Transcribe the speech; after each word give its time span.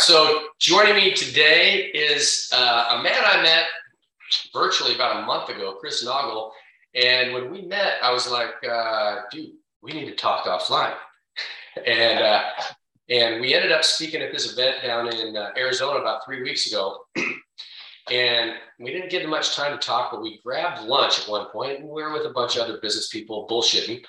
So 0.00 0.44
joining 0.58 0.94
me 0.94 1.12
today 1.12 1.90
is 1.92 2.50
uh, 2.54 2.96
a 2.98 3.02
man 3.02 3.22
I 3.22 3.42
met 3.42 3.64
virtually 4.50 4.94
about 4.94 5.22
a 5.22 5.26
month 5.26 5.50
ago, 5.50 5.74
Chris 5.78 6.02
Naugle. 6.02 6.52
And 6.94 7.34
when 7.34 7.50
we 7.50 7.62
met, 7.62 7.94
I 8.02 8.10
was 8.10 8.30
like, 8.30 8.54
uh, 8.68 9.16
dude, 9.30 9.50
we 9.82 9.92
need 9.92 10.06
to 10.06 10.14
talk 10.14 10.46
offline. 10.46 10.94
and 11.86 12.18
uh, 12.18 12.42
and 13.10 13.42
we 13.42 13.52
ended 13.52 13.72
up 13.72 13.84
speaking 13.84 14.22
at 14.22 14.32
this 14.32 14.50
event 14.50 14.76
down 14.82 15.12
in 15.12 15.36
uh, 15.36 15.50
Arizona 15.58 16.00
about 16.00 16.24
three 16.24 16.42
weeks 16.42 16.66
ago. 16.66 17.04
and 18.10 18.54
we 18.78 18.92
didn't 18.92 19.10
get 19.10 19.28
much 19.28 19.54
time 19.54 19.78
to 19.78 19.86
talk, 19.86 20.12
but 20.12 20.22
we 20.22 20.40
grabbed 20.42 20.82
lunch 20.88 21.20
at 21.20 21.28
one 21.28 21.46
point, 21.50 21.80
and 21.80 21.88
we 21.88 22.02
were 22.02 22.12
with 22.12 22.24
a 22.24 22.32
bunch 22.32 22.56
of 22.56 22.62
other 22.62 22.78
business 22.80 23.10
people 23.10 23.46
bullshitting 23.50 24.02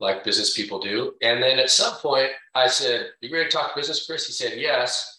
like 0.00 0.24
business 0.24 0.54
people 0.54 0.78
do. 0.78 1.14
And 1.22 1.42
then 1.42 1.58
at 1.58 1.70
some 1.70 1.94
point, 1.94 2.30
I 2.54 2.68
said, 2.68 3.06
You 3.20 3.32
ready 3.32 3.48
to 3.48 3.50
talk 3.50 3.74
business, 3.74 4.06
Chris? 4.06 4.26
He 4.26 4.32
said, 4.32 4.58
Yes. 4.58 5.17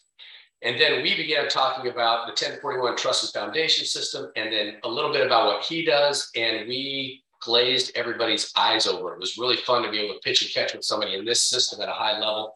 And 0.61 0.79
then 0.79 1.01
we 1.01 1.15
began 1.15 1.47
talking 1.47 1.89
about 1.89 2.25
the 2.25 2.31
1041 2.31 2.97
Trust 2.97 3.23
and 3.23 3.43
Foundation 3.43 3.85
System, 3.85 4.29
and 4.35 4.51
then 4.51 4.75
a 4.83 4.89
little 4.89 5.11
bit 5.11 5.25
about 5.25 5.47
what 5.47 5.63
he 5.63 5.85
does. 5.85 6.29
And 6.35 6.67
we 6.67 7.23
glazed 7.41 7.93
everybody's 7.95 8.51
eyes 8.57 8.85
over. 8.85 9.13
It 9.13 9.19
was 9.19 9.37
really 9.37 9.55
fun 9.57 9.83
to 9.83 9.91
be 9.91 9.99
able 9.99 10.15
to 10.15 10.19
pitch 10.19 10.41
and 10.41 10.51
catch 10.51 10.73
with 10.73 10.83
somebody 10.83 11.15
in 11.15 11.23
this 11.23 11.41
system 11.41 11.81
at 11.81 11.87
a 11.87 11.93
high 11.93 12.19
level. 12.19 12.55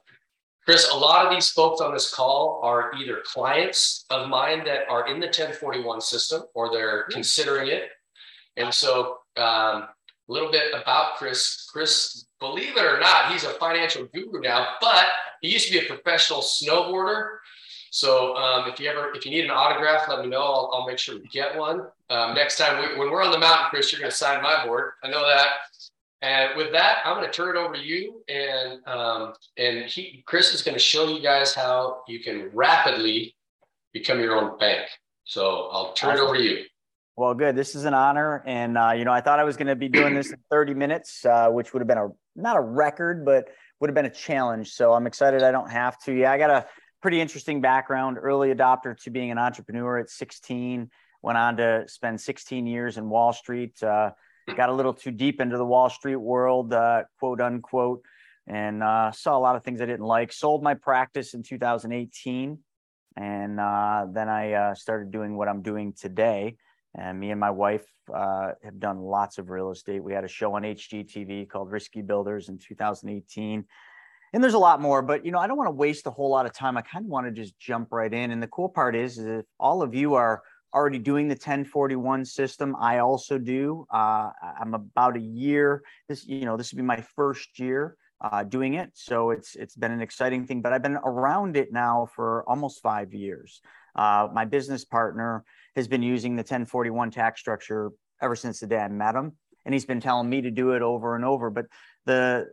Chris, 0.65 0.89
a 0.89 0.97
lot 0.97 1.25
of 1.25 1.33
these 1.33 1.49
folks 1.49 1.81
on 1.81 1.93
this 1.93 2.13
call 2.13 2.61
are 2.63 2.91
either 2.99 3.21
clients 3.25 4.05
of 4.09 4.29
mine 4.29 4.63
that 4.65 4.89
are 4.89 5.07
in 5.07 5.19
the 5.19 5.27
1041 5.27 5.99
system 6.01 6.43
or 6.53 6.71
they're 6.71 7.03
considering 7.11 7.67
it. 7.67 7.89
And 8.55 8.73
so, 8.73 9.17
um, 9.35 9.87
a 10.29 10.31
little 10.31 10.51
bit 10.51 10.73
about 10.73 11.15
Chris. 11.15 11.67
Chris, 11.71 12.25
believe 12.39 12.77
it 12.77 12.85
or 12.85 12.99
not, 12.99 13.31
he's 13.31 13.43
a 13.43 13.49
financial 13.55 14.07
guru 14.13 14.39
now, 14.39 14.75
but 14.79 15.05
he 15.41 15.49
used 15.49 15.67
to 15.67 15.79
be 15.79 15.85
a 15.85 15.89
professional 15.89 16.39
snowboarder 16.39 17.39
so 17.93 18.35
um, 18.37 18.67
if 18.67 18.79
you 18.79 18.89
ever, 18.89 19.13
if 19.13 19.23
you 19.23 19.29
need 19.29 19.45
an 19.45 19.51
autograph, 19.51 20.07
let 20.09 20.21
me 20.21 20.25
know. 20.25 20.41
I'll, 20.41 20.71
I'll 20.73 20.87
make 20.87 20.97
sure 20.97 21.13
we 21.13 21.27
get 21.27 21.55
one. 21.55 21.81
Um, 22.09 22.33
next 22.33 22.57
time 22.57 22.81
we, 22.81 22.97
when 22.97 23.11
we're 23.11 23.23
on 23.23 23.31
the 23.31 23.37
mountain, 23.37 23.67
Chris, 23.69 23.91
you're 23.91 23.99
going 23.99 24.09
to 24.09 24.17
sign 24.17 24.41
my 24.41 24.65
board. 24.65 24.93
I 25.03 25.09
know 25.09 25.23
that. 25.27 25.49
And 26.23 26.57
with 26.57 26.71
that, 26.71 27.03
I'm 27.05 27.17
going 27.17 27.27
to 27.27 27.31
turn 27.31 27.55
it 27.55 27.59
over 27.59 27.75
to 27.75 27.79
you, 27.79 28.23
and 28.27 28.79
um, 28.87 29.33
and 29.59 29.85
he, 29.85 30.23
Chris 30.25 30.55
is 30.55 30.63
going 30.63 30.73
to 30.73 30.79
show 30.79 31.07
you 31.07 31.21
guys 31.21 31.53
how 31.53 32.01
you 32.07 32.19
can 32.19 32.49
rapidly 32.51 33.35
become 33.93 34.19
your 34.19 34.37
own 34.37 34.57
bank. 34.57 34.87
So 35.25 35.69
I'll 35.71 35.93
turn 35.93 36.13
awesome. 36.13 36.25
it 36.25 36.27
over 36.27 36.37
to 36.37 36.43
you. 36.43 36.63
Well, 37.15 37.35
good. 37.35 37.55
This 37.55 37.75
is 37.75 37.85
an 37.85 37.93
honor, 37.93 38.41
and 38.47 38.75
uh, 38.75 38.93
you 38.97 39.05
know, 39.05 39.11
I 39.11 39.21
thought 39.21 39.37
I 39.37 39.43
was 39.43 39.55
going 39.55 39.67
to 39.67 39.75
be 39.75 39.87
doing 39.87 40.15
this 40.15 40.31
in 40.31 40.39
30 40.49 40.73
minutes, 40.73 41.25
uh, 41.25 41.49
which 41.49 41.73
would 41.73 41.81
have 41.81 41.87
been 41.87 41.99
a 41.99 42.09
not 42.35 42.57
a 42.57 42.61
record, 42.61 43.23
but 43.23 43.49
would 43.79 43.89
have 43.91 43.95
been 43.95 44.07
a 44.07 44.09
challenge. 44.09 44.71
So 44.71 44.93
I'm 44.93 45.05
excited 45.05 45.43
I 45.43 45.51
don't 45.51 45.69
have 45.69 45.99
to. 46.05 46.11
Yeah, 46.11 46.31
I 46.31 46.39
got 46.39 46.47
to 46.47 46.65
pretty 47.03 47.19
interesting 47.19 47.59
background, 47.59 48.17
early 48.17 48.55
adopter 48.55 48.97
to 48.97 49.09
being 49.11 49.29
an 49.29 49.37
entrepreneur 49.37 49.97
at 49.97 50.09
16, 50.09 50.89
went 51.21 51.37
on 51.37 51.57
to 51.57 51.83
spend 51.85 52.19
16 52.19 52.65
years 52.65 52.97
in 52.97 53.09
Wall 53.09 53.33
Street, 53.33 53.83
uh, 53.83 54.11
got 54.55 54.69
a 54.69 54.73
little 54.73 54.93
too 54.93 55.11
deep 55.11 55.41
into 55.41 55.57
the 55.57 55.65
Wall 55.65 55.89
Street 55.89 56.15
world, 56.15 56.73
uh, 56.73 57.03
quote 57.19 57.41
unquote, 57.41 58.05
and 58.47 58.81
uh, 58.81 59.11
saw 59.11 59.37
a 59.37 59.39
lot 59.39 59.57
of 59.57 59.65
things 59.65 59.81
I 59.81 59.85
didn't 59.85 60.05
like. 60.05 60.31
Sold 60.31 60.63
my 60.63 60.75
practice 60.75 61.33
in 61.33 61.43
2018. 61.43 62.59
And 63.17 63.59
uh, 63.59 64.05
then 64.09 64.29
I 64.29 64.53
uh, 64.53 64.73
started 64.73 65.11
doing 65.11 65.35
what 65.35 65.49
I'm 65.49 65.61
doing 65.61 65.91
today. 65.91 66.55
And 66.97 67.19
me 67.19 67.31
and 67.31 67.39
my 67.39 67.51
wife 67.51 67.85
uh, 68.13 68.51
have 68.63 68.79
done 68.79 68.99
lots 68.99 69.39
of 69.39 69.49
real 69.49 69.71
estate. 69.71 70.01
We 70.01 70.13
had 70.13 70.23
a 70.23 70.29
show 70.29 70.55
on 70.55 70.63
HGTV 70.63 71.49
called 71.49 71.69
Risky 71.69 72.01
Builders 72.01 72.47
in 72.47 72.59
2018 72.59 73.65
and 74.33 74.43
there's 74.43 74.55
a 74.55 74.59
lot 74.59 74.81
more 74.81 75.01
but 75.01 75.25
you 75.25 75.31
know 75.31 75.39
i 75.39 75.47
don't 75.47 75.57
want 75.57 75.67
to 75.67 75.71
waste 75.75 76.07
a 76.07 76.11
whole 76.11 76.29
lot 76.29 76.45
of 76.45 76.53
time. 76.53 76.77
I 76.77 76.81
kind 76.81 77.05
of 77.05 77.09
want 77.09 77.27
to 77.27 77.31
just 77.31 77.57
jump 77.59 77.89
right 77.91 78.13
in. 78.13 78.31
And 78.31 78.41
the 78.41 78.47
cool 78.47 78.69
part 78.69 78.95
is, 78.95 79.17
is 79.17 79.27
if 79.27 79.45
all 79.59 79.81
of 79.81 79.93
you 79.93 80.15
are 80.15 80.41
already 80.73 80.97
doing 80.97 81.27
the 81.27 81.35
1041 81.35 82.25
system 82.25 82.75
i 82.79 82.97
also 82.97 83.37
do. 83.37 83.85
Uh, 83.93 84.31
i'm 84.59 84.73
about 84.73 85.15
a 85.15 85.21
year 85.21 85.83
this 86.09 86.25
you 86.27 86.45
know 86.45 86.57
this 86.57 86.71
would 86.71 86.77
be 86.77 86.83
my 86.83 87.01
first 87.15 87.59
year 87.59 87.95
uh, 88.21 88.41
doing 88.41 88.75
it. 88.75 88.89
So 88.93 89.31
it's 89.31 89.55
it's 89.55 89.75
been 89.75 89.91
an 89.91 90.01
exciting 90.01 90.45
thing 90.47 90.61
but 90.61 90.73
i've 90.73 90.81
been 90.81 90.97
around 91.03 91.57
it 91.57 91.71
now 91.71 92.07
for 92.15 92.43
almost 92.47 92.81
five 92.81 93.13
years. 93.13 93.61
Uh, 93.95 94.27
my 94.33 94.45
business 94.45 94.83
partner 94.83 95.43
has 95.75 95.87
been 95.87 96.01
using 96.01 96.35
the 96.35 96.41
1041 96.41 97.11
tax 97.11 97.39
structure 97.39 97.91
ever 98.21 98.35
since 98.35 98.59
the 98.59 98.67
day 98.67 98.79
i 98.79 98.87
met 98.87 99.15
him 99.15 99.33
and 99.65 99.73
he's 99.73 99.85
been 99.85 100.01
telling 100.01 100.29
me 100.29 100.41
to 100.41 100.51
do 100.51 100.71
it 100.71 100.81
over 100.81 101.15
and 101.15 101.23
over 101.23 101.49
but 101.49 101.67
the 102.05 102.47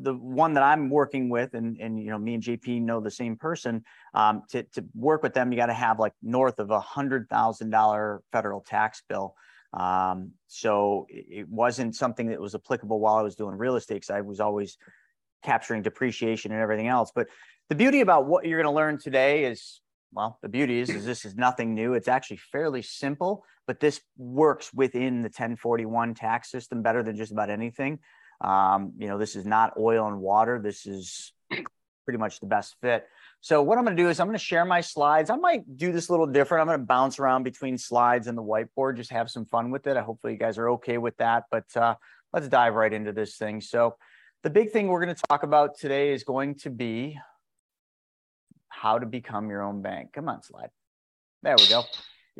the 0.00 0.14
one 0.14 0.54
that 0.54 0.62
I'm 0.62 0.88
working 0.88 1.28
with, 1.28 1.54
and 1.54 1.78
and 1.78 2.02
you 2.02 2.10
know, 2.10 2.18
me 2.18 2.34
and 2.34 2.42
JP 2.42 2.82
know 2.82 3.00
the 3.00 3.10
same 3.10 3.36
person. 3.36 3.84
Um, 4.14 4.42
to 4.50 4.62
to 4.62 4.84
work 4.94 5.22
with 5.22 5.34
them, 5.34 5.52
you 5.52 5.58
got 5.58 5.66
to 5.66 5.74
have 5.74 5.98
like 5.98 6.14
north 6.22 6.58
of 6.58 6.70
a 6.70 6.80
hundred 6.80 7.28
thousand 7.28 7.70
dollar 7.70 8.22
federal 8.32 8.60
tax 8.60 9.02
bill. 9.08 9.34
Um, 9.72 10.32
so 10.48 11.06
it 11.08 11.48
wasn't 11.48 11.94
something 11.94 12.28
that 12.28 12.40
was 12.40 12.54
applicable 12.54 12.98
while 12.98 13.16
I 13.16 13.22
was 13.22 13.36
doing 13.36 13.56
real 13.56 13.76
estate 13.76 13.96
because 13.96 14.10
I 14.10 14.22
was 14.22 14.40
always 14.40 14.78
capturing 15.44 15.82
depreciation 15.82 16.50
and 16.50 16.60
everything 16.60 16.88
else. 16.88 17.12
But 17.14 17.28
the 17.68 17.76
beauty 17.76 18.00
about 18.00 18.26
what 18.26 18.46
you're 18.46 18.60
going 18.60 18.72
to 18.72 18.76
learn 18.76 18.98
today 18.98 19.44
is 19.44 19.80
well, 20.12 20.38
the 20.42 20.48
beauty 20.48 20.80
is, 20.80 20.90
is 20.90 21.04
this 21.04 21.24
is 21.24 21.36
nothing 21.36 21.74
new. 21.74 21.94
It's 21.94 22.08
actually 22.08 22.38
fairly 22.38 22.82
simple, 22.82 23.44
but 23.66 23.80
this 23.80 24.00
works 24.16 24.72
within 24.74 25.22
the 25.22 25.28
1041 25.28 26.14
tax 26.14 26.50
system 26.50 26.82
better 26.82 27.02
than 27.02 27.16
just 27.16 27.32
about 27.32 27.50
anything. 27.50 28.00
Um, 28.40 28.92
you 28.98 29.06
know, 29.08 29.18
this 29.18 29.36
is 29.36 29.44
not 29.44 29.74
oil 29.78 30.08
and 30.08 30.20
water. 30.20 30.60
This 30.62 30.86
is 30.86 31.32
pretty 32.04 32.18
much 32.18 32.40
the 32.40 32.46
best 32.46 32.76
fit. 32.80 33.06
So 33.40 33.62
what 33.62 33.78
I'm 33.78 33.84
going 33.84 33.96
to 33.96 34.02
do 34.02 34.08
is 34.08 34.20
I'm 34.20 34.26
going 34.26 34.38
to 34.38 34.44
share 34.44 34.64
my 34.64 34.80
slides. 34.80 35.30
I 35.30 35.36
might 35.36 35.76
do 35.76 35.92
this 35.92 36.08
a 36.08 36.12
little 36.12 36.26
different. 36.26 36.62
I'm 36.62 36.66
going 36.66 36.80
to 36.80 36.84
bounce 36.84 37.18
around 37.18 37.44
between 37.44 37.78
slides 37.78 38.26
and 38.26 38.36
the 38.36 38.42
whiteboard, 38.42 38.96
just 38.96 39.10
have 39.10 39.30
some 39.30 39.46
fun 39.46 39.70
with 39.70 39.86
it. 39.86 39.96
I 39.96 40.02
hopefully 40.02 40.34
you 40.34 40.38
guys 40.38 40.58
are 40.58 40.70
okay 40.70 40.98
with 40.98 41.16
that, 41.18 41.44
but 41.50 41.64
uh, 41.76 41.94
let's 42.32 42.48
dive 42.48 42.74
right 42.74 42.92
into 42.92 43.12
this 43.12 43.36
thing. 43.36 43.60
So 43.60 43.96
the 44.42 44.50
big 44.50 44.70
thing 44.72 44.88
we're 44.88 45.02
going 45.02 45.14
to 45.14 45.22
talk 45.28 45.42
about 45.42 45.78
today 45.78 46.12
is 46.12 46.24
going 46.24 46.56
to 46.56 46.70
be 46.70 47.18
how 48.70 48.98
to 48.98 49.06
become 49.06 49.50
your 49.50 49.62
own 49.62 49.82
bank. 49.82 50.12
Come 50.14 50.28
on, 50.28 50.42
slide. 50.42 50.70
There 51.42 51.56
we 51.58 51.68
go. 51.68 51.84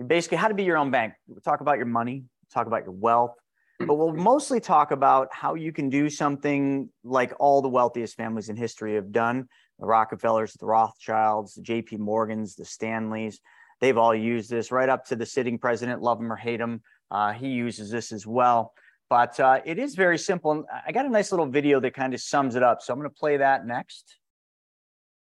Basically, 0.07 0.39
how 0.39 0.49
to 0.49 0.55
be 0.55 0.65
your 0.65 0.79
own 0.79 0.91
bank. 0.91 1.15
We'll 1.27 1.41
talk 1.41 1.61
about 1.61 1.77
your 1.77 1.87
money, 1.87 2.25
talk 2.53 2.67
about 2.67 2.85
your 2.85 2.93
wealth, 2.93 3.35
but 3.79 3.95
we'll 3.95 4.15
mostly 4.15 4.61
talk 4.61 4.91
about 4.91 5.29
how 5.33 5.55
you 5.55 5.73
can 5.73 5.91
do 5.91 6.09
something 6.09 6.89
like 7.05 7.33
all 7.39 7.61
the 7.61 7.69
wealthiest 7.69 8.17
families 8.17 8.49
in 8.49 8.57
history 8.57 8.95
have 8.95 9.13
done 9.13 9.49
the 9.79 9.87
Rockefellers, 9.87 10.53
the 10.55 10.67
Rothschilds, 10.67 11.55
the 11.55 11.63
JP 11.63 11.99
Morgans, 11.99 12.55
the 12.55 12.65
Stanleys. 12.65 13.41
They've 13.81 13.97
all 13.97 14.15
used 14.15 14.51
this 14.51 14.71
right 14.71 14.89
up 14.89 15.07
to 15.07 15.17
the 15.17 15.25
sitting 15.25 15.59
president, 15.59 16.03
love 16.03 16.21
him 16.21 16.31
or 16.31 16.37
hate 16.37 16.61
him. 16.61 16.83
Uh, 17.11 17.33
he 17.33 17.49
uses 17.49 17.91
this 17.91 18.13
as 18.13 18.27
well. 18.27 18.75
But 19.09 19.41
uh, 19.41 19.61
it 19.65 19.79
is 19.79 19.97
very 19.97 20.19
simple. 20.19 20.65
I 20.87 20.93
got 20.93 21.07
a 21.07 21.09
nice 21.09 21.33
little 21.33 21.47
video 21.47 21.81
that 21.81 21.95
kind 21.95 22.15
of 22.15 22.21
sums 22.21 22.55
it 22.55 22.63
up. 22.63 22.83
So 22.83 22.93
I'm 22.93 23.01
going 23.01 23.11
to 23.11 23.17
play 23.17 23.39
that 23.39 23.67
next. 23.67 24.17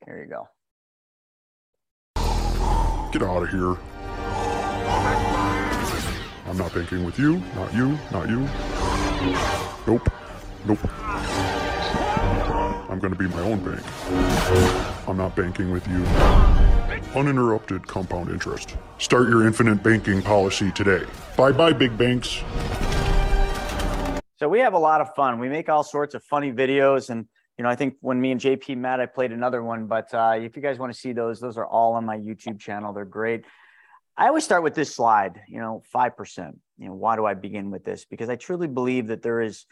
Here 0.05 0.21
you 0.21 0.29
go. 0.29 0.47
Get 3.11 3.23
out 3.23 3.41
of 3.41 3.49
here. 3.49 3.75
I'm 6.47 6.57
not 6.57 6.71
banking 6.75 7.03
with 7.03 7.17
you, 7.17 7.41
not 7.55 7.73
you, 7.73 7.97
not 8.11 8.29
you. 8.29 8.41
Nope, 9.87 10.11
nope. 10.65 10.79
I'm 12.87 12.99
gonna 12.99 13.15
be 13.15 13.27
my 13.27 13.39
own 13.39 13.63
bank. 13.63 13.81
I'm 15.07 15.17
not 15.17 15.35
banking 15.35 15.71
with 15.71 15.87
you. 15.87 16.05
Uninterrupted 17.19 17.87
compound 17.87 18.29
interest. 18.29 18.77
Start 18.99 19.27
your 19.27 19.47
infinite 19.47 19.81
banking 19.81 20.21
policy 20.21 20.71
today. 20.71 21.03
Bye 21.35 21.51
bye, 21.51 21.73
big 21.73 21.97
banks. 21.97 22.43
So 24.35 24.47
we 24.47 24.59
have 24.59 24.73
a 24.73 24.79
lot 24.79 25.01
of 25.01 25.15
fun. 25.15 25.39
We 25.39 25.49
make 25.49 25.67
all 25.67 25.83
sorts 25.83 26.13
of 26.13 26.23
funny 26.23 26.51
videos 26.51 27.09
and 27.09 27.25
you 27.59 27.63
know, 27.63 27.69
I 27.69 27.75
think 27.75 27.97
when 27.99 28.21
me 28.21 28.31
and 28.31 28.39
JP 28.39 28.77
met, 28.77 29.01
I 29.01 29.05
played 29.05 29.33
another 29.33 29.61
one. 29.61 29.85
But 29.85 30.13
uh, 30.13 30.35
if 30.37 30.55
you 30.55 30.61
guys 30.61 30.79
want 30.79 30.93
to 30.93 30.97
see 30.97 31.11
those, 31.11 31.41
those 31.41 31.57
are 31.57 31.65
all 31.65 31.93
on 31.93 32.05
my 32.05 32.17
YouTube 32.17 32.57
channel. 32.57 32.93
They're 32.93 33.03
great. 33.03 33.43
I 34.15 34.27
always 34.27 34.45
start 34.45 34.63
with 34.63 34.75
this 34.75 34.95
slide, 34.95 35.41
you 35.45 35.59
know, 35.59 35.83
5%. 35.93 36.53
You 36.77 36.87
know, 36.87 36.93
why 36.93 37.17
do 37.17 37.25
I 37.25 37.33
begin 37.33 37.69
with 37.69 37.83
this? 37.83 38.05
Because 38.05 38.29
I 38.29 38.37
truly 38.37 38.67
believe 38.67 39.07
that 39.07 39.21
there 39.21 39.41
is 39.41 39.65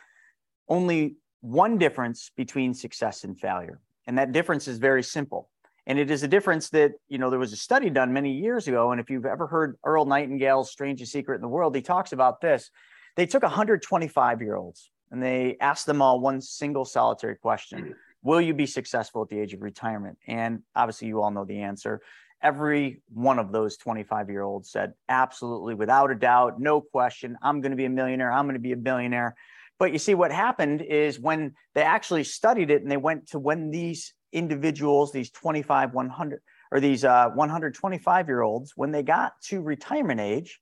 only 0.67 1.15
one 1.39 1.77
difference 1.77 2.29
between 2.35 2.73
success 2.73 3.23
and 3.23 3.39
failure. 3.39 3.79
And 4.05 4.17
that 4.17 4.33
difference 4.33 4.67
is 4.67 4.79
very 4.79 5.01
simple. 5.01 5.49
And 5.85 5.97
it 5.97 6.11
is 6.11 6.23
a 6.23 6.27
difference 6.27 6.69
that, 6.71 6.91
you 7.07 7.17
know, 7.17 7.29
there 7.29 7.39
was 7.39 7.53
a 7.53 7.57
study 7.57 7.89
done 7.89 8.11
many 8.11 8.33
years 8.33 8.67
ago. 8.67 8.91
And 8.91 8.99
if 8.99 9.09
you've 9.09 9.25
ever 9.25 9.47
heard 9.47 9.77
Earl 9.85 10.03
Nightingale's 10.03 10.71
Strangest 10.71 11.13
Secret 11.13 11.35
in 11.35 11.41
the 11.41 11.47
World, 11.47 11.73
he 11.73 11.81
talks 11.81 12.11
about 12.11 12.41
this. 12.41 12.69
They 13.15 13.25
took 13.25 13.43
125 13.43 14.41
year 14.41 14.57
olds 14.57 14.91
and 15.11 15.21
they 15.21 15.57
asked 15.61 15.85
them 15.85 16.01
all 16.01 16.19
one 16.19 16.41
single 16.41 16.85
solitary 16.85 17.35
question 17.35 17.95
Will 18.23 18.41
you 18.41 18.53
be 18.53 18.65
successful 18.65 19.21
at 19.21 19.29
the 19.29 19.39
age 19.39 19.53
of 19.53 19.61
retirement? 19.61 20.17
And 20.27 20.63
obviously, 20.75 21.07
you 21.07 21.21
all 21.21 21.31
know 21.31 21.45
the 21.45 21.61
answer 21.61 22.01
every 22.41 23.01
one 23.13 23.39
of 23.39 23.51
those 23.51 23.77
25 23.77 24.29
year 24.29 24.43
olds 24.43 24.69
said, 24.69 24.93
absolutely, 25.09 25.73
without 25.73 26.11
a 26.11 26.15
doubt, 26.15 26.59
no 26.59 26.81
question, 26.81 27.37
I'm 27.41 27.61
going 27.61 27.71
to 27.71 27.77
be 27.77 27.85
a 27.85 27.89
millionaire, 27.89 28.31
I'm 28.31 28.45
going 28.45 28.55
to 28.55 28.59
be 28.59 28.73
a 28.73 28.77
billionaire. 28.77 29.35
But 29.79 29.91
you 29.91 29.99
see, 29.99 30.15
what 30.15 30.31
happened 30.31 30.81
is 30.81 31.19
when 31.19 31.53
they 31.75 31.83
actually 31.83 32.23
studied 32.23 32.71
it 32.71 32.81
and 32.81 32.91
they 32.91 32.97
went 32.97 33.29
to 33.29 33.39
when 33.39 33.69
these 33.69 34.13
individuals, 34.33 35.11
these 35.11 35.29
25, 35.31 35.93
100, 35.93 36.41
or 36.71 36.79
these 36.79 37.05
uh, 37.05 37.29
125 37.29 38.27
year 38.27 38.41
olds, 38.41 38.73
when 38.75 38.91
they 38.91 39.03
got 39.03 39.33
to 39.43 39.61
retirement 39.61 40.19
age, 40.19 40.59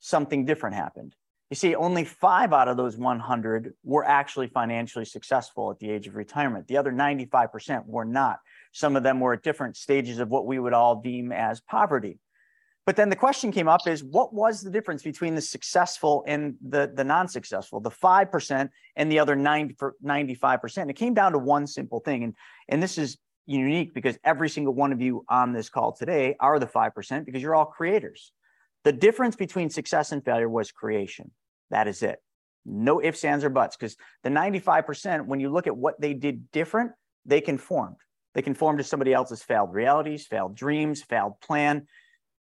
something 0.00 0.44
different 0.44 0.76
happened. 0.76 1.14
You 1.50 1.56
see, 1.56 1.74
only 1.74 2.04
five 2.04 2.52
out 2.52 2.68
of 2.68 2.76
those 2.76 2.96
100 2.96 3.74
were 3.82 4.04
actually 4.04 4.46
financially 4.46 5.04
successful 5.04 5.72
at 5.72 5.80
the 5.80 5.90
age 5.90 6.06
of 6.06 6.14
retirement. 6.14 6.68
The 6.68 6.76
other 6.76 6.92
95% 6.92 7.86
were 7.86 8.04
not. 8.04 8.38
Some 8.70 8.94
of 8.94 9.02
them 9.02 9.18
were 9.18 9.32
at 9.32 9.42
different 9.42 9.76
stages 9.76 10.20
of 10.20 10.28
what 10.28 10.46
we 10.46 10.60
would 10.60 10.72
all 10.72 11.00
deem 11.00 11.32
as 11.32 11.60
poverty. 11.60 12.20
But 12.86 12.94
then 12.94 13.08
the 13.08 13.16
question 13.16 13.50
came 13.50 13.68
up 13.68 13.86
is 13.86 14.02
what 14.04 14.32
was 14.32 14.62
the 14.62 14.70
difference 14.70 15.02
between 15.02 15.34
the 15.34 15.40
successful 15.40 16.24
and 16.26 16.54
the, 16.66 16.90
the 16.94 17.04
non-successful, 17.04 17.80
the 17.80 17.90
5% 17.90 18.68
and 18.96 19.12
the 19.12 19.18
other 19.18 19.34
90, 19.34 19.74
95%? 20.04 20.88
It 20.88 20.94
came 20.94 21.14
down 21.14 21.32
to 21.32 21.38
one 21.38 21.66
simple 21.66 21.98
thing. 22.00 22.22
And, 22.24 22.34
and 22.68 22.82
this 22.82 22.96
is 22.96 23.18
unique 23.46 23.92
because 23.92 24.16
every 24.22 24.48
single 24.48 24.72
one 24.72 24.92
of 24.92 25.00
you 25.00 25.24
on 25.28 25.52
this 25.52 25.68
call 25.68 25.92
today 25.92 26.36
are 26.38 26.60
the 26.60 26.66
5% 26.66 27.24
because 27.24 27.42
you're 27.42 27.56
all 27.56 27.66
creators. 27.66 28.32
The 28.84 28.92
difference 28.92 29.36
between 29.36 29.68
success 29.68 30.12
and 30.12 30.24
failure 30.24 30.48
was 30.48 30.70
creation. 30.70 31.32
That 31.70 31.88
is 31.88 32.02
it. 32.02 32.20
No 32.64 33.02
ifs, 33.02 33.24
ands, 33.24 33.44
or 33.44 33.50
buts. 33.50 33.76
Because 33.76 33.96
the 34.22 34.30
95%, 34.30 35.26
when 35.26 35.40
you 35.40 35.50
look 35.50 35.66
at 35.66 35.76
what 35.76 36.00
they 36.00 36.14
did 36.14 36.50
different, 36.50 36.92
they 37.24 37.40
conformed. 37.40 37.96
They 38.34 38.42
conformed 38.42 38.78
to 38.78 38.84
somebody 38.84 39.12
else's 39.12 39.42
failed 39.42 39.72
realities, 39.72 40.26
failed 40.26 40.54
dreams, 40.54 41.02
failed 41.02 41.40
plan. 41.40 41.86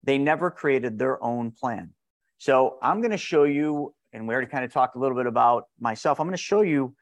They 0.02 0.18
never 0.18 0.50
created 0.50 0.98
their 0.98 1.22
own 1.22 1.52
plan. 1.52 1.90
So 2.38 2.78
I'm 2.82 3.00
going 3.00 3.12
to 3.12 3.16
show 3.16 3.44
you, 3.44 3.94
and 4.12 4.26
we 4.26 4.34
already 4.34 4.50
kind 4.50 4.64
of 4.64 4.72
talked 4.72 4.96
a 4.96 4.98
little 4.98 5.16
bit 5.16 5.26
about 5.26 5.64
myself. 5.80 6.20
I'm 6.20 6.26
going 6.26 6.36
to 6.36 6.42
show 6.42 6.62
you 6.62 6.94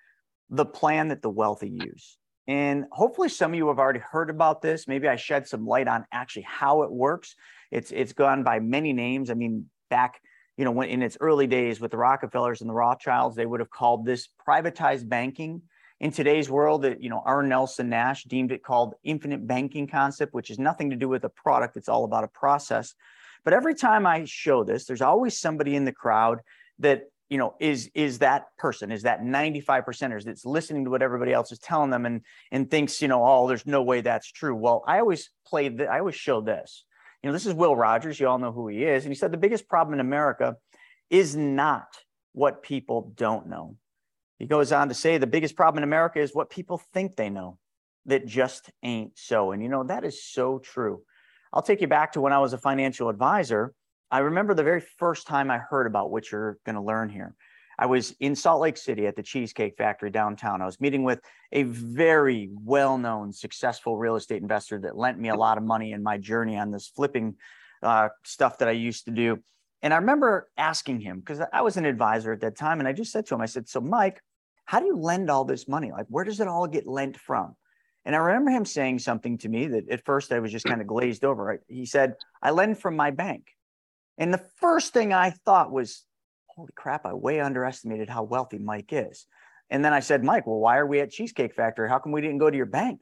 the 0.51 0.67
plan 0.67 1.09
that 1.09 1.23
the 1.23 1.31
wealthy 1.31 1.71
use. 1.71 2.19
And 2.47 2.85
hopefully 2.93 3.31
some 3.31 3.53
of 3.53 3.57
you 3.57 3.69
have 3.69 3.79
already 3.79 4.01
heard 4.01 4.29
about 4.29 4.61
this. 4.61 4.87
Maybe 4.87 5.09
I 5.09 5.17
shed 5.17 5.49
some 5.49 5.67
light 5.67 5.89
on 5.89 6.05
actually 6.13 6.43
how 6.43 6.83
it 6.83 6.93
works. 6.93 7.35
It's 7.71 7.91
it's 7.91 8.13
gone 8.13 8.45
by 8.45 8.61
many 8.61 8.93
names. 8.93 9.31
I 9.31 9.35
mean, 9.35 9.71
back 9.89 10.21
you 10.57 10.65
know, 10.65 10.71
when 10.71 10.89
in 10.89 11.03
its 11.03 11.17
early 11.21 11.47
days 11.47 11.81
with 11.81 11.91
the 11.91 11.97
Rockefellers 11.97 12.61
and 12.61 12.71
the 12.71 12.75
Rothschilds, 12.75 13.37
they 13.37 13.47
would 13.47 13.61
have 13.61 13.71
called 13.71 14.05
this 14.05 14.29
privatized 14.47 15.09
banking. 15.09 15.63
In 16.01 16.11
today's 16.11 16.51
world, 16.51 16.83
that 16.83 17.03
you 17.03 17.09
know, 17.09 17.23
R. 17.25 17.43
Nelson 17.43 17.89
Nash 17.89 18.25
deemed 18.25 18.53
it 18.53 18.63
called 18.63 18.95
infinite 19.05 19.47
banking 19.47 19.87
concept, 19.87 20.35
which 20.35 20.51
is 20.51 20.59
nothing 20.59 20.91
to 20.91 20.97
do 20.97 21.09
with 21.09 21.25
a 21.25 21.29
product. 21.29 21.77
It's 21.77 21.89
all 21.89 22.05
about 22.05 22.25
a 22.25 22.29
process. 22.29 22.95
But 23.45 23.55
every 23.55 23.75
time 23.75 24.07
I 24.07 24.25
show 24.25 24.65
this, 24.65 24.85
there's 24.85 25.03
always 25.03 25.39
somebody 25.39 25.77
in 25.77 25.85
the 25.85 25.93
crowd 25.93 26.41
that 26.81 27.05
you 27.29 27.39
know 27.39 27.55
is 27.59 27.91
is 27.95 28.19
that 28.19 28.47
person 28.59 28.93
is 28.93 29.03
that 29.03 29.25
95 29.25 29.85
percenters 29.85 30.25
that's 30.25 30.45
listening 30.45 30.85
to 30.85 30.91
what 30.91 31.03
everybody 31.03 31.33
else 31.33 31.53
is 31.53 31.59
telling 31.59 31.91
them 31.91 32.05
and 32.07 32.21
and 32.53 32.71
thinks 32.71 33.01
you 33.01 33.09
know 33.09 33.25
oh 33.25 33.49
there's 33.49 33.67
no 33.67 33.83
way 33.83 34.01
that's 34.03 34.31
true 34.31 34.55
well 34.55 34.85
i 34.87 34.99
always 34.99 35.31
play 35.47 35.69
that 35.69 35.89
i 35.89 36.01
always 36.01 36.15
show 36.15 36.41
this 36.41 36.85
you 37.25 37.29
know, 37.29 37.33
this 37.33 37.47
is 37.47 37.55
Will 37.55 37.75
Rogers. 37.75 38.21
You 38.21 38.29
all 38.29 38.39
know 38.39 38.53
who 38.53 38.69
he 38.69 38.85
is. 38.85 39.05
And 39.05 39.11
he 39.11 39.15
said 39.15 39.33
the 39.33 39.39
biggest 39.39 39.67
problem 39.67 39.95
in 39.95 40.01
America 40.01 40.57
is 41.09 41.35
not 41.35 41.87
what 42.33 42.63
people 42.63 43.15
don't 43.17 43.49
know. 43.49 43.79
He 44.39 44.45
goes 44.45 44.73
on 44.73 44.89
to 44.89 44.95
say 44.95 45.17
the 45.17 45.27
biggest 45.27 45.57
problem 45.57 45.79
in 45.79 45.89
America 45.89 46.21
is 46.21 46.35
what 46.35 46.51
people 46.51 46.83
think 46.93 47.17
they 47.17 47.31
know 47.31 47.57
that 48.05 48.27
just 48.27 48.71
ain't 48.83 49.13
so. 49.17 49.53
And 49.53 49.63
you 49.63 49.71
know, 49.71 49.85
that 49.85 50.05
is 50.05 50.23
so 50.23 50.59
true. 50.59 51.01
I'll 51.51 51.63
take 51.63 51.81
you 51.81 51.87
back 51.87 52.13
to 52.13 52.21
when 52.21 52.35
I 52.35 52.41
was 52.41 52.53
a 52.53 52.59
financial 52.59 53.09
advisor. 53.09 53.73
I 54.11 54.19
remember 54.19 54.53
the 54.53 54.63
very 54.63 54.83
first 54.99 55.27
time 55.27 55.51
I 55.51 55.57
heard 55.57 55.87
about 55.87 56.11
what 56.11 56.31
you're 56.31 56.59
going 56.67 56.77
to 56.77 56.83
learn 56.83 57.09
here. 57.09 57.35
I 57.79 57.87
was 57.87 58.15
in 58.21 58.35
Salt 58.35 58.61
Lake 58.61 58.77
City 58.77 59.07
at 59.07 59.17
the 59.17 59.23
Cheesecake 59.23 59.77
Factory 59.77 60.11
downtown. 60.11 60.63
I 60.63 60.67
was 60.67 60.81
meeting 60.81 61.05
with 61.05 61.21
a 61.53 61.65
very 61.65 62.51
well 62.53 62.99
known, 62.99 63.33
successful 63.33 63.97
real 63.97 64.17
estate 64.17 64.43
investor 64.43 64.79
that 64.81 64.97
lent 64.97 65.19
me 65.19 65.29
a 65.29 65.37
lot 65.37 65.59
of 65.59 65.65
money 65.65 65.93
in 65.93 66.03
my 66.03 66.19
journey 66.19 66.57
on 66.57 66.71
this 66.71 66.89
flipping 66.89 67.37
uh, 67.83 68.09
stuff 68.25 68.59
that 68.59 68.69
I 68.69 68.73
used 68.73 69.07
to 69.07 69.11
do. 69.11 69.39
And 69.83 69.93
I 69.93 69.99
remember 69.99 70.49
asking 70.57 71.01
him, 71.01 71.21
because 71.21 71.41
I 71.53 71.61
was 71.61 71.77
an 71.77 71.85
advisor 71.85 72.33
at 72.33 72.41
that 72.41 72.57
time, 72.57 72.79
and 72.79 72.89
I 72.89 72.93
just 72.93 73.13
said 73.13 73.27
to 73.27 73.35
him, 73.35 73.41
I 73.41 73.47
said, 73.47 73.69
So, 73.69 73.81
Mike, 73.81 74.21
how 74.65 74.81
do 74.81 74.87
you 74.87 74.97
lend 74.97 75.31
all 75.31 75.45
this 75.45 75.69
money? 75.69 75.93
Like, 75.93 76.07
where 76.09 76.25
does 76.25 76.41
it 76.41 76.49
all 76.49 76.67
get 76.67 76.87
lent 76.87 77.19
from? 77.19 77.55
And 78.07 78.15
I 78.15 78.19
remember 78.19 78.51
him 78.51 78.65
saying 78.65 78.99
something 79.01 79.39
to 79.39 79.49
me 79.49 79.67
that 79.69 79.89
at 79.89 80.05
first 80.05 80.33
I 80.33 80.39
was 80.39 80.53
just 80.53 80.67
kind 80.67 80.81
of 80.81 80.87
glazed 80.87 81.25
over. 81.25 81.61
He 81.69 81.87
said, 81.87 82.15
I 82.43 82.51
lend 82.51 82.79
from 82.79 82.97
my 82.97 83.11
bank. 83.11 83.49
And 84.19 84.33
the 84.33 84.45
first 84.61 84.93
thing 84.93 85.13
I 85.13 85.31
thought 85.31 85.73
was, 85.73 86.05
holy 86.57 86.73
crap, 86.75 87.07
I 87.07 87.15
way 87.15 87.41
underestimated 87.41 88.09
how 88.09 88.23
wealthy 88.23 88.59
Mike 88.59 88.93
is. 88.93 89.27
And 89.71 89.85
then 89.85 89.93
I 89.93 90.01
said, 90.01 90.23
Mike, 90.23 90.47
well, 90.47 90.59
why 90.59 90.79
are 90.79 90.87
we 90.87 91.01
at 91.01 91.11
Cheesecake 91.11 91.55
Factory? 91.55 91.89
How 91.89 91.99
come 91.99 92.13
we 92.13 92.21
didn't 92.21 92.39
go 92.39 92.51
to 92.51 92.57
your 92.57 92.67
bank? 92.67 93.01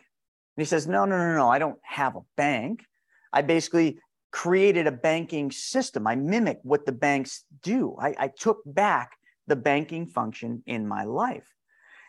And 0.57 0.63
he 0.63 0.65
says, 0.65 0.87
no, 0.87 1.05
no, 1.05 1.17
no, 1.17 1.37
no, 1.37 1.49
I 1.49 1.59
don't 1.59 1.79
have 1.83 2.17
a 2.17 2.23
bank. 2.37 2.85
I 3.33 3.43
basically 3.43 3.99
created 4.31 4.87
a 4.87 4.93
banking 4.93 5.51
system. 5.51 6.07
I 6.07 6.15
mimic 6.15 6.59
what 6.63 6.87
the 6.87 6.93
banks 6.93 7.45
do. 7.63 7.97
I, 8.01 8.15
I 8.19 8.29
took 8.29 8.63
back 8.65 9.13
the 9.47 9.57
banking 9.57 10.07
function 10.07 10.63
in 10.67 10.87
my 10.87 11.05
life. 11.05 11.47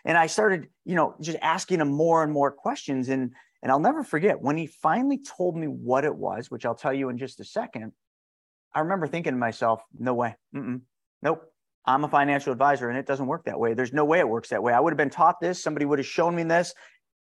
And 0.06 0.18
I 0.18 0.28
started, 0.28 0.68
you 0.86 0.96
know, 0.96 1.16
just 1.22 1.38
asking 1.42 1.82
him 1.82 1.92
more 1.92 2.24
and 2.24 2.32
more 2.32 2.52
questions. 2.52 3.10
And, 3.10 3.34
and 3.62 3.72
I'll 3.72 3.80
never 3.80 4.04
forget 4.04 4.42
when 4.42 4.58
he 4.58 4.68
finally 4.68 5.20
told 5.20 5.58
me 5.58 5.68
what 5.68 6.06
it 6.06 6.16
was, 6.16 6.52
which 6.52 6.66
I'll 6.66 6.76
tell 6.76 6.94
you 6.94 7.10
in 7.10 7.18
just 7.18 7.40
a 7.40 7.46
second. 7.46 7.94
I 8.74 8.82
remember 8.82 9.08
thinking 9.08 9.34
to 9.34 9.40
myself, 9.40 9.82
no 9.98 10.14
way. 10.14 10.36
Mm-mm. 10.56 10.82
Nope. 11.24 11.50
I'm 11.86 12.04
a 12.04 12.08
financial 12.08 12.52
advisor 12.52 12.90
and 12.90 12.98
it 12.98 13.06
doesn't 13.06 13.26
work 13.26 13.46
that 13.46 13.60
way. 13.60 13.74
There's 13.74 13.94
no 13.94 14.06
way 14.06 14.20
it 14.20 14.28
works 14.28 14.50
that 14.50 14.62
way. 14.62 14.74
I 14.74 14.80
would 14.80 14.94
have 14.94 14.98
been 14.98 15.10
taught 15.10 15.40
this. 15.42 15.62
Somebody 15.62 15.86
would 15.86 16.00
have 16.00 16.06
shown 16.06 16.36
me 16.36 16.44
this. 16.44 16.74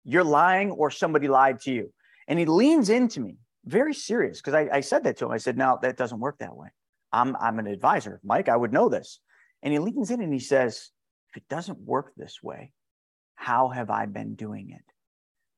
You're 0.04 0.24
lying 0.24 0.70
or 0.70 0.90
somebody 0.90 1.28
lied 1.28 1.60
to 1.62 1.72
you. 1.72 1.92
And 2.28 2.38
he 2.38 2.44
leans 2.44 2.88
into 2.88 3.20
me, 3.20 3.36
very 3.64 3.94
serious, 3.94 4.38
because 4.38 4.54
I, 4.54 4.68
I, 4.72 4.80
said 4.80 5.04
that 5.04 5.16
to 5.18 5.26
him. 5.26 5.32
I 5.32 5.38
said, 5.38 5.56
no, 5.56 5.78
that 5.82 5.96
doesn't 5.96 6.20
work 6.20 6.38
that 6.38 6.54
way. 6.54 6.68
I'm, 7.12 7.36
I'm 7.36 7.58
an 7.58 7.66
advisor. 7.66 8.20
Mike, 8.22 8.48
I 8.48 8.56
would 8.56 8.72
know 8.72 8.88
this. 8.88 9.20
And 9.62 9.72
he 9.72 9.78
leans 9.78 10.10
in 10.10 10.22
and 10.22 10.32
he 10.32 10.38
says, 10.38 10.90
if 11.30 11.38
it 11.38 11.48
doesn't 11.48 11.80
work 11.80 12.12
this 12.16 12.42
way, 12.42 12.72
how 13.34 13.68
have 13.68 13.90
I 13.90 14.06
been 14.06 14.34
doing 14.34 14.70
it? 14.70 14.84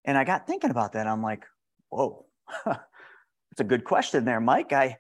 And 0.05 0.17
I 0.17 0.25
got 0.25 0.47
thinking 0.47 0.71
about 0.71 0.93
that. 0.93 1.07
I'm 1.07 1.23
like, 1.23 1.45
whoa, 1.89 2.27
that's 2.65 2.81
a 3.59 3.65
good 3.65 3.85
question 3.85 4.25
there, 4.25 4.41
Mike. 4.41 4.73
I, 4.73 4.97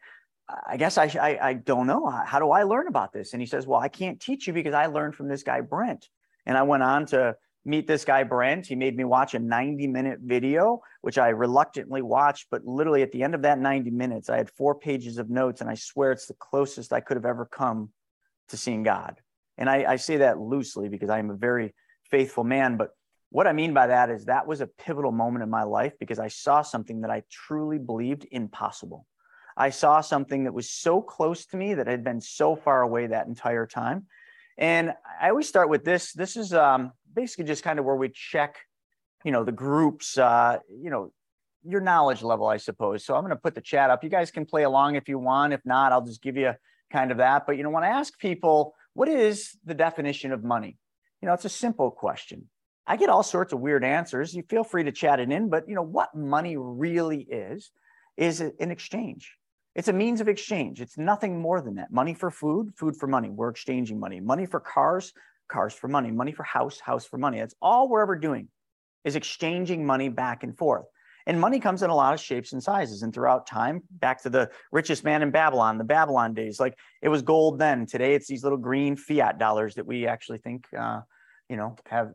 I 0.66 0.76
guess 0.76 0.98
I, 0.98 1.04
I, 1.20 1.48
I 1.48 1.52
don't 1.54 1.86
know. 1.86 2.06
How 2.06 2.38
do 2.38 2.50
I 2.50 2.62
learn 2.62 2.86
about 2.86 3.12
this? 3.12 3.32
And 3.32 3.42
he 3.42 3.46
says, 3.46 3.66
Well, 3.66 3.80
I 3.80 3.88
can't 3.88 4.20
teach 4.20 4.46
you 4.46 4.52
because 4.52 4.74
I 4.74 4.86
learned 4.86 5.14
from 5.14 5.28
this 5.28 5.42
guy, 5.42 5.60
Brent. 5.60 6.08
And 6.46 6.56
I 6.56 6.62
went 6.62 6.82
on 6.82 7.06
to 7.06 7.36
meet 7.64 7.86
this 7.86 8.04
guy, 8.04 8.22
Brent. 8.22 8.66
He 8.66 8.74
made 8.74 8.96
me 8.96 9.04
watch 9.04 9.34
a 9.34 9.38
90 9.38 9.86
minute 9.86 10.20
video, 10.22 10.80
which 11.02 11.18
I 11.18 11.28
reluctantly 11.28 12.02
watched. 12.02 12.46
But 12.50 12.64
literally 12.64 13.02
at 13.02 13.12
the 13.12 13.22
end 13.22 13.34
of 13.34 13.42
that 13.42 13.58
90 13.58 13.90
minutes, 13.90 14.30
I 14.30 14.36
had 14.36 14.50
four 14.50 14.74
pages 14.74 15.18
of 15.18 15.30
notes. 15.30 15.60
And 15.60 15.68
I 15.68 15.74
swear 15.74 16.12
it's 16.12 16.26
the 16.26 16.34
closest 16.34 16.92
I 16.92 17.00
could 17.00 17.16
have 17.16 17.26
ever 17.26 17.44
come 17.44 17.90
to 18.48 18.56
seeing 18.56 18.82
God. 18.82 19.20
And 19.58 19.68
I, 19.68 19.84
I 19.86 19.96
say 19.96 20.18
that 20.18 20.40
loosely 20.40 20.88
because 20.88 21.10
I 21.10 21.18
am 21.18 21.30
a 21.30 21.36
very 21.36 21.74
faithful 22.10 22.44
man. 22.44 22.76
But 22.76 22.90
what 23.28 23.46
I 23.46 23.52
mean 23.52 23.74
by 23.74 23.88
that 23.88 24.10
is 24.10 24.24
that 24.24 24.46
was 24.46 24.60
a 24.60 24.66
pivotal 24.66 25.12
moment 25.12 25.42
in 25.42 25.50
my 25.50 25.62
life 25.62 25.92
because 26.00 26.18
I 26.18 26.28
saw 26.28 26.62
something 26.62 27.02
that 27.02 27.10
I 27.10 27.22
truly 27.30 27.78
believed 27.78 28.26
impossible. 28.30 29.06
I 29.56 29.70
saw 29.70 30.00
something 30.00 30.44
that 30.44 30.54
was 30.54 30.70
so 30.70 31.02
close 31.02 31.46
to 31.46 31.56
me 31.56 31.74
that 31.74 31.86
had 31.86 32.04
been 32.04 32.20
so 32.20 32.56
far 32.56 32.82
away 32.82 33.06
that 33.06 33.26
entire 33.26 33.66
time. 33.66 34.06
And 34.58 34.92
I 35.20 35.30
always 35.30 35.48
start 35.48 35.68
with 35.68 35.84
this. 35.84 36.12
This 36.12 36.36
is 36.36 36.52
um, 36.52 36.92
basically 37.12 37.44
just 37.44 37.62
kind 37.62 37.78
of 37.78 37.84
where 37.84 37.96
we 37.96 38.10
check, 38.10 38.56
you 39.24 39.32
know, 39.32 39.44
the 39.44 39.52
groups, 39.52 40.18
uh, 40.18 40.58
you 40.70 40.90
know, 40.90 41.12
your 41.64 41.80
knowledge 41.80 42.22
level, 42.22 42.46
I 42.46 42.56
suppose. 42.56 43.04
So 43.04 43.14
I'm 43.14 43.22
going 43.22 43.30
to 43.30 43.36
put 43.36 43.54
the 43.54 43.60
chat 43.60 43.90
up. 43.90 44.02
You 44.02 44.10
guys 44.10 44.30
can 44.30 44.46
play 44.46 44.62
along 44.62 44.96
if 44.96 45.08
you 45.08 45.18
want. 45.18 45.52
If 45.52 45.60
not, 45.64 45.92
I'll 45.92 46.04
just 46.04 46.22
give 46.22 46.36
you 46.36 46.54
kind 46.90 47.10
of 47.10 47.18
that. 47.18 47.46
But, 47.46 47.56
you 47.56 47.62
know, 47.62 47.70
when 47.70 47.84
I 47.84 47.88
ask 47.88 48.18
people, 48.18 48.74
what 48.94 49.08
is 49.08 49.56
the 49.64 49.74
definition 49.74 50.32
of 50.32 50.42
money? 50.42 50.78
You 51.20 51.26
know, 51.26 51.34
it's 51.34 51.44
a 51.44 51.50
simple 51.50 51.90
question. 51.90 52.48
I 52.86 52.96
get 52.96 53.10
all 53.10 53.22
sorts 53.22 53.52
of 53.52 53.60
weird 53.60 53.84
answers. 53.84 54.34
You 54.34 54.42
feel 54.42 54.64
free 54.64 54.84
to 54.84 54.92
chat 54.92 55.20
it 55.20 55.30
in, 55.30 55.48
but, 55.48 55.68
you 55.68 55.74
know, 55.74 55.82
what 55.82 56.14
money 56.14 56.56
really 56.56 57.20
is, 57.20 57.70
is 58.16 58.40
an 58.40 58.70
exchange. 58.70 59.36
It's 59.74 59.88
a 59.88 59.92
means 59.92 60.20
of 60.20 60.28
exchange. 60.28 60.80
It's 60.80 60.98
nothing 60.98 61.40
more 61.40 61.60
than 61.60 61.76
that. 61.76 61.92
Money 61.92 62.14
for 62.14 62.30
food, 62.30 62.72
food 62.76 62.96
for 62.96 63.06
money. 63.06 63.30
We're 63.30 63.50
exchanging 63.50 64.00
money. 64.00 64.20
Money 64.20 64.46
for 64.46 64.58
cars, 64.58 65.12
cars 65.48 65.72
for 65.74 65.88
money. 65.88 66.10
Money 66.10 66.32
for 66.32 66.42
house, 66.42 66.80
house 66.80 67.06
for 67.06 67.18
money. 67.18 67.38
That's 67.38 67.54
all 67.62 67.88
we're 67.88 68.02
ever 68.02 68.16
doing 68.16 68.48
is 69.04 69.16
exchanging 69.16 69.86
money 69.86 70.08
back 70.08 70.42
and 70.42 70.56
forth. 70.56 70.86
And 71.26 71.40
money 71.40 71.60
comes 71.60 71.82
in 71.82 71.90
a 71.90 71.94
lot 71.94 72.14
of 72.14 72.20
shapes 72.20 72.52
and 72.52 72.62
sizes. 72.62 73.02
And 73.02 73.14
throughout 73.14 73.46
time, 73.46 73.82
back 73.90 74.22
to 74.22 74.30
the 74.30 74.50
richest 74.72 75.04
man 75.04 75.22
in 75.22 75.30
Babylon, 75.30 75.78
the 75.78 75.84
Babylon 75.84 76.34
days, 76.34 76.58
like 76.58 76.76
it 77.02 77.08
was 77.08 77.22
gold 77.22 77.58
then. 77.58 77.86
Today, 77.86 78.14
it's 78.14 78.26
these 78.26 78.42
little 78.42 78.58
green 78.58 78.96
fiat 78.96 79.38
dollars 79.38 79.76
that 79.76 79.86
we 79.86 80.06
actually 80.06 80.38
think, 80.38 80.66
uh, 80.76 81.00
you 81.48 81.56
know, 81.56 81.76
have 81.88 82.12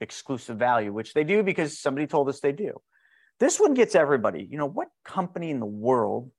exclusive 0.00 0.58
value, 0.58 0.92
which 0.92 1.14
they 1.14 1.24
do 1.24 1.42
because 1.42 1.80
somebody 1.80 2.06
told 2.06 2.28
us 2.28 2.40
they 2.40 2.52
do. 2.52 2.74
This 3.40 3.58
one 3.58 3.74
gets 3.74 3.94
everybody. 3.94 4.46
You 4.48 4.58
know, 4.58 4.68
what 4.68 4.88
company 5.04 5.50
in 5.50 5.60
the 5.60 5.66
world 5.66 6.30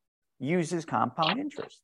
uses 0.41 0.83
compound 0.85 1.39
interest. 1.39 1.81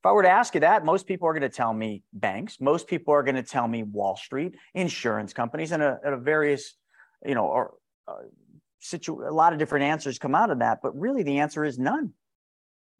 If 0.00 0.06
I 0.06 0.12
were 0.12 0.22
to 0.22 0.30
ask 0.30 0.54
you 0.54 0.60
that, 0.60 0.84
most 0.84 1.06
people 1.06 1.26
are 1.26 1.32
going 1.32 1.42
to 1.42 1.48
tell 1.48 1.72
me 1.72 2.02
banks. 2.12 2.60
Most 2.60 2.86
people 2.86 3.14
are 3.14 3.22
going 3.22 3.36
to 3.36 3.42
tell 3.42 3.66
me 3.66 3.82
Wall 3.82 4.16
Street, 4.16 4.54
insurance 4.74 5.32
companies, 5.32 5.72
and 5.72 5.82
a, 5.82 5.98
a 6.04 6.16
various, 6.18 6.74
you 7.24 7.34
know, 7.34 7.46
or 7.46 7.74
uh, 8.06 8.16
situ- 8.80 9.26
a 9.26 9.32
lot 9.32 9.54
of 9.54 9.58
different 9.58 9.84
answers 9.84 10.18
come 10.18 10.34
out 10.34 10.50
of 10.50 10.58
that, 10.58 10.80
but 10.82 10.98
really 10.98 11.22
the 11.22 11.38
answer 11.38 11.64
is 11.64 11.78
none. 11.78 12.12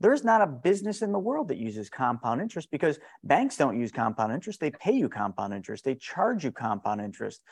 There's 0.00 0.24
not 0.24 0.40
a 0.40 0.46
business 0.46 1.02
in 1.02 1.12
the 1.12 1.18
world 1.18 1.48
that 1.48 1.58
uses 1.58 1.88
compound 1.88 2.40
interest 2.40 2.70
because 2.70 2.98
banks 3.22 3.56
don't 3.56 3.78
use 3.78 3.92
compound 3.92 4.32
interest. 4.32 4.60
They 4.60 4.70
pay 4.70 4.92
you 4.92 5.08
compound 5.08 5.52
interest. 5.54 5.84
They 5.84 5.94
charge 5.94 6.44
you 6.44 6.50
compound 6.52 7.00
interest. 7.00 7.42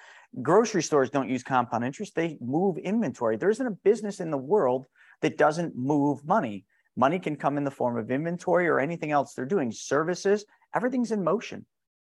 Grocery 0.41 0.83
stores 0.83 1.11
don't 1.11 1.29
use 1.29 1.43
compound 1.43 1.85
interest. 1.85 2.15
They 2.15 2.39
move 2.41 2.79
inventory. 2.79 3.37
There 3.37 3.51
isn't 3.51 3.67
a 3.67 3.71
business 3.71 4.19
in 4.19 4.31
the 4.31 4.39
world 4.39 4.87
that 5.21 5.39
doesn't 5.39 5.77
move 5.77 6.25
money. 6.27 6.65
Money 6.97 7.19
can 7.19 7.37
come 7.37 7.57
in 7.57 7.65
the 7.65 7.71
form 7.71 7.97
of 7.97 8.11
inventory 8.11 8.69
or 8.69 8.79
anything 8.79 9.13
else 9.13 9.35
they're 9.35 9.47
doing, 9.47 9.73
services, 9.73 10.45
everything's 10.75 11.13
in 11.13 11.25
motion. 11.25 11.67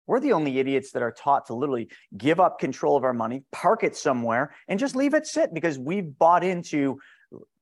We're 0.06 0.20
the 0.20 0.32
only 0.32 0.58
idiots 0.58 0.90
that 0.92 1.02
are 1.02 1.12
taught 1.12 1.46
to 1.46 1.54
literally 1.54 1.88
give 2.16 2.40
up 2.40 2.58
control 2.58 2.96
of 2.96 3.04
our 3.04 3.14
money, 3.14 3.44
park 3.52 3.84
it 3.84 3.96
somewhere, 3.96 4.54
and 4.66 4.80
just 4.80 4.96
leave 4.96 5.14
it 5.14 5.26
sit 5.26 5.54
because 5.54 5.78
we've 5.78 6.18
bought 6.18 6.42
into 6.42 6.98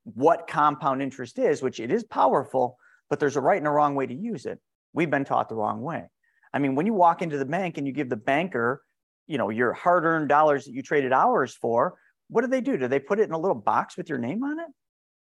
what 0.05 0.47
compound 0.49 1.03
interest 1.03 1.39
is, 1.39 1.61
which 1.61 1.79
it 1.79 1.93
is 1.93 2.03
powerful, 2.05 2.79
but 3.11 3.21
there's 3.21 3.37
a 3.37 3.41
right 3.41 3.59
and 3.59 3.67
a 3.67 3.71
wrong 3.71 3.95
way 3.95 4.07
to 4.07 4.15
use 4.15 4.47
it. 4.47 4.59
We've 4.95 5.11
been 5.11 5.27
taught 5.27 5.51
the 5.51 5.55
wrong 5.55 5.83
way. 5.83 6.09
I 6.55 6.59
mean, 6.59 6.75
when 6.75 6.87
you 6.87 6.95
walk 6.95 7.21
into 7.21 7.37
the 7.37 7.45
bank 7.45 7.77
and 7.77 7.87
you 7.87 7.93
give 7.93 8.09
the 8.09 8.17
banker, 8.17 8.83
you 9.27 9.37
know, 9.37 9.51
your 9.51 9.75
hard-earned 9.75 10.29
dollars 10.29 10.65
that 10.65 10.73
you 10.73 10.83
traded 10.83 11.13
hours 11.13 11.55
for, 11.55 11.97
what 12.29 12.41
do 12.41 12.47
they 12.47 12.63
do? 12.63 12.79
Do 12.79 12.89
they 12.89 12.99
put 12.99 13.21
it 13.21 13.25
in 13.25 13.33
a 13.33 13.39
little 13.39 13.55
box 13.55 13.97
with 13.97 14.09
your 14.09 14.19
name 14.19 14.43
on 14.43 14.59
it? 14.59 14.67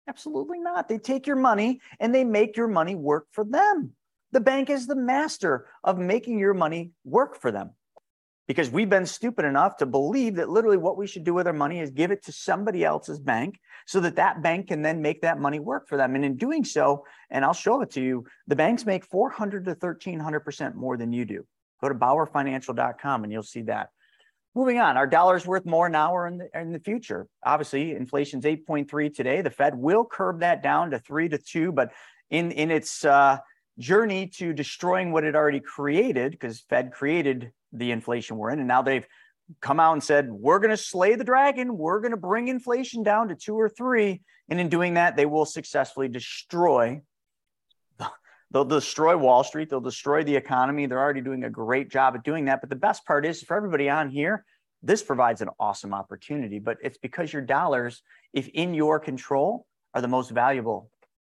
Absolutely 0.08 0.58
not. 0.58 0.88
They 0.88 0.98
take 0.98 1.26
your 1.26 1.36
money 1.36 1.80
and 1.98 2.14
they 2.14 2.24
make 2.24 2.56
your 2.56 2.68
money 2.68 2.94
work 2.94 3.26
for 3.32 3.44
them. 3.44 3.92
The 4.32 4.40
bank 4.40 4.68
is 4.68 4.86
the 4.86 4.96
master 4.96 5.66
of 5.82 5.98
making 5.98 6.38
your 6.38 6.54
money 6.54 6.90
work 7.04 7.40
for 7.40 7.50
them 7.50 7.70
because 8.46 8.70
we've 8.70 8.90
been 8.90 9.06
stupid 9.06 9.44
enough 9.44 9.76
to 9.78 9.86
believe 9.86 10.36
that 10.36 10.50
literally 10.50 10.76
what 10.76 10.96
we 10.96 11.06
should 11.06 11.24
do 11.24 11.34
with 11.34 11.46
our 11.46 11.52
money 11.52 11.80
is 11.80 11.90
give 11.90 12.10
it 12.10 12.24
to 12.24 12.32
somebody 12.32 12.84
else's 12.84 13.18
bank 13.18 13.58
so 13.86 14.00
that 14.00 14.16
that 14.16 14.42
bank 14.42 14.68
can 14.68 14.82
then 14.82 15.00
make 15.00 15.22
that 15.22 15.40
money 15.40 15.60
work 15.60 15.88
for 15.88 15.96
them 15.96 16.14
and 16.14 16.24
in 16.24 16.36
doing 16.36 16.64
so 16.64 17.04
and 17.30 17.44
i'll 17.44 17.54
show 17.54 17.80
it 17.80 17.90
to 17.90 18.02
you 18.02 18.24
the 18.46 18.56
banks 18.56 18.84
make 18.84 19.04
400 19.04 19.64
to 19.64 19.74
1300% 19.74 20.74
more 20.74 20.96
than 20.96 21.12
you 21.12 21.24
do 21.24 21.46
go 21.80 21.88
to 21.88 21.94
bauerfinancial.com 21.94 23.24
and 23.24 23.32
you'll 23.32 23.42
see 23.42 23.62
that 23.62 23.90
moving 24.54 24.78
on 24.78 24.96
our 24.96 25.06
dollar's 25.06 25.46
worth 25.46 25.66
more 25.66 25.88
now 25.88 26.12
or 26.12 26.26
in 26.26 26.38
the, 26.38 26.48
in 26.54 26.72
the 26.72 26.78
future 26.78 27.26
obviously 27.44 27.92
inflation's 27.92 28.44
8.3 28.44 29.14
today 29.14 29.42
the 29.42 29.50
fed 29.50 29.74
will 29.74 30.04
curb 30.04 30.40
that 30.40 30.62
down 30.62 30.90
to 30.90 30.98
3 30.98 31.28
to 31.30 31.38
2 31.38 31.72
but 31.72 31.92
in 32.30 32.50
in 32.52 32.70
its 32.70 33.04
uh, 33.04 33.38
journey 33.78 34.28
to 34.28 34.52
destroying 34.52 35.12
what 35.12 35.24
it 35.24 35.34
already 35.34 35.60
created 35.60 36.32
because 36.32 36.60
fed 36.68 36.92
created 36.92 37.52
the 37.72 37.90
inflation 37.90 38.36
we're 38.36 38.50
in. 38.50 38.58
And 38.58 38.68
now 38.68 38.82
they've 38.82 39.06
come 39.60 39.80
out 39.80 39.92
and 39.92 40.02
said, 40.02 40.30
we're 40.30 40.58
going 40.58 40.70
to 40.70 40.76
slay 40.76 41.16
the 41.16 41.24
dragon. 41.24 41.76
We're 41.76 42.00
going 42.00 42.12
to 42.12 42.16
bring 42.16 42.48
inflation 42.48 43.02
down 43.02 43.28
to 43.28 43.34
two 43.34 43.58
or 43.58 43.68
three. 43.68 44.22
And 44.48 44.60
in 44.60 44.68
doing 44.68 44.94
that, 44.94 45.16
they 45.16 45.26
will 45.26 45.44
successfully 45.44 46.08
destroy. 46.08 47.02
They'll 48.54 48.64
destroy 48.64 49.16
Wall 49.16 49.42
Street. 49.42 49.68
They'll 49.68 49.80
destroy 49.80 50.22
the 50.22 50.36
economy. 50.36 50.86
They're 50.86 51.00
already 51.00 51.20
doing 51.20 51.42
a 51.42 51.50
great 51.50 51.90
job 51.90 52.14
at 52.14 52.22
doing 52.22 52.44
that. 52.44 52.60
But 52.60 52.70
the 52.70 52.76
best 52.76 53.04
part 53.04 53.26
is 53.26 53.42
for 53.42 53.56
everybody 53.56 53.90
on 53.90 54.10
here, 54.10 54.44
this 54.80 55.02
provides 55.02 55.42
an 55.42 55.48
awesome 55.58 55.92
opportunity. 55.92 56.60
But 56.60 56.78
it's 56.80 56.96
because 56.96 57.32
your 57.32 57.42
dollars, 57.42 58.02
if 58.32 58.46
in 58.46 58.72
your 58.72 59.00
control, 59.00 59.66
are 59.92 60.00
the 60.00 60.06
most 60.06 60.30
valuable 60.30 60.88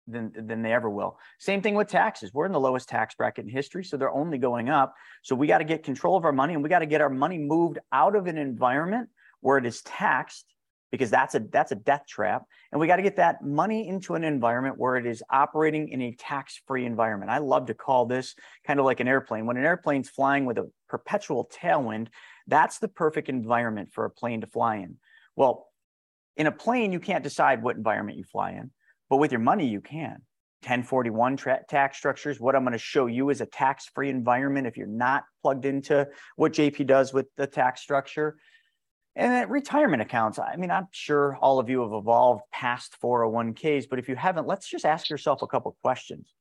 than, 0.09 0.33
than 0.35 0.63
they 0.63 0.73
ever 0.73 0.91
will. 0.91 1.17
Same 1.39 1.63
thing 1.63 1.77
with 1.77 1.87
taxes. 1.87 2.35
We're 2.35 2.47
in 2.47 2.53
the 2.53 2.59
lowest 2.59 2.89
tax 2.89 3.15
bracket 3.15 3.45
in 3.45 3.51
history, 3.53 3.85
so 3.85 3.97
they're 3.97 4.11
only 4.11 4.39
going 4.39 4.69
up. 4.69 4.93
So 5.23 5.37
we 5.37 5.47
got 5.47 5.59
to 5.59 5.65
get 5.65 5.85
control 5.85 6.17
of 6.17 6.25
our 6.25 6.33
money 6.33 6.55
and 6.55 6.63
we 6.63 6.69
got 6.69 6.81
to 6.81 6.87
get 6.87 7.01
our 7.01 7.11
money 7.11 7.39
moved 7.39 7.79
out 7.93 8.17
of 8.17 8.27
an 8.27 8.37
environment 8.37 9.09
where 9.43 9.59
it 9.59 9.67
is 9.67 9.81
taxed 9.83 10.52
because 10.93 11.11
that's 11.11 11.35
a 11.35 11.41
that's 11.51 11.73
a 11.73 11.75
death 11.75 12.05
trap 12.07 12.45
and 12.71 12.81
we 12.81 12.87
got 12.87 12.97
to 12.97 13.03
get 13.03 13.17
that 13.17 13.43
money 13.45 13.89
into 13.89 14.15
an 14.15 14.23
environment 14.23 14.79
where 14.79 14.97
it 14.97 15.07
is 15.07 15.23
operating 15.31 15.89
in 15.89 16.01
a 16.03 16.13
tax-free 16.13 16.87
environment 16.87 17.31
i 17.31 17.39
love 17.39 17.67
to 17.67 17.75
call 17.75 18.07
this 18.07 18.37
kind 18.65 18.79
of 18.79 18.87
like 18.87 19.01
an 19.01 19.09
airplane 19.09 19.47
when 19.47 19.57
an 19.57 19.65
airplane's 19.65 20.09
flying 20.09 20.45
with 20.45 20.59
a 20.59 20.71
perpetual 20.89 21.51
tailwind 21.53 22.07
that's 22.47 22.79
the 22.79 22.89
perfect 22.89 23.29
environment 23.29 23.89
for 23.93 24.05
a 24.05 24.11
plane 24.11 24.41
to 24.43 24.47
fly 24.47 24.77
in 24.77 24.97
well 25.35 25.67
in 26.37 26.47
a 26.47 26.53
plane 26.53 26.93
you 26.93 27.01
can't 27.01 27.25
decide 27.25 27.63
what 27.63 27.77
environment 27.77 28.17
you 28.17 28.25
fly 28.25 28.53
in 28.53 28.71
but 29.13 29.19
with 29.19 29.31
your 29.31 29.43
money, 29.43 29.67
you 29.67 29.83
can. 29.83 30.23
1041 30.63 31.37
tra- 31.37 31.61
tax 31.69 31.99
structures. 31.99 32.41
What 32.41 32.57
I'm 32.57 32.63
going 32.63 32.73
to 32.73 32.79
show 32.79 33.05
you 33.05 33.29
is 33.29 33.43
a 33.43 33.47
tax 33.47 33.91
free 33.95 34.09
environment 34.09 34.67
if 34.67 34.79
you're 34.79 34.87
not 34.87 35.25
plugged 35.43 35.67
into 35.67 36.09
what 36.37 36.55
JP 36.55 36.87
does 36.87 37.13
with 37.13 37.27
the 37.37 37.47
tax 37.47 37.83
structure. 37.83 38.39
And 39.15 39.51
retirement 39.51 40.01
accounts. 40.01 40.39
I 40.39 40.57
mean, 40.57 40.71
I'm 40.71 40.89
sure 40.91 41.37
all 41.37 41.59
of 41.59 41.69
you 41.69 41.83
have 41.83 41.93
evolved 41.93 42.43
past 42.51 42.97
401ks, 43.03 43.89
but 43.91 43.99
if 43.99 44.09
you 44.09 44.17
haven't, 44.17 44.47
let's 44.47 44.67
just 44.67 44.87
ask 44.87 45.11
yourself 45.11 45.43
a 45.43 45.47
couple 45.47 45.77
questions. 45.83 46.33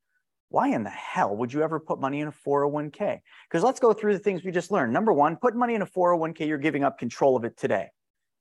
Why 0.48 0.70
in 0.70 0.84
the 0.84 0.90
hell 0.90 1.36
would 1.36 1.52
you 1.52 1.64
ever 1.64 1.80
put 1.80 2.00
money 2.00 2.22
in 2.22 2.28
a 2.28 2.32
401k? 2.32 3.20
Because 3.50 3.64
let's 3.64 3.80
go 3.80 3.94
through 3.94 4.14
the 4.14 4.20
things 4.20 4.44
we 4.44 4.52
just 4.52 4.72
learned. 4.72 4.94
Number 4.94 5.12
one, 5.12 5.36
put 5.36 5.56
money 5.56 5.76
in 5.76 5.82
a 5.82 5.86
401k, 5.86 6.48
you're 6.48 6.58
giving 6.58 6.84
up 6.84 6.98
control 6.98 7.36
of 7.36 7.44
it 7.44 7.58
today. 7.58 7.88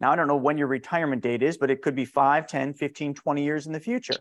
Now, 0.00 0.12
I 0.12 0.16
don't 0.16 0.28
know 0.28 0.36
when 0.36 0.58
your 0.58 0.68
retirement 0.68 1.22
date 1.22 1.42
is, 1.42 1.58
but 1.58 1.70
it 1.70 1.82
could 1.82 1.94
be 1.94 2.04
5, 2.04 2.46
10, 2.46 2.74
15, 2.74 3.14
20 3.14 3.44
years 3.44 3.66
in 3.66 3.72
the 3.72 3.80
future. 3.80 4.14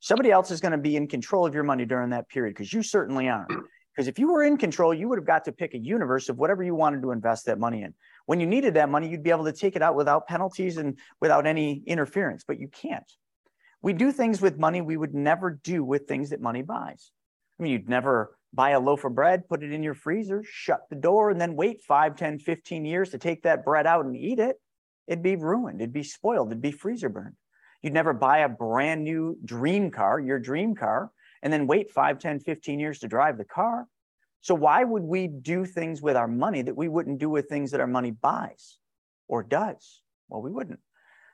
Somebody 0.00 0.30
else 0.30 0.50
is 0.50 0.60
going 0.60 0.72
to 0.72 0.78
be 0.78 0.96
in 0.96 1.08
control 1.08 1.44
of 1.46 1.54
your 1.54 1.64
money 1.64 1.84
during 1.84 2.10
that 2.10 2.28
period 2.28 2.54
because 2.54 2.72
you 2.72 2.82
certainly 2.82 3.28
aren't. 3.28 3.50
Because 3.94 4.06
if 4.06 4.18
you 4.18 4.32
were 4.32 4.44
in 4.44 4.56
control, 4.56 4.94
you 4.94 5.08
would 5.08 5.18
have 5.18 5.26
got 5.26 5.44
to 5.46 5.52
pick 5.52 5.74
a 5.74 5.78
universe 5.78 6.28
of 6.28 6.38
whatever 6.38 6.62
you 6.62 6.74
wanted 6.74 7.02
to 7.02 7.10
invest 7.10 7.46
that 7.46 7.58
money 7.58 7.82
in. 7.82 7.94
When 8.28 8.40
you 8.40 8.46
needed 8.46 8.74
that 8.74 8.90
money, 8.90 9.08
you'd 9.08 9.22
be 9.22 9.30
able 9.30 9.46
to 9.46 9.52
take 9.52 9.74
it 9.74 9.82
out 9.82 9.96
without 9.96 10.28
penalties 10.28 10.76
and 10.76 10.98
without 11.20 11.46
any 11.46 11.82
interference, 11.86 12.44
but 12.46 12.60
you 12.60 12.68
can't. 12.68 13.10
We 13.80 13.92
do 13.92 14.12
things 14.12 14.40
with 14.40 14.58
money 14.58 14.80
we 14.80 14.96
would 14.96 15.14
never 15.14 15.50
do 15.50 15.82
with 15.82 16.06
things 16.06 16.30
that 16.30 16.40
money 16.40 16.62
buys. 16.62 17.10
I 17.58 17.62
mean, 17.62 17.72
you'd 17.72 17.88
never 17.88 18.36
buy 18.52 18.70
a 18.70 18.80
loaf 18.80 19.04
of 19.04 19.14
bread, 19.14 19.48
put 19.48 19.62
it 19.62 19.72
in 19.72 19.82
your 19.82 19.94
freezer, 19.94 20.42
shut 20.44 20.80
the 20.90 20.96
door, 20.96 21.30
and 21.30 21.40
then 21.40 21.56
wait 21.56 21.82
5, 21.82 22.16
10, 22.16 22.38
15 22.38 22.84
years 22.84 23.10
to 23.10 23.18
take 23.18 23.42
that 23.44 23.64
bread 23.64 23.86
out 23.86 24.04
and 24.04 24.16
eat 24.16 24.38
it 24.38 24.56
it'd 25.08 25.22
be 25.22 25.36
ruined, 25.36 25.80
it'd 25.80 25.92
be 25.92 26.04
spoiled, 26.04 26.48
it'd 26.48 26.62
be 26.62 26.70
freezer 26.70 27.08
burned. 27.08 27.34
You'd 27.82 27.94
never 27.94 28.12
buy 28.12 28.38
a 28.38 28.48
brand 28.48 29.02
new 29.04 29.38
dream 29.44 29.90
car, 29.90 30.20
your 30.20 30.38
dream 30.38 30.74
car, 30.74 31.10
and 31.42 31.52
then 31.52 31.66
wait 31.66 31.90
5, 31.90 32.18
10, 32.18 32.40
15 32.40 32.78
years 32.78 32.98
to 33.00 33.08
drive 33.08 33.38
the 33.38 33.44
car. 33.44 33.86
So 34.40 34.54
why 34.54 34.84
would 34.84 35.02
we 35.02 35.26
do 35.26 35.64
things 35.64 36.00
with 36.00 36.16
our 36.16 36.28
money 36.28 36.62
that 36.62 36.76
we 36.76 36.88
wouldn't 36.88 37.18
do 37.18 37.28
with 37.28 37.48
things 37.48 37.72
that 37.72 37.80
our 37.80 37.86
money 37.86 38.10
buys 38.10 38.78
or 39.26 39.42
does? 39.42 40.00
Well, 40.28 40.42
we 40.42 40.50
wouldn't. 40.50 40.80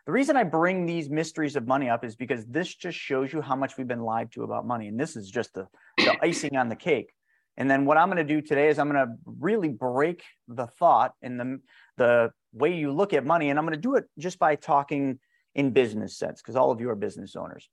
The 0.07 0.13
reason 0.13 0.37
I 0.37 0.45
bring 0.45 0.85
these 0.85 1.09
mysteries 1.09 1.57
of 1.57 1.67
money 1.67 1.89
up 1.89 2.05
is 2.05 2.15
because 2.15 2.45
this 2.47 2.75
just 2.75 2.99
shows 2.99 3.33
you 3.33 3.41
how 3.41 3.57
much 3.57 3.79
we've 3.79 3.89
been 3.89 4.03
lied 4.03 4.33
to 4.33 4.43
about 4.43 4.67
money. 4.67 4.89
And 4.89 5.01
this 5.01 5.17
is 5.17 5.31
just 5.31 5.55
the, 5.55 5.67
the 5.97 6.17
icing 6.23 6.57
on 6.57 6.69
the 6.69 6.77
cake. 6.77 7.13
And 7.57 7.71
then 7.71 7.87
what 7.87 7.97
I'm 7.97 8.09
going 8.09 8.27
to 8.27 8.35
do 8.35 8.43
today 8.43 8.69
is 8.69 8.79
I'm 8.79 8.91
going 8.91 9.07
to 9.07 9.15
really 9.25 9.69
break 9.69 10.23
the 10.49 10.67
thought 10.67 11.15
and 11.23 11.41
the, 11.41 11.61
the 11.97 12.33
way 12.53 12.75
you 12.75 12.93
look 12.93 13.13
at 13.13 13.25
money. 13.25 13.49
And 13.49 13.59
I'm 13.59 13.65
going 13.65 13.77
to 13.77 13.81
do 13.81 13.95
it 13.95 14.05
just 14.19 14.39
by 14.39 14.57
talking 14.57 15.19
in 15.55 15.71
business 15.71 16.19
sense, 16.19 16.43
because 16.43 16.57
all 16.57 16.71
of 16.71 16.81
you 16.81 16.91
are 16.91 16.97
business 16.97 17.37
owners. 17.37 17.69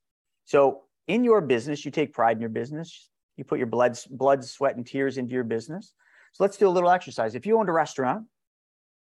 So 0.45 0.83
in 1.07 1.23
your 1.23 1.41
business, 1.41 1.83
you 1.83 1.91
take 1.91 2.13
pride 2.13 2.37
in 2.37 2.41
your 2.41 2.49
business. 2.49 3.09
You 3.37 3.43
put 3.43 3.57
your 3.57 3.67
blood, 3.67 3.97
blood, 4.09 4.43
sweat, 4.43 4.75
and 4.75 4.85
tears 4.85 5.17
into 5.17 5.33
your 5.33 5.43
business. 5.43 5.93
So 6.33 6.43
let's 6.43 6.57
do 6.57 6.67
a 6.67 6.69
little 6.69 6.89
exercise. 6.89 7.35
If 7.35 7.45
you 7.45 7.57
owned 7.57 7.69
a 7.69 7.73
restaurant, 7.73 8.25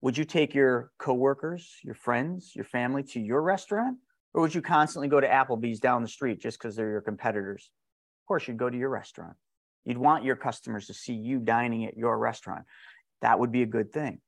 would 0.02 0.18
you 0.18 0.24
take 0.24 0.54
your 0.54 0.90
coworkers, 0.98 1.78
your 1.82 1.94
friends, 1.94 2.52
your 2.54 2.64
family 2.64 3.02
to 3.04 3.20
your 3.20 3.42
restaurant? 3.42 3.98
Or 4.34 4.42
would 4.42 4.54
you 4.54 4.60
constantly 4.60 5.08
go 5.08 5.20
to 5.20 5.28
Applebee's 5.28 5.80
down 5.80 6.02
the 6.02 6.08
street 6.08 6.40
just 6.40 6.58
because 6.58 6.76
they're 6.76 6.90
your 6.90 7.00
competitors? 7.00 7.70
Of 8.22 8.28
course, 8.28 8.48
you'd 8.48 8.58
go 8.58 8.68
to 8.68 8.76
your 8.76 8.90
restaurant. 8.90 9.36
You'd 9.84 9.98
want 9.98 10.24
your 10.24 10.36
customers 10.36 10.88
to 10.88 10.94
see 10.94 11.14
you 11.14 11.38
dining 11.38 11.84
at 11.84 11.96
your 11.96 12.18
restaurant. 12.18 12.64
That 13.22 13.38
would 13.38 13.52
be 13.52 13.62
a 13.62 13.66
good 13.66 13.92
thing. 13.92 14.20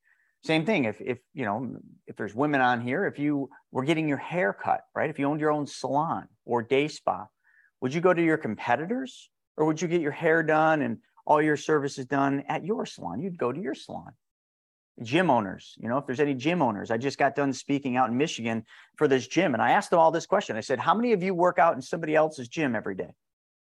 Same 0.45 0.65
thing 0.65 0.85
if 0.85 1.01
if 1.01 1.19
you 1.35 1.45
know 1.45 1.77
if 2.07 2.17
there's 2.17 2.35
women 2.35 2.61
on 2.61 2.81
here, 2.81 3.07
if 3.07 3.19
you 3.19 3.51
were 3.73 3.85
getting 3.85 4.07
your 4.07 4.19
hair 4.19 4.53
cut, 4.53 4.83
right? 4.95 5.11
If 5.11 5.19
you 5.19 5.27
owned 5.27 5.41
your 5.41 5.51
own 5.51 5.67
salon 5.67 6.29
or 6.45 6.63
day 6.63 6.89
spa, 6.89 7.27
would 7.81 7.93
you 7.93 8.01
go 8.01 8.15
to 8.15 8.23
your 8.23 8.37
competitors 8.37 9.29
or 9.57 9.67
would 9.67 9.81
you 9.81 9.89
get 9.89 10.01
your 10.01 10.13
hair 10.13 10.43
done 10.43 10.83
and 10.83 10.99
all 11.27 11.43
your 11.43 11.57
services 11.57 12.07
done 12.07 12.45
at 12.49 12.65
your 12.65 12.87
salon? 12.87 13.21
You'd 13.21 13.39
go 13.39 13.53
to 13.53 13.61
your 13.61 13.75
salon. 13.75 14.13
Gym 15.03 15.29
owners, 15.31 15.75
you 15.79 15.91
know, 15.91 15.99
if 15.99 16.07
there's 16.07 16.21
any 16.21 16.33
gym 16.33 16.63
owners, 16.63 16.91
I 16.91 16.97
just 16.97 17.19
got 17.19 17.35
done 17.35 17.53
speaking 17.53 17.97
out 17.97 18.09
in 18.09 18.17
Michigan 18.17 18.65
for 18.97 19.07
this 19.07 19.27
gym 19.27 19.53
and 19.53 19.63
I 19.63 19.73
asked 19.73 19.91
them 19.91 19.99
all 19.99 20.11
this 20.11 20.25
question. 20.25 20.57
I 20.57 20.61
said, 20.61 20.79
How 20.79 20.95
many 20.95 21.13
of 21.13 21.23
you 21.23 21.35
work 21.35 21.59
out 21.59 21.75
in 21.75 21.83
somebody 21.83 22.15
else's 22.15 22.49
gym 22.49 22.75
every 22.75 22.95
day? 22.95 23.11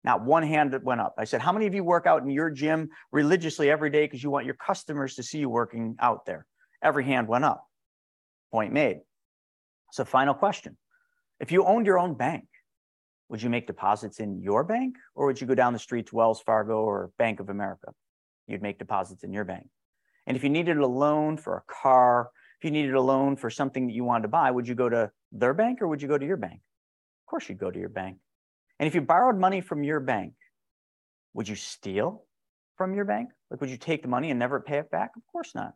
Not 0.03 0.23
one 0.23 0.43
hand 0.43 0.73
that 0.73 0.83
went 0.83 1.01
up. 1.01 1.15
I 1.17 1.25
said, 1.25 1.41
How 1.41 1.51
many 1.51 1.67
of 1.67 1.75
you 1.75 1.83
work 1.83 2.07
out 2.07 2.23
in 2.23 2.29
your 2.31 2.49
gym 2.49 2.89
religiously 3.11 3.69
every 3.69 3.91
day 3.91 4.05
because 4.05 4.23
you 4.23 4.31
want 4.31 4.45
your 4.45 4.55
customers 4.55 5.15
to 5.15 5.23
see 5.23 5.37
you 5.37 5.49
working 5.49 5.97
out 5.99 6.25
there? 6.25 6.47
Every 6.81 7.03
hand 7.03 7.27
went 7.27 7.45
up. 7.45 7.63
Point 8.51 8.73
made. 8.73 9.01
So, 9.91 10.05
final 10.05 10.33
question. 10.33 10.77
If 11.39 11.51
you 11.51 11.65
owned 11.65 11.85
your 11.85 11.99
own 11.99 12.15
bank, 12.15 12.45
would 13.29 13.41
you 13.41 13.49
make 13.49 13.67
deposits 13.67 14.19
in 14.19 14.41
your 14.41 14.63
bank 14.63 14.95
or 15.15 15.27
would 15.27 15.39
you 15.39 15.47
go 15.47 15.55
down 15.55 15.73
the 15.73 15.79
street 15.79 16.07
to 16.07 16.15
Wells 16.15 16.41
Fargo 16.41 16.81
or 16.81 17.11
Bank 17.17 17.39
of 17.39 17.49
America? 17.49 17.93
You'd 18.47 18.63
make 18.63 18.79
deposits 18.79 19.23
in 19.23 19.31
your 19.31 19.45
bank. 19.45 19.67
And 20.25 20.35
if 20.35 20.43
you 20.43 20.49
needed 20.49 20.77
a 20.77 20.87
loan 20.87 21.37
for 21.37 21.57
a 21.57 21.63
car, 21.71 22.29
if 22.59 22.65
you 22.65 22.71
needed 22.71 22.95
a 22.95 23.01
loan 23.01 23.35
for 23.35 23.49
something 23.49 23.87
that 23.87 23.93
you 23.93 24.03
wanted 24.03 24.23
to 24.23 24.27
buy, 24.29 24.49
would 24.49 24.67
you 24.67 24.75
go 24.75 24.89
to 24.89 25.11
their 25.31 25.53
bank 25.53 25.81
or 25.81 25.87
would 25.87 26.01
you 26.01 26.07
go 26.07 26.17
to 26.17 26.25
your 26.25 26.37
bank? 26.37 26.55
Of 26.55 27.29
course, 27.29 27.47
you'd 27.47 27.59
go 27.59 27.71
to 27.71 27.79
your 27.79 27.89
bank. 27.89 28.17
And 28.79 28.87
if 28.87 28.95
you 28.95 29.01
borrowed 29.01 29.37
money 29.37 29.61
from 29.61 29.83
your 29.83 29.99
bank, 29.99 30.33
would 31.33 31.47
you 31.47 31.55
steal 31.55 32.25
from 32.77 32.95
your 32.95 33.05
bank? 33.05 33.29
Like, 33.51 33.61
would 33.61 33.69
you 33.69 33.77
take 33.77 34.01
the 34.01 34.07
money 34.07 34.31
and 34.31 34.39
never 34.39 34.59
pay 34.59 34.79
it 34.79 34.89
back? 34.89 35.11
Of 35.15 35.21
course 35.31 35.53
not. 35.53 35.73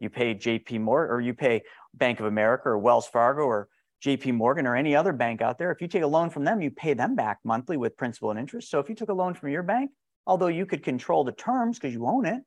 You 0.00 0.10
pay 0.10 0.34
JP 0.34 0.80
Morgan 0.80 1.14
or 1.14 1.20
you 1.20 1.34
pay 1.34 1.62
Bank 1.94 2.20
of 2.20 2.26
America 2.26 2.68
or 2.68 2.78
Wells 2.78 3.06
Fargo 3.06 3.42
or 3.42 3.68
JP 4.04 4.34
Morgan 4.34 4.66
or 4.66 4.76
any 4.76 4.94
other 4.94 5.12
bank 5.12 5.40
out 5.40 5.58
there. 5.58 5.72
If 5.72 5.80
you 5.80 5.88
take 5.88 6.02
a 6.02 6.06
loan 6.06 6.30
from 6.30 6.44
them, 6.44 6.60
you 6.60 6.70
pay 6.70 6.94
them 6.94 7.14
back 7.14 7.38
monthly 7.44 7.76
with 7.76 7.96
principal 7.96 8.30
and 8.30 8.38
interest. 8.38 8.70
So 8.70 8.78
if 8.78 8.88
you 8.88 8.94
took 8.94 9.08
a 9.08 9.14
loan 9.14 9.34
from 9.34 9.48
your 9.50 9.62
bank, 9.62 9.90
although 10.26 10.48
you 10.48 10.66
could 10.66 10.82
control 10.82 11.24
the 11.24 11.32
terms 11.32 11.78
because 11.78 11.94
you 11.94 12.06
own 12.06 12.26
it, 12.26 12.42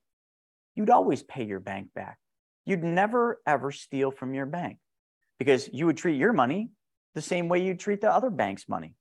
you'd 0.75 0.89
always 0.89 1.23
pay 1.23 1.43
your 1.43 1.59
bank 1.59 1.89
back. 1.93 2.17
You'd 2.65 2.83
never 2.83 3.41
ever 3.47 3.71
steal 3.71 4.11
from 4.11 4.33
your 4.33 4.45
bank 4.45 4.77
because 5.39 5.69
you 5.73 5.85
would 5.87 5.97
treat 5.97 6.17
your 6.17 6.33
money 6.33 6.69
the 7.15 7.21
same 7.21 7.47
way 7.47 7.63
you 7.63 7.75
treat 7.75 8.01
the 8.01 8.13
other 8.13 8.29
bank's 8.29 8.69
money. 8.69 8.93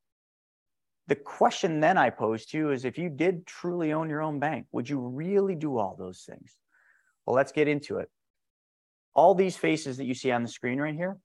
The 1.09 1.17
question 1.17 1.81
then 1.81 1.97
I 1.97 2.11
pose 2.11 2.47
to 2.47 2.59
you 2.59 2.71
is 2.71 2.85
if 2.85 2.99
you 2.99 3.09
did 3.09 3.47
truly 3.47 3.93
own 3.93 4.11
your 4.11 4.23
own 4.23 4.38
bank, 4.38 4.67
would 4.73 4.88
you 4.88 4.99
really 4.99 5.55
do 5.55 5.78
all 5.78 5.97
those 5.99 6.23
things? 6.23 6.57
Well, 7.25 7.37
let's 7.37 7.52
get 7.52 7.69
into 7.69 7.99
it. 7.99 8.11
All 9.14 9.35
these 9.35 9.57
faces 9.57 9.97
that 9.97 10.05
you 10.05 10.14
see 10.14 10.31
on 10.31 10.43
the 10.43 10.49
screen 10.49 10.81
right 10.81 10.95
here, 10.95 11.19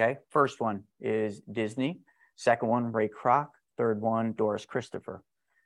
okay, 0.00 0.18
first 0.30 0.60
one 0.60 0.84
is 1.00 1.40
Disney, 1.40 2.00
second 2.36 2.68
one, 2.68 2.92
Ray 2.92 3.08
Kroc, 3.08 3.48
third 3.76 4.00
one, 4.00 4.32
Doris 4.32 4.64
Christopher. 4.64 5.22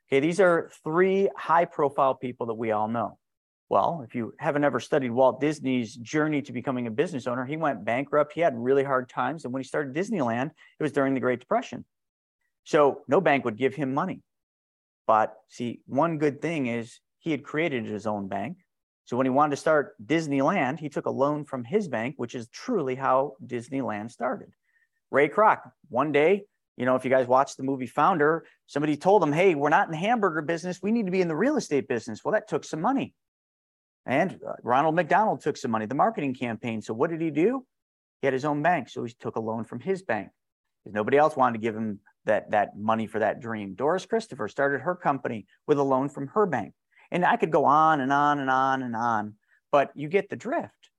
Okay, 0.09 0.19
these 0.19 0.39
are 0.39 0.69
three 0.83 1.29
high 1.35 1.65
profile 1.65 2.13
people 2.13 2.47
that 2.47 2.53
we 2.53 2.71
all 2.71 2.87
know. 2.87 3.17
Well, 3.67 4.03
if 4.07 4.13
you 4.13 4.33
haven't 4.37 4.63
ever 4.63 4.79
studied 4.79 5.09
Walt 5.09 5.41
Disney's 5.41 5.95
journey 5.95 6.43
to 6.43 6.51
becoming 6.51 6.85
a 6.85 6.91
business 6.91 7.25
owner, 7.25 7.45
he 7.45 7.57
went 7.57 7.83
bankrupt. 7.83 8.33
He 8.33 8.41
had 8.41 8.53
really 8.55 8.83
hard 8.83 9.09
times. 9.09 9.43
And 9.43 9.53
when 9.53 9.63
he 9.63 9.67
started 9.67 9.95
Disneyland, 9.95 10.51
it 10.79 10.83
was 10.83 10.91
during 10.91 11.15
the 11.15 11.19
Great 11.19 11.39
Depression. 11.39 11.83
So 12.63 13.01
no 13.07 13.21
bank 13.21 13.43
would 13.43 13.57
give 13.57 13.73
him 13.73 13.95
money. 13.95 14.21
But 15.07 15.35
see, 15.49 15.81
one 15.87 16.19
good 16.19 16.41
thing 16.43 16.67
is 16.67 16.99
he 17.17 17.31
had 17.31 17.43
created 17.43 17.85
his 17.85 18.05
own 18.05 18.27
bank. 18.27 18.57
So 19.05 19.17
when 19.17 19.25
he 19.25 19.29
wanted 19.29 19.51
to 19.51 19.57
start 19.57 19.93
Disneyland, 20.03 20.79
he 20.79 20.89
took 20.89 21.05
a 21.05 21.11
loan 21.11 21.45
from 21.45 21.63
his 21.63 21.87
bank, 21.87 22.15
which 22.17 22.35
is 22.35 22.47
truly 22.47 22.95
how 22.95 23.33
Disneyland 23.45 24.11
started. 24.11 24.49
Ray 25.11 25.29
Kroc, 25.29 25.59
one 25.89 26.11
day, 26.11 26.43
you 26.75 26.85
know, 26.85 26.95
if 26.95 27.05
you 27.05 27.11
guys 27.11 27.27
watched 27.27 27.57
the 27.57 27.63
movie 27.63 27.85
Founder, 27.85 28.45
somebody 28.65 28.97
told 28.97 29.23
him, 29.23 29.31
hey, 29.31 29.55
we're 29.55 29.69
not 29.69 29.87
in 29.87 29.91
the 29.91 29.97
hamburger 29.97 30.41
business. 30.41 30.79
We 30.81 30.91
need 30.91 31.05
to 31.05 31.11
be 31.11 31.21
in 31.21 31.27
the 31.27 31.35
real 31.35 31.55
estate 31.55 31.87
business. 31.87 32.21
Well, 32.23 32.33
that 32.33 32.49
took 32.49 32.65
some 32.65 32.81
money. 32.81 33.13
And 34.05 34.39
uh, 34.45 34.53
Ronald 34.61 34.95
McDonald 34.95 35.41
took 35.41 35.57
some 35.57 35.71
money, 35.71 35.85
the 35.85 35.95
marketing 35.95 36.35
campaign. 36.35 36.81
So 36.81 36.93
what 36.93 37.09
did 37.09 37.21
he 37.21 37.31
do? 37.31 37.65
He 38.21 38.27
had 38.27 38.33
his 38.33 38.45
own 38.45 38.61
bank. 38.61 38.89
So 38.89 39.03
he 39.03 39.13
took 39.19 39.35
a 39.35 39.39
loan 39.39 39.63
from 39.63 39.79
his 39.79 40.01
bank 40.01 40.29
because 40.83 40.93
nobody 40.93 41.17
else 41.17 41.35
wanted 41.35 41.53
to 41.53 41.61
give 41.61 41.75
him 41.75 41.99
that, 42.25 42.51
that 42.51 42.77
money 42.77 43.07
for 43.07 43.19
that 43.19 43.39
dream. 43.39 43.75
Doris 43.75 44.05
Christopher 44.05 44.47
started 44.47 44.81
her 44.81 44.95
company 44.95 45.45
with 45.67 45.77
a 45.77 45.83
loan 45.83 46.09
from 46.09 46.27
her 46.27 46.45
bank. 46.45 46.73
And 47.11 47.25
I 47.25 47.37
could 47.37 47.51
go 47.51 47.65
on 47.65 48.01
and 48.01 48.11
on 48.11 48.39
and 48.39 48.49
on 48.49 48.81
and 48.81 48.95
on, 48.95 49.35
but 49.71 49.91
you 49.95 50.07
get 50.07 50.29
the 50.29 50.35
drift. 50.35 50.89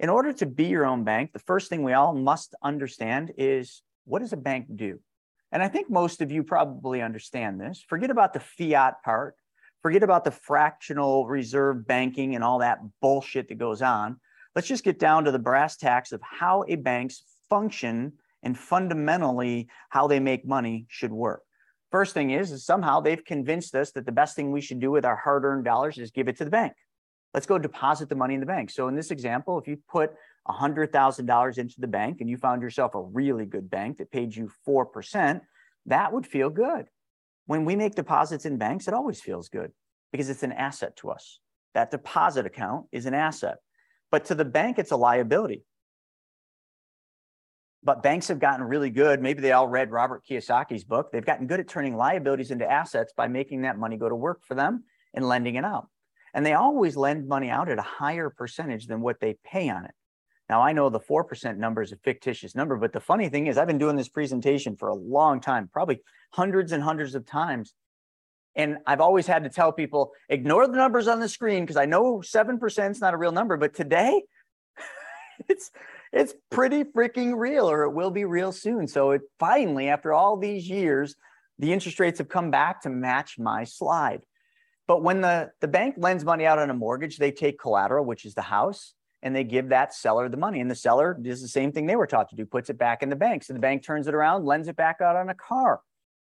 In 0.00 0.08
order 0.08 0.32
to 0.34 0.46
be 0.46 0.66
your 0.66 0.86
own 0.86 1.04
bank, 1.04 1.32
the 1.32 1.38
first 1.40 1.68
thing 1.68 1.82
we 1.82 1.92
all 1.92 2.14
must 2.14 2.54
understand 2.62 3.32
is 3.36 3.82
what 4.04 4.20
does 4.20 4.32
a 4.32 4.36
bank 4.36 4.66
do? 4.74 5.00
And 5.50 5.62
I 5.62 5.68
think 5.68 5.90
most 5.90 6.20
of 6.20 6.30
you 6.30 6.42
probably 6.42 7.02
understand 7.02 7.60
this. 7.60 7.84
Forget 7.88 8.10
about 8.10 8.32
the 8.32 8.40
fiat 8.40 9.02
part, 9.02 9.34
forget 9.82 10.02
about 10.02 10.24
the 10.24 10.30
fractional 10.30 11.26
reserve 11.26 11.86
banking 11.86 12.34
and 12.34 12.44
all 12.44 12.58
that 12.58 12.80
bullshit 13.00 13.48
that 13.48 13.58
goes 13.58 13.82
on. 13.82 14.20
Let's 14.54 14.68
just 14.68 14.84
get 14.84 14.98
down 14.98 15.24
to 15.24 15.30
the 15.30 15.38
brass 15.38 15.76
tacks 15.76 16.12
of 16.12 16.20
how 16.22 16.64
a 16.68 16.76
bank's 16.76 17.22
function 17.48 18.14
and 18.42 18.58
fundamentally 18.58 19.68
how 19.88 20.06
they 20.06 20.20
make 20.20 20.46
money 20.46 20.86
should 20.88 21.12
work. 21.12 21.42
First 21.90 22.12
thing 22.14 22.30
is, 22.30 22.52
is 22.52 22.64
somehow 22.64 23.00
they've 23.00 23.24
convinced 23.24 23.74
us 23.74 23.92
that 23.92 24.04
the 24.04 24.12
best 24.12 24.36
thing 24.36 24.52
we 24.52 24.60
should 24.60 24.80
do 24.80 24.90
with 24.90 25.04
our 25.04 25.16
hard 25.16 25.44
earned 25.44 25.64
dollars 25.64 25.98
is 25.98 26.10
give 26.10 26.28
it 26.28 26.36
to 26.38 26.44
the 26.44 26.50
bank. 26.50 26.74
Let's 27.32 27.46
go 27.46 27.58
deposit 27.58 28.08
the 28.08 28.14
money 28.14 28.34
in 28.34 28.40
the 28.40 28.46
bank. 28.46 28.70
So 28.70 28.88
in 28.88 28.94
this 28.94 29.10
example, 29.10 29.58
if 29.58 29.66
you 29.66 29.78
put 29.88 30.12
$100,000 30.48 31.58
into 31.58 31.80
the 31.80 31.86
bank 31.86 32.20
and 32.20 32.28
you 32.28 32.36
found 32.36 32.62
yourself 32.62 32.94
a 32.94 33.00
really 33.00 33.46
good 33.46 33.70
bank 33.70 33.98
that 33.98 34.10
paid 34.10 34.34
you 34.34 34.50
4%, 34.66 35.40
that 35.86 36.12
would 36.12 36.26
feel 36.26 36.50
good. 36.50 36.86
When 37.46 37.64
we 37.64 37.76
make 37.76 37.94
deposits 37.94 38.44
in 38.44 38.58
banks, 38.58 38.88
it 38.88 38.94
always 38.94 39.20
feels 39.20 39.48
good 39.48 39.72
because 40.12 40.28
it's 40.28 40.42
an 40.42 40.52
asset 40.52 40.96
to 40.96 41.10
us. 41.10 41.38
That 41.74 41.90
deposit 41.90 42.46
account 42.46 42.86
is 42.92 43.06
an 43.06 43.14
asset. 43.14 43.58
But 44.10 44.26
to 44.26 44.34
the 44.34 44.44
bank, 44.44 44.78
it's 44.78 44.90
a 44.90 44.96
liability. 44.96 45.64
But 47.82 48.02
banks 48.02 48.28
have 48.28 48.40
gotten 48.40 48.64
really 48.64 48.90
good. 48.90 49.22
Maybe 49.22 49.40
they 49.40 49.52
all 49.52 49.68
read 49.68 49.90
Robert 49.90 50.24
Kiyosaki's 50.28 50.84
book. 50.84 51.12
They've 51.12 51.24
gotten 51.24 51.46
good 51.46 51.60
at 51.60 51.68
turning 51.68 51.96
liabilities 51.96 52.50
into 52.50 52.70
assets 52.70 53.12
by 53.16 53.28
making 53.28 53.62
that 53.62 53.78
money 53.78 53.96
go 53.96 54.08
to 54.08 54.16
work 54.16 54.42
for 54.44 54.54
them 54.54 54.84
and 55.14 55.26
lending 55.26 55.54
it 55.54 55.64
out. 55.64 55.88
And 56.34 56.44
they 56.44 56.54
always 56.54 56.96
lend 56.96 57.28
money 57.28 57.50
out 57.50 57.70
at 57.70 57.78
a 57.78 57.82
higher 57.82 58.30
percentage 58.30 58.86
than 58.86 59.00
what 59.00 59.20
they 59.20 59.38
pay 59.44 59.68
on 59.70 59.84
it. 59.84 59.92
Now, 60.48 60.62
I 60.62 60.72
know 60.72 60.88
the 60.88 61.00
4% 61.00 61.58
number 61.58 61.82
is 61.82 61.92
a 61.92 61.96
fictitious 61.96 62.54
number, 62.54 62.76
but 62.76 62.92
the 62.92 63.00
funny 63.00 63.28
thing 63.28 63.46
is, 63.46 63.58
I've 63.58 63.66
been 63.66 63.78
doing 63.78 63.96
this 63.96 64.08
presentation 64.08 64.76
for 64.76 64.88
a 64.88 64.94
long 64.94 65.40
time, 65.40 65.68
probably 65.70 66.00
hundreds 66.32 66.72
and 66.72 66.82
hundreds 66.82 67.14
of 67.14 67.26
times. 67.26 67.74
And 68.54 68.78
I've 68.86 69.00
always 69.00 69.26
had 69.26 69.44
to 69.44 69.50
tell 69.50 69.72
people 69.72 70.12
ignore 70.28 70.66
the 70.66 70.76
numbers 70.76 71.06
on 71.06 71.20
the 71.20 71.28
screen 71.28 71.64
because 71.64 71.76
I 71.76 71.84
know 71.84 72.18
7% 72.18 72.90
is 72.90 73.00
not 73.00 73.14
a 73.14 73.18
real 73.18 73.30
number, 73.30 73.56
but 73.56 73.74
today 73.74 74.22
it's 75.48 75.70
it's 76.12 76.34
pretty 76.50 76.84
freaking 76.84 77.36
real, 77.36 77.70
or 77.70 77.84
it 77.84 77.92
will 77.92 78.10
be 78.10 78.24
real 78.24 78.52
soon. 78.52 78.88
So 78.88 79.12
it 79.12 79.22
finally, 79.38 79.88
after 79.88 80.12
all 80.12 80.36
these 80.36 80.68
years, 80.68 81.14
the 81.58 81.72
interest 81.72 82.00
rates 82.00 82.18
have 82.18 82.28
come 82.28 82.50
back 82.50 82.82
to 82.82 82.90
match 82.90 83.38
my 83.38 83.64
slide. 83.64 84.22
But 84.86 85.02
when 85.02 85.20
the, 85.20 85.50
the 85.60 85.68
bank 85.68 85.96
lends 85.98 86.24
money 86.24 86.46
out 86.46 86.58
on 86.58 86.70
a 86.70 86.74
mortgage, 86.74 87.18
they 87.18 87.30
take 87.30 87.58
collateral, 87.58 88.04
which 88.04 88.24
is 88.24 88.34
the 88.34 88.42
house, 88.42 88.94
and 89.22 89.36
they 89.36 89.44
give 89.44 89.68
that 89.68 89.92
seller 89.92 90.28
the 90.28 90.36
money. 90.36 90.60
And 90.60 90.70
the 90.70 90.74
seller 90.74 91.16
does 91.20 91.42
the 91.42 91.48
same 91.48 91.72
thing 91.72 91.86
they 91.86 91.96
were 91.96 92.06
taught 92.06 92.30
to 92.30 92.36
do, 92.36 92.46
puts 92.46 92.70
it 92.70 92.78
back 92.78 93.02
in 93.02 93.10
the 93.10 93.16
bank. 93.16 93.44
So 93.44 93.52
the 93.52 93.58
bank 93.58 93.84
turns 93.84 94.06
it 94.06 94.14
around, 94.14 94.46
lends 94.46 94.66
it 94.66 94.76
back 94.76 95.00
out 95.02 95.16
on 95.16 95.28
a 95.28 95.34
car, 95.34 95.80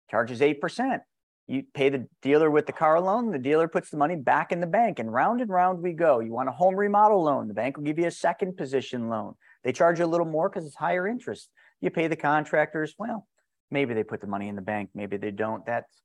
charges 0.09 0.39
8%. 0.39 1.01
You 1.47 1.63
pay 1.75 1.89
the 1.89 2.07
dealer 2.23 2.49
with 2.49 2.65
the 2.65 2.73
car 2.73 2.99
loan, 2.99 3.29
the 3.29 3.37
dealer 3.37 3.67
puts 3.67 3.91
the 3.91 3.97
money 3.97 4.15
back 4.15 4.51
in 4.51 4.61
the 4.61 4.67
bank, 4.67 4.97
and 4.97 5.13
round 5.13 5.41
and 5.41 5.49
round 5.51 5.83
we 5.83 5.93
go. 5.93 6.19
You 6.19 6.31
want 6.31 6.49
a 6.49 6.51
home 6.51 6.75
remodel 6.75 7.21
loan, 7.21 7.47
the 7.47 7.53
bank 7.53 7.77
will 7.77 7.83
give 7.83 7.99
you 7.99 8.07
a 8.07 8.11
second 8.11 8.57
position 8.57 9.09
loan. 9.09 9.35
They 9.65 9.73
charge 9.73 9.99
you 9.99 10.05
a 10.05 10.07
little 10.07 10.27
more 10.27 10.47
because 10.47 10.65
it's 10.65 10.75
higher 10.75 11.07
interest. 11.07 11.49
You 11.81 11.89
pay 11.89 12.07
the 12.07 12.15
contractors. 12.15 12.95
Well, 12.97 13.27
maybe 13.71 13.95
they 13.95 14.03
put 14.03 14.21
the 14.21 14.27
money 14.27 14.47
in 14.47 14.55
the 14.55 14.61
bank, 14.61 14.91
maybe 14.93 15.17
they 15.17 15.31
don't. 15.31 15.65
That's 15.65 16.01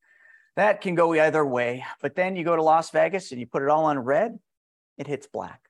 that 0.56 0.80
can 0.80 0.96
go 0.96 1.14
either 1.14 1.44
way. 1.44 1.84
But 2.02 2.16
then 2.16 2.34
you 2.34 2.42
go 2.42 2.56
to 2.56 2.62
Las 2.62 2.90
Vegas 2.90 3.30
and 3.30 3.38
you 3.38 3.46
put 3.46 3.62
it 3.62 3.68
all 3.68 3.84
on 3.84 3.98
red, 3.98 4.38
it 4.98 5.06
hits 5.06 5.28
black. 5.28 5.60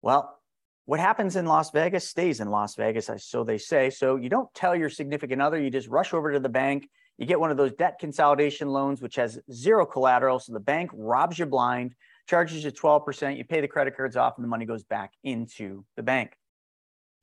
Well, 0.00 0.38
what 0.86 1.00
happens 1.00 1.34
in 1.34 1.46
Las 1.46 1.72
Vegas 1.72 2.08
stays 2.08 2.40
in 2.40 2.48
Las 2.48 2.76
Vegas, 2.76 3.10
so 3.18 3.42
they 3.42 3.58
say. 3.58 3.90
So 3.90 4.16
you 4.16 4.28
don't 4.28 4.52
tell 4.54 4.76
your 4.76 4.88
significant 4.88 5.42
other, 5.42 5.60
you 5.60 5.68
just 5.68 5.88
rush 5.88 6.14
over 6.14 6.32
to 6.32 6.38
the 6.38 6.48
bank. 6.48 6.88
You 7.18 7.26
get 7.26 7.40
one 7.40 7.50
of 7.50 7.56
those 7.56 7.72
debt 7.72 7.98
consolidation 7.98 8.68
loans, 8.68 9.02
which 9.02 9.16
has 9.16 9.40
zero 9.52 9.84
collateral. 9.84 10.38
So 10.38 10.52
the 10.52 10.60
bank 10.60 10.90
robs 10.94 11.38
you 11.40 11.46
blind, 11.46 11.94
charges 12.28 12.62
you 12.62 12.70
12%. 12.70 13.36
You 13.36 13.44
pay 13.44 13.60
the 13.60 13.68
credit 13.68 13.96
cards 13.96 14.16
off, 14.16 14.34
and 14.36 14.44
the 14.44 14.48
money 14.48 14.64
goes 14.64 14.84
back 14.84 15.12
into 15.24 15.84
the 15.96 16.02
bank. 16.04 16.36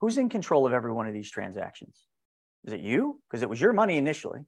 Who's 0.04 0.18
in 0.18 0.28
control 0.28 0.68
of 0.68 0.74
every 0.74 0.92
one 0.92 1.08
of 1.08 1.14
these 1.14 1.32
transactions? 1.32 1.96
Is 2.66 2.74
it 2.74 2.82
you? 2.82 3.22
Because 3.24 3.42
it 3.42 3.48
was 3.48 3.62
your 3.62 3.72
money 3.72 3.96
initially. 3.96 4.42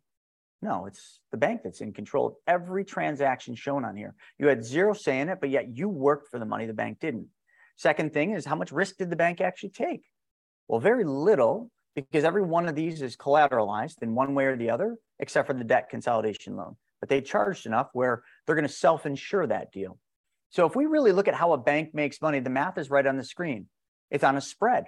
No, 0.62 0.86
it's 0.86 1.22
the 1.32 1.38
bank 1.38 1.62
that's 1.64 1.80
in 1.80 1.94
control 1.94 2.28
of 2.28 2.34
every 2.46 2.84
transaction 2.84 3.56
shown 3.56 3.86
on 3.86 3.96
here. 3.96 4.16
You 4.38 4.48
had 4.48 4.66
zero 4.66 4.92
say 4.92 5.22
in 5.22 5.30
it, 5.30 5.38
but 5.40 5.50
yet 5.50 5.70
you 5.74 5.88
worked 5.88 6.28
for 6.30 6.40
the 6.40 6.46
money, 6.46 6.66
the 6.66 6.74
bank 6.74 7.00
didn't. 7.00 7.28
Second 7.78 8.14
thing 8.14 8.32
is 8.32 8.44
how 8.44 8.58
much 8.58 8.74
risk 8.74 8.98
did 8.98 9.10
the 9.10 9.16
bank 9.16 9.40
actually 9.40 9.70
take? 9.70 10.02
Well, 10.68 10.82
very 10.82 11.06
little, 11.06 11.72
because 11.96 12.26
every 12.26 12.44
one 12.44 12.68
of 12.68 12.76
these 12.76 13.02
is 13.02 13.16
collateralized 13.16 14.02
in 14.02 14.14
one 14.14 14.36
way 14.36 14.48
or 14.48 14.58
the 14.58 14.72
other, 14.72 14.98
except 15.20 15.48
for 15.48 15.54
the 15.54 15.64
debt 15.64 15.88
consolidation 15.90 16.58
loan. 16.58 16.76
But 17.00 17.08
they 17.08 17.22
charged 17.22 17.66
enough 17.66 17.88
where 17.94 18.24
they're 18.46 18.56
going 18.56 18.68
to 18.68 18.74
self 18.74 19.06
insure 19.06 19.48
that 19.48 19.72
deal. 19.72 20.00
So 20.50 20.66
if 20.66 20.76
we 20.76 20.86
really 20.86 21.14
look 21.14 21.30
at 21.30 21.34
how 21.34 21.54
a 21.54 21.58
bank 21.58 21.94
makes 21.94 22.22
money, 22.22 22.42
the 22.42 22.50
math 22.50 22.78
is 22.78 22.90
right 22.90 23.08
on 23.08 23.16
the 23.16 23.24
screen. 23.24 23.68
It's 24.12 24.26
on 24.26 24.36
a 24.36 24.42
spread 24.42 24.88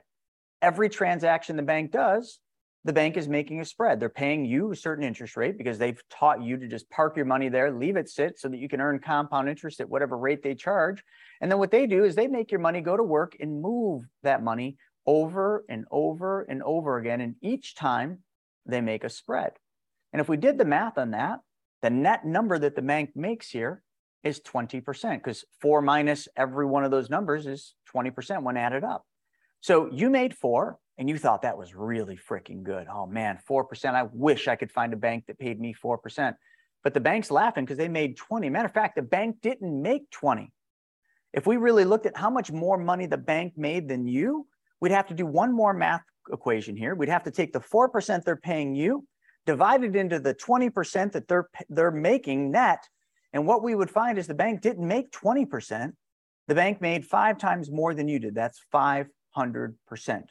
every 0.62 0.90
transaction 0.90 1.56
the 1.56 1.64
bank 1.64 1.92
does, 1.92 2.40
the 2.84 2.94
bank 2.94 3.18
is 3.18 3.28
making 3.28 3.60
a 3.60 3.66
spread. 3.66 4.00
They're 4.00 4.08
paying 4.08 4.46
you 4.46 4.72
a 4.72 4.76
certain 4.76 5.04
interest 5.04 5.36
rate 5.36 5.58
because 5.58 5.78
they've 5.78 6.02
taught 6.10 6.42
you 6.42 6.58
to 6.58 6.68
just 6.68 6.90
park 6.90 7.18
your 7.18 7.26
money 7.26 7.50
there, 7.50 7.72
leave 7.72 7.98
it 7.98 8.08
sit 8.08 8.40
so 8.40 8.48
that 8.48 8.60
you 8.60 8.70
can 8.70 8.80
earn 8.80 9.00
compound 9.00 9.50
interest 9.50 9.82
at 9.82 9.90
whatever 9.90 10.18
rate 10.18 10.42
they 10.42 10.56
charge. 10.56 11.04
And 11.42 11.52
then 11.52 11.60
what 11.60 11.72
they 11.72 11.86
do 11.86 12.06
is 12.06 12.16
they 12.16 12.28
make 12.28 12.50
your 12.50 12.62
money 12.62 12.80
go 12.80 12.96
to 12.96 13.04
work 13.04 13.36
and 13.40 13.62
move 13.62 14.04
that 14.24 14.42
money 14.42 14.78
over 15.06 15.66
and 15.68 15.86
over 15.92 16.44
and 16.44 16.64
over 16.64 16.98
again. 16.98 17.20
And 17.20 17.36
each 17.42 17.76
time 17.76 18.20
they 18.66 18.80
make 18.80 19.04
a 19.04 19.10
spread. 19.10 19.52
And 20.14 20.22
if 20.22 20.30
we 20.30 20.38
did 20.38 20.58
the 20.58 20.66
math 20.66 20.98
on 20.98 21.12
that, 21.12 21.40
the 21.82 21.90
net 21.90 22.26
number 22.26 22.58
that 22.58 22.76
the 22.76 22.82
bank 22.82 23.12
makes 23.16 23.50
here 23.50 23.84
is 24.24 24.40
20% 24.40 24.84
because 25.16 25.46
four 25.62 25.82
minus 25.82 26.28
every 26.36 26.66
one 26.66 26.84
of 26.84 26.92
those 26.92 27.10
numbers 27.10 27.48
is 27.48 27.76
20% 27.94 28.44
when 28.44 28.58
added 28.58 28.84
up. 28.84 29.06
So 29.68 29.90
you 29.92 30.10
made 30.10 30.34
four 30.34 30.80
and 30.98 31.10
you 31.10 31.18
thought 31.18 31.42
that 31.42 31.58
was 31.58 31.76
really 31.76 32.16
freaking 32.16 32.64
good. 32.64 32.88
Oh 32.90 33.06
man, 33.06 33.38
4%. 33.50 33.96
I 33.96 34.04
wish 34.14 34.48
I 34.48 34.56
could 34.56 34.72
find 34.72 34.94
a 34.94 34.96
bank 34.96 35.26
that 35.28 35.38
paid 35.38 35.60
me 35.60 35.76
4%. 35.84 36.36
But 36.86 36.94
the 36.94 37.02
bank's 37.02 37.30
laughing 37.30 37.66
because 37.66 37.78
they 37.78 37.90
made 37.90 38.16
20. 38.16 38.50
Matter 38.50 38.68
of 38.68 38.74
fact, 38.74 38.96
the 38.96 39.02
bank 39.02 39.42
didn't 39.42 39.82
make 39.82 40.10
20. 40.12 40.54
If 41.34 41.46
we 41.46 41.58
really 41.58 41.84
looked 41.84 42.06
at 42.06 42.16
how 42.16 42.30
much 42.30 42.50
more 42.50 42.78
money 42.78 43.08
the 43.08 43.18
bank 43.18 43.58
made 43.58 43.90
than 43.90 44.08
you, 44.08 44.48
we'd 44.80 44.94
have 44.94 45.08
to 45.08 45.14
do 45.14 45.26
one 45.26 45.54
more 45.54 45.74
math 45.74 46.04
equation 46.32 46.78
here. 46.78 46.96
We'd 46.96 47.10
have 47.10 47.26
to 47.26 47.32
take 47.32 47.52
the 47.52 47.60
4% 47.60 48.24
they're 48.24 48.38
paying 48.38 48.74
you, 48.74 49.06
divide 49.46 49.84
it 49.84 49.98
into 49.98 50.22
the 50.22 50.34
20% 50.34 51.12
that 51.12 51.28
they're 51.28 51.50
they're 51.68 51.92
making 51.92 52.52
net, 52.52 52.88
and 53.34 53.46
what 53.46 53.64
we 53.64 53.76
would 53.76 53.90
find 53.90 54.18
is 54.18 54.28
the 54.28 54.34
bank 54.34 54.62
didn't 54.62 54.88
make 54.88 55.12
20%. 55.12 55.92
The 56.48 56.56
bank 56.56 56.80
made 56.80 57.06
5 57.06 57.38
times 57.38 57.70
more 57.70 57.94
than 57.94 58.08
you 58.08 58.20
did. 58.20 58.34
That's 58.34 58.64
500%. 59.36 60.24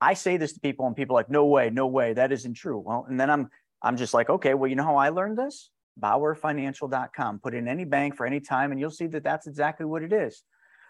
I 0.00 0.14
say 0.14 0.36
this 0.36 0.52
to 0.52 0.60
people 0.60 0.86
and 0.86 0.94
people 0.94 1.16
are 1.16 1.20
like, 1.20 1.30
no 1.30 1.46
way, 1.46 1.70
no 1.70 1.86
way, 1.86 2.12
that 2.12 2.32
isn't 2.32 2.54
true. 2.54 2.78
Well, 2.78 3.06
and 3.08 3.18
then 3.18 3.30
I'm 3.30 3.48
I'm 3.82 3.96
just 3.96 4.14
like, 4.14 4.30
okay, 4.30 4.54
well, 4.54 4.68
you 4.68 4.76
know 4.76 4.84
how 4.84 4.96
I 4.96 5.10
learned 5.10 5.38
this? 5.38 5.70
BauerFinancial.com. 6.00 7.38
Put 7.40 7.54
in 7.54 7.68
any 7.68 7.84
bank 7.84 8.16
for 8.16 8.26
any 8.26 8.40
time, 8.40 8.72
and 8.72 8.80
you'll 8.80 8.90
see 8.90 9.06
that 9.08 9.22
that's 9.22 9.46
exactly 9.46 9.86
what 9.86 10.02
it 10.02 10.12
is. 10.12 10.42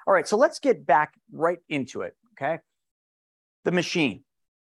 All 0.06 0.14
right, 0.14 0.26
so 0.26 0.36
let's 0.36 0.58
get 0.60 0.86
back 0.86 1.14
right 1.32 1.58
into 1.68 2.02
it. 2.02 2.16
Okay, 2.32 2.60
the 3.64 3.72
machine. 3.72 4.24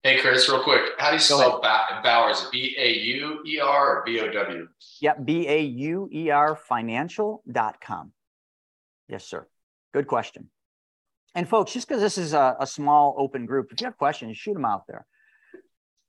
Hey, 0.03 0.21
Chris, 0.21 0.49
real 0.49 0.63
quick, 0.63 0.83
how 0.99 1.11
do 1.11 1.15
you 1.15 1.21
spell 1.21 1.61
ba- 1.61 2.01
Bauer? 2.03 2.35
B 2.51 2.75
A 2.77 2.93
U 2.93 3.41
E 3.47 3.61
R 3.61 3.99
or 3.99 4.03
B 4.05 4.19
O 4.21 4.31
W? 4.31 4.69
Yep, 5.01 5.25
B 5.25 5.49
A 5.49 5.61
U 5.61 6.09
E 6.13 6.31
R 6.31 6.57
Financial.com. 6.57 8.13
Yes, 9.09 9.25
sir. 9.25 9.47
Good 9.93 10.07
question. 10.07 10.49
And 11.35 11.49
folks, 11.49 11.73
just 11.73 11.89
because 11.89 12.03
this 12.03 12.19
is 12.19 12.35
a, 12.35 12.57
a, 12.61 12.67
small 12.67 13.15
open 13.19 13.47
group, 13.47 13.73
if 13.73 13.81
you 13.81 13.87
have 13.87 13.97
questions, 13.97 14.37
shoot 14.37 14.53
them 14.53 14.67
out 14.67 14.87
there. 14.87 15.07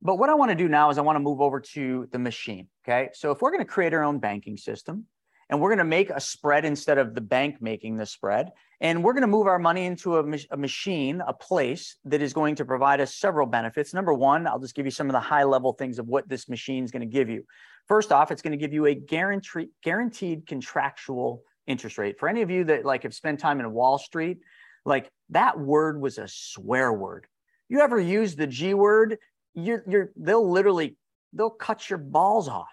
But 0.02 0.18
what 0.18 0.30
I 0.30 0.34
want 0.34 0.52
to 0.52 0.56
do 0.56 0.68
now 0.68 0.90
is 0.90 0.98
I 0.98 1.02
want 1.02 1.16
to 1.16 1.22
move 1.22 1.40
over 1.40 1.62
to 1.62 2.10
the 2.12 2.20
machine. 2.20 2.68
Okay. 2.84 3.10
So 3.14 3.32
if 3.32 3.42
we're 3.42 3.52
going 3.52 3.64
to 3.64 3.66
create 3.66 3.94
our 3.94 4.04
own 4.04 4.20
banking 4.20 4.58
system 4.58 5.06
and 5.50 5.62
we're 5.62 5.70
going 5.70 5.78
to 5.78 5.86
make 5.86 6.10
a 6.10 6.20
spread 6.20 6.66
instead 6.66 6.98
of 6.98 7.16
the 7.16 7.22
bank 7.22 7.62
making 7.62 7.96
the 7.96 8.06
spread, 8.06 8.52
and 8.82 9.02
we're 9.02 9.14
going 9.14 9.22
to 9.22 9.28
move 9.28 9.48
our 9.48 9.60
money 9.60 9.86
into 9.86 10.18
a, 10.18 10.38
a 10.52 10.58
machine, 10.58 11.22
a 11.26 11.32
place 11.32 11.96
that 12.04 12.22
is 12.22 12.34
going 12.34 12.56
to 12.56 12.66
provide 12.66 13.00
us 13.00 13.16
several 13.16 13.48
benefits. 13.48 13.94
Number 13.94 14.14
one, 14.14 14.46
I'll 14.46 14.60
just 14.60 14.76
give 14.76 14.86
you 14.86 14.92
some 14.92 15.08
of 15.08 15.14
the 15.14 15.22
high 15.22 15.44
level 15.44 15.72
things 15.72 16.00
of 16.00 16.08
what 16.08 16.28
this 16.28 16.50
machine 16.50 16.84
is 16.84 16.92
going 16.92 17.02
to 17.02 17.06
give 17.06 17.30
you. 17.30 17.46
First 17.88 18.12
off, 18.12 18.30
it's 18.30 18.42
going 18.42 18.52
to 18.52 18.58
give 18.58 18.74
you 18.74 18.88
a 18.88 18.94
guaranteed, 18.94 19.70
guaranteed 19.82 20.48
contractual 20.48 21.44
interest 21.66 21.98
rate. 21.98 22.20
For 22.20 22.28
any 22.28 22.42
of 22.42 22.50
you 22.50 22.66
that 22.66 22.84
like 22.84 23.04
have 23.04 23.14
spent 23.14 23.40
time 23.40 23.62
in 23.62 23.72
Wall 23.72 23.98
Street, 23.98 24.40
like 24.86 25.10
that 25.30 25.60
word 25.60 26.00
was 26.00 26.18
a 26.18 26.28
swear 26.28 26.92
word. 26.94 27.28
You 27.70 27.80
ever 27.80 28.00
use 28.00 28.36
the 28.36 28.48
G 28.48 28.74
word? 28.74 29.18
You're, 29.54 29.84
you're, 29.88 30.12
they'll 30.16 30.50
literally, 30.50 30.98
they'll 31.32 31.50
cut 31.50 31.90
your 31.90 32.00
balls 32.00 32.48
off. 32.48 32.68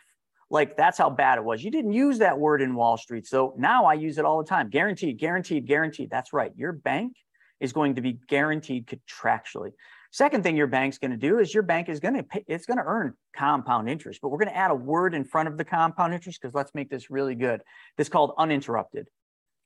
Like 0.50 0.76
that's 0.76 0.98
how 0.98 1.10
bad 1.10 1.38
it 1.38 1.44
was. 1.44 1.62
You 1.62 1.70
didn't 1.70 1.92
use 1.92 2.18
that 2.18 2.38
word 2.38 2.60
in 2.60 2.74
Wall 2.74 2.96
Street. 2.96 3.26
So 3.26 3.54
now 3.56 3.84
I 3.84 3.94
use 3.94 4.18
it 4.18 4.24
all 4.24 4.42
the 4.42 4.48
time. 4.48 4.68
Guaranteed, 4.68 5.18
guaranteed, 5.18 5.66
guaranteed. 5.66 6.10
That's 6.10 6.32
right. 6.32 6.50
Your 6.56 6.72
bank 6.72 7.14
is 7.60 7.72
going 7.72 7.94
to 7.94 8.00
be 8.00 8.18
guaranteed 8.28 8.86
contractually. 8.86 9.72
Second 10.12 10.42
thing 10.42 10.56
your 10.56 10.66
bank's 10.66 10.98
going 10.98 11.12
to 11.12 11.16
do 11.16 11.38
is 11.38 11.54
your 11.54 11.62
bank 11.62 11.88
is 11.88 12.00
going 12.00 12.14
to 12.14 12.24
pay, 12.24 12.44
it's 12.48 12.66
going 12.66 12.78
to 12.78 12.84
earn 12.84 13.14
compound 13.36 13.88
interest, 13.88 14.18
but 14.20 14.30
we're 14.30 14.38
going 14.38 14.48
to 14.48 14.56
add 14.56 14.72
a 14.72 14.74
word 14.74 15.14
in 15.14 15.24
front 15.24 15.48
of 15.48 15.56
the 15.56 15.64
compound 15.64 16.12
interest 16.12 16.40
because 16.40 16.52
let's 16.52 16.74
make 16.74 16.90
this 16.90 17.10
really 17.10 17.36
good. 17.36 17.62
This 17.96 18.08
called 18.08 18.34
uninterrupted. 18.36 19.06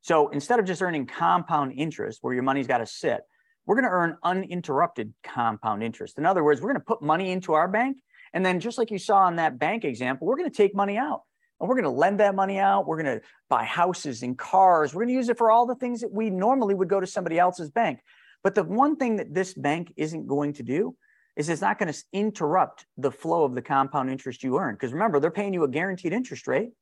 So 0.05 0.29
instead 0.29 0.59
of 0.59 0.67
just 0.67 0.83
earning 0.83 1.07
compound 1.07 1.73
interest 1.73 2.19
where 2.21 2.35
your 2.35 2.43
money's 2.43 2.67
got 2.67 2.79
to 2.79 2.87
sit, 2.87 3.23
we're 3.65 3.77
going 3.77 3.87
to 3.87 3.91
earn 3.91 4.19
uninterrupted 4.23 5.15
compound 5.23 5.83
interest. 5.83 6.19
In 6.19 6.27
other 6.27 6.45
words, 6.45 6.61
we're 6.61 6.69
going 6.69 6.81
to 6.81 6.85
put 6.85 7.01
money 7.01 7.31
into 7.31 7.55
our 7.55 7.67
bank. 7.67 7.97
And 8.35 8.45
then 8.45 8.61
just 8.61 8.77
like 8.77 8.91
you 8.91 8.99
saw 8.99 9.27
in 9.29 9.37
that 9.37 9.59
bank 9.59 9.83
example, 9.83 10.27
we're 10.27 10.37
going 10.37 10.51
to 10.51 10.55
take 10.55 10.75
money 10.75 10.99
out 10.99 11.23
and 11.59 11.71
we're 11.71 11.75
going 11.75 11.85
to 11.85 11.91
lend 11.91 12.21
that 12.21 12.35
money 12.35 12.59
out. 12.59 12.87
We're 12.87 13.03
going 13.03 13.19
to 13.19 13.27
buy 13.49 13.65
houses 13.65 14.23
and 14.23 14.37
cars. 14.37 14.93
We're 14.93 15.05
going 15.05 15.15
to 15.15 15.15
use 15.15 15.31
it 15.31 15.39
for 15.39 15.51
all 15.51 15.65
the 15.65 15.75
things 15.75 16.03
that 16.03 16.13
we 16.13 16.29
normally 16.29 16.75
would 16.75 16.91
go 16.91 17.01
to 17.01 17.07
somebody 17.07 17.39
else's 17.39 17.71
bank. 17.71 18.01
But 18.43 18.55
the 18.55 18.63
one 18.63 18.97
thing 18.97 19.17
that 19.17 19.33
this 19.33 19.55
bank 19.55 19.91
isn't 19.97 20.27
going 20.27 20.53
to 20.55 20.63
do 20.63 20.95
is 21.35 21.49
it's 21.49 21.63
not 21.63 21.79
going 21.79 21.91
to 21.91 21.99
interrupt 22.13 22.85
the 22.99 23.11
flow 23.11 23.45
of 23.45 23.55
the 23.55 23.63
compound 23.63 24.11
interest 24.11 24.43
you 24.43 24.59
earn. 24.59 24.75
Because 24.75 24.93
remember, 24.93 25.19
they're 25.19 25.31
paying 25.31 25.55
you 25.55 25.65
a 25.65 25.69
guaranteed 25.69 26.13
interest 26.13 26.47
rate. 26.47 26.73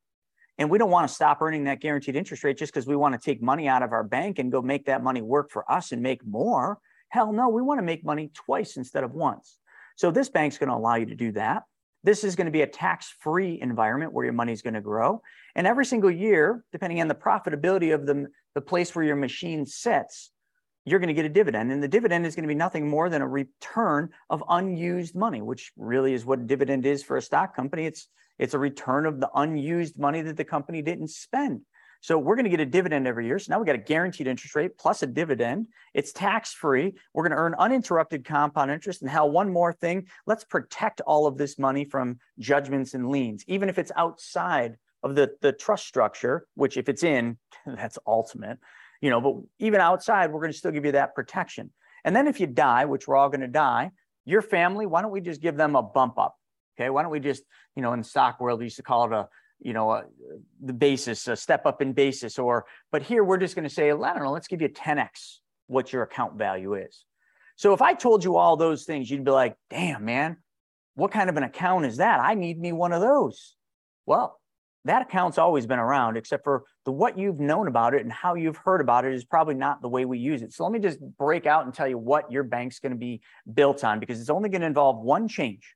And 0.58 0.70
we 0.70 0.78
don't 0.78 0.90
want 0.90 1.08
to 1.08 1.14
stop 1.14 1.40
earning 1.40 1.64
that 1.64 1.80
guaranteed 1.80 2.14
interest 2.14 2.44
rate 2.44 2.58
just 2.58 2.72
because 2.72 2.86
we 2.86 2.96
want 2.96 3.14
to 3.14 3.20
take 3.20 3.42
money 3.42 3.68
out 3.68 3.82
of 3.82 3.92
our 3.92 4.04
bank 4.04 4.38
and 4.38 4.52
go 4.52 4.60
make 4.60 4.86
that 4.86 5.02
money 5.02 5.22
work 5.22 5.50
for 5.50 5.70
us 5.70 5.92
and 5.92 6.02
make 6.02 6.24
more. 6.26 6.78
Hell 7.08 7.32
no, 7.32 7.48
we 7.48 7.62
want 7.62 7.78
to 7.78 7.82
make 7.82 8.04
money 8.04 8.30
twice 8.34 8.76
instead 8.76 9.04
of 9.04 9.12
once. 9.12 9.58
So 9.96 10.10
this 10.10 10.28
bank's 10.28 10.58
going 10.58 10.68
to 10.68 10.74
allow 10.74 10.96
you 10.96 11.06
to 11.06 11.14
do 11.14 11.32
that. 11.32 11.64
This 12.04 12.24
is 12.24 12.36
going 12.36 12.46
to 12.46 12.52
be 12.52 12.62
a 12.62 12.66
tax 12.66 13.14
free 13.20 13.60
environment 13.60 14.12
where 14.12 14.24
your 14.24 14.34
money 14.34 14.52
is 14.52 14.62
going 14.62 14.74
to 14.74 14.80
grow. 14.80 15.22
And 15.54 15.66
every 15.66 15.84
single 15.84 16.10
year, 16.10 16.64
depending 16.72 17.00
on 17.00 17.08
the 17.08 17.14
profitability 17.14 17.94
of 17.94 18.06
the, 18.06 18.26
the 18.54 18.60
place 18.60 18.94
where 18.94 19.04
your 19.04 19.16
machine 19.16 19.66
sits, 19.66 20.30
you're 20.84 20.98
going 20.98 21.08
to 21.08 21.14
get 21.14 21.24
a 21.24 21.28
dividend. 21.28 21.70
And 21.70 21.82
the 21.82 21.88
dividend 21.88 22.26
is 22.26 22.34
going 22.34 22.42
to 22.42 22.48
be 22.48 22.56
nothing 22.56 22.88
more 22.88 23.08
than 23.08 23.22
a 23.22 23.28
return 23.28 24.10
of 24.30 24.42
unused 24.48 25.14
money, 25.14 25.40
which 25.40 25.70
really 25.76 26.12
is 26.12 26.24
what 26.24 26.40
a 26.40 26.44
dividend 26.44 26.86
is 26.86 27.04
for 27.04 27.16
a 27.16 27.22
stock 27.22 27.54
company. 27.54 27.86
It's 27.86 28.08
it's 28.42 28.54
a 28.54 28.58
return 28.58 29.06
of 29.06 29.20
the 29.20 29.30
unused 29.36 30.00
money 30.00 30.20
that 30.20 30.36
the 30.36 30.44
company 30.44 30.82
didn't 30.82 31.10
spend. 31.10 31.60
So 32.00 32.18
we're 32.18 32.34
going 32.34 32.42
to 32.42 32.50
get 32.50 32.58
a 32.58 32.66
dividend 32.66 33.06
every 33.06 33.24
year. 33.24 33.38
So 33.38 33.52
now 33.52 33.60
we 33.60 33.66
got 33.66 33.76
a 33.76 33.78
guaranteed 33.78 34.26
interest 34.26 34.56
rate 34.56 34.76
plus 34.76 35.04
a 35.04 35.06
dividend. 35.06 35.68
It's 35.94 36.12
tax 36.12 36.52
free. 36.52 36.94
We're 37.14 37.22
going 37.22 37.30
to 37.30 37.36
earn 37.36 37.54
uninterrupted 37.56 38.24
compound 38.24 38.72
interest. 38.72 39.00
And 39.00 39.08
how 39.08 39.26
one 39.26 39.52
more 39.52 39.72
thing, 39.72 40.08
let's 40.26 40.42
protect 40.42 41.00
all 41.02 41.28
of 41.28 41.38
this 41.38 41.56
money 41.56 41.84
from 41.84 42.18
judgments 42.40 42.94
and 42.94 43.10
liens, 43.10 43.44
even 43.46 43.68
if 43.68 43.78
it's 43.78 43.92
outside 43.94 44.76
of 45.04 45.14
the, 45.14 45.36
the 45.40 45.52
trust 45.52 45.86
structure, 45.86 46.48
which 46.56 46.76
if 46.76 46.88
it's 46.88 47.04
in, 47.04 47.38
that's 47.64 47.96
ultimate, 48.08 48.58
you 49.00 49.10
know, 49.10 49.20
but 49.20 49.36
even 49.60 49.80
outside, 49.80 50.32
we're 50.32 50.40
going 50.40 50.50
to 50.50 50.58
still 50.58 50.72
give 50.72 50.84
you 50.84 50.92
that 50.92 51.14
protection. 51.14 51.70
And 52.04 52.16
then 52.16 52.26
if 52.26 52.40
you 52.40 52.48
die, 52.48 52.86
which 52.86 53.06
we're 53.06 53.14
all 53.14 53.28
going 53.28 53.42
to 53.42 53.46
die, 53.46 53.92
your 54.24 54.42
family, 54.42 54.86
why 54.86 55.00
don't 55.00 55.12
we 55.12 55.20
just 55.20 55.40
give 55.40 55.56
them 55.56 55.76
a 55.76 55.82
bump 55.84 56.18
up? 56.18 56.34
Okay, 56.78 56.90
why 56.90 57.02
don't 57.02 57.10
we 57.10 57.20
just, 57.20 57.42
you 57.76 57.82
know, 57.82 57.92
in 57.92 58.00
the 58.00 58.04
stock 58.04 58.40
world, 58.40 58.58
we 58.58 58.66
used 58.66 58.76
to 58.76 58.82
call 58.82 59.04
it 59.06 59.12
a, 59.12 59.28
you 59.60 59.72
know, 59.72 59.90
a, 59.90 60.04
the 60.62 60.72
basis, 60.72 61.28
a 61.28 61.36
step 61.36 61.66
up 61.66 61.82
in 61.82 61.92
basis, 61.92 62.38
or, 62.38 62.64
but 62.90 63.02
here 63.02 63.22
we're 63.22 63.38
just 63.38 63.54
going 63.54 63.68
to 63.68 63.74
say, 63.74 63.90
I 63.90 63.94
don't 63.94 64.22
know, 64.22 64.32
let's 64.32 64.48
give 64.48 64.62
you 64.62 64.68
10x 64.68 65.38
what 65.66 65.92
your 65.92 66.02
account 66.02 66.36
value 66.36 66.74
is. 66.74 67.04
So 67.56 67.72
if 67.72 67.82
I 67.82 67.94
told 67.94 68.24
you 68.24 68.36
all 68.36 68.56
those 68.56 68.84
things, 68.84 69.10
you'd 69.10 69.24
be 69.24 69.30
like, 69.30 69.54
damn, 69.70 70.04
man, 70.04 70.38
what 70.94 71.12
kind 71.12 71.30
of 71.30 71.36
an 71.36 71.42
account 71.42 71.86
is 71.86 71.98
that? 71.98 72.20
I 72.20 72.34
need 72.34 72.58
me 72.58 72.72
one 72.72 72.92
of 72.92 73.00
those. 73.00 73.54
Well, 74.06 74.40
that 74.84 75.02
account's 75.02 75.38
always 75.38 75.66
been 75.66 75.78
around, 75.78 76.16
except 76.16 76.42
for 76.42 76.64
the 76.84 76.92
what 76.92 77.16
you've 77.16 77.38
known 77.38 77.68
about 77.68 77.94
it 77.94 78.02
and 78.02 78.12
how 78.12 78.34
you've 78.34 78.56
heard 78.56 78.80
about 78.80 79.04
it 79.04 79.14
is 79.14 79.24
probably 79.24 79.54
not 79.54 79.80
the 79.80 79.88
way 79.88 80.04
we 80.04 80.18
use 80.18 80.42
it. 80.42 80.52
So 80.52 80.64
let 80.64 80.72
me 80.72 80.80
just 80.80 80.98
break 81.18 81.46
out 81.46 81.64
and 81.64 81.72
tell 81.72 81.86
you 81.86 81.98
what 81.98 82.32
your 82.32 82.42
bank's 82.42 82.80
going 82.80 82.92
to 82.92 82.98
be 82.98 83.20
built 83.54 83.84
on 83.84 84.00
because 84.00 84.20
it's 84.20 84.30
only 84.30 84.48
going 84.48 84.62
to 84.62 84.66
involve 84.66 84.98
one 84.98 85.28
change. 85.28 85.74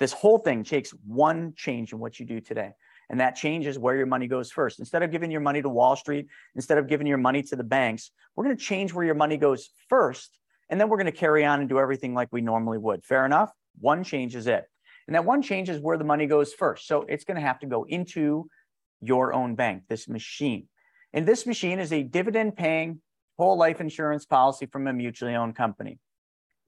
This 0.00 0.12
whole 0.12 0.38
thing 0.38 0.64
takes 0.64 0.90
one 1.06 1.52
change 1.54 1.92
in 1.92 1.98
what 1.98 2.18
you 2.18 2.26
do 2.26 2.40
today. 2.40 2.72
And 3.10 3.20
that 3.20 3.36
change 3.36 3.66
is 3.66 3.78
where 3.78 3.96
your 3.96 4.06
money 4.06 4.26
goes 4.26 4.50
first. 4.50 4.78
Instead 4.78 5.02
of 5.02 5.10
giving 5.10 5.30
your 5.30 5.40
money 5.40 5.60
to 5.60 5.68
Wall 5.68 5.94
Street, 5.94 6.28
instead 6.54 6.78
of 6.78 6.88
giving 6.88 7.06
your 7.06 7.18
money 7.18 7.42
to 7.42 7.56
the 7.56 7.64
banks, 7.64 8.10
we're 8.34 8.44
going 8.44 8.56
to 8.56 8.62
change 8.62 8.94
where 8.94 9.04
your 9.04 9.14
money 9.14 9.36
goes 9.36 9.68
first. 9.88 10.38
And 10.70 10.80
then 10.80 10.88
we're 10.88 10.96
going 10.96 11.06
to 11.06 11.12
carry 11.12 11.44
on 11.44 11.60
and 11.60 11.68
do 11.68 11.78
everything 11.78 12.14
like 12.14 12.28
we 12.32 12.40
normally 12.40 12.78
would. 12.78 13.04
Fair 13.04 13.26
enough? 13.26 13.50
One 13.80 14.04
change 14.04 14.36
is 14.36 14.46
it. 14.46 14.64
And 15.06 15.14
that 15.16 15.24
one 15.24 15.42
change 15.42 15.68
is 15.68 15.80
where 15.80 15.98
the 15.98 16.04
money 16.04 16.26
goes 16.26 16.52
first. 16.52 16.86
So 16.86 17.02
it's 17.02 17.24
going 17.24 17.34
to 17.34 17.40
have 17.40 17.58
to 17.60 17.66
go 17.66 17.84
into 17.84 18.48
your 19.00 19.34
own 19.34 19.56
bank, 19.56 19.82
this 19.88 20.08
machine. 20.08 20.68
And 21.12 21.26
this 21.26 21.46
machine 21.46 21.80
is 21.80 21.92
a 21.92 22.04
dividend 22.04 22.56
paying 22.56 23.00
whole 23.38 23.58
life 23.58 23.80
insurance 23.80 24.24
policy 24.24 24.66
from 24.66 24.86
a 24.86 24.92
mutually 24.92 25.34
owned 25.34 25.56
company. 25.56 25.98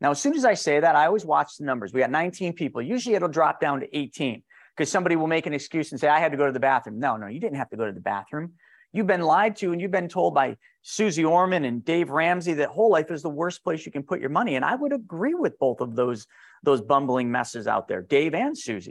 Now, 0.02 0.10
as 0.10 0.20
soon 0.20 0.34
as 0.34 0.44
I 0.44 0.54
say 0.54 0.80
that, 0.80 0.96
I 0.96 1.06
always 1.06 1.24
watch 1.24 1.56
the 1.56 1.64
numbers. 1.64 1.92
We 1.92 2.00
got 2.00 2.10
19 2.10 2.54
people. 2.54 2.82
Usually 2.82 3.14
it'll 3.14 3.28
drop 3.28 3.60
down 3.60 3.78
to 3.80 3.96
18 3.96 4.42
because 4.76 4.90
somebody 4.90 5.14
will 5.14 5.28
make 5.28 5.46
an 5.46 5.54
excuse 5.54 5.92
and 5.92 6.00
say, 6.00 6.08
I 6.08 6.18
had 6.18 6.32
to 6.32 6.36
go 6.36 6.44
to 6.44 6.52
the 6.52 6.58
bathroom. 6.58 6.98
No, 6.98 7.16
no, 7.16 7.28
you 7.28 7.38
didn't 7.38 7.58
have 7.58 7.70
to 7.70 7.76
go 7.76 7.86
to 7.86 7.92
the 7.92 8.00
bathroom. 8.00 8.54
You've 8.92 9.06
been 9.06 9.22
lied 9.22 9.54
to 9.58 9.70
and 9.70 9.80
you've 9.80 9.92
been 9.92 10.08
told 10.08 10.34
by 10.34 10.56
Suze 10.82 11.20
Orman 11.20 11.64
and 11.64 11.84
Dave 11.84 12.10
Ramsey 12.10 12.54
that 12.54 12.68
whole 12.68 12.90
life 12.90 13.12
is 13.12 13.22
the 13.22 13.30
worst 13.30 13.62
place 13.62 13.86
you 13.86 13.92
can 13.92 14.02
put 14.02 14.20
your 14.20 14.28
money. 14.28 14.56
And 14.56 14.64
I 14.64 14.74
would 14.74 14.92
agree 14.92 15.34
with 15.34 15.56
both 15.60 15.80
of 15.80 15.94
those, 15.94 16.26
those 16.64 16.80
bumbling 16.80 17.30
messes 17.30 17.68
out 17.68 17.86
there, 17.86 18.02
Dave 18.02 18.34
and 18.34 18.58
Suze. 18.58 18.88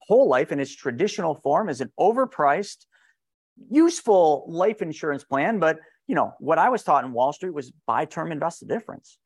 Whole 0.00 0.28
life 0.28 0.50
in 0.50 0.58
its 0.58 0.74
traditional 0.74 1.36
form 1.36 1.68
is 1.68 1.80
an 1.80 1.92
overpriced, 2.00 2.86
useful 3.70 4.44
life 4.48 4.82
insurance 4.82 5.22
plan. 5.22 5.60
But 5.60 5.78
you 6.08 6.16
know, 6.16 6.34
what 6.40 6.58
I 6.58 6.68
was 6.68 6.82
taught 6.82 7.04
in 7.04 7.12
Wall 7.12 7.32
Street 7.32 7.54
was 7.54 7.70
buy 7.86 8.06
term, 8.06 8.32
invest 8.32 8.58
the 8.58 8.66
difference. 8.66 9.18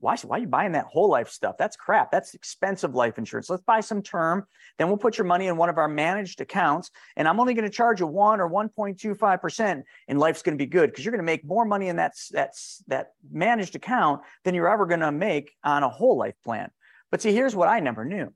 Why, 0.00 0.16
why 0.18 0.36
are 0.36 0.40
you 0.40 0.46
buying 0.46 0.72
that 0.72 0.86
whole 0.86 1.08
life 1.08 1.28
stuff? 1.28 1.56
That's 1.58 1.76
crap. 1.76 2.10
That's 2.10 2.34
expensive 2.34 2.94
life 2.94 3.18
insurance. 3.18 3.50
Let's 3.50 3.62
buy 3.62 3.80
some 3.80 4.02
term. 4.02 4.46
Then 4.78 4.88
we'll 4.88 4.96
put 4.96 5.18
your 5.18 5.26
money 5.26 5.46
in 5.46 5.56
one 5.56 5.68
of 5.68 5.78
our 5.78 5.88
managed 5.88 6.40
accounts. 6.40 6.90
And 7.16 7.26
I'm 7.26 7.40
only 7.40 7.54
going 7.54 7.64
to 7.64 7.74
charge 7.74 8.00
you 8.00 8.06
one 8.06 8.40
or 8.40 8.48
1.25%. 8.48 9.82
And 10.06 10.18
life's 10.18 10.42
going 10.42 10.56
to 10.56 10.62
be 10.62 10.68
good 10.68 10.90
because 10.90 11.04
you're 11.04 11.12
going 11.12 11.24
to 11.24 11.26
make 11.26 11.44
more 11.44 11.64
money 11.64 11.88
in 11.88 11.96
that, 11.96 12.14
that, 12.32 12.54
that 12.86 13.12
managed 13.30 13.74
account 13.76 14.22
than 14.44 14.54
you're 14.54 14.68
ever 14.68 14.86
going 14.86 15.00
to 15.00 15.12
make 15.12 15.50
on 15.64 15.82
a 15.82 15.88
whole 15.88 16.16
life 16.16 16.36
plan. 16.44 16.70
But 17.10 17.22
see, 17.22 17.32
here's 17.32 17.56
what 17.56 17.68
I 17.68 17.80
never 17.80 18.04
knew. 18.04 18.32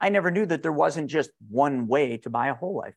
I 0.00 0.08
never 0.10 0.30
knew 0.30 0.46
that 0.46 0.62
there 0.62 0.72
wasn't 0.72 1.10
just 1.10 1.30
one 1.50 1.88
way 1.88 2.18
to 2.18 2.30
buy 2.30 2.48
a 2.48 2.54
whole 2.54 2.76
life. 2.76 2.94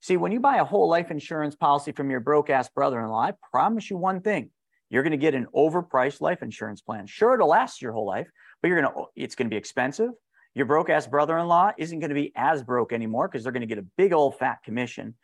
See, 0.00 0.16
when 0.16 0.32
you 0.32 0.40
buy 0.40 0.56
a 0.56 0.64
whole 0.64 0.88
life 0.88 1.10
insurance 1.12 1.54
policy 1.54 1.92
from 1.92 2.10
your 2.10 2.18
broke 2.18 2.50
ass 2.50 2.68
brother 2.68 3.00
in 3.00 3.08
law, 3.08 3.22
I 3.22 3.34
promise 3.52 3.88
you 3.88 3.96
one 3.96 4.20
thing 4.20 4.50
you're 4.92 5.02
going 5.02 5.12
to 5.12 5.16
get 5.16 5.34
an 5.34 5.46
overpriced 5.56 6.20
life 6.20 6.42
insurance 6.42 6.82
plan. 6.82 7.06
Sure, 7.06 7.32
it'll 7.32 7.48
last 7.48 7.80
your 7.80 7.92
whole 7.92 8.06
life, 8.06 8.28
but 8.60 8.68
you're 8.68 8.82
going 8.82 8.92
to, 8.92 9.04
it's 9.16 9.34
going 9.34 9.46
to 9.46 9.50
be 9.50 9.56
expensive. 9.56 10.10
Your 10.54 10.66
broke 10.66 10.90
ass 10.90 11.06
brother 11.06 11.38
in 11.38 11.48
law 11.48 11.72
isn't 11.78 11.98
going 11.98 12.10
to 12.10 12.14
be 12.14 12.30
as 12.36 12.62
broke 12.62 12.92
anymore 12.92 13.26
because 13.26 13.42
they're 13.42 13.52
going 13.52 13.62
to 13.62 13.66
get 13.66 13.78
a 13.78 13.86
big 13.96 14.12
old 14.12 14.38
fat 14.38 14.58
commission. 14.62 15.14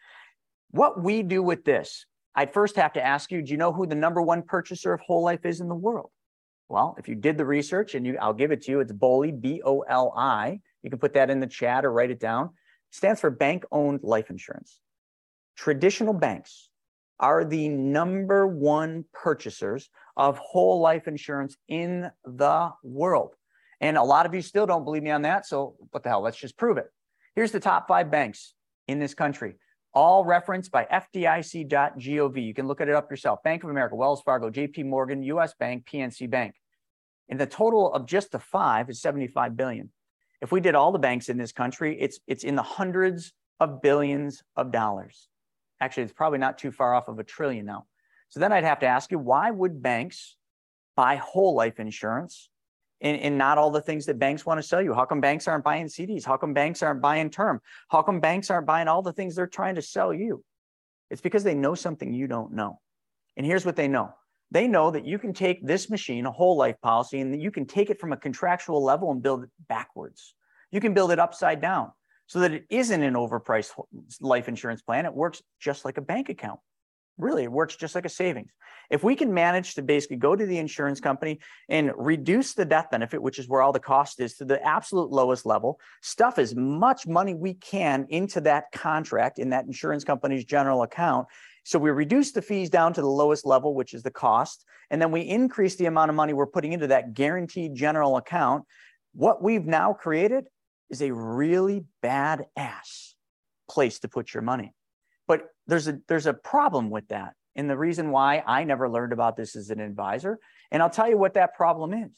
What 0.70 1.02
we 1.02 1.22
do 1.22 1.42
with 1.42 1.66
this, 1.66 2.07
I'd 2.35 2.54
first 2.54 2.76
have 2.76 2.94
to 2.94 3.04
ask 3.04 3.31
you 3.31 3.42
do 3.42 3.52
you 3.52 3.59
know 3.59 3.70
who 3.70 3.87
the 3.87 3.94
number 3.94 4.22
one 4.22 4.40
purchaser 4.40 4.94
of 4.94 5.00
whole 5.00 5.22
life 5.22 5.44
is 5.44 5.61
in 5.61 5.68
the 5.68 5.74
world? 5.74 6.11
Well, 6.70 6.96
if 6.98 7.07
you 7.07 7.14
did 7.14 7.37
the 7.37 7.44
research 7.44 7.94
and 7.94 8.07
you, 8.07 8.16
I'll 8.18 8.33
give 8.33 8.52
it 8.52 8.62
to 8.62 8.70
you, 8.70 8.81
it's 8.81 8.92
BOLI, 8.92 9.33
B 9.33 9.61
O 9.66 9.81
L 9.81 10.14
I. 10.16 10.61
You 10.83 10.88
can 10.88 10.98
put 10.98 11.12
that 11.12 11.28
in 11.28 11.40
the 11.40 11.46
chat 11.46 11.85
or 11.85 11.92
write 11.92 12.11
it 12.11 12.20
down. 12.20 12.46
It 12.46 12.96
stands 12.96 13.20
for 13.20 13.28
bank 13.28 13.64
owned 13.70 14.00
life 14.02 14.31
insurance. 14.31 14.81
Traditional 15.57 16.14
banks, 16.14 16.70
are 17.20 17.44
the 17.44 17.68
number 17.68 18.46
one 18.46 19.04
purchasers 19.12 19.90
of 20.16 20.38
whole 20.38 20.81
life 20.81 21.09
insurance 21.09 21.57
in 21.68 22.11
the 22.24 22.70
world. 22.83 23.35
And 23.81 23.96
a 23.96 24.02
lot 24.02 24.26
of 24.26 24.35
you 24.35 24.42
still 24.42 24.66
don't 24.66 24.85
believe 24.85 25.02
me 25.02 25.11
on 25.11 25.22
that. 25.22 25.46
So 25.46 25.76
what 25.90 26.02
the 26.02 26.09
hell? 26.09 26.20
Let's 26.20 26.37
just 26.37 26.57
prove 26.57 26.78
it. 26.78 26.87
Here's 27.35 27.52
the 27.52 27.61
top 27.61 27.87
five 27.87 28.11
banks 28.11 28.54
in 28.88 28.98
this 28.98 29.14
country, 29.14 29.54
all 29.94 30.24
referenced 30.24 30.72
by 30.72 30.85
FDIC.gov. 30.85 32.44
You 32.44 32.54
can 32.54 32.66
look 32.66 32.81
at 32.81 32.88
it 32.88 32.94
up 32.94 33.11
yourself. 33.11 33.42
Bank 33.44 33.62
of 33.62 33.70
America, 33.70 33.94
Wells 33.94 34.22
Fargo, 34.22 34.50
JP 34.50 34.87
Morgan, 34.87 35.22
US 35.22 35.54
Bank, 35.54 35.87
PNC 35.87 36.28
Bank. 36.28 36.54
And 37.28 37.38
the 37.38 37.46
total 37.46 37.92
of 37.92 38.07
just 38.07 38.33
the 38.33 38.38
five 38.38 38.88
is 38.90 39.00
75 39.00 39.57
billion. 39.57 39.90
If 40.40 40.50
we 40.50 40.61
did 40.61 40.74
all 40.74 40.92
the 40.92 40.98
banks 40.98 41.28
in 41.28 41.37
this 41.37 41.52
country, 41.52 41.96
it's, 42.00 42.18
it's 42.26 42.44
in 42.44 42.57
the 42.57 42.62
hundreds 42.62 43.33
of 43.61 43.83
billions 43.83 44.42
of 44.57 44.72
dollars. 44.72 45.28
Actually, 45.81 46.05
it's 46.05 46.12
probably 46.12 46.38
not 46.38 46.59
too 46.59 46.73
far 46.73 46.95
off 46.95 47.09
of 47.09 47.19
a 47.19 47.25
trillion 47.25 47.67
now. 47.67 47.87
So 48.29 48.41
then 48.41 48.53
I'd 48.53 48.64
have 48.64 48.81
to 48.81 48.87
ask 48.87 49.11
you, 49.11 49.19
why 49.19 49.51
would 49.51 49.83
banks 49.83 50.37
buy 50.97 51.17
whole 51.17 51.55
life 51.55 51.79
insurance 51.79 52.51
and, 53.01 53.19
and 53.21 53.38
not 53.38 53.59
all 53.59 53.71
the 53.71 53.81
things 53.81 54.07
that 54.07 54.19
banks 54.19 54.45
want 54.45 54.59
to 54.59 54.67
sell 54.67 54.83
you? 54.83 54.93
How 54.93 55.05
come 55.05 55.21
banks 55.21 55.49
aren't 55.49 55.64
buying 55.64 55.87
CDs? 55.87 56.25
How 56.25 56.37
come 56.37 56.53
banks 56.53 56.83
aren't 56.83 57.01
buying 57.01 57.31
term? 57.31 57.61
How 57.88 58.03
come 58.03 58.21
banks 58.21 58.51
aren't 58.51 58.67
buying 58.67 58.88
all 58.88 59.03
the 59.03 59.12
things 59.12 59.37
they're 59.37 59.47
trying 59.47 59.77
to 59.77 59.83
sell 59.83 60.12
you? 60.12 60.45
It's 61.11 61.23
because 61.23 61.45
they 61.45 61.55
know 61.55 61.75
something 61.75 62.12
you 62.12 62.27
don't 62.27 62.53
know. 62.53 62.81
And 63.37 63.47
here's 63.47 63.64
what 63.64 63.77
they 63.77 63.88
know. 63.88 64.12
They 64.51 64.67
know 64.67 64.91
that 64.91 65.07
you 65.07 65.19
can 65.19 65.33
take 65.33 65.64
this 65.64 65.91
machine, 65.91 66.27
a 66.27 66.33
whole 66.33 66.57
life 66.57 66.81
policy, 66.83 67.21
and 67.21 67.41
you 67.41 67.51
can 67.51 67.67
take 67.67 67.91
it 67.91 68.01
from 68.01 68.12
a 68.12 68.17
contractual 68.17 68.83
level 68.83 69.11
and 69.11 69.23
build 69.23 69.45
it 69.45 69.51
backwards. 69.69 70.35
You 70.71 70.81
can 70.81 70.95
build 70.95 71.12
it 71.12 71.19
upside 71.19 71.61
down 71.61 71.93
so 72.29 72.41
that 72.41 72.53
it 72.53 72.67
isn't 72.71 73.03
an 73.03 73.14
overpriced 73.14 73.73
life 74.21 74.49
insurance 74.49 74.83
plan. 74.83 75.07
It 75.07 75.14
works 75.14 75.43
just 75.59 75.85
like 75.85 75.99
a 75.99 76.03
bank 76.03 76.29
account. 76.29 76.61
Really, 77.17 77.43
it 77.43 77.51
works 77.51 77.75
just 77.75 77.97
like 77.97 78.05
a 78.05 78.11
savings. 78.11 78.53
If 78.91 79.03
we 79.03 79.17
can 79.17 79.35
manage 79.35 79.75
to 79.75 79.83
basically 79.83 80.17
go 80.17 80.37
to 80.37 80.47
the 80.47 80.59
insurance 80.59 81.01
company 81.01 81.41
and 81.69 81.91
reduce 81.97 82.55
the 82.55 82.64
death 82.64 82.91
benefit, 82.91 83.21
which 83.21 83.38
is 83.38 83.49
where 83.49 83.61
all 83.61 83.73
the 83.73 83.81
cost 83.81 84.21
is, 84.21 84.35
to 84.37 84.45
the 84.45 84.64
absolute 84.64 85.11
lowest 85.11 85.45
level, 85.45 85.81
stuff 86.01 86.38
as 86.38 86.55
much 86.55 87.07
money 87.07 87.35
we 87.35 87.55
can 87.55 88.07
into 88.09 88.41
that 88.43 88.71
contract 88.73 89.38
in 89.38 89.51
that 89.51 89.64
insurance 89.64 90.05
company's 90.05 90.45
general 90.45 90.83
account. 90.83 91.27
So 91.64 91.79
we 91.79 91.91
reduce 91.91 92.33
the 92.33 92.41
fees 92.41 92.71
down 92.71 92.93
to 92.95 93.01
the 93.01 93.09
lowest 93.09 93.45
level, 93.45 93.75
which 93.75 93.93
is 93.93 94.03
the 94.03 94.11
cost, 94.11 94.64
and 94.91 95.03
then 95.03 95.11
we 95.11 95.23
increase 95.23 95.77
the 95.77 95.87
amount 95.87 96.11
of 96.11 96.14
money 96.14 96.33
we're 96.33 96.47
putting 96.47 96.73
into 96.73 96.87
that 96.87 97.14
guaranteed 97.14 97.75
general 97.75 98.17
account. 98.17 98.64
What 99.12 99.43
we've 99.43 99.67
now 99.67 99.93
created 99.93 100.47
is 100.90 101.03
a 101.03 101.12
really 101.12 101.85
bad 102.03 102.46
ass 102.57 103.14
place 103.68 103.98
to 104.01 104.09
put 104.09 104.33
your 104.33 104.42
money. 104.42 104.74
But 105.27 105.48
there's 105.66 105.88
a 105.88 105.98
there's 106.09 106.27
a 106.27 106.35
problem 106.35 106.90
with 106.90 107.09
that. 107.09 107.35
And 107.55 107.68
the 107.68 107.77
reason 107.77 108.11
why 108.11 108.42
I 108.46 108.64
never 108.64 108.88
learned 108.88 109.12
about 109.12 109.37
this 109.37 109.57
as 109.57 109.70
an 109.70 109.81
advisor, 109.81 110.38
and 110.70 110.83
I'll 110.83 110.90
tell 110.90 111.09
you 111.09 111.18
what 111.18 111.35
that 111.35 111.55
problem 111.55 111.92
is. 111.92 112.11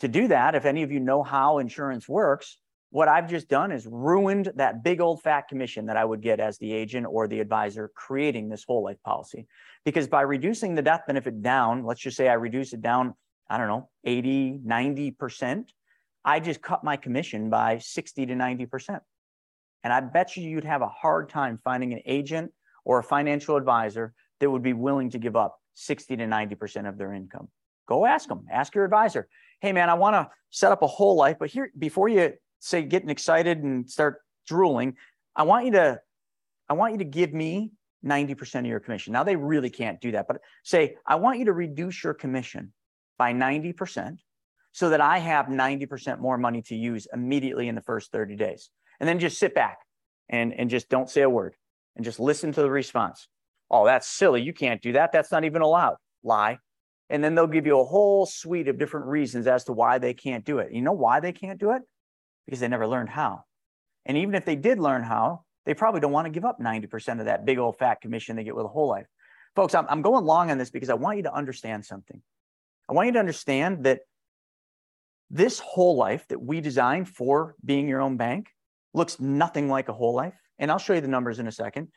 To 0.00 0.08
do 0.08 0.28
that, 0.28 0.54
if 0.54 0.64
any 0.64 0.82
of 0.82 0.92
you 0.92 1.00
know 1.00 1.22
how 1.22 1.58
insurance 1.58 2.08
works, 2.08 2.58
what 2.90 3.08
I've 3.08 3.28
just 3.28 3.48
done 3.48 3.72
is 3.72 3.86
ruined 3.86 4.52
that 4.56 4.82
big 4.82 5.00
old 5.00 5.22
fat 5.22 5.48
commission 5.48 5.86
that 5.86 5.96
I 5.96 6.04
would 6.04 6.22
get 6.22 6.40
as 6.40 6.58
the 6.58 6.72
agent 6.72 7.06
or 7.08 7.26
the 7.26 7.40
advisor 7.40 7.90
creating 7.94 8.48
this 8.48 8.64
whole 8.64 8.84
life 8.84 9.02
policy. 9.04 9.46
Because 9.84 10.06
by 10.06 10.22
reducing 10.22 10.74
the 10.74 10.82
death 10.82 11.02
benefit 11.06 11.42
down, 11.42 11.84
let's 11.84 12.00
just 12.00 12.16
say 12.16 12.28
I 12.28 12.34
reduce 12.34 12.72
it 12.72 12.80
down, 12.80 13.14
I 13.50 13.58
don't 13.58 13.68
know, 13.68 13.88
80, 14.04 14.60
90%, 14.66 15.64
I 16.24 16.40
just 16.40 16.62
cut 16.62 16.84
my 16.84 16.96
commission 16.96 17.50
by 17.50 17.78
60 17.78 18.26
to 18.26 18.34
90%. 18.34 19.00
And 19.84 19.92
I 19.92 20.00
bet 20.00 20.36
you 20.36 20.42
you'd 20.42 20.64
have 20.64 20.82
a 20.82 20.88
hard 20.88 21.28
time 21.28 21.58
finding 21.62 21.92
an 21.92 22.00
agent 22.04 22.52
or 22.84 22.98
a 22.98 23.02
financial 23.02 23.56
advisor 23.56 24.12
that 24.40 24.50
would 24.50 24.62
be 24.62 24.72
willing 24.72 25.10
to 25.10 25.18
give 25.18 25.36
up 25.36 25.58
60 25.74 26.16
to 26.16 26.24
90% 26.24 26.88
of 26.88 26.98
their 26.98 27.12
income. 27.12 27.48
Go 27.86 28.04
ask 28.04 28.28
them, 28.28 28.46
ask 28.50 28.74
your 28.74 28.84
advisor. 28.84 29.28
Hey 29.60 29.72
man, 29.72 29.88
I 29.88 29.94
want 29.94 30.14
to 30.14 30.28
set 30.50 30.72
up 30.72 30.82
a 30.82 30.86
whole 30.86 31.16
life, 31.16 31.36
but 31.38 31.50
here 31.50 31.70
before 31.78 32.08
you 32.08 32.34
say 32.60 32.82
getting 32.82 33.10
excited 33.10 33.62
and 33.62 33.88
start 33.88 34.20
drooling, 34.46 34.96
I 35.34 35.44
want 35.44 35.66
you 35.66 35.72
to 35.72 36.00
I 36.68 36.74
want 36.74 36.92
you 36.92 36.98
to 36.98 37.04
give 37.04 37.32
me 37.32 37.72
90% 38.04 38.60
of 38.60 38.66
your 38.66 38.80
commission. 38.80 39.12
Now 39.12 39.24
they 39.24 39.36
really 39.36 39.70
can't 39.70 40.00
do 40.00 40.12
that, 40.12 40.26
but 40.28 40.38
say 40.64 40.96
I 41.06 41.16
want 41.16 41.38
you 41.38 41.46
to 41.46 41.52
reduce 41.52 42.04
your 42.04 42.14
commission 42.14 42.72
by 43.16 43.32
90% 43.32 44.18
so 44.78 44.90
that 44.90 45.00
I 45.00 45.18
have 45.18 45.46
90% 45.46 46.20
more 46.20 46.38
money 46.38 46.62
to 46.62 46.76
use 46.76 47.08
immediately 47.12 47.66
in 47.66 47.74
the 47.74 47.80
first 47.80 48.12
30 48.12 48.36
days. 48.36 48.70
And 49.00 49.08
then 49.08 49.18
just 49.18 49.36
sit 49.36 49.52
back 49.52 49.78
and, 50.28 50.54
and 50.54 50.70
just 50.70 50.88
don't 50.88 51.10
say 51.10 51.22
a 51.22 51.28
word 51.28 51.56
and 51.96 52.04
just 52.04 52.20
listen 52.20 52.52
to 52.52 52.62
the 52.62 52.70
response. 52.70 53.26
Oh, 53.72 53.86
that's 53.86 54.06
silly. 54.06 54.40
You 54.40 54.52
can't 54.52 54.80
do 54.80 54.92
that. 54.92 55.10
That's 55.10 55.32
not 55.32 55.44
even 55.44 55.62
allowed. 55.62 55.96
Lie. 56.22 56.58
And 57.10 57.24
then 57.24 57.34
they'll 57.34 57.48
give 57.48 57.66
you 57.66 57.80
a 57.80 57.84
whole 57.84 58.24
suite 58.24 58.68
of 58.68 58.78
different 58.78 59.06
reasons 59.06 59.48
as 59.48 59.64
to 59.64 59.72
why 59.72 59.98
they 59.98 60.14
can't 60.14 60.44
do 60.44 60.60
it. 60.60 60.72
You 60.72 60.80
know 60.80 60.92
why 60.92 61.18
they 61.18 61.32
can't 61.32 61.58
do 61.58 61.72
it? 61.72 61.82
Because 62.46 62.60
they 62.60 62.68
never 62.68 62.86
learned 62.86 63.08
how. 63.08 63.42
And 64.06 64.16
even 64.16 64.36
if 64.36 64.44
they 64.44 64.54
did 64.54 64.78
learn 64.78 65.02
how, 65.02 65.42
they 65.66 65.74
probably 65.74 66.00
don't 66.00 66.12
want 66.12 66.26
to 66.26 66.30
give 66.30 66.44
up 66.44 66.60
90% 66.60 67.18
of 67.18 67.26
that 67.26 67.44
big 67.44 67.58
old 67.58 67.78
fat 67.78 68.00
commission 68.00 68.36
they 68.36 68.44
get 68.44 68.54
with 68.54 68.64
a 68.64 68.68
whole 68.68 68.88
life. 68.88 69.06
Folks, 69.56 69.74
I'm, 69.74 69.86
I'm 69.88 70.02
going 70.02 70.24
long 70.24 70.52
on 70.52 70.58
this 70.58 70.70
because 70.70 70.88
I 70.88 70.94
want 70.94 71.16
you 71.16 71.24
to 71.24 71.34
understand 71.34 71.84
something. 71.84 72.22
I 72.88 72.92
want 72.92 73.06
you 73.06 73.14
to 73.14 73.18
understand 73.18 73.82
that 73.82 74.02
this 75.30 75.58
whole 75.58 75.96
life 75.96 76.26
that 76.28 76.40
we 76.40 76.60
designed 76.60 77.08
for 77.08 77.54
being 77.64 77.88
your 77.88 78.00
own 78.00 78.16
bank 78.16 78.48
looks 78.94 79.20
nothing 79.20 79.68
like 79.68 79.88
a 79.88 79.92
whole 79.92 80.14
life. 80.14 80.34
And 80.58 80.70
I'll 80.70 80.78
show 80.78 80.94
you 80.94 81.00
the 81.00 81.08
numbers 81.08 81.38
in 81.38 81.46
a 81.46 81.52
second. 81.52 81.88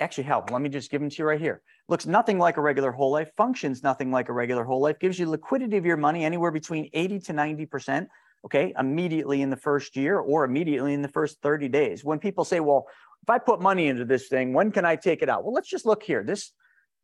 Actually, 0.00 0.24
help. 0.24 0.50
Let 0.50 0.62
me 0.62 0.68
just 0.68 0.90
give 0.90 1.00
them 1.00 1.10
to 1.10 1.16
you 1.18 1.24
right 1.26 1.40
here. 1.40 1.62
Looks 1.88 2.06
nothing 2.06 2.38
like 2.38 2.56
a 2.56 2.60
regular 2.60 2.92
whole 2.92 3.10
life, 3.10 3.30
functions 3.36 3.82
nothing 3.82 4.10
like 4.10 4.28
a 4.28 4.32
regular 4.32 4.64
whole 4.64 4.80
life, 4.80 4.98
gives 4.98 5.18
you 5.18 5.28
liquidity 5.28 5.76
of 5.76 5.84
your 5.84 5.96
money 5.96 6.24
anywhere 6.24 6.50
between 6.50 6.88
80 6.92 7.20
to 7.20 7.32
90%, 7.32 8.06
okay, 8.44 8.72
immediately 8.78 9.42
in 9.42 9.50
the 9.50 9.56
first 9.56 9.96
year 9.96 10.18
or 10.18 10.44
immediately 10.44 10.94
in 10.94 11.02
the 11.02 11.08
first 11.08 11.40
30 11.42 11.68
days. 11.68 12.04
When 12.04 12.18
people 12.18 12.44
say, 12.44 12.60
well, 12.60 12.86
if 13.22 13.30
I 13.30 13.38
put 13.38 13.60
money 13.60 13.88
into 13.88 14.04
this 14.04 14.28
thing, 14.28 14.52
when 14.52 14.70
can 14.70 14.84
I 14.84 14.96
take 14.96 15.22
it 15.22 15.28
out? 15.28 15.44
Well, 15.44 15.52
let's 15.52 15.68
just 15.68 15.86
look 15.86 16.02
here. 16.02 16.24
This, 16.24 16.52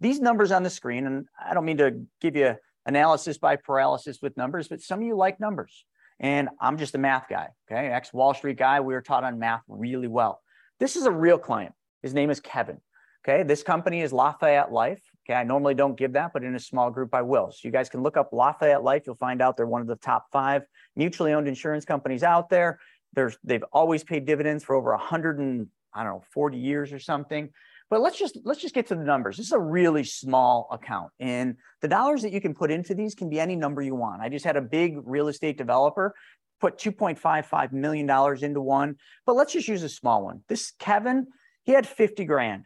these 0.00 0.20
numbers 0.20 0.50
on 0.50 0.62
the 0.62 0.70
screen, 0.70 1.06
and 1.06 1.26
I 1.44 1.54
don't 1.54 1.64
mean 1.64 1.78
to 1.78 2.02
give 2.20 2.36
you 2.36 2.56
analysis 2.86 3.38
by 3.38 3.56
paralysis 3.56 4.20
with 4.22 4.36
numbers, 4.36 4.68
but 4.68 4.80
some 4.80 5.00
of 5.00 5.06
you 5.06 5.16
like 5.16 5.40
numbers. 5.40 5.84
And 6.20 6.48
I'm 6.60 6.78
just 6.78 6.94
a 6.94 6.98
math 6.98 7.26
guy, 7.28 7.48
okay? 7.70 7.88
Ex 7.88 8.12
Wall 8.12 8.32
Street 8.34 8.56
guy. 8.56 8.80
We 8.80 8.94
were 8.94 9.02
taught 9.02 9.24
on 9.24 9.38
math 9.38 9.62
really 9.68 10.08
well. 10.08 10.40
This 10.78 10.96
is 10.96 11.04
a 11.04 11.10
real 11.10 11.38
client. 11.38 11.74
His 12.02 12.14
name 12.14 12.30
is 12.30 12.40
Kevin. 12.40 12.78
Okay. 13.24 13.44
This 13.44 13.62
company 13.62 14.02
is 14.02 14.12
Lafayette 14.12 14.72
Life. 14.72 15.00
Okay. 15.24 15.34
I 15.34 15.44
normally 15.44 15.74
don't 15.74 15.96
give 15.96 16.14
that, 16.14 16.32
but 16.32 16.42
in 16.42 16.54
a 16.56 16.60
small 16.60 16.90
group, 16.90 17.14
I 17.14 17.22
will. 17.22 17.52
So 17.52 17.60
you 17.62 17.70
guys 17.70 17.88
can 17.88 18.02
look 18.02 18.16
up 18.16 18.32
Lafayette 18.32 18.82
Life. 18.82 19.04
You'll 19.06 19.14
find 19.14 19.40
out 19.40 19.56
they're 19.56 19.66
one 19.66 19.80
of 19.80 19.86
the 19.86 19.96
top 19.96 20.26
five 20.32 20.62
mutually 20.96 21.32
owned 21.32 21.46
insurance 21.46 21.84
companies 21.84 22.24
out 22.24 22.50
there. 22.50 22.80
There's, 23.14 23.38
they've 23.44 23.64
always 23.72 24.02
paid 24.02 24.26
dividends 24.26 24.64
for 24.64 24.74
over 24.74 24.90
100 24.90 25.38
and 25.38 25.68
I 25.94 26.02
don't 26.02 26.14
know, 26.14 26.22
40 26.32 26.58
years 26.58 26.92
or 26.92 26.98
something. 26.98 27.50
But 27.92 28.00
let's 28.00 28.18
just 28.18 28.38
let's 28.44 28.62
just 28.62 28.74
get 28.74 28.86
to 28.86 28.94
the 28.94 29.04
numbers. 29.04 29.36
This 29.36 29.48
is 29.48 29.52
a 29.52 29.60
really 29.60 30.02
small 30.02 30.66
account, 30.72 31.10
and 31.20 31.56
the 31.82 31.88
dollars 31.88 32.22
that 32.22 32.32
you 32.32 32.40
can 32.40 32.54
put 32.54 32.70
into 32.70 32.94
these 32.94 33.14
can 33.14 33.28
be 33.28 33.38
any 33.38 33.54
number 33.54 33.82
you 33.82 33.94
want. 33.94 34.22
I 34.22 34.30
just 34.30 34.46
had 34.46 34.56
a 34.56 34.62
big 34.62 34.96
real 35.04 35.28
estate 35.28 35.58
developer 35.58 36.14
put 36.58 36.78
2.55 36.78 37.72
million 37.72 38.06
dollars 38.06 38.42
into 38.42 38.62
one, 38.62 38.96
but 39.26 39.36
let's 39.36 39.52
just 39.52 39.68
use 39.68 39.82
a 39.82 39.90
small 39.90 40.24
one. 40.24 40.40
This 40.48 40.72
Kevin, 40.78 41.26
he 41.64 41.72
had 41.72 41.86
50 41.86 42.24
grand. 42.24 42.64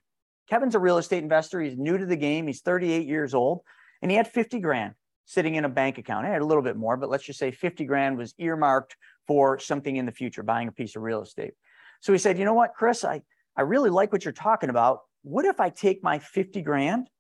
Kevin's 0.48 0.76
a 0.76 0.78
real 0.78 0.96
estate 0.96 1.24
investor. 1.24 1.60
He's 1.60 1.76
new 1.76 1.98
to 1.98 2.06
the 2.06 2.14
game. 2.14 2.46
He's 2.46 2.60
38 2.60 3.04
years 3.04 3.34
old, 3.34 3.62
and 4.02 4.12
he 4.12 4.16
had 4.16 4.28
50 4.28 4.60
grand. 4.60 4.94
sitting 5.24 5.56
in 5.56 5.64
a 5.64 5.68
bank 5.68 5.98
account. 5.98 6.24
I 6.24 6.30
had 6.30 6.40
a 6.40 6.46
little 6.46 6.62
bit 6.62 6.76
more, 6.76 6.96
but 6.96 7.10
let's 7.10 7.24
just 7.24 7.40
say 7.40 7.50
50 7.50 7.84
grand 7.84 8.16
was 8.16 8.32
earmarked 8.38 8.94
for 9.26 9.58
something 9.58 9.96
in 9.96 10.06
the 10.06 10.12
future, 10.12 10.44
buying 10.44 10.68
a 10.68 10.72
piece 10.72 10.94
of 10.94 11.02
real 11.02 11.22
estate. 11.22 11.54
So 12.00 12.12
he 12.12 12.18
said, 12.20 12.38
you 12.38 12.44
know 12.44 12.54
what, 12.54 12.74
Chris, 12.74 13.02
I, 13.02 13.22
I 13.56 13.62
really 13.62 13.90
like 13.90 14.12
what 14.12 14.24
you're 14.24 14.30
talking 14.30 14.70
about. 14.70 15.00
What 15.26 15.44
if 15.44 15.58
I 15.58 15.70
take 15.70 16.04
my 16.04 16.20
50 16.20 16.62
grand 16.62 17.10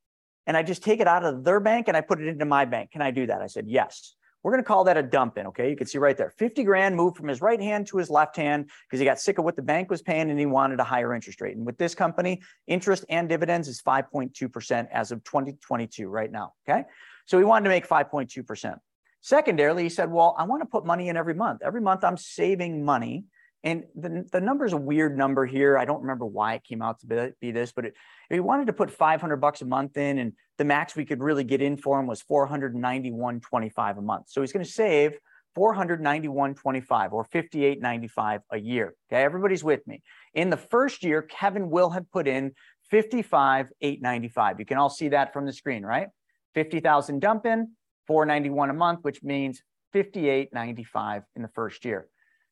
and 0.46 0.56
I 0.56 0.62
just 0.62 0.84
take 0.84 1.00
it 1.00 1.08
out 1.08 1.24
of 1.24 1.42
their 1.42 1.58
bank 1.58 1.88
and 1.88 1.96
I 1.96 2.02
put 2.02 2.20
it 2.20 2.28
into 2.28 2.44
my 2.44 2.64
bank? 2.64 2.92
Can 2.92 3.02
I 3.02 3.10
do 3.10 3.26
that? 3.26 3.42
I 3.42 3.48
said, 3.48 3.64
yes. 3.66 4.14
We're 4.44 4.52
going 4.52 4.62
to 4.62 4.68
call 4.68 4.84
that 4.84 4.96
a 4.96 5.02
dump 5.02 5.38
in. 5.38 5.48
Okay. 5.48 5.70
You 5.70 5.76
can 5.76 5.88
see 5.88 5.98
right 5.98 6.16
there 6.16 6.30
50 6.30 6.62
grand 6.62 6.94
moved 6.94 7.16
from 7.16 7.26
his 7.26 7.40
right 7.40 7.60
hand 7.60 7.88
to 7.88 7.96
his 7.96 8.08
left 8.08 8.36
hand 8.36 8.70
because 8.88 9.00
he 9.00 9.04
got 9.04 9.18
sick 9.18 9.38
of 9.38 9.44
what 9.44 9.56
the 9.56 9.62
bank 9.62 9.90
was 9.90 10.02
paying 10.02 10.30
and 10.30 10.38
he 10.38 10.46
wanted 10.46 10.78
a 10.78 10.84
higher 10.84 11.16
interest 11.16 11.40
rate. 11.40 11.56
And 11.56 11.66
with 11.66 11.78
this 11.78 11.96
company, 11.96 12.40
interest 12.68 13.04
and 13.08 13.28
dividends 13.28 13.66
is 13.66 13.82
5.2% 13.82 14.86
as 14.92 15.10
of 15.10 15.24
2022 15.24 16.08
right 16.08 16.30
now. 16.30 16.52
Okay. 16.68 16.84
So 17.24 17.38
he 17.38 17.44
wanted 17.44 17.64
to 17.64 17.70
make 17.70 17.88
5.2%. 17.88 18.78
Secondarily, 19.20 19.82
he 19.82 19.88
said, 19.88 20.12
Well, 20.12 20.36
I 20.38 20.44
want 20.44 20.62
to 20.62 20.66
put 20.66 20.86
money 20.86 21.08
in 21.08 21.16
every 21.16 21.34
month. 21.34 21.62
Every 21.64 21.80
month 21.80 22.04
I'm 22.04 22.16
saving 22.16 22.84
money. 22.84 23.24
And 23.66 23.82
the, 23.96 24.24
the 24.30 24.40
number 24.40 24.64
is 24.64 24.72
a 24.74 24.76
weird 24.76 25.18
number 25.18 25.44
here. 25.44 25.76
I 25.76 25.84
don't 25.84 26.00
remember 26.00 26.24
why 26.24 26.54
it 26.54 26.62
came 26.62 26.82
out 26.82 27.00
to 27.00 27.06
be, 27.08 27.30
be 27.40 27.50
this, 27.50 27.72
but 27.72 27.86
it, 27.86 27.94
he 28.30 28.38
wanted 28.38 28.68
to 28.68 28.72
put 28.72 28.92
500 28.92 29.36
bucks 29.38 29.60
a 29.60 29.64
month 29.64 29.96
in, 29.96 30.18
and 30.18 30.34
the 30.56 30.64
max 30.64 30.94
we 30.94 31.04
could 31.04 31.20
really 31.20 31.42
get 31.42 31.60
in 31.60 31.76
for 31.76 31.98
him 31.98 32.06
was 32.06 32.22
491.25 32.22 33.98
a 33.98 34.00
month. 34.00 34.26
So 34.28 34.40
he's 34.40 34.52
going 34.52 34.64
to 34.64 34.70
save 34.70 35.18
491.25 35.58 37.12
or 37.12 37.24
58.95 37.24 38.38
a 38.52 38.56
year. 38.56 38.94
Okay, 39.10 39.24
everybody's 39.24 39.64
with 39.64 39.84
me. 39.88 40.00
In 40.32 40.48
the 40.48 40.56
first 40.56 41.02
year, 41.02 41.22
Kevin 41.22 41.68
will 41.68 41.90
have 41.90 42.08
put 42.12 42.28
in 42.28 42.52
55.895. 42.92 44.60
You 44.60 44.64
can 44.64 44.78
all 44.78 44.90
see 44.90 45.08
that 45.08 45.32
from 45.32 45.44
the 45.44 45.52
screen, 45.52 45.84
right? 45.84 46.06
50,000 46.54 47.18
dump 47.18 47.46
in, 47.46 47.72
491 48.06 48.70
a 48.70 48.74
month, 48.74 49.00
which 49.02 49.24
means 49.24 49.60
58.95 49.92 51.24
in 51.34 51.42
the 51.42 51.48
first 51.48 51.84
year. 51.84 52.06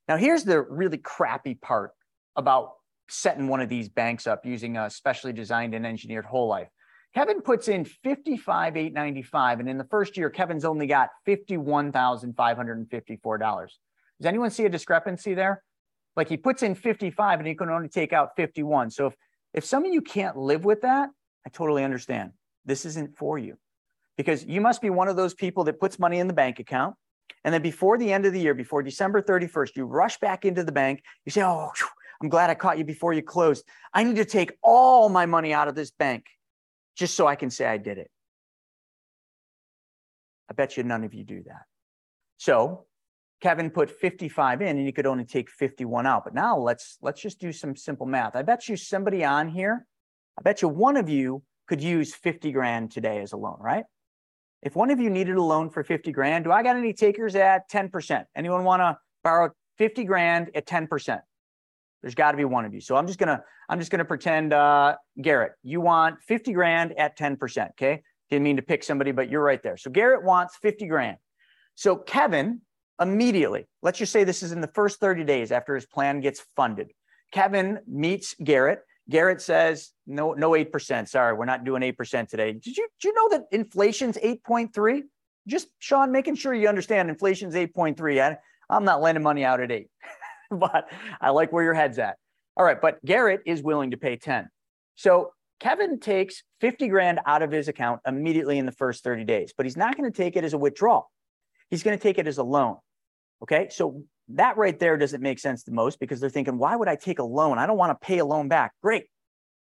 Now, 0.09 0.17
here's 0.17 0.45
the 0.45 0.63
really 0.63 0.99
crappy 0.99 1.55
part 1.55 1.93
about 2.37 2.73
setting 3.09 3.49
one 3.49 3.61
of 3.61 3.69
these 3.69 3.89
banks 3.89 4.27
up 4.27 4.45
using 4.45 4.77
a 4.77 4.91
specially 4.91 5.33
designed 5.33 5.75
and 5.75 5.87
engineered 5.87 6.25
whole 6.25 6.49
life. 6.49 6.69
Kevin 7.15 7.43
puts 7.43 7.69
in 7.69 7.85
55,895, 7.85 9.61
and 9.61 9.69
in 9.69 9.79
the 9.79 9.85
first 9.85 10.17
year, 10.17 10.31
Kevin's 10.31 10.65
only 10.65 10.89
got 10.89 11.11
$51,554. 11.29 13.69
Does 14.19 14.27
anyone 14.27 14.51
see 14.51 14.65
a 14.65 14.69
discrepancy 14.69 15.35
there? 15.35 15.63
Like 16.17 16.29
he 16.29 16.37
puts 16.37 16.63
in 16.63 16.75
55 16.75 17.41
and 17.41 17.49
he 17.49 17.55
can 17.55 17.71
only 17.71 17.89
take 17.89 18.13
out 18.13 18.31
51. 18.37 18.91
So 18.91 19.07
if, 19.07 19.15
if 19.53 19.65
some 19.65 19.85
of 19.85 19.93
you 19.93 20.01
can't 20.01 20.37
live 20.37 20.65
with 20.65 20.83
that, 20.83 21.11
I 21.47 21.51
totally 21.51 21.85
understand. 21.85 22.33
This 22.65 22.85
isn't 22.85 23.17
for 23.17 23.39
you 23.39 23.57
because 24.17 24.45
you 24.45 24.61
must 24.61 24.81
be 24.81 24.91
one 24.91 25.09
of 25.09 25.17
those 25.17 25.35
people 25.35 25.65
that 25.65 25.81
puts 25.81 25.99
money 25.99 26.19
in 26.19 26.29
the 26.29 26.33
bank 26.33 26.61
account. 26.61 26.95
And 27.45 27.53
then 27.53 27.63
before 27.63 27.99
the 27.99 28.13
end 28.13 28.27
of 28.27 28.33
the 28.33 28.41
year, 28.41 28.55
before 28.55 28.83
December 28.83 29.21
31st, 29.21 29.77
you 29.77 29.85
rush 29.85 30.19
back 30.19 30.45
into 30.45 30.65
the 30.65 30.73
bank. 30.73 31.03
You 31.27 31.33
say, 31.33 31.43
Oh, 31.43 31.71
I'm 32.23 32.29
glad 32.29 32.51
I 32.51 32.55
caught 32.55 32.79
you 32.79 32.85
before 32.85 33.13
you 33.13 33.23
closed. 33.23 33.65
I 33.93 34.03
need 34.05 34.17
to 34.17 34.25
take 34.25 34.53
all 34.63 35.09
my 35.09 35.27
money 35.27 35.53
out 35.53 35.69
of 35.69 35.75
this 35.75 35.91
bank 35.91 36.25
just 36.97 37.17
so 37.17 37.27
I 37.27 37.35
can 37.35 37.51
say 37.51 37.67
I 37.67 37.77
did 37.77 37.99
it. 37.99 38.11
I 40.49 40.55
bet 40.55 40.77
you 40.77 40.83
none 40.83 41.05
of 41.05 41.15
you 41.15 41.25
do 41.25 41.43
that. 41.45 41.63
So 42.37 42.87
Kevin 43.41 43.71
put 43.71 43.91
55 43.91 44.63
in 44.63 44.69
and 44.69 44.87
he 44.87 44.93
could 44.93 45.07
only 45.07 45.25
take 45.25 45.51
51 45.51 46.07
out. 46.07 46.25
But 46.25 46.35
now 46.35 46.57
let's 46.59 46.99
let's 47.03 47.21
just 47.21 47.41
do 47.41 47.53
some 47.53 47.77
simple 47.77 48.07
math. 48.07 48.37
I 48.37 48.43
bet 48.43 48.69
you 48.69 48.77
somebody 48.77 49.25
on 49.25 49.49
here, 49.49 49.87
I 50.39 50.43
bet 50.43 50.63
you 50.63 50.69
one 50.69 50.97
of 50.97 51.09
you 51.09 51.43
could 51.67 51.83
use 51.83 52.15
50 52.15 52.53
grand 52.53 52.91
today 52.91 53.21
as 53.21 53.33
a 53.33 53.37
loan, 53.37 53.57
right? 53.61 53.85
If 54.65 54.75
one 54.75 54.91
of 54.91 54.99
you 54.99 55.11
needed 55.11 55.37
a 55.37 55.43
loan 55.43 55.69
for 55.69 55.85
50 55.85 56.11
grand, 56.11 56.45
do 56.45 56.51
I 56.51 56.63
got 56.63 56.77
any 56.77 56.95
takers 56.95 57.37
at 57.37 57.71
10%? 57.71 58.25
Anyone 58.35 58.65
want 58.65 58.81
to 58.81 58.99
borrow 59.23 59.51
50 59.77 60.05
grand 60.05 60.51
at 60.55 60.67
10%? 60.67 61.21
There's 62.01 62.15
got 62.15 62.31
to 62.31 62.39
be 62.39 62.47
one 62.47 62.65
of 62.65 62.73
you. 62.73 62.81
So 62.81 62.97
I'm 62.97 63.07
just 63.07 63.19
gonna 63.19 63.43
I'm 63.69 63.79
just 63.79 63.91
gonna 63.91 64.05
pretend 64.05 64.53
uh, 64.53 64.97
Garrett, 65.21 65.53
you 65.63 65.81
want 65.81 66.17
50 66.23 66.53
grand 66.53 66.93
at 66.99 67.17
10%. 67.19 67.71
Okay, 67.71 68.03
didn't 68.31 68.43
mean 68.43 68.57
to 68.57 68.63
pick 68.63 68.83
somebody, 68.83 69.13
but 69.13 69.31
you're 69.31 69.43
right 69.43 69.63
there. 69.63 69.77
So 69.77 69.91
Garrett 69.91 70.23
wants 70.23 70.57
50 70.57 70.87
grand. 70.87 71.17
So 71.75 71.97
Kevin 71.97 72.61
immediately, 73.01 73.67
let's 73.83 73.99
just 73.99 74.13
say 74.13 74.25
this 74.25 74.43
is 74.43 74.53
in 74.53 74.61
the 74.61 74.71
first 74.75 75.01
30 75.01 75.25
days 75.25 75.51
after 75.51 75.75
his 75.75 75.87
plan 75.87 76.21
gets 76.21 76.45
funded. 76.57 76.91
Kevin 77.33 77.81
meets 77.87 78.35
Garrett. 78.43 78.81
Garrett 79.11 79.41
says, 79.41 79.93
no, 80.07 80.33
no 80.33 80.51
8%. 80.51 81.09
Sorry, 81.09 81.35
we're 81.35 81.45
not 81.45 81.65
doing 81.65 81.83
8% 81.83 82.29
today. 82.29 82.53
Did 82.53 82.77
you, 82.77 82.89
did 83.01 83.09
you 83.09 83.15
know 83.15 83.29
that 83.37 83.47
inflation's 83.53 84.17
8.3? 84.17 85.03
Just 85.47 85.69
Sean, 85.79 86.11
making 86.11 86.37
sure 86.37 86.55
you 86.55 86.69
understand 86.69 87.11
inflation's 87.11 87.55
8.3. 87.55 88.23
I, 88.23 88.39
I'm 88.71 88.85
not 88.85 89.03
lending 89.03 89.23
money 89.23 89.45
out 89.45 89.61
at 89.61 89.71
eight. 89.71 89.89
but 90.51 90.91
I 91.21 91.31
like 91.31 91.53
where 91.53 91.65
your 91.65 91.75
head's 91.75 91.99
at. 91.99 92.17
All 92.57 92.65
right, 92.65 92.81
but 92.81 93.05
Garrett 93.05 93.43
is 93.47 93.63
willing 93.63 93.91
to 93.91 93.97
pay 93.97 94.17
10. 94.17 94.49
So 94.95 95.33
Kevin 95.61 96.01
takes 96.01 96.43
50 96.61 96.89
grand 96.89 97.21
out 97.27 97.43
of 97.43 97.51
his 97.51 97.69
account 97.69 98.01
immediately 98.07 98.59
in 98.59 98.67
the 98.67 98.73
first 98.73 99.05
30 99.05 99.25
days, 99.25 99.53
but 99.57 99.67
he's 99.67 99.77
not 99.77 99.97
going 99.97 100.11
to 100.11 100.17
take 100.17 100.37
it 100.37 100.45
as 100.45 100.53
a 100.53 100.59
withdrawal. 100.59 101.11
He's 101.71 101.83
going 101.83 101.97
to 101.97 102.03
take 102.03 102.19
it 102.19 102.27
as 102.27 102.39
a 102.39 102.43
loan. 102.43 102.77
Okay. 103.43 103.69
So 103.71 104.05
that 104.29 104.57
right 104.57 104.79
there 104.79 104.97
doesn't 104.97 105.21
make 105.21 105.39
sense 105.39 105.65
the 105.65 105.73
most 105.73 106.01
because 106.01 106.21
they're 106.21 106.31
thinking, 106.31 106.59
why 106.59 106.77
would 106.77 106.89
I 106.89 106.97
take 106.97 107.19
a 107.19 107.25
loan? 107.25 107.59
I 107.59 107.67
don't 107.67 107.77
want 107.77 107.99
to 107.99 108.07
pay 108.07 108.19
a 108.19 108.25
loan 108.25 108.49
back. 108.49 108.73
Great. 108.83 109.07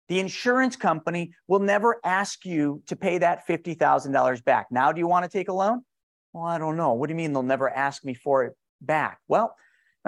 The 0.09 0.21
insurance 0.21 0.75
company 0.75 1.33
will 1.47 1.59
never 1.59 2.01
ask 2.03 2.47
you 2.47 2.83
to 2.87 2.97
pay 2.97 3.19
that 3.19 3.47
$50,000 3.47 4.45
back. 4.45 4.69
Now, 4.71 4.91
do 4.91 5.01
you 5.01 5.07
want 5.07 5.25
to 5.25 5.31
take 5.31 5.49
a 5.49 5.53
loan? 5.53 5.83
Well, 6.33 6.45
I 6.45 6.59
don't 6.59 6.77
know. 6.77 6.95
What 6.95 7.09
do 7.09 7.13
you 7.13 7.17
mean 7.17 7.33
they'll 7.33 7.43
never 7.43 7.69
ask 7.69 8.05
me 8.05 8.15
for 8.15 8.45
it 8.45 8.57
back? 8.81 9.19
Well, 9.29 9.55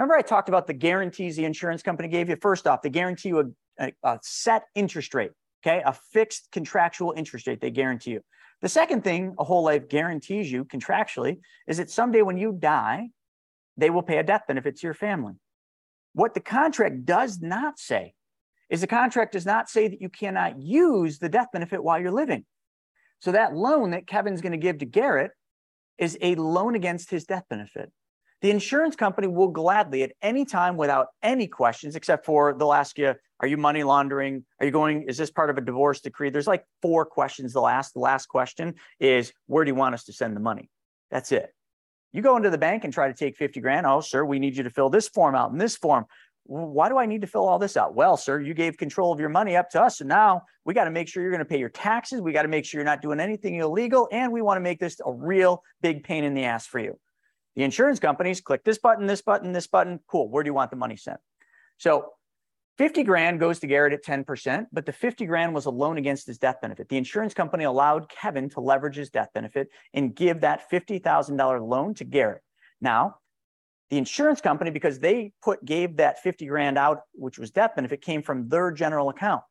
Remember, 0.01 0.15
I 0.15 0.23
talked 0.23 0.49
about 0.49 0.65
the 0.65 0.73
guarantees 0.73 1.35
the 1.35 1.45
insurance 1.45 1.83
company 1.83 2.07
gave 2.07 2.27
you? 2.27 2.35
First 2.35 2.65
off, 2.65 2.81
they 2.81 2.89
guarantee 2.89 3.29
you 3.29 3.39
a, 3.39 3.45
a, 3.85 3.93
a 4.03 4.19
set 4.23 4.63
interest 4.73 5.13
rate, 5.13 5.29
okay? 5.63 5.83
A 5.85 5.93
fixed 5.93 6.47
contractual 6.51 7.13
interest 7.15 7.45
rate 7.45 7.61
they 7.61 7.69
guarantee 7.69 8.11
you. 8.11 8.21
The 8.61 8.69
second 8.69 9.03
thing 9.03 9.35
a 9.37 9.43
whole 9.43 9.63
life 9.63 9.89
guarantees 9.89 10.51
you 10.51 10.65
contractually 10.65 11.39
is 11.67 11.77
that 11.77 11.91
someday 11.91 12.23
when 12.23 12.37
you 12.37 12.51
die, 12.51 13.09
they 13.81 13.89
will 13.89 14.03
pay 14.03 14.17
a 14.17 14.23
death 14.23 14.43
benefit 14.47 14.77
to 14.77 14.87
your 14.87 14.93
family. 14.93 15.33
What 16.13 16.33
the 16.33 16.39
contract 16.39 17.05
does 17.05 17.41
not 17.41 17.79
say 17.79 18.13
is 18.69 18.81
the 18.81 18.87
contract 18.87 19.33
does 19.33 19.45
not 19.45 19.69
say 19.69 19.87
that 19.87 20.01
you 20.01 20.09
cannot 20.09 20.59
use 20.59 21.19
the 21.19 21.29
death 21.29 21.47
benefit 21.51 21.83
while 21.83 21.99
you're 21.99 22.11
living. 22.11 22.45
So 23.19 23.31
that 23.31 23.55
loan 23.55 23.91
that 23.91 24.07
Kevin's 24.07 24.41
going 24.41 24.53
to 24.53 24.57
give 24.57 24.77
to 24.79 24.85
Garrett 24.85 25.31
is 25.97 26.17
a 26.21 26.35
loan 26.35 26.75
against 26.75 27.09
his 27.09 27.25
death 27.25 27.43
benefit. 27.49 27.91
The 28.41 28.49
insurance 28.49 28.95
company 28.95 29.27
will 29.27 29.49
gladly, 29.49 30.03
at 30.03 30.13
any 30.21 30.45
time, 30.45 30.77
without 30.77 31.07
any 31.21 31.47
questions, 31.47 31.95
except 31.95 32.25
for 32.25 32.55
they'll 32.57 32.73
ask 32.73 32.97
you, 32.97 33.13
Are 33.39 33.47
you 33.47 33.57
money 33.57 33.83
laundering? 33.83 34.45
Are 34.59 34.65
you 34.65 34.71
going? 34.71 35.03
Is 35.03 35.17
this 35.17 35.29
part 35.29 35.51
of 35.51 35.57
a 35.57 35.61
divorce 35.61 36.01
decree? 36.01 36.31
There's 36.31 36.47
like 36.47 36.65
four 36.81 37.05
questions 37.05 37.53
they'll 37.53 37.67
ask. 37.67 37.93
The 37.93 37.99
last 37.99 38.27
question 38.27 38.75
is, 38.99 39.31
Where 39.45 39.63
do 39.63 39.69
you 39.69 39.75
want 39.75 39.93
us 39.93 40.05
to 40.05 40.13
send 40.13 40.35
the 40.35 40.39
money? 40.39 40.69
That's 41.11 41.31
it. 41.31 41.53
You 42.13 42.21
go 42.21 42.35
into 42.37 42.49
the 42.49 42.57
bank 42.57 42.83
and 42.83 42.93
try 42.93 43.07
to 43.07 43.13
take 43.13 43.37
50 43.37 43.61
grand. 43.61 43.85
Oh, 43.85 44.01
sir, 44.01 44.25
we 44.25 44.39
need 44.39 44.57
you 44.57 44.63
to 44.63 44.69
fill 44.69 44.89
this 44.89 45.07
form 45.07 45.35
out 45.35 45.51
and 45.51 45.59
this 45.59 45.77
form. 45.77 46.05
Why 46.43 46.89
do 46.89 46.97
I 46.97 47.05
need 47.05 47.21
to 47.21 47.27
fill 47.27 47.47
all 47.47 47.59
this 47.59 47.77
out? 47.77 47.95
Well, 47.95 48.17
sir, 48.17 48.41
you 48.41 48.53
gave 48.53 48.75
control 48.75 49.13
of 49.13 49.19
your 49.19 49.29
money 49.29 49.55
up 49.55 49.69
to 49.71 49.81
us. 49.81 49.99
So 49.99 50.05
now 50.05 50.41
we 50.65 50.73
got 50.73 50.85
to 50.85 50.91
make 50.91 51.07
sure 51.07 51.21
you're 51.21 51.31
going 51.31 51.39
to 51.39 51.45
pay 51.45 51.59
your 51.59 51.69
taxes. 51.69 52.19
We 52.19 52.33
got 52.33 52.41
to 52.41 52.47
make 52.47 52.65
sure 52.65 52.79
you're 52.79 52.85
not 52.85 53.01
doing 53.01 53.19
anything 53.19 53.55
illegal. 53.55 54.09
And 54.11 54.33
we 54.33 54.41
want 54.41 54.57
to 54.57 54.61
make 54.61 54.79
this 54.79 54.99
a 55.05 55.11
real 55.11 55.63
big 55.81 56.03
pain 56.03 56.23
in 56.23 56.33
the 56.33 56.43
ass 56.43 56.65
for 56.65 56.79
you. 56.79 56.99
The 57.55 57.63
insurance 57.63 57.99
companies 57.99 58.41
click 58.41 58.63
this 58.63 58.79
button, 58.79 59.05
this 59.05 59.21
button, 59.21 59.51
this 59.51 59.67
button. 59.67 59.99
Cool. 60.07 60.29
Where 60.29 60.43
do 60.43 60.49
you 60.49 60.53
want 60.53 60.71
the 60.71 60.77
money 60.77 60.97
sent? 60.97 61.19
So 61.77 62.13
50 62.77 63.03
grand 63.03 63.39
goes 63.39 63.59
to 63.59 63.67
Garrett 63.67 63.93
at 63.93 64.03
10%, 64.03 64.65
but 64.71 64.85
the 64.85 64.93
50 64.93 65.25
grand 65.25 65.53
was 65.53 65.65
a 65.65 65.69
loan 65.69 65.97
against 65.97 66.25
his 66.25 66.37
death 66.37 66.61
benefit. 66.61 66.89
The 66.89 66.97
insurance 66.97 67.33
company 67.33 67.65
allowed 67.65 68.09
Kevin 68.09 68.49
to 68.51 68.59
leverage 68.59 68.95
his 68.95 69.09
death 69.09 69.29
benefit 69.33 69.67
and 69.93 70.15
give 70.15 70.41
that 70.41 70.69
$50,000 70.71 71.67
loan 71.67 71.93
to 71.95 72.03
Garrett. 72.03 72.41
Now, 72.79 73.17
the 73.89 73.97
insurance 73.97 74.39
company, 74.39 74.71
because 74.71 74.99
they 74.99 75.33
put 75.43 75.63
gave 75.65 75.97
that 75.97 76.23
50 76.23 76.47
grand 76.47 76.77
out, 76.77 77.01
which 77.13 77.37
was 77.37 77.51
death 77.51 77.75
benefit, 77.75 78.01
came 78.01 78.23
from 78.23 78.47
their 78.47 78.71
general 78.71 79.09
account. 79.09 79.43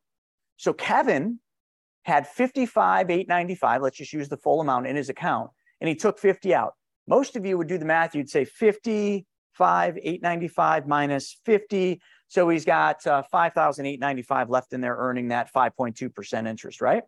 So 0.57 0.73
Kevin 0.73 1.39
had 2.03 2.27
55, 2.27 3.11
895, 3.11 3.81
let's 3.83 3.97
just 3.97 4.13
use 4.13 4.29
the 4.29 4.37
full 4.37 4.59
amount 4.59 4.87
in 4.87 4.95
his 4.95 5.09
account, 5.09 5.51
and 5.79 5.87
he 5.87 5.95
took 5.95 6.17
50 6.17 6.53
out. 6.55 6.73
Most 7.07 7.35
of 7.35 7.45
you 7.45 7.57
would 7.57 7.67
do 7.67 7.77
the 7.77 7.85
math. 7.85 8.15
You'd 8.15 8.29
say 8.29 8.45
55, 8.45 9.97
895 9.97 10.87
minus 10.87 11.39
50. 11.45 12.01
So 12.31 12.47
he's 12.47 12.63
got 12.63 13.05
uh, 13.05 13.23
5,895 13.29 14.49
left 14.49 14.71
in 14.71 14.79
there 14.79 14.95
earning 14.95 15.27
that 15.27 15.51
5.2% 15.53 16.47
interest, 16.47 16.79
right? 16.79 17.03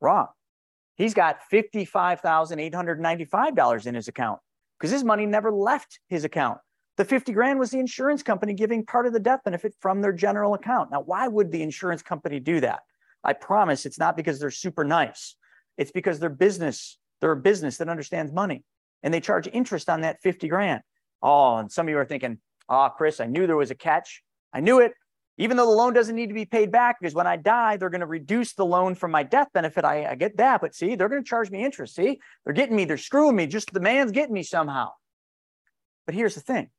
Wrong. 0.00 0.28
He's 0.96 1.12
got 1.12 1.40
$55,895 1.52 3.86
in 3.86 3.94
his 3.94 4.08
account 4.08 4.40
because 4.80 4.90
his 4.90 5.04
money 5.04 5.26
never 5.26 5.52
left 5.52 6.00
his 6.08 6.24
account. 6.24 6.56
The 6.96 7.04
50 7.04 7.34
grand 7.34 7.58
was 7.58 7.70
the 7.70 7.80
insurance 7.80 8.22
company 8.22 8.54
giving 8.54 8.86
part 8.86 9.06
of 9.06 9.12
the 9.12 9.20
death 9.20 9.40
benefit 9.44 9.74
from 9.78 10.00
their 10.00 10.14
general 10.14 10.54
account. 10.54 10.90
Now, 10.90 11.02
why 11.02 11.28
would 11.28 11.52
the 11.52 11.62
insurance 11.62 12.00
company 12.00 12.40
do 12.40 12.60
that? 12.60 12.80
I 13.22 13.34
promise 13.34 13.84
it's 13.84 13.98
not 13.98 14.16
because 14.16 14.40
they're 14.40 14.50
super 14.50 14.84
nice. 14.84 15.36
It's 15.76 15.92
because 15.92 16.18
they're 16.18 16.30
business 16.30 16.96
They're 17.20 17.32
a 17.32 17.36
business 17.36 17.76
that 17.76 17.90
understands 17.90 18.32
money 18.32 18.64
and 19.02 19.12
they 19.12 19.20
charge 19.20 19.50
interest 19.52 19.90
on 19.90 20.00
that 20.00 20.22
50 20.22 20.48
grand. 20.48 20.80
Oh, 21.20 21.58
and 21.58 21.70
some 21.70 21.88
of 21.88 21.90
you 21.90 21.98
are 21.98 22.06
thinking, 22.06 22.38
oh, 22.70 22.88
Chris, 22.96 23.20
I 23.20 23.26
knew 23.26 23.46
there 23.46 23.58
was 23.58 23.70
a 23.70 23.74
catch. 23.74 24.22
I 24.52 24.60
knew 24.60 24.80
it. 24.80 24.92
Even 25.38 25.56
though 25.56 25.66
the 25.66 25.72
loan 25.72 25.94
doesn't 25.94 26.14
need 26.14 26.28
to 26.28 26.34
be 26.34 26.44
paid 26.44 26.70
back 26.70 26.98
because 27.00 27.14
when 27.14 27.26
I 27.26 27.36
die, 27.36 27.76
they're 27.76 27.90
going 27.90 28.02
to 28.02 28.06
reduce 28.06 28.52
the 28.52 28.66
loan 28.66 28.94
from 28.94 29.10
my 29.10 29.22
death 29.22 29.48
benefit. 29.54 29.84
I, 29.84 30.06
I 30.10 30.14
get 30.14 30.36
that. 30.36 30.60
But 30.60 30.74
see, 30.74 30.94
they're 30.94 31.08
going 31.08 31.22
to 31.22 31.28
charge 31.28 31.50
me 31.50 31.64
interest. 31.64 31.94
See, 31.94 32.20
they're 32.44 32.54
getting 32.54 32.76
me. 32.76 32.84
They're 32.84 32.98
screwing 32.98 33.36
me. 33.36 33.46
Just 33.46 33.72
the 33.72 33.80
man's 33.80 34.12
getting 34.12 34.34
me 34.34 34.42
somehow. 34.42 34.90
But 36.04 36.14
here's 36.14 36.34
the 36.34 36.40
thing 36.40 36.70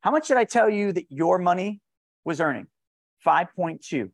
how 0.00 0.10
much 0.10 0.28
did 0.28 0.36
I 0.36 0.44
tell 0.44 0.68
you 0.68 0.92
that 0.92 1.06
your 1.08 1.38
money 1.38 1.80
was 2.24 2.40
earning? 2.40 2.66
5.2 3.26 4.10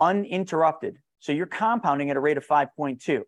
uninterrupted. 0.00 0.98
So 1.20 1.32
you're 1.32 1.46
compounding 1.46 2.10
at 2.10 2.16
a 2.16 2.20
rate 2.20 2.36
of 2.36 2.46
5.2. 2.46 3.22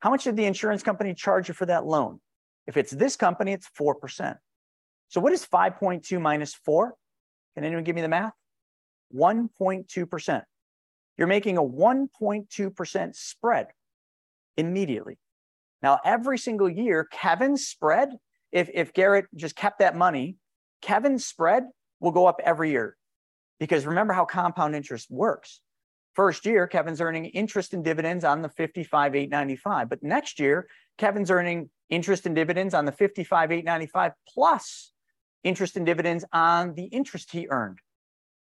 How 0.00 0.10
much 0.10 0.24
did 0.24 0.36
the 0.36 0.44
insurance 0.44 0.82
company 0.82 1.14
charge 1.14 1.48
you 1.48 1.54
for 1.54 1.66
that 1.66 1.84
loan? 1.84 2.20
If 2.66 2.76
it's 2.76 2.90
this 2.90 3.16
company, 3.16 3.52
it's 3.52 3.68
4%. 3.78 4.36
So 5.08 5.20
what 5.20 5.32
is 5.32 5.44
5.2 5.46 6.20
minus 6.20 6.54
4? 6.54 6.94
Can 7.56 7.64
anyone 7.64 7.84
give 7.84 7.96
me 7.96 8.02
the 8.02 8.08
math? 8.08 8.34
1.2%. 9.14 10.42
You're 11.16 11.26
making 11.26 11.56
a 11.56 11.62
1.2% 11.62 13.16
spread 13.16 13.68
immediately. 14.56 15.18
Now, 15.82 15.98
every 16.04 16.38
single 16.38 16.68
year, 16.68 17.08
Kevin's 17.10 17.66
spread, 17.66 18.10
if, 18.52 18.68
if 18.72 18.92
Garrett 18.92 19.26
just 19.34 19.56
kept 19.56 19.78
that 19.78 19.96
money, 19.96 20.36
Kevin's 20.82 21.24
spread 21.24 21.64
will 22.00 22.10
go 22.10 22.26
up 22.26 22.40
every 22.44 22.70
year. 22.70 22.96
Because 23.58 23.86
remember 23.86 24.12
how 24.12 24.26
compound 24.26 24.76
interest 24.76 25.10
works. 25.10 25.60
First 26.14 26.44
year, 26.44 26.66
Kevin's 26.66 27.00
earning 27.00 27.26
interest 27.26 27.72
and 27.72 27.84
dividends 27.84 28.24
on 28.24 28.42
the 28.42 28.48
55,895. 28.50 29.88
But 29.88 30.02
next 30.02 30.38
year, 30.38 30.66
Kevin's 30.98 31.30
earning 31.30 31.70
interest 31.88 32.26
and 32.26 32.34
dividends 32.34 32.74
on 32.74 32.84
the 32.84 32.92
55,895 32.92 34.12
plus 34.28 34.92
interest 35.46 35.76
and 35.76 35.86
dividends 35.86 36.24
on 36.32 36.74
the 36.74 36.84
interest 36.84 37.30
he 37.30 37.46
earned. 37.48 37.78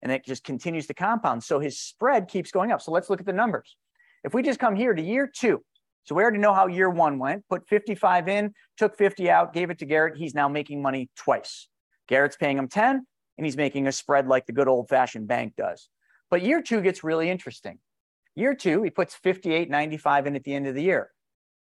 And 0.02 0.12
it 0.12 0.26
just 0.26 0.44
continues 0.44 0.88
to 0.88 0.94
compound. 0.94 1.44
So 1.44 1.60
his 1.60 1.80
spread 1.80 2.28
keeps 2.28 2.52
going 2.52 2.72
up. 2.72 2.82
So 2.82 2.92
let's 2.92 3.10
look 3.10 3.20
at 3.20 3.26
the 3.26 3.34
numbers. 3.34 3.76
If 4.24 4.34
we 4.34 4.42
just 4.42 4.60
come 4.60 4.76
here 4.76 4.94
to 4.94 5.02
year 5.02 5.30
two, 5.34 5.64
so 6.06 6.16
we 6.16 6.22
already 6.22 6.38
know 6.38 6.54
how 6.54 6.68
year 6.68 6.90
one 6.90 7.20
went, 7.20 7.48
put 7.50 7.68
55 7.68 8.28
in, 8.28 8.54
took 8.78 8.98
50 8.98 9.30
out, 9.30 9.54
gave 9.54 9.70
it 9.70 9.80
to 9.80 9.86
Garrett. 9.86 10.18
He's 10.18 10.34
now 10.34 10.50
making 10.50 10.82
money 10.82 11.10
twice. 11.16 11.68
Garrett's 12.08 12.36
paying 12.36 12.58
him 12.58 12.68
10 12.68 13.06
and 13.38 13.46
he's 13.46 13.58
making 13.58 13.88
a 13.88 13.92
spread 13.92 14.28
like 14.28 14.46
the 14.46 14.54
good 14.54 14.68
old 14.68 14.90
fashioned 14.90 15.28
bank 15.28 15.54
does. 15.58 15.90
But 16.30 16.42
year 16.42 16.62
two 16.62 16.82
gets 16.82 17.04
really 17.04 17.30
interesting. 17.30 17.80
Year 18.36 18.54
two, 18.54 18.82
he 18.84 18.90
puts 18.90 19.18
58.95 19.24 20.26
in 20.26 20.36
at 20.36 20.44
the 20.44 20.54
end 20.54 20.68
of 20.68 20.76
the 20.76 20.84
year. 20.84 21.12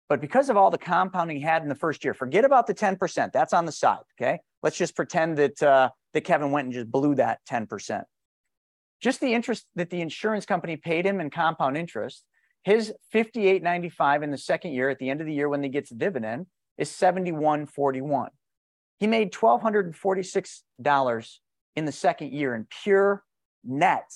But 0.09 0.21
because 0.21 0.49
of 0.49 0.57
all 0.57 0.71
the 0.71 0.79
compounding 0.79 1.37
he 1.37 1.43
had 1.43 1.63
in 1.63 1.69
the 1.69 1.75
first 1.75 2.05
year, 2.05 2.15
forget 2.15 2.45
about 2.45 2.67
the 2.67 2.75
10%. 2.75 3.33
That's 3.33 3.53
on 3.53 3.67
the 3.67 3.73
side. 3.73 3.99
Okay. 4.21 4.41
Let's 4.63 4.77
just 4.77 4.97
pretend 4.97 5.39
that, 5.39 5.63
uh, 5.63 5.91
that 6.15 6.23
Kevin 6.23 6.51
went 6.51 6.67
and 6.67 6.75
just 6.75 6.91
blew 6.91 7.15
that 7.17 7.41
10%. 7.49 8.05
Just 9.01 9.21
the 9.21 9.33
interest 9.33 9.67
that 9.77 9.91
the 9.91 10.01
insurance 10.01 10.45
company 10.45 10.77
paid 10.77 11.07
him 11.07 11.21
in 11.21 11.31
compound 11.31 11.77
interest, 11.77 12.25
his 12.65 12.93
58.95 13.15 14.25
in 14.25 14.31
the 14.31 14.39
second 14.39 14.73
year 14.73 14.91
at 14.91 14.99
the 14.99 15.11
end 15.11 15.21
of 15.21 15.27
the 15.27 15.33
year 15.33 15.49
when 15.49 15.63
he 15.63 15.69
gets 15.69 15.91
dividend 15.91 16.47
is 16.77 16.91
71.41. 16.91 18.29
He 18.99 19.07
made 19.07 19.33
$1,246 19.33 21.39
in 21.77 21.85
the 21.85 21.93
second 21.93 22.33
year 22.33 22.55
in 22.55 22.67
pure 22.83 23.23
net 23.65 24.11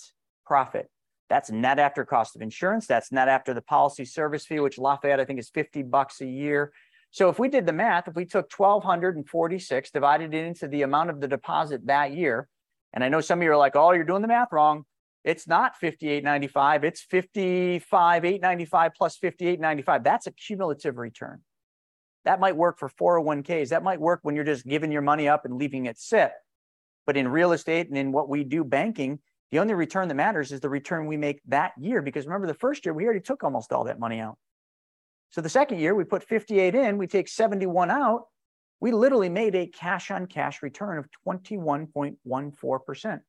profit. 0.44 0.88
That's 1.28 1.50
net 1.50 1.78
after 1.78 2.04
cost 2.04 2.36
of 2.36 2.42
insurance. 2.42 2.86
That's 2.86 3.12
net 3.12 3.28
after 3.28 3.54
the 3.54 3.62
policy 3.62 4.04
service 4.04 4.44
fee, 4.44 4.60
which 4.60 4.78
Lafayette, 4.78 5.20
I 5.20 5.24
think, 5.24 5.38
is 5.38 5.48
50 5.50 5.84
bucks 5.84 6.20
a 6.20 6.26
year. 6.26 6.72
So 7.12 7.28
if 7.28 7.38
we 7.38 7.48
did 7.48 7.66
the 7.66 7.74
math, 7.74 8.08
if 8.08 8.14
we 8.14 8.24
took 8.24 8.50
1246, 8.50 9.90
divided 9.90 10.32
it 10.32 10.46
into 10.46 10.66
the 10.66 10.80
amount 10.80 11.10
of 11.10 11.20
the 11.20 11.28
deposit 11.28 11.86
that 11.86 12.14
year, 12.14 12.48
and 12.94 13.04
I 13.04 13.10
know 13.10 13.20
some 13.20 13.38
of 13.38 13.42
you 13.42 13.52
are 13.52 13.56
like, 13.56 13.76
oh, 13.76 13.92
you're 13.92 14.04
doing 14.04 14.22
the 14.22 14.28
math 14.28 14.48
wrong. 14.50 14.84
It's 15.22 15.46
not 15.46 15.74
58.95, 15.80 16.84
it's 16.84 17.06
55.895 17.06 18.94
plus 18.96 19.18
58.95. 19.18 20.02
That's 20.02 20.26
a 20.26 20.32
cumulative 20.32 20.96
return. 20.96 21.42
That 22.24 22.40
might 22.40 22.56
work 22.56 22.78
for 22.78 22.88
401ks. 22.88 23.68
That 23.68 23.82
might 23.82 24.00
work 24.00 24.20
when 24.22 24.34
you're 24.34 24.44
just 24.44 24.66
giving 24.66 24.90
your 24.90 25.02
money 25.02 25.28
up 25.28 25.44
and 25.44 25.58
leaving 25.58 25.86
it 25.86 25.98
sit. 25.98 26.32
But 27.06 27.16
in 27.16 27.28
real 27.28 27.52
estate 27.52 27.88
and 27.88 27.98
in 27.98 28.12
what 28.12 28.28
we 28.28 28.42
do 28.42 28.64
banking, 28.64 29.18
the 29.50 29.58
only 29.58 29.74
return 29.74 30.08
that 30.08 30.14
matters 30.14 30.50
is 30.50 30.60
the 30.60 30.70
return 30.70 31.06
we 31.06 31.16
make 31.16 31.40
that 31.48 31.72
year. 31.78 32.00
Because 32.00 32.26
remember, 32.26 32.46
the 32.46 32.54
first 32.54 32.86
year 32.86 32.94
we 32.94 33.04
already 33.04 33.20
took 33.20 33.44
almost 33.44 33.72
all 33.72 33.84
that 33.84 34.00
money 34.00 34.18
out. 34.18 34.38
So 35.32 35.40
the 35.40 35.48
second 35.48 35.80
year 35.80 35.94
we 35.94 36.04
put 36.04 36.22
58 36.22 36.74
in, 36.74 36.98
we 36.98 37.06
take 37.06 37.26
71 37.26 37.90
out. 37.90 38.26
We 38.80 38.92
literally 38.92 39.30
made 39.30 39.54
a 39.54 39.66
cash 39.66 40.10
on 40.10 40.26
cash 40.26 40.62
return 40.62 40.98
of 40.98 41.08
21.14%. 41.26 43.20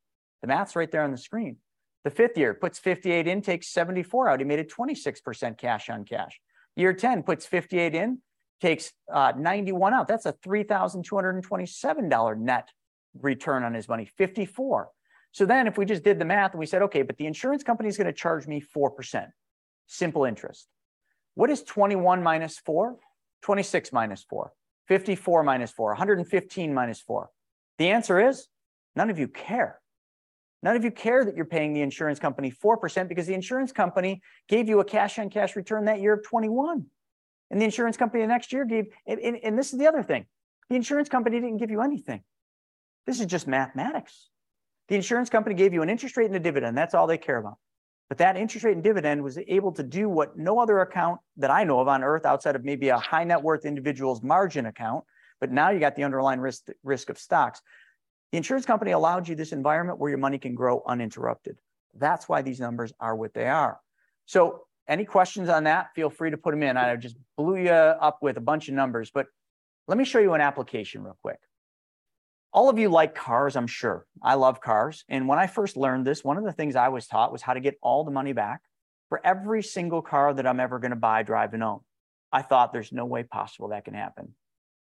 The 0.42 0.48
math's 0.48 0.76
right 0.76 0.92
there 0.92 1.04
on 1.04 1.12
the 1.12 1.18
screen. 1.18 1.56
The 2.04 2.10
fifth 2.10 2.38
year 2.38 2.54
puts 2.54 2.78
58 2.80 3.28
in, 3.28 3.42
takes 3.42 3.70
74 3.70 4.28
out. 4.30 4.42
He 4.42 4.46
made 4.46 4.60
a 4.60 4.66
26% 4.66 5.58
cash 5.58 5.90
on 5.90 6.04
cash. 6.04 6.42
Year 6.76 6.94
10 6.94 7.24
puts 7.24 7.46
58 7.46 7.96
in, 7.96 8.20
takes 8.60 8.92
uh, 9.12 9.32
91 9.38 9.94
out. 9.94 10.10
That's 10.10 10.26
a 10.26 10.34
$3,227 10.34 12.40
net 12.40 12.68
return 13.22 13.64
on 13.64 13.74
his 13.74 13.88
money, 13.88 14.10
54. 14.18 14.90
So 15.32 15.46
then 15.46 15.68
if 15.68 15.78
we 15.78 15.86
just 15.86 16.04
did 16.04 16.20
the 16.20 16.26
math 16.26 16.52
and 16.52 16.60
we 16.60 16.66
said, 16.66 16.82
okay, 16.82 17.04
but 17.04 17.16
the 17.16 17.28
insurance 17.28 17.64
company 17.64 17.88
is 17.88 17.96
going 17.96 18.08
to 18.08 18.14
charge 18.14 18.46
me 18.46 18.62
4%, 18.62 19.30
simple 19.88 20.26
interest. 20.26 20.68
What 21.36 21.50
is 21.50 21.64
21 21.64 22.22
minus 22.24 22.60
4? 22.60 22.98
26 23.44 23.92
minus 23.92 24.24
4, 24.24 24.52
54 24.88 25.44
minus 25.44 25.72
4, 25.72 25.90
115 25.90 26.74
minus 26.74 27.02
4. 27.02 27.30
The 27.78 27.90
answer 27.90 28.20
is 28.20 28.48
none 28.96 29.10
of 29.10 29.20
you 29.20 29.28
care. 29.28 29.80
None 30.64 30.78
of 30.78 30.84
you 30.86 30.92
care 30.92 31.26
that 31.26 31.36
you're 31.36 31.46
paying 31.46 31.74
the 31.74 31.82
insurance 31.82 32.20
company 32.20 32.52
4% 32.52 33.10
because 33.10 33.28
the 33.28 33.34
insurance 33.34 33.74
company 33.74 34.22
gave 34.48 34.70
you 34.70 34.80
a 34.80 34.86
cash 34.86 35.20
on 35.20 35.30
cash 35.30 35.58
return 35.58 35.86
that 35.86 36.00
year 36.00 36.14
of 36.14 36.24
21. 36.24 36.86
And 37.52 37.62
the 37.62 37.66
insurance 37.66 37.98
company 37.98 38.24
the 38.24 38.28
next 38.28 38.54
year 38.54 38.64
gave, 38.64 38.86
and, 39.06 39.20
and, 39.20 39.38
and 39.44 39.60
this 39.60 39.74
is 39.74 39.80
the 39.80 39.88
other 39.88 40.02
thing 40.02 40.26
the 40.70 40.78
insurance 40.78 41.10
company 41.10 41.40
didn't 41.42 41.58
give 41.58 41.70
you 41.70 41.82
anything. 41.82 42.24
This 43.06 43.20
is 43.20 43.26
just 43.26 43.48
mathematics. 43.48 44.30
The 44.88 44.96
insurance 44.96 45.30
company 45.30 45.56
gave 45.56 45.74
you 45.74 45.82
an 45.82 45.90
interest 45.90 46.16
rate 46.16 46.28
and 46.28 46.36
a 46.36 46.40
dividend. 46.40 46.78
That's 46.78 46.94
all 46.94 47.08
they 47.08 47.18
care 47.18 47.38
about. 47.38 47.58
But 48.10 48.18
that 48.20 48.38
interest 48.38 48.64
rate 48.64 48.76
and 48.76 48.84
dividend 48.84 49.24
was 49.24 49.38
able 49.48 49.72
to 49.74 49.84
do 49.84 50.10
what 50.10 50.38
no 50.38 50.60
other 50.60 50.82
account 50.82 51.20
that 51.38 51.50
I 51.50 51.64
know 51.64 51.80
of 51.80 51.88
on 51.88 52.04
earth 52.04 52.26
outside 52.26 52.56
of 52.56 52.64
maybe 52.64 52.90
a 52.90 52.98
high 52.98 53.24
net 53.24 53.42
worth 53.42 53.66
individual's 53.66 54.22
margin 54.22 54.66
account. 54.66 55.04
But 55.40 55.52
now 55.52 55.70
you 55.70 55.80
got 55.80 55.96
the 55.96 56.04
underlying 56.04 56.40
risk, 56.40 56.68
risk 56.84 57.10
of 57.10 57.18
stocks. 57.18 57.62
The 58.32 58.38
insurance 58.38 58.66
company 58.66 58.92
allowed 58.92 59.28
you 59.28 59.36
this 59.36 59.52
environment 59.52 60.00
where 60.00 60.10
your 60.10 60.20
money 60.20 60.38
can 60.38 60.56
grow 60.56 60.84
uninterrupted. 60.86 61.58
That's 61.96 62.28
why 62.28 62.42
these 62.42 62.60
numbers 62.60 62.94
are 63.00 63.16
what 63.16 63.34
they 63.34 63.48
are. 63.48 63.80
So, 64.26 64.66
any 64.88 65.06
questions 65.06 65.48
on 65.48 65.64
that? 65.64 65.88
Feel 65.96 66.10
free 66.10 66.32
to 66.32 66.38
put 66.38 66.52
them 66.52 66.62
in. 66.62 66.76
I 66.76 66.98
just 66.98 67.16
blew 67.38 67.56
you 67.56 67.70
up 67.70 68.18
with 68.22 68.36
a 68.36 68.42
bunch 68.42 68.68
of 68.68 68.74
numbers, 68.74 69.12
but 69.14 69.28
let 69.88 69.98
me 69.98 70.04
show 70.04 70.20
you 70.20 70.34
an 70.34 70.42
application 70.42 71.04
real 71.04 71.18
quick 71.22 71.40
all 72.54 72.70
of 72.70 72.78
you 72.78 72.88
like 72.88 73.16
cars, 73.16 73.56
I'm 73.56 73.68
sure. 73.68 74.06
I 74.22 74.36
love 74.36 74.62
cars. 74.62 75.04
And 75.10 75.28
when 75.28 75.40
I 75.40 75.48
first 75.48 75.76
learned 75.76 76.06
this, 76.06 76.24
one 76.24 76.38
of 76.38 76.44
the 76.44 76.52
things 76.52 76.76
I 76.76 76.90
was 76.90 77.08
taught 77.08 77.32
was 77.32 77.42
how 77.42 77.54
to 77.54 77.60
get 77.60 77.80
all 77.82 78.04
the 78.04 78.12
money 78.12 78.32
back 78.32 78.62
for 79.10 79.20
every 79.26 79.64
single 79.64 80.02
car 80.02 80.34
that 80.34 80.46
I'm 80.46 80.60
ever 80.60 80.78
going 80.80 80.92
to 80.92 80.96
buy, 80.96 81.24
drive, 81.24 81.54
and 81.54 81.64
own. 81.64 81.80
I 82.32 82.44
thought 82.44 82.72
there's 82.72 82.92
no 82.92 83.06
way 83.06 83.24
possible 83.24 83.70
that 83.70 83.86
can 83.86 83.96
happen. 83.96 84.36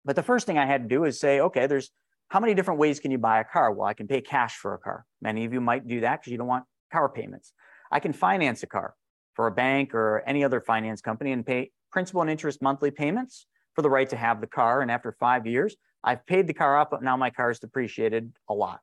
But 0.04 0.16
the 0.16 0.24
first 0.24 0.46
thing 0.46 0.58
I 0.58 0.66
had 0.66 0.84
to 0.84 0.88
do 0.90 1.06
is 1.06 1.20
say, 1.20 1.40
okay, 1.40 1.66
there's 1.66 1.92
how 2.28 2.40
many 2.40 2.54
different 2.54 2.80
ways 2.80 3.00
can 3.00 3.12
you 3.12 3.18
buy 3.18 3.40
a 3.40 3.44
car? 3.44 3.72
Well, 3.72 3.88
I 3.88 3.94
can 3.94 4.08
pay 4.08 4.22
cash 4.22 4.56
for 4.56 4.74
a 4.74 4.78
car. 4.78 5.06
Many 5.22 5.46
of 5.46 5.54
you 5.54 5.62
might 5.62 5.88
do 5.88 6.02
that 6.02 6.22
because 6.22 6.32
you 6.32 6.38
don't 6.38 6.48
want 6.48 6.66
car 6.92 7.08
payments. 7.08 7.54
I 7.92 8.00
can 8.00 8.14
finance 8.14 8.64
a 8.64 8.68
car 8.68 8.96
for 9.34 9.48
a 9.48 9.52
bank 9.52 9.94
or 9.94 10.24
any 10.28 10.44
other 10.44 10.60
finance 10.60 11.02
company 11.02 11.32
and 11.32 11.46
pay 11.46 11.72
principal 11.92 12.22
and 12.22 12.30
interest 12.30 12.62
monthly 12.62 12.92
payments 12.92 13.48
for 13.76 13.82
the 13.82 13.90
right 13.90 14.10
to 14.10 14.18
have 14.18 14.42
the 14.42 14.48
car. 14.48 14.82
And 14.82 14.90
after 14.90 15.16
five 15.20 15.46
years, 15.46 15.76
I've 16.06 16.26
paid 16.26 16.48
the 16.48 16.54
car 16.54 16.80
up, 16.80 16.92
but 16.92 17.04
now 17.04 17.18
my 17.18 17.32
car 17.32 17.50
is 17.50 17.60
depreciated 17.60 18.32
a 18.48 18.54
lot. 18.54 18.80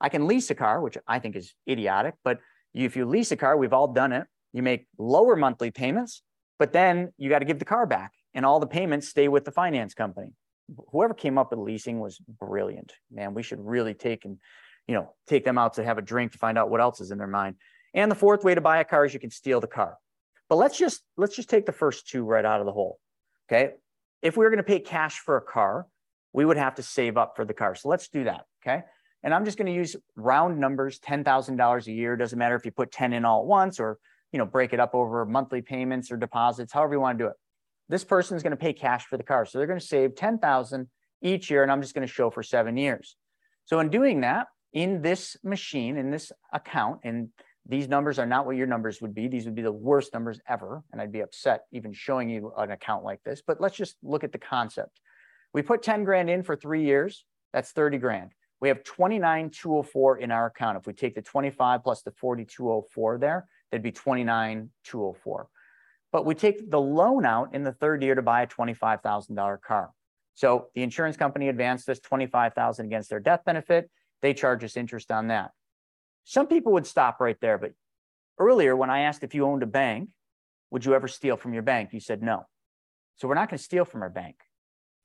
I 0.00 0.10
can 0.10 0.28
lease 0.28 0.50
a 0.50 0.54
car, 0.54 0.80
which 0.80 0.98
I 1.08 1.18
think 1.18 1.34
is 1.34 1.54
idiotic, 1.68 2.14
but 2.22 2.38
if 2.74 2.94
you 2.94 3.06
lease 3.06 3.32
a 3.32 3.36
car, 3.36 3.56
we've 3.56 3.72
all 3.72 3.88
done 3.92 4.12
it. 4.12 4.26
You 4.52 4.62
make 4.62 4.86
lower 4.98 5.34
monthly 5.34 5.70
payments, 5.70 6.22
but 6.58 6.72
then 6.72 7.12
you 7.16 7.28
got 7.30 7.40
to 7.40 7.44
give 7.44 7.58
the 7.58 7.64
car 7.64 7.86
back 7.86 8.12
and 8.34 8.44
all 8.44 8.60
the 8.60 8.66
payments 8.66 9.08
stay 9.08 9.28
with 9.28 9.44
the 9.44 9.50
finance 9.50 9.94
company. 9.94 10.28
Whoever 10.92 11.14
came 11.14 11.38
up 11.38 11.50
with 11.50 11.60
leasing 11.60 11.98
was 11.98 12.18
brilliant. 12.18 12.92
Man, 13.10 13.34
we 13.34 13.42
should 13.42 13.58
really 13.60 13.94
take 13.94 14.24
and, 14.26 14.38
you 14.86 14.94
know, 14.94 15.14
take 15.26 15.44
them 15.44 15.56
out 15.58 15.74
to 15.74 15.84
have 15.84 15.98
a 15.98 16.02
drink 16.02 16.32
to 16.32 16.38
find 16.38 16.58
out 16.58 16.70
what 16.70 16.80
else 16.80 17.00
is 17.00 17.10
in 17.10 17.18
their 17.18 17.26
mind. 17.26 17.56
And 17.94 18.10
the 18.10 18.14
fourth 18.14 18.44
way 18.44 18.54
to 18.54 18.60
buy 18.60 18.78
a 18.78 18.84
car 18.84 19.06
is 19.06 19.14
you 19.14 19.20
can 19.20 19.30
steal 19.30 19.60
the 19.60 19.66
car. 19.66 19.96
But 20.48 20.56
let's 20.56 20.78
just 20.78 21.02
let's 21.16 21.34
just 21.34 21.48
take 21.48 21.66
the 21.66 21.72
first 21.72 22.08
two 22.08 22.24
right 22.24 22.44
out 22.44 22.60
of 22.60 22.66
the 22.66 22.72
hole. 22.72 22.98
Okay. 23.50 23.72
If 24.20 24.36
we 24.36 24.44
were 24.44 24.50
going 24.50 24.58
to 24.58 24.62
pay 24.62 24.80
cash 24.80 25.18
for 25.18 25.36
a 25.36 25.42
car, 25.42 25.86
we 26.32 26.44
would 26.44 26.56
have 26.56 26.74
to 26.76 26.82
save 26.82 27.16
up 27.16 27.34
for 27.36 27.44
the 27.44 27.54
car. 27.54 27.74
So 27.74 27.88
let's 27.88 28.08
do 28.08 28.24
that. 28.24 28.44
Okay. 28.62 28.82
And 29.22 29.34
I'm 29.34 29.44
just 29.44 29.58
going 29.58 29.66
to 29.66 29.72
use 29.72 29.96
round 30.16 30.58
numbers, 30.58 31.00
$10,000 31.00 31.86
a 31.86 31.92
year. 31.92 32.16
Doesn't 32.16 32.38
matter 32.38 32.54
if 32.54 32.64
you 32.64 32.70
put 32.70 32.92
10 32.92 33.12
in 33.12 33.24
all 33.24 33.40
at 33.40 33.46
once 33.46 33.80
or, 33.80 33.98
you 34.32 34.38
know, 34.38 34.46
break 34.46 34.72
it 34.72 34.80
up 34.80 34.94
over 34.94 35.24
monthly 35.26 35.62
payments 35.62 36.12
or 36.12 36.16
deposits, 36.16 36.72
however 36.72 36.94
you 36.94 37.00
want 37.00 37.18
to 37.18 37.24
do 37.24 37.28
it. 37.28 37.36
this 37.88 38.04
person 38.04 38.36
is 38.36 38.42
going 38.42 38.52
to 38.52 38.56
pay 38.56 38.72
cash 38.72 39.06
for 39.06 39.16
the 39.16 39.24
car. 39.24 39.44
So 39.44 39.58
they're 39.58 39.66
going 39.66 39.80
to 39.80 39.84
save 39.84 40.14
10,000 40.14 40.88
each 41.22 41.50
year. 41.50 41.62
And 41.62 41.72
I'm 41.72 41.82
just 41.82 41.94
going 41.94 42.06
to 42.06 42.12
show 42.12 42.30
for 42.30 42.42
seven 42.42 42.76
years. 42.76 43.16
So 43.64 43.80
in 43.80 43.90
doing 43.90 44.20
that, 44.20 44.46
in 44.72 45.02
this 45.02 45.36
machine, 45.42 45.96
in 45.96 46.10
this 46.10 46.30
account, 46.52 47.00
and 47.02 47.30
these 47.66 47.88
numbers 47.88 48.18
are 48.18 48.26
not 48.26 48.46
what 48.46 48.56
your 48.56 48.66
numbers 48.66 49.02
would 49.02 49.14
be. 49.14 49.28
These 49.28 49.44
would 49.44 49.54
be 49.54 49.62
the 49.62 49.72
worst 49.72 50.14
numbers 50.14 50.40
ever. 50.48 50.82
And 50.92 51.00
I'd 51.00 51.12
be 51.12 51.20
upset 51.20 51.64
even 51.72 51.92
showing 51.92 52.30
you 52.30 52.52
an 52.56 52.70
account 52.70 53.04
like 53.04 53.22
this. 53.24 53.42
But 53.46 53.60
let's 53.60 53.76
just 53.76 53.96
look 54.02 54.24
at 54.24 54.32
the 54.32 54.38
concept. 54.38 55.00
We 55.52 55.62
put 55.62 55.82
10 55.82 56.04
grand 56.04 56.28
in 56.30 56.42
for 56.42 56.56
three 56.56 56.84
years. 56.84 57.24
That's 57.52 57.72
30 57.72 57.98
grand. 57.98 58.30
We 58.60 58.68
have 58.68 58.82
29,204 58.84 60.18
in 60.18 60.30
our 60.30 60.46
account. 60.46 60.78
If 60.78 60.86
we 60.86 60.92
take 60.92 61.14
the 61.14 61.22
25 61.22 61.82
plus 61.82 62.02
the 62.02 62.10
4204 62.10 63.18
there, 63.18 63.46
that'd 63.70 63.82
be 63.82 63.92
29,204. 63.92 65.48
But 66.10 66.26
we 66.26 66.34
take 66.34 66.70
the 66.70 66.80
loan 66.80 67.24
out 67.24 67.54
in 67.54 67.62
the 67.62 67.72
third 67.72 68.02
year 68.02 68.14
to 68.14 68.22
buy 68.22 68.42
a 68.42 68.46
$25,000 68.46 69.60
car. 69.62 69.90
So 70.34 70.68
the 70.74 70.82
insurance 70.82 71.16
company 71.16 71.48
advanced 71.48 71.88
us 71.88 71.98
25,000 72.00 72.86
against 72.86 73.10
their 73.10 73.20
death 73.20 73.44
benefit. 73.44 73.90
They 74.22 74.34
charge 74.34 74.64
us 74.64 74.76
interest 74.76 75.10
on 75.10 75.28
that. 75.28 75.52
Some 76.24 76.46
people 76.46 76.72
would 76.72 76.86
stop 76.86 77.20
right 77.20 77.36
there, 77.40 77.58
but 77.58 77.72
earlier 78.38 78.76
when 78.76 78.90
I 78.90 79.00
asked 79.00 79.24
if 79.24 79.34
you 79.34 79.44
owned 79.44 79.62
a 79.62 79.66
bank, 79.66 80.10
would 80.70 80.84
you 80.84 80.94
ever 80.94 81.08
steal 81.08 81.36
from 81.36 81.54
your 81.54 81.62
bank? 81.62 81.92
You 81.92 82.00
said 82.00 82.22
no. 82.22 82.46
So 83.16 83.28
we're 83.28 83.34
not 83.34 83.48
going 83.48 83.58
to 83.58 83.64
steal 83.64 83.84
from 83.84 84.02
our 84.02 84.10
bank. 84.10 84.36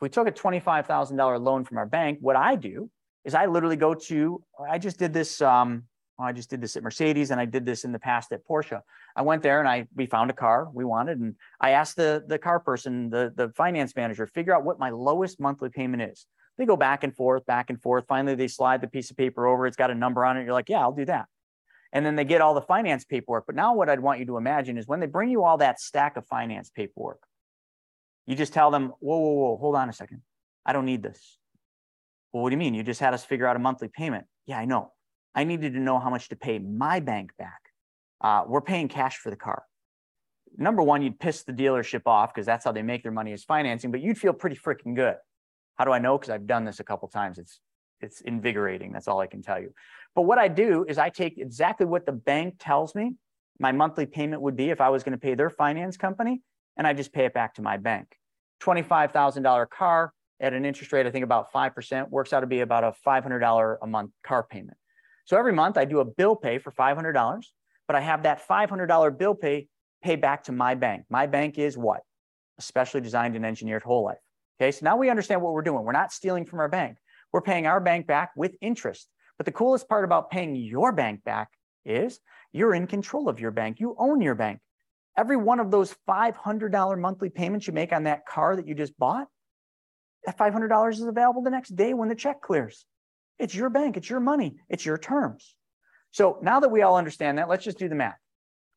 We 0.04 0.10
took 0.10 0.28
a 0.28 0.34
$25,000 0.34 1.42
loan 1.42 1.64
from 1.64 1.78
our 1.78 1.86
bank, 1.86 2.18
what 2.20 2.36
I 2.36 2.58
do 2.58 2.90
is 3.24 3.34
I 3.34 3.46
literally 3.46 3.78
go 3.78 3.94
to, 3.94 4.44
I 4.70 4.78
just 4.78 5.00
did 5.00 5.14
this, 5.14 5.42
um, 5.42 5.84
I 6.20 6.34
just 6.34 6.50
did 6.50 6.60
this 6.60 6.76
at 6.76 6.84
Mercedes 6.84 7.32
and 7.32 7.40
I 7.40 7.46
did 7.46 7.66
this 7.66 7.86
in 7.86 7.94
the 7.94 8.00
past 8.00 8.34
at 8.34 8.46
Porsche. 8.46 8.82
I 9.16 9.22
went 9.22 9.44
there 9.44 9.62
and 9.62 9.70
I, 9.70 9.88
we 9.96 10.06
found 10.06 10.30
a 10.30 10.34
car 10.34 10.68
we 10.74 10.84
wanted 10.84 11.22
and 11.22 11.36
I 11.62 11.70
asked 11.70 11.96
the, 11.96 12.22
the 12.28 12.38
car 12.38 12.60
person, 12.60 13.12
the, 13.12 13.32
the 13.34 13.48
finance 13.56 13.96
manager, 13.96 14.28
figure 14.28 14.54
out 14.54 14.66
what 14.66 14.78
my 14.78 14.90
lowest 14.90 15.40
monthly 15.40 15.70
payment 15.70 16.04
is. 16.04 16.26
They 16.58 16.66
go 16.66 16.76
back 16.76 17.06
and 17.06 17.16
forth, 17.16 17.46
back 17.46 17.70
and 17.70 17.82
forth. 17.82 18.04
Finally, 18.06 18.36
they 18.36 18.50
slide 18.50 18.82
the 18.82 18.88
piece 18.88 19.10
of 19.10 19.16
paper 19.16 19.48
over. 19.48 19.68
It's 19.68 19.78
got 19.78 19.90
a 19.90 19.96
number 19.96 20.26
on 20.26 20.36
it. 20.36 20.44
You're 20.44 20.52
like, 20.52 20.68
yeah, 20.68 20.82
I'll 20.82 20.92
do 20.92 21.06
that. 21.06 21.28
And 21.94 22.06
then 22.06 22.18
they 22.18 22.26
get 22.26 22.42
all 22.42 22.56
the 22.56 22.62
finance 22.62 23.06
paperwork. 23.06 23.46
But 23.46 23.56
now, 23.56 23.74
what 23.74 23.88
I'd 23.88 24.02
want 24.02 24.20
you 24.20 24.26
to 24.26 24.36
imagine 24.36 24.78
is 24.78 24.86
when 24.86 25.00
they 25.00 25.06
bring 25.06 25.30
you 25.30 25.46
all 25.46 25.60
that 25.60 25.80
stack 25.80 26.18
of 26.18 26.28
finance 26.28 26.70
paperwork, 26.70 27.22
you 28.26 28.36
just 28.36 28.54
tell 28.54 28.72
them, 28.72 28.94
whoa, 29.00 29.18
whoa, 29.18 29.34
whoa, 29.34 29.58
hold 29.58 29.76
on 29.76 29.90
a 29.90 29.94
second. 29.94 30.22
I 30.66 30.74
don't 30.74 30.86
need 30.86 31.04
this. 31.04 31.38
Well, 32.32 32.44
what 32.44 32.50
do 32.50 32.54
you 32.54 32.60
mean? 32.60 32.74
You 32.74 32.84
just 32.84 33.00
had 33.00 33.14
us 33.14 33.24
figure 33.24 33.46
out 33.46 33.56
a 33.56 33.60
monthly 33.60 33.90
payment. 33.90 34.26
Yeah, 34.46 34.58
I 34.58 34.66
know. 34.66 34.92
I 35.36 35.44
needed 35.44 35.74
to 35.74 35.80
know 35.80 36.00
how 36.00 36.10
much 36.10 36.30
to 36.30 36.36
pay 36.36 36.60
my 36.60 37.00
bank 37.00 37.32
back. 37.38 37.60
Uh, 38.22 38.44
we're 38.48 38.62
paying 38.62 38.88
cash 38.88 39.18
for 39.18 39.30
the 39.30 39.36
car. 39.36 39.64
Number 40.58 40.82
one, 40.82 41.02
you'd 41.02 41.20
piss 41.20 41.44
the 41.44 41.52
dealership 41.52 42.04
off 42.06 42.34
because 42.34 42.46
that's 42.46 42.64
how 42.64 42.72
they 42.72 42.84
make 42.84 43.04
their 43.04 43.12
money 43.12 43.34
is 43.34 43.44
financing, 43.44 43.92
but 43.92 44.02
you'd 44.02 44.18
feel 44.18 44.34
pretty 44.34 44.56
freaking 44.56 44.96
good. 44.96 45.16
How 45.76 45.86
do 45.86 45.92
I 45.92 46.00
know? 46.00 46.18
Because 46.18 46.30
I've 46.30 46.46
done 46.46 46.64
this 46.64 46.80
a 46.80 46.84
couple 46.84 47.08
times. 47.08 47.40
It's 47.40 47.60
it's 48.00 48.22
invigorating. 48.22 48.92
That's 48.92 49.08
all 49.08 49.22
I 49.22 49.28
can 49.28 49.42
tell 49.42 49.60
you. 49.60 49.74
But 50.14 50.24
what 50.24 50.38
I 50.38 50.50
do 50.50 50.86
is 50.88 50.98
I 50.98 51.10
take 51.10 51.38
exactly 51.38 51.86
what 51.86 52.06
the 52.06 52.12
bank 52.12 52.56
tells 52.60 52.94
me 52.94 53.16
my 53.60 53.72
monthly 53.72 54.06
payment 54.06 54.42
would 54.42 54.56
be 54.56 54.70
if 54.70 54.82
I 54.82 54.90
was 54.90 55.04
going 55.04 55.14
to 55.14 55.18
pay 55.18 55.36
their 55.36 55.50
finance 55.50 55.98
company, 55.98 56.42
and 56.78 56.88
I 56.88 56.94
just 56.94 57.14
pay 57.14 57.26
it 57.26 57.34
back 57.34 57.56
to 57.56 57.62
my 57.62 57.78
bank. 57.78 58.08
$25,000 58.62 59.70
car 59.70 60.14
at 60.40 60.54
an 60.54 60.66
interest 60.66 60.92
rate, 60.92 61.06
I 61.06 61.12
think 61.12 61.24
about 61.24 61.52
5%, 61.52 62.10
works 62.10 62.34
out 62.34 62.42
to 62.42 62.48
be 62.48 62.62
about 62.62 62.84
a 62.84 62.94
$500 63.06 63.78
a 63.82 63.88
month 63.88 64.12
car 64.24 64.44
payment. 64.44 64.78
So 65.26 65.38
every 65.38 65.54
month 65.54 65.78
I 65.78 65.86
do 65.86 66.00
a 66.00 66.06
bill 66.06 66.36
pay 66.36 66.58
for 66.58 66.72
$500, 66.72 67.44
but 67.88 67.96
I 67.96 68.02
have 68.02 68.24
that 68.24 68.46
$500 68.48 69.18
bill 69.18 69.36
pay 69.36 69.68
pay 70.04 70.16
back 70.18 70.44
to 70.44 70.52
my 70.52 70.76
bank. 70.76 71.06
My 71.10 71.26
bank 71.28 71.58
is 71.58 71.78
what? 71.78 72.02
A 72.60 72.62
specially 72.62 73.02
designed 73.02 73.36
and 73.36 73.46
engineered 73.46 73.84
whole 73.84 74.04
life. 74.04 74.18
Okay, 74.60 74.72
so 74.72 74.84
now 74.84 74.98
we 74.98 75.10
understand 75.10 75.42
what 75.42 75.54
we're 75.54 75.62
doing. 75.62 75.84
We're 75.84 75.94
not 75.94 76.12
stealing 76.12 76.46
from 76.46 76.60
our 76.60 76.68
bank. 76.68 76.98
We're 77.32 77.42
paying 77.42 77.66
our 77.66 77.80
bank 77.80 78.06
back 78.06 78.32
with 78.36 78.56
interest. 78.62 79.08
But 79.38 79.46
the 79.46 79.52
coolest 79.52 79.88
part 79.88 80.04
about 80.04 80.30
paying 80.30 80.56
your 80.56 80.92
bank 80.92 81.24
back 81.24 81.50
is 81.86 82.20
you're 82.52 82.76
in 82.76 82.86
control 82.86 83.30
of 83.30 83.40
your 83.40 83.52
bank. 83.52 83.80
You 83.80 83.96
own 83.98 84.22
your 84.22 84.36
bank. 84.36 84.60
Every 85.18 85.38
one 85.38 85.60
of 85.60 85.70
those 85.70 85.96
$500 86.08 87.00
monthly 87.00 87.30
payments 87.30 87.68
you 87.68 87.74
make 87.74 87.94
on 87.94 88.04
that 88.04 88.26
car 88.26 88.56
that 88.56 88.68
you 88.68 88.74
just 88.74 88.98
bought, 88.98 89.28
that 90.26 90.38
$500 90.38 90.94
is 90.94 91.02
available 91.02 91.44
the 91.44 91.50
next 91.50 91.76
day 91.76 91.94
when 91.94 92.10
the 92.10 92.16
check 92.16 92.42
clears. 92.42 92.86
It's 93.40 93.54
your 93.54 93.70
bank, 93.70 93.98
it's 93.98 94.10
your 94.10 94.20
money, 94.20 94.56
it's 94.70 94.86
your 94.86 94.98
terms. 94.98 95.56
So 96.12 96.40
now 96.42 96.60
that 96.60 96.70
we 96.70 96.82
all 96.82 96.98
understand 96.98 97.38
that, 97.38 97.50
let's 97.50 97.64
just 97.64 97.80
do 97.80 97.90
the 97.90 97.96
math. 97.96 98.18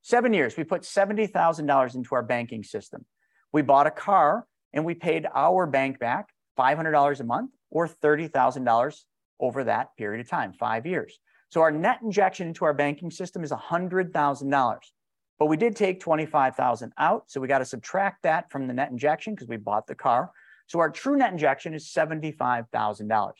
Seven 0.02 0.32
years, 0.32 0.56
we 0.56 0.64
put 0.64 0.82
$70,000 0.82 1.94
into 1.94 2.14
our 2.14 2.22
banking 2.22 2.62
system. 2.62 3.04
We 3.52 3.62
bought 3.62 3.86
a 3.86 3.90
car 3.90 4.46
and 4.72 4.84
we 4.84 4.94
paid 4.94 5.26
our 5.34 5.66
bank 5.66 5.98
back 5.98 6.28
$500 6.58 7.20
a 7.20 7.24
month 7.24 7.50
or 7.70 7.88
$30,000 7.88 9.00
over 9.40 9.64
that 9.64 9.96
period 9.96 10.20
of 10.20 10.30
time, 10.30 10.52
five 10.52 10.86
years. 10.86 11.18
So 11.50 11.60
our 11.60 11.70
net 11.70 11.98
injection 12.02 12.48
into 12.48 12.64
our 12.64 12.74
banking 12.74 13.10
system 13.10 13.44
is 13.44 13.52
$100,000. 13.52 14.78
But 15.38 15.46
we 15.46 15.56
did 15.56 15.76
take 15.76 16.00
25,000 16.00 16.92
out, 16.98 17.24
so 17.26 17.40
we 17.40 17.48
got 17.48 17.58
to 17.58 17.64
subtract 17.64 18.22
that 18.22 18.50
from 18.50 18.66
the 18.66 18.72
net 18.72 18.90
injection 18.90 19.34
because 19.34 19.48
we 19.48 19.56
bought 19.56 19.86
the 19.86 19.94
car. 19.94 20.30
So 20.66 20.78
our 20.78 20.90
true 20.90 21.16
net 21.16 21.32
injection 21.32 21.74
is 21.74 21.92
$75,000. 21.92 23.32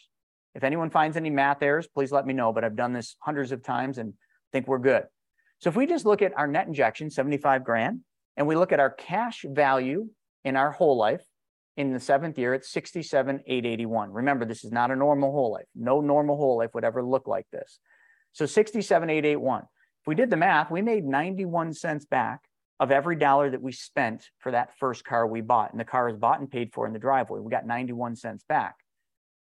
If 0.55 0.64
anyone 0.64 0.90
finds 0.90 1.16
any 1.16 1.30
math 1.30 1.62
errors, 1.62 1.86
please 1.86 2.12
let 2.12 2.26
me 2.26 2.34
know, 2.34 2.53
but 2.53 2.64
I've 2.64 2.76
done 2.76 2.92
this 2.92 3.16
hundreds 3.20 3.53
of 3.53 3.62
times 3.62 3.99
and 3.99 4.14
think 4.53 4.68
we're 4.68 4.78
good. 4.78 5.05
So 5.59 5.70
if 5.70 5.76
we 5.76 5.86
just 5.86 6.07
look 6.07 6.22
at 6.22 6.36
our 6.36 6.47
net 6.47 6.66
injection, 6.66 7.11
75 7.11 7.64
grand, 7.64 8.01
and 8.36 8.47
we 8.47 8.57
look 8.57 8.72
at 8.72 8.80
our 8.80 8.90
cash 8.90 9.44
value 9.49 10.09
in 10.44 10.57
our 10.57 10.70
whole 10.70 10.97
life. 10.97 11.24
In 11.76 11.92
the 11.92 12.01
seventh 12.01 12.38
year, 12.38 12.55
it's 12.55 12.70
67,881. 12.70 14.11
Remember, 14.11 14.47
this 14.47 14.64
is 14.64 14.72
not 14.72 14.90
a 14.90 14.97
normal 14.97 15.30
whole 15.30 15.53
life. 15.53 15.66
No 15.74 16.01
normal 16.01 16.36
whole 16.36 16.57
life 16.57 16.70
would 16.72 16.84
ever 16.84 17.03
look 17.03 17.26
like 17.26 17.47
this. 17.53 17.80
So 18.32 18.47
67,881. 18.47 19.64
We 20.07 20.14
did 20.14 20.30
the 20.30 20.36
math, 20.36 20.70
we 20.70 20.82
made 20.82 21.04
91 21.04 21.74
cents 21.74 22.04
back 22.04 22.42
of 22.78 22.90
every 22.90 23.16
dollar 23.16 23.50
that 23.50 23.62
we 23.62 23.72
spent 23.72 24.28
for 24.38 24.52
that 24.52 24.78
first 24.78 25.04
car 25.04 25.26
we 25.26 25.40
bought. 25.40 25.72
And 25.72 25.80
the 25.80 25.84
car 25.84 26.09
is 26.09 26.16
bought 26.16 26.40
and 26.40 26.50
paid 26.50 26.72
for 26.72 26.86
in 26.86 26.92
the 26.92 26.98
driveway. 26.98 27.40
We 27.40 27.50
got 27.50 27.66
91 27.66 28.16
cents 28.16 28.44
back. 28.48 28.76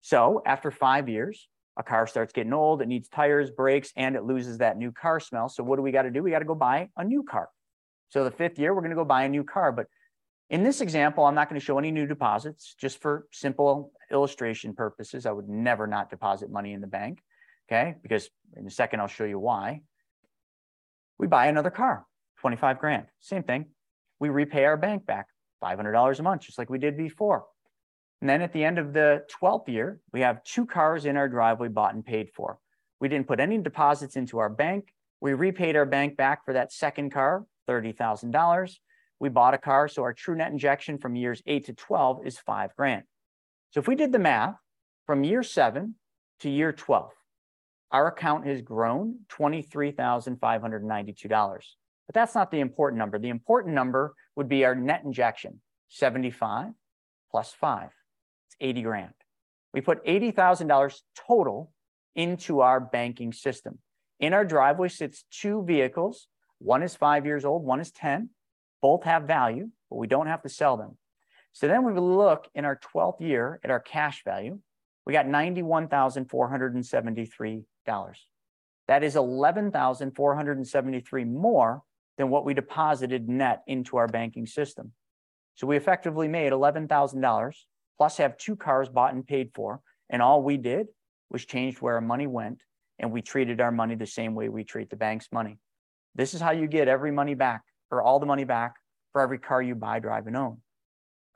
So 0.03 0.43
after 0.45 0.71
five 0.71 1.09
years, 1.09 1.49
a 1.79 1.83
car 1.83 2.07
starts 2.07 2.33
getting 2.33 2.53
old, 2.53 2.83
it 2.83 2.89
needs 2.89 3.09
tires, 3.09 3.51
brakes, 3.51 3.93
and 3.97 4.15
it 4.15 4.25
loses 4.25 4.59
that 4.59 4.77
new 4.77 4.93
car 4.93 5.21
smell. 5.21 5.49
So 5.49 5.63
what 5.63 5.77
do 5.77 5.83
we 5.83 5.93
got 5.93 6.03
to 6.03 6.11
do? 6.11 6.23
We 6.23 6.31
got 6.31 6.41
to 6.41 6.45
go 6.45 6.55
buy 6.55 6.91
a 6.97 7.05
new 7.05 7.23
car. 7.23 7.49
So 8.11 8.25
the 8.25 8.31
fifth 8.31 8.59
year, 8.59 8.75
we're 8.75 8.83
going 8.83 8.91
to 8.91 8.97
go 8.97 9.07
buy 9.07 9.25
a 9.25 9.29
new 9.29 9.45
car. 9.45 9.73
But 9.73 9.87
in 10.51 10.63
this 10.63 10.83
example, 10.83 11.25
I'm 11.25 11.35
not 11.35 11.49
going 11.49 11.59
to 11.59 11.65
show 11.65 11.79
any 11.79 11.91
new 11.91 12.07
deposits, 12.07 12.75
just 12.79 13.01
for 13.01 13.27
simple 13.33 13.93
illustration 14.11 14.75
purposes. 14.75 15.25
I 15.25 15.33
would 15.33 15.49
never 15.49 15.87
not 15.87 16.11
deposit 16.11 16.51
money 16.51 16.75
in 16.75 16.83
the 16.83 16.87
bank, 16.87 17.21
okay? 17.71 17.95
Because 18.03 18.29
in 18.55 18.67
a 18.67 18.71
second, 18.71 19.01
I'll 19.01 19.07
show 19.07 19.25
you 19.25 19.39
why. 19.39 19.81
We 21.23 21.29
buy 21.29 21.47
another 21.47 21.71
car, 21.71 22.05
25 22.41 22.81
grand, 22.81 23.07
same 23.21 23.45
thing. 23.45 23.67
We 24.19 24.29
repay 24.29 24.65
our 24.65 24.77
bank 24.77 25.07
back 25.07 25.29
$500 25.63 26.19
a 26.19 26.23
month, 26.23 26.43
just 26.43 26.59
like 26.59 26.69
we 26.69 26.79
did 26.79 26.97
before. 26.97 27.45
And 28.21 28.29
then 28.29 28.43
at 28.43 28.53
the 28.53 28.65
end 28.65 28.79
of 28.79 28.93
the 28.93 29.25
12th 29.41 29.69
year, 29.69 30.01
we 30.13 30.21
have 30.21 30.43
two 30.43 30.67
cars 30.67 31.07
in 31.07 31.17
our 31.17 31.29
driveway 31.29 31.69
bought 31.69 31.95
and 31.95 32.05
paid 32.05 32.31
for. 32.35 32.59
We 33.01 33.09
didn't 33.09 33.29
put 33.29 33.41
any 33.41 33.57
deposits 33.59 34.17
into 34.17 34.39
our 34.39 34.49
bank. 34.51 34.93
We 35.21 35.35
repaid 35.35 35.77
our 35.77 35.87
bank 35.87 36.17
back 36.17 36.45
for 36.45 36.53
that 36.55 36.73
second 36.73 37.13
car, 37.13 37.47
$30,000 37.69 38.77
we 39.23 39.29
bought 39.29 39.55
a 39.55 39.59
car. 39.59 39.87
So 39.87 40.03
our 40.03 40.13
true 40.13 40.35
net 40.35 40.51
injection 40.51 40.99
from 40.99 41.15
years 41.15 41.41
eight 41.47 41.67
to 41.67 41.73
12 41.73 42.27
is 42.27 42.41
five 42.41 42.75
grand. 42.75 43.05
So 43.71 43.79
if 43.79 43.87
we 43.87 43.95
did 43.95 44.11
the 44.11 44.19
math 44.19 44.57
from 45.07 45.23
year 45.23 45.45
seven 45.45 45.95
to 46.41 46.51
year 46.51 46.73
12, 46.73 47.13
our 47.93 48.09
account 48.09 48.47
has 48.47 48.63
grown 48.63 49.21
$23,592. 49.29 51.29
But 51.29 52.15
that's 52.15 52.35
not 52.35 52.51
the 52.51 52.61
important 52.61 52.99
number. 52.99 53.19
The 53.19 53.29
important 53.29 53.75
number 53.75 54.15
would 54.35 54.49
be 54.49 54.65
our 54.65 54.75
net 54.75 55.03
injection, 55.05 55.61
75 55.89 56.71
plus 57.31 57.53
five. 57.53 57.91
It's 58.49 58.57
80 58.61 58.83
grand. 58.83 59.13
We 59.73 59.81
put 59.81 60.05
$80,000 60.05 61.01
total 61.27 61.73
into 62.15 62.61
our 62.61 62.79
banking 62.81 63.33
system. 63.33 63.79
In 64.21 64.35
our 64.35 64.45
driveway 64.45 64.89
sits 64.89 65.25
two 65.31 65.65
vehicles. 65.65 66.29
One 66.59 66.83
is 66.83 66.95
five 66.95 67.25
years 67.27 67.45
old, 67.45 67.65
one 67.65 67.81
is 67.81 67.91
10. 67.93 68.31
Both 68.81 69.03
have 69.05 69.25
value, 69.25 69.69
but 69.91 69.97
we 69.97 70.07
don't 70.07 70.27
have 70.27 70.43
to 70.43 70.49
sell 70.49 70.77
them. 70.77 70.97
So 71.53 71.69
then 71.69 71.85
we 71.85 71.93
look 71.99 72.49
in 72.55 72.65
our 72.65 72.81
12th 72.95 73.21
year 73.21 73.61
at 73.63 73.71
our 73.71 73.81
cash 73.81 74.25
value. 74.25 74.59
We 75.05 75.13
got 75.13 75.27
$91,473. 75.27 77.65
That 78.89 79.05
is 79.05 79.17
11,473 79.17 81.25
more 81.25 81.83
than 82.19 82.31
what 82.31 82.45
we 82.45 82.55
deposited 82.55 83.29
net 83.29 83.63
into 83.67 83.97
our 83.97 84.09
banking 84.09 84.47
system. 84.47 84.93
So 85.55 85.67
we 85.67 85.77
effectively 85.77 86.29
made 86.29 86.53
$11,000 86.53 87.53
plus 87.99 88.17
have 88.17 88.37
two 88.37 88.57
cars 88.57 88.89
bought 88.89 89.15
and 89.15 89.27
paid 89.27 89.51
for. 89.55 89.81
And 90.11 90.21
all 90.21 90.43
we 90.43 90.57
did 90.57 90.89
was 91.31 91.45
changed 91.45 91.81
where 91.81 91.95
our 91.95 92.01
money 92.01 92.27
went 92.27 92.63
and 92.99 93.13
we 93.13 93.23
treated 93.23 93.61
our 93.61 93.73
money 93.73 93.95
the 93.95 94.07
same 94.07 94.35
way 94.35 94.49
we 94.49 94.65
treat 94.65 94.91
the 94.91 94.97
bank's 94.97 95.29
money. 95.33 95.59
This 96.15 96.35
is 96.35 96.41
how 96.41 96.51
you 96.51 96.67
get 96.67 96.89
every 96.89 97.11
money 97.11 97.35
back 97.35 97.63
or 97.91 98.03
all 98.03 98.19
the 98.19 98.27
money 98.27 98.45
back 98.45 98.75
for 99.13 99.21
every 99.21 99.39
car 99.39 99.63
you 99.63 99.75
buy, 99.75 99.99
drive, 99.99 100.27
and 100.27 100.37
own. 100.37 100.59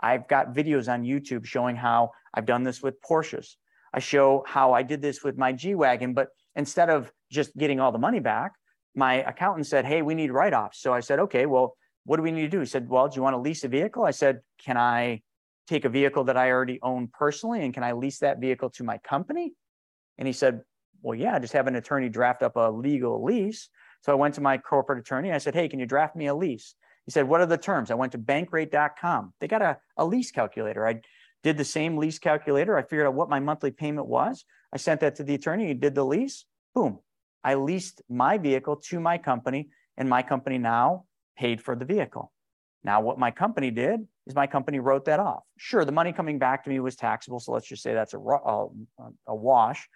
I've 0.01 0.29
got 0.29 0.55
videos 0.55 0.93
on 0.93 1.05
YouTube 1.05 1.47
showing 1.47 1.77
how 1.77 2.11
I've 2.35 2.47
done 2.47 2.63
this 2.63 2.83
with 2.83 3.01
Porsches. 3.01 3.57
I 3.93 4.01
show 4.01 4.45
how 4.47 4.73
I 4.73 4.83
did 4.83 5.01
this 5.01 5.23
with 5.23 5.39
my 5.39 5.53
G 5.53 5.75
Wagon, 5.75 6.15
but 6.15 6.29
instead 6.55 6.91
of 6.91 7.13
just 7.31 7.57
getting 7.57 7.81
all 7.81 7.93
the 7.93 7.99
money 7.99 8.21
back, 8.21 8.53
my 8.95 9.15
accountant 9.23 9.67
said, 9.67 9.85
Hey, 9.85 10.03
we 10.03 10.15
need 10.15 10.31
write 10.31 10.55
offs. 10.55 10.81
So 10.81 10.93
I 10.93 11.01
said, 11.01 11.19
Okay, 11.21 11.47
well, 11.47 11.77
what 12.05 12.17
do 12.17 12.23
we 12.23 12.31
need 12.31 12.43
to 12.43 12.49
do? 12.49 12.61
He 12.61 12.67
said, 12.67 12.89
Well, 12.89 13.09
do 13.09 13.17
you 13.17 13.23
want 13.23 13.35
to 13.35 13.41
lease 13.41 13.65
a 13.65 13.69
vehicle? 13.69 14.05
I 14.05 14.11
said, 14.11 14.41
Can 14.65 14.77
I 14.77 15.23
take 15.69 15.85
a 15.85 15.89
vehicle 15.89 16.25
that 16.25 16.37
I 16.37 16.51
already 16.51 16.79
own 16.83 17.09
personally 17.13 17.65
and 17.65 17.75
can 17.75 17.83
I 17.83 17.93
lease 17.93 18.21
that 18.21 18.41
vehicle 18.41 18.71
to 18.71 18.85
my 18.85 18.99
company? 18.99 19.53
And 20.19 20.27
he 20.27 20.33
said, 20.33 20.63
Well, 21.03 21.15
yeah, 21.15 21.39
just 21.39 21.53
have 21.53 21.67
an 21.67 21.77
attorney 21.77 22.09
draft 22.09 22.43
up 22.43 22.57
a 22.57 22.71
legal 22.71 23.23
lease. 23.23 23.69
So 24.03 24.13
I 24.13 24.15
went 24.15 24.35
to 24.35 24.41
my 24.41 24.59
corporate 24.59 25.01
attorney. 25.01 25.33
I 25.33 25.39
said, 25.39 25.55
Hey, 25.55 25.69
can 25.69 25.79
you 25.79 25.87
draft 25.87 26.17
me 26.17 26.27
a 26.27 26.35
lease? 26.35 26.75
He 27.05 27.11
said, 27.13 27.29
What 27.29 27.41
are 27.41 27.47
the 27.47 27.59
terms? 27.59 27.91
I 27.91 27.95
went 27.95 28.13
to 28.13 28.19
bankrate.com. 28.19 29.35
They 29.41 29.49
got 29.49 29.63
a, 29.63 29.79
a 29.97 30.05
lease 30.05 30.31
calculator. 30.31 30.87
I 30.87 31.01
did 31.47 31.57
the 31.57 31.65
same 31.65 31.97
lease 31.97 32.19
calculator. 32.19 32.77
I 32.77 32.83
figured 32.83 33.07
out 33.07 33.15
what 33.15 33.29
my 33.29 33.39
monthly 33.39 33.71
payment 33.71 34.09
was. 34.09 34.45
I 34.73 34.79
sent 34.79 35.01
that 35.03 35.15
to 35.17 35.23
the 35.23 35.37
attorney. 35.37 35.69
He 35.69 35.75
did 35.75 35.95
the 35.95 36.05
lease. 36.05 36.45
Boom. 36.75 36.99
I 37.45 37.55
leased 37.55 38.03
my 38.09 38.37
vehicle 38.37 38.77
to 38.89 38.99
my 38.99 39.17
company, 39.17 39.69
and 39.97 40.09
my 40.09 40.23
company 40.23 40.59
now 40.59 41.05
paid 41.39 41.63
for 41.63 41.77
the 41.77 41.85
vehicle. 41.85 42.33
Now, 42.83 43.01
what 43.01 43.21
my 43.21 43.31
company 43.31 43.71
did 43.71 44.01
is 44.27 44.35
my 44.35 44.49
company 44.49 44.81
wrote 44.81 45.05
that 45.05 45.21
off. 45.21 45.45
Sure, 45.57 45.85
the 45.85 45.93
money 45.93 46.13
coming 46.13 46.41
back 46.41 46.65
to 46.65 46.71
me 46.71 46.81
was 46.81 46.97
taxable. 46.97 47.39
So 47.39 47.53
let's 47.53 47.69
just 47.69 47.85
say 47.85 47.95
that's 47.95 48.15
a, 48.15 48.19
a, 48.19 48.67
a 49.29 49.35
wash. 49.35 49.89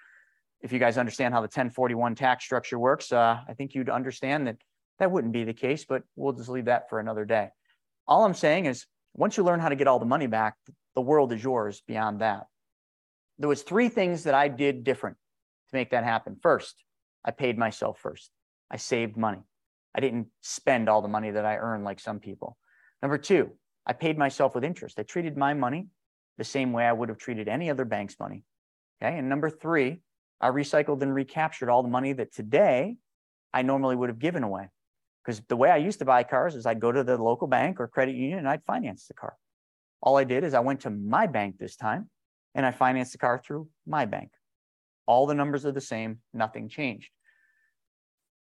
If 0.61 0.73
you 0.73 0.79
guys 0.79 0.99
understand 0.99 1.35
how 1.35 1.41
the 1.41 1.47
1041 1.47 2.15
tax 2.15 2.45
structure 2.45 2.79
works, 2.79 3.11
uh, 3.11 3.41
I 3.49 3.55
think 3.55 3.75
you'd 3.75 3.91
understand 3.91 4.47
that 4.47 4.59
that 5.01 5.11
wouldn't 5.11 5.33
be 5.33 5.43
the 5.43 5.53
case, 5.53 5.85
but 5.85 6.05
we'll 6.15 6.33
just 6.35 6.49
leave 6.49 6.67
that 6.67 6.89
for 6.89 7.01
another 7.01 7.25
day. 7.25 7.49
All 8.07 8.25
I'm 8.25 8.35
saying 8.35 8.67
is 8.67 8.87
once 9.15 9.37
you 9.37 9.43
learn 9.43 9.59
how 9.59 9.69
to 9.69 9.77
get 9.77 9.89
all 9.89 9.99
the 9.99 10.07
money 10.07 10.29
back, 10.29 10.55
the 10.95 11.01
world 11.01 11.33
is 11.33 11.43
yours 11.43 11.83
beyond 11.87 12.21
that. 12.21 12.47
There 13.39 13.49
was 13.49 13.63
three 13.63 13.89
things 13.89 14.25
that 14.25 14.35
I 14.35 14.49
did 14.49 14.85
different 14.85 15.17
to 15.71 15.77
make 15.77 15.91
that 15.91 16.05
happen. 16.05 16.37
First, 16.43 16.83
I 17.25 17.31
paid 17.31 17.59
myself 17.59 17.99
first. 17.99 18.31
I 18.71 18.77
saved 18.77 19.17
money. 19.17 19.43
I 19.95 20.01
didn't 20.01 20.29
spend 20.41 20.89
all 20.89 21.03
the 21.03 21.09
money 21.09 21.31
that 21.31 21.45
I 21.45 21.57
earned 21.57 21.85
like 21.85 22.01
some 22.01 22.21
people. 22.21 22.57
Number 23.03 23.19
two, 23.19 23.51
I 23.87 23.93
paid 23.93 24.19
myself 24.19 24.55
with 24.55 24.65
interest. 24.65 24.99
I 24.99 25.03
treated 25.03 25.37
my 25.37 25.55
money 25.55 25.89
the 26.39 26.45
same 26.45 26.73
way 26.73 26.85
I 26.85 26.93
would 26.93 27.09
have 27.09 27.19
treated 27.19 27.49
any 27.49 27.71
other 27.71 27.85
bank's 27.85 28.19
money. 28.21 28.45
Okay. 29.03 29.19
And 29.19 29.29
number 29.29 29.51
three, 29.51 30.01
I 30.41 30.49
recycled 30.51 31.03
and 31.03 31.15
recaptured 31.15 31.69
all 31.69 31.83
the 31.83 31.89
money 31.89 32.13
that 32.15 32.33
today 32.33 32.97
I 33.53 33.63
normally 33.63 33.97
would 33.97 34.09
have 34.09 34.19
given 34.19 34.43
away. 34.43 34.69
Because 35.25 35.41
the 35.49 35.57
way 35.57 35.71
I 35.71 35.77
used 35.77 35.99
to 35.99 36.05
buy 36.05 36.23
cars 36.23 36.55
is 36.55 36.67
I'd 36.67 36.81
go 36.81 36.93
to 36.93 37.05
the 37.05 37.19
local 37.23 37.47
bank 37.47 37.79
or 37.79 37.89
credit 37.89 38.15
union 38.15 38.39
and 38.39 38.49
I'd 38.49 38.65
finance 38.65 39.07
the 39.07 39.15
car. 39.15 39.35
All 40.03 40.17
I 40.17 40.25
did 40.25 40.45
is 40.45 40.55
I 40.55 40.61
went 40.61 40.81
to 40.81 40.91
my 40.91 41.27
bank 41.27 41.59
this 41.59 41.77
time 41.77 42.09
and 42.55 42.65
I 42.65 42.71
financed 42.71 43.13
the 43.13 43.19
car 43.19 43.41
through 43.45 43.69
my 43.87 44.07
bank. 44.07 44.31
All 45.07 45.27
the 45.27 45.35
numbers 45.35 45.67
are 45.67 45.73
the 45.73 45.81
same, 45.81 46.21
nothing 46.33 46.69
changed. 46.69 47.11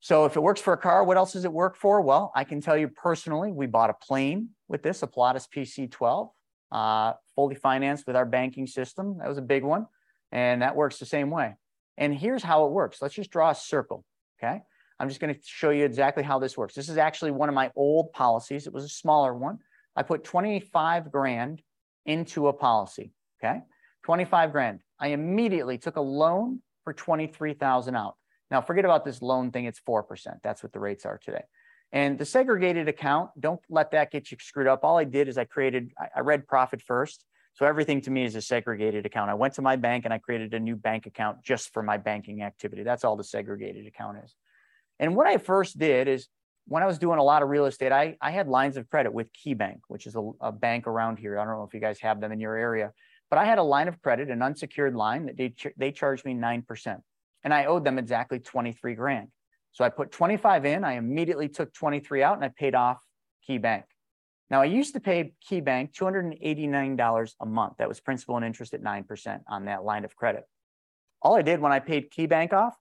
So 0.00 0.24
if 0.24 0.36
it 0.36 0.40
works 0.40 0.60
for 0.60 0.72
a 0.72 0.78
car, 0.78 1.04
what 1.04 1.16
else 1.16 1.34
does 1.34 1.44
it 1.44 1.52
work 1.52 1.76
for? 1.76 2.00
Well, 2.00 2.32
I 2.34 2.42
can 2.44 2.60
tell 2.60 2.76
you 2.76 2.88
personally, 2.88 3.52
we 3.52 3.66
bought 3.66 3.90
a 3.90 3.94
plane 3.94 4.48
with 4.68 4.82
this, 4.82 5.02
a 5.02 5.06
Pilatus 5.06 5.46
PC-12, 5.46 6.30
uh, 6.72 7.12
fully 7.36 7.54
financed 7.54 8.06
with 8.06 8.16
our 8.16 8.26
banking 8.26 8.66
system. 8.66 9.18
That 9.18 9.28
was 9.28 9.38
a 9.38 9.42
big 9.42 9.62
one. 9.62 9.86
And 10.32 10.62
that 10.62 10.74
works 10.74 10.98
the 10.98 11.06
same 11.06 11.30
way. 11.30 11.54
And 11.98 12.14
here's 12.14 12.42
how 12.42 12.64
it 12.64 12.72
works. 12.72 13.00
Let's 13.00 13.14
just 13.14 13.30
draw 13.30 13.50
a 13.50 13.54
circle, 13.54 14.04
okay? 14.42 14.62
I'm 14.98 15.08
just 15.08 15.20
going 15.20 15.34
to 15.34 15.40
show 15.44 15.70
you 15.70 15.84
exactly 15.84 16.22
how 16.22 16.38
this 16.38 16.56
works. 16.56 16.74
This 16.74 16.88
is 16.88 16.96
actually 16.96 17.30
one 17.30 17.48
of 17.48 17.54
my 17.54 17.70
old 17.76 18.12
policies. 18.12 18.66
It 18.66 18.72
was 18.72 18.84
a 18.84 18.88
smaller 18.88 19.34
one. 19.34 19.58
I 19.96 20.02
put 20.02 20.24
25 20.24 21.10
grand 21.10 21.62
into 22.06 22.48
a 22.48 22.52
policy. 22.52 23.12
Okay. 23.42 23.60
25 24.04 24.52
grand. 24.52 24.80
I 24.98 25.08
immediately 25.08 25.78
took 25.78 25.96
a 25.96 26.00
loan 26.00 26.60
for 26.84 26.92
23,000 26.92 27.94
out. 27.94 28.16
Now 28.50 28.60
forget 28.60 28.84
about 28.84 29.04
this 29.04 29.22
loan 29.22 29.50
thing. 29.50 29.64
It's 29.64 29.80
4%. 29.80 30.04
That's 30.42 30.62
what 30.62 30.72
the 30.72 30.80
rates 30.80 31.06
are 31.06 31.18
today. 31.18 31.44
And 31.92 32.18
the 32.18 32.24
segregated 32.24 32.88
account, 32.88 33.30
don't 33.38 33.60
let 33.68 33.90
that 33.90 34.10
get 34.10 34.30
you 34.30 34.38
screwed 34.40 34.66
up. 34.66 34.82
All 34.82 34.98
I 34.98 35.04
did 35.04 35.28
is 35.28 35.36
I 35.36 35.44
created, 35.44 35.92
I 36.14 36.20
read 36.20 36.46
profit 36.48 36.80
first. 36.82 37.24
So 37.54 37.66
everything 37.66 38.00
to 38.02 38.10
me 38.10 38.24
is 38.24 38.34
a 38.34 38.40
segregated 38.40 39.04
account. 39.04 39.30
I 39.30 39.34
went 39.34 39.54
to 39.54 39.62
my 39.62 39.76
bank 39.76 40.06
and 40.06 40.14
I 40.14 40.18
created 40.18 40.54
a 40.54 40.60
new 40.60 40.74
bank 40.74 41.06
account 41.06 41.42
just 41.42 41.72
for 41.72 41.82
my 41.82 41.98
banking 41.98 42.42
activity. 42.42 42.82
That's 42.82 43.04
all 43.04 43.16
the 43.16 43.24
segregated 43.24 43.86
account 43.86 44.18
is. 44.24 44.34
And 44.98 45.14
what 45.14 45.26
I 45.26 45.36
first 45.36 45.78
did 45.78 46.08
is 46.08 46.28
when 46.66 46.82
I 46.82 46.86
was 46.86 46.98
doing 46.98 47.18
a 47.18 47.22
lot 47.22 47.42
of 47.42 47.48
real 47.48 47.66
estate, 47.66 47.92
I, 47.92 48.16
I 48.20 48.30
had 48.30 48.48
lines 48.48 48.76
of 48.76 48.88
credit 48.88 49.12
with 49.12 49.28
KeyBank, 49.32 49.80
which 49.88 50.06
is 50.06 50.14
a, 50.16 50.30
a 50.40 50.52
bank 50.52 50.86
around 50.86 51.18
here. 51.18 51.38
I 51.38 51.44
don't 51.44 51.56
know 51.56 51.64
if 51.64 51.74
you 51.74 51.80
guys 51.80 51.98
have 52.00 52.20
them 52.20 52.32
in 52.32 52.40
your 52.40 52.56
area, 52.56 52.92
but 53.30 53.38
I 53.38 53.44
had 53.44 53.58
a 53.58 53.62
line 53.62 53.88
of 53.88 54.00
credit, 54.00 54.30
an 54.30 54.42
unsecured 54.42 54.94
line 54.94 55.26
that 55.26 55.36
they, 55.36 55.54
they 55.76 55.90
charged 55.92 56.24
me 56.24 56.34
9%. 56.34 57.00
And 57.44 57.52
I 57.52 57.64
owed 57.64 57.84
them 57.84 57.98
exactly 57.98 58.38
23 58.38 58.94
grand. 58.94 59.28
So 59.72 59.84
I 59.84 59.88
put 59.88 60.12
25 60.12 60.64
in, 60.66 60.84
I 60.84 60.94
immediately 60.94 61.48
took 61.48 61.72
23 61.72 62.22
out 62.22 62.36
and 62.36 62.44
I 62.44 62.48
paid 62.48 62.74
off 62.74 63.02
KeyBank. 63.48 63.84
Now 64.50 64.60
I 64.60 64.66
used 64.66 64.92
to 64.94 65.00
pay 65.00 65.32
KeyBank 65.50 65.92
$289 65.94 67.34
a 67.40 67.46
month. 67.46 67.74
That 67.78 67.88
was 67.88 68.00
principal 68.00 68.36
and 68.36 68.44
interest 68.44 68.74
at 68.74 68.82
9% 68.82 69.40
on 69.48 69.64
that 69.64 69.82
line 69.82 70.04
of 70.04 70.14
credit. 70.14 70.44
All 71.22 71.34
I 71.34 71.42
did 71.42 71.60
when 71.60 71.72
I 71.72 71.78
paid 71.78 72.12
KeyBank 72.12 72.52
off 72.52 72.76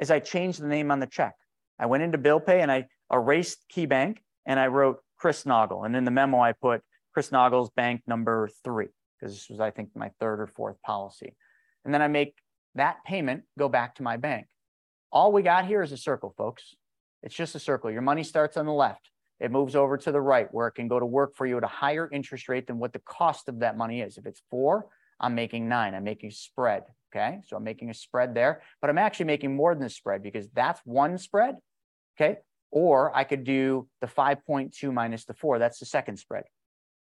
is 0.00 0.10
I 0.10 0.18
changed 0.18 0.62
the 0.62 0.66
name 0.66 0.90
on 0.90 0.98
the 0.98 1.06
check. 1.06 1.34
I 1.78 1.86
went 1.86 2.02
into 2.02 2.18
bill 2.18 2.40
pay 2.40 2.62
and 2.62 2.72
I 2.72 2.86
erased 3.12 3.64
KeyBank 3.74 4.18
and 4.46 4.58
I 4.58 4.68
wrote 4.68 4.98
Chris 5.16 5.44
Naugle. 5.44 5.84
And 5.84 5.96
in 5.96 6.04
the 6.04 6.10
memo, 6.10 6.40
I 6.40 6.52
put 6.52 6.82
Chris 7.12 7.30
Naugle's 7.30 7.70
bank 7.70 8.02
number 8.06 8.48
three, 8.64 8.88
because 9.18 9.34
this 9.34 9.48
was, 9.50 9.60
I 9.60 9.70
think, 9.70 9.90
my 9.94 10.10
third 10.20 10.40
or 10.40 10.46
fourth 10.46 10.80
policy. 10.82 11.34
And 11.84 11.92
then 11.92 12.02
I 12.02 12.08
make 12.08 12.34
that 12.74 13.04
payment 13.04 13.42
go 13.58 13.68
back 13.68 13.96
to 13.96 14.02
my 14.02 14.16
bank. 14.16 14.46
All 15.12 15.32
we 15.32 15.42
got 15.42 15.66
here 15.66 15.82
is 15.82 15.92
a 15.92 15.96
circle, 15.96 16.34
folks. 16.36 16.74
It's 17.22 17.34
just 17.34 17.54
a 17.54 17.58
circle. 17.58 17.90
Your 17.90 18.02
money 18.02 18.22
starts 18.22 18.56
on 18.56 18.66
the 18.66 18.72
left. 18.72 19.10
It 19.40 19.50
moves 19.50 19.74
over 19.74 19.96
to 19.96 20.12
the 20.12 20.20
right 20.20 20.52
where 20.52 20.68
it 20.68 20.72
can 20.72 20.86
go 20.86 21.00
to 21.00 21.06
work 21.06 21.34
for 21.34 21.46
you 21.46 21.56
at 21.56 21.64
a 21.64 21.68
higher 21.68 22.08
interest 22.12 22.48
rate 22.48 22.66
than 22.66 22.78
what 22.78 22.92
the 22.92 23.00
cost 23.00 23.48
of 23.48 23.60
that 23.60 23.76
money 23.76 24.00
is. 24.02 24.18
If 24.18 24.26
it's 24.26 24.42
four, 24.50 24.86
I'm 25.18 25.34
making 25.34 25.68
nine. 25.68 25.94
I'm 25.94 26.04
making 26.04 26.30
spread. 26.30 26.84
Okay. 27.12 27.40
So 27.46 27.56
I'm 27.56 27.64
making 27.64 27.90
a 27.90 27.94
spread 27.94 28.34
there, 28.34 28.62
but 28.80 28.88
I'm 28.88 28.98
actually 28.98 29.26
making 29.26 29.56
more 29.56 29.74
than 29.74 29.84
a 29.84 29.90
spread 29.90 30.22
because 30.22 30.48
that's 30.50 30.80
one 30.84 31.18
spread 31.18 31.56
Okay. 32.20 32.38
Or 32.70 33.16
I 33.16 33.24
could 33.24 33.44
do 33.44 33.88
the 34.00 34.06
5.2 34.06 34.92
minus 34.92 35.24
the 35.24 35.34
four. 35.34 35.58
That's 35.58 35.78
the 35.78 35.86
second 35.86 36.18
spread. 36.18 36.44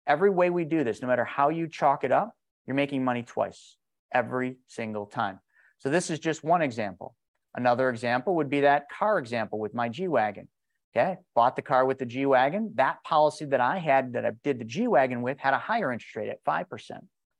Every 0.07 0.29
way 0.29 0.49
we 0.49 0.65
do 0.65 0.83
this, 0.83 1.01
no 1.01 1.07
matter 1.07 1.25
how 1.25 1.49
you 1.49 1.67
chalk 1.67 2.03
it 2.03 2.11
up, 2.11 2.33
you're 2.65 2.75
making 2.75 3.03
money 3.03 3.23
twice 3.23 3.75
every 4.13 4.57
single 4.67 5.05
time. 5.05 5.39
So 5.79 5.89
this 5.89 6.09
is 6.09 6.19
just 6.19 6.43
one 6.43 6.61
example. 6.61 7.15
Another 7.55 7.89
example 7.89 8.35
would 8.35 8.49
be 8.49 8.61
that 8.61 8.89
car 8.89 9.19
example 9.19 9.59
with 9.59 9.73
my 9.73 9.89
G 9.89 10.07
Wagon. 10.07 10.47
Okay. 10.95 11.17
Bought 11.35 11.55
the 11.55 11.61
car 11.61 11.85
with 11.85 11.99
the 11.99 12.05
G 12.05 12.25
Wagon. 12.25 12.71
That 12.75 13.03
policy 13.03 13.45
that 13.45 13.61
I 13.61 13.77
had 13.77 14.13
that 14.13 14.25
I 14.25 14.31
did 14.43 14.59
the 14.59 14.65
G 14.65 14.87
Wagon 14.87 15.21
with 15.21 15.39
had 15.39 15.53
a 15.53 15.59
higher 15.59 15.91
interest 15.91 16.15
rate 16.15 16.29
at 16.29 16.43
5%. 16.43 16.65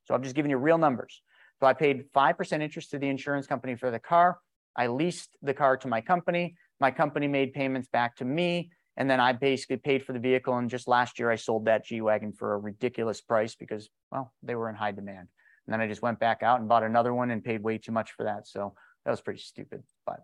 So 0.05 0.13
I'm 0.13 0.23
just 0.23 0.35
giving 0.35 0.51
you 0.51 0.57
real 0.57 0.77
numbers. 0.77 1.21
So 1.59 1.65
I 1.67 1.73
paid 1.73 2.05
5% 2.15 2.61
interest 2.61 2.91
to 2.91 2.99
the 2.99 3.07
insurance 3.07 3.47
company 3.47 3.75
for 3.75 3.91
the 3.91 3.99
car. 3.99 4.37
I 4.75 4.87
leased 4.87 5.35
the 5.41 5.53
car 5.53 5.77
to 5.77 5.87
my 5.87 6.01
company. 6.01 6.55
My 6.79 6.91
company 6.91 7.27
made 7.27 7.53
payments 7.53 7.87
back 7.87 8.15
to 8.17 8.25
me. 8.25 8.71
And 8.97 9.09
then 9.09 9.19
I 9.21 9.31
basically 9.31 9.77
paid 9.77 10.03
for 10.03 10.11
the 10.13 10.19
vehicle. 10.19 10.57
And 10.57 10.69
just 10.69 10.87
last 10.87 11.19
year, 11.19 11.31
I 11.31 11.35
sold 11.35 11.65
that 11.65 11.85
G 11.85 12.01
Wagon 12.01 12.33
for 12.33 12.53
a 12.53 12.57
ridiculous 12.57 13.21
price 13.21 13.55
because, 13.55 13.89
well, 14.11 14.33
they 14.43 14.55
were 14.55 14.69
in 14.69 14.75
high 14.75 14.91
demand. 14.91 15.29
And 15.65 15.73
then 15.73 15.81
I 15.81 15.87
just 15.87 16.01
went 16.01 16.19
back 16.19 16.43
out 16.43 16.59
and 16.59 16.67
bought 16.67 16.83
another 16.83 17.13
one 17.13 17.31
and 17.31 17.43
paid 17.43 17.63
way 17.63 17.77
too 17.77 17.91
much 17.91 18.11
for 18.11 18.23
that. 18.23 18.47
So 18.47 18.73
that 19.05 19.11
was 19.11 19.21
pretty 19.21 19.39
stupid. 19.39 19.83
But 20.05 20.19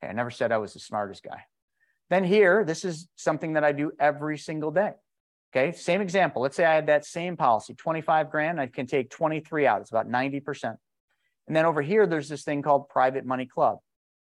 hey, 0.00 0.08
I 0.08 0.12
never 0.12 0.30
said 0.30 0.50
I 0.50 0.58
was 0.58 0.72
the 0.72 0.80
smartest 0.80 1.22
guy. 1.22 1.44
Then 2.10 2.24
here, 2.24 2.64
this 2.64 2.84
is 2.84 3.08
something 3.14 3.52
that 3.52 3.64
I 3.64 3.72
do 3.72 3.92
every 4.00 4.38
single 4.38 4.70
day. 4.70 4.92
Okay, 5.54 5.76
same 5.76 6.00
example. 6.00 6.42
Let's 6.42 6.56
say 6.56 6.64
I 6.64 6.74
had 6.74 6.86
that 6.88 7.04
same 7.04 7.36
policy, 7.36 7.74
25 7.74 8.30
grand, 8.30 8.60
I 8.60 8.66
can 8.66 8.86
take 8.86 9.10
23 9.10 9.66
out. 9.66 9.80
It's 9.80 9.90
about 9.90 10.08
90%. 10.08 10.76
And 11.46 11.56
then 11.56 11.64
over 11.64 11.80
here, 11.80 12.06
there's 12.06 12.28
this 12.28 12.44
thing 12.44 12.60
called 12.60 12.88
Private 12.88 13.24
Money 13.24 13.46
Club. 13.46 13.78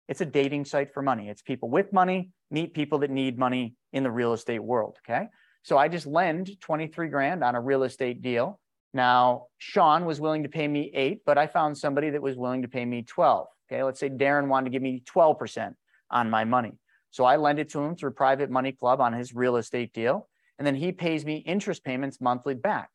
It's 0.08 0.20
a 0.20 0.26
dating 0.26 0.64
site 0.64 0.92
for 0.94 1.02
money. 1.02 1.28
It's 1.28 1.42
people 1.42 1.68
with 1.68 1.92
money 1.92 2.30
meet 2.50 2.74
people 2.74 3.00
that 3.00 3.10
need 3.10 3.38
money 3.38 3.74
in 3.92 4.02
the 4.02 4.10
real 4.10 4.32
estate 4.32 4.62
world. 4.62 4.98
Okay. 5.08 5.26
So 5.62 5.76
I 5.76 5.88
just 5.88 6.06
lend 6.06 6.60
23 6.60 7.08
grand 7.08 7.42
on 7.42 7.56
a 7.56 7.60
real 7.60 7.82
estate 7.82 8.22
deal. 8.22 8.60
Now, 8.94 9.46
Sean 9.58 10.04
was 10.04 10.20
willing 10.20 10.44
to 10.44 10.48
pay 10.48 10.66
me 10.68 10.92
eight, 10.94 11.22
but 11.26 11.38
I 11.38 11.48
found 11.48 11.76
somebody 11.76 12.10
that 12.10 12.22
was 12.22 12.36
willing 12.36 12.62
to 12.62 12.68
pay 12.68 12.84
me 12.84 13.02
12. 13.02 13.46
Okay. 13.70 13.82
Let's 13.82 13.98
say 13.98 14.08
Darren 14.08 14.46
wanted 14.46 14.66
to 14.66 14.70
give 14.70 14.82
me 14.82 15.02
12% 15.12 15.74
on 16.10 16.30
my 16.30 16.44
money. 16.44 16.72
So 17.10 17.24
I 17.24 17.36
lend 17.36 17.58
it 17.58 17.70
to 17.70 17.80
him 17.80 17.96
through 17.96 18.12
Private 18.12 18.50
Money 18.50 18.72
Club 18.72 19.00
on 19.00 19.12
his 19.12 19.34
real 19.34 19.56
estate 19.56 19.92
deal. 19.92 20.28
And 20.58 20.66
then 20.66 20.74
he 20.74 20.92
pays 20.92 21.24
me 21.24 21.38
interest 21.38 21.84
payments 21.84 22.20
monthly 22.20 22.54
back. 22.54 22.90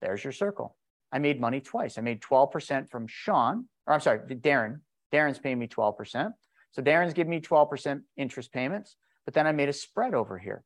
There's 0.00 0.22
your 0.22 0.32
circle. 0.32 0.76
I 1.12 1.18
made 1.18 1.40
money 1.40 1.60
twice. 1.60 1.98
I 1.98 2.00
made 2.00 2.22
12% 2.22 2.90
from 2.90 3.06
Sean, 3.06 3.68
or 3.86 3.94
I'm 3.94 4.00
sorry, 4.00 4.20
Darren. 4.20 4.80
Darren's 5.12 5.38
paying 5.38 5.58
me 5.58 5.68
12%. 5.68 6.32
So 6.72 6.82
Darren's 6.82 7.14
giving 7.14 7.30
me 7.30 7.40
12% 7.40 8.00
interest 8.16 8.52
payments, 8.52 8.96
but 9.24 9.34
then 9.34 9.46
I 9.46 9.52
made 9.52 9.68
a 9.68 9.72
spread 9.72 10.14
over 10.14 10.38
here. 10.38 10.64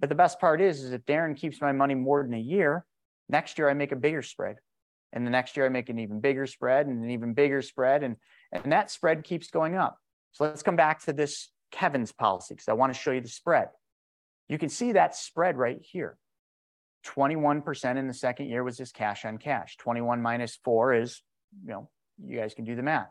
But 0.00 0.08
the 0.08 0.14
best 0.14 0.40
part 0.40 0.60
is, 0.60 0.82
is 0.82 0.92
if 0.92 1.04
Darren 1.06 1.36
keeps 1.36 1.60
my 1.60 1.72
money 1.72 1.94
more 1.94 2.22
than 2.22 2.34
a 2.34 2.38
year, 2.38 2.84
Next 3.28 3.58
year, 3.58 3.68
I 3.68 3.74
make 3.74 3.92
a 3.92 3.96
bigger 3.96 4.22
spread. 4.22 4.56
And 5.12 5.26
the 5.26 5.30
next 5.30 5.56
year, 5.56 5.66
I 5.66 5.68
make 5.68 5.88
an 5.88 5.98
even 5.98 6.20
bigger 6.20 6.46
spread 6.46 6.86
and 6.86 7.02
an 7.02 7.10
even 7.10 7.32
bigger 7.32 7.62
spread. 7.62 8.02
And, 8.02 8.16
and 8.52 8.72
that 8.72 8.90
spread 8.90 9.24
keeps 9.24 9.50
going 9.50 9.76
up. 9.76 9.98
So 10.32 10.44
let's 10.44 10.62
come 10.62 10.76
back 10.76 11.04
to 11.04 11.12
this 11.12 11.48
Kevin's 11.72 12.12
policy 12.12 12.54
because 12.54 12.68
I 12.68 12.74
want 12.74 12.92
to 12.92 12.98
show 12.98 13.12
you 13.12 13.20
the 13.20 13.28
spread. 13.28 13.68
You 14.48 14.58
can 14.58 14.68
see 14.68 14.92
that 14.92 15.16
spread 15.16 15.56
right 15.56 15.78
here. 15.80 16.18
21% 17.06 17.96
in 17.96 18.08
the 18.08 18.14
second 18.14 18.48
year 18.48 18.62
was 18.62 18.76
just 18.76 18.94
cash 18.94 19.24
on 19.24 19.38
cash. 19.38 19.76
21 19.78 20.20
minus 20.20 20.58
four 20.64 20.92
is, 20.92 21.22
you 21.64 21.70
know, 21.70 21.88
you 22.24 22.38
guys 22.38 22.54
can 22.54 22.64
do 22.64 22.76
the 22.76 22.82
math. 22.82 23.08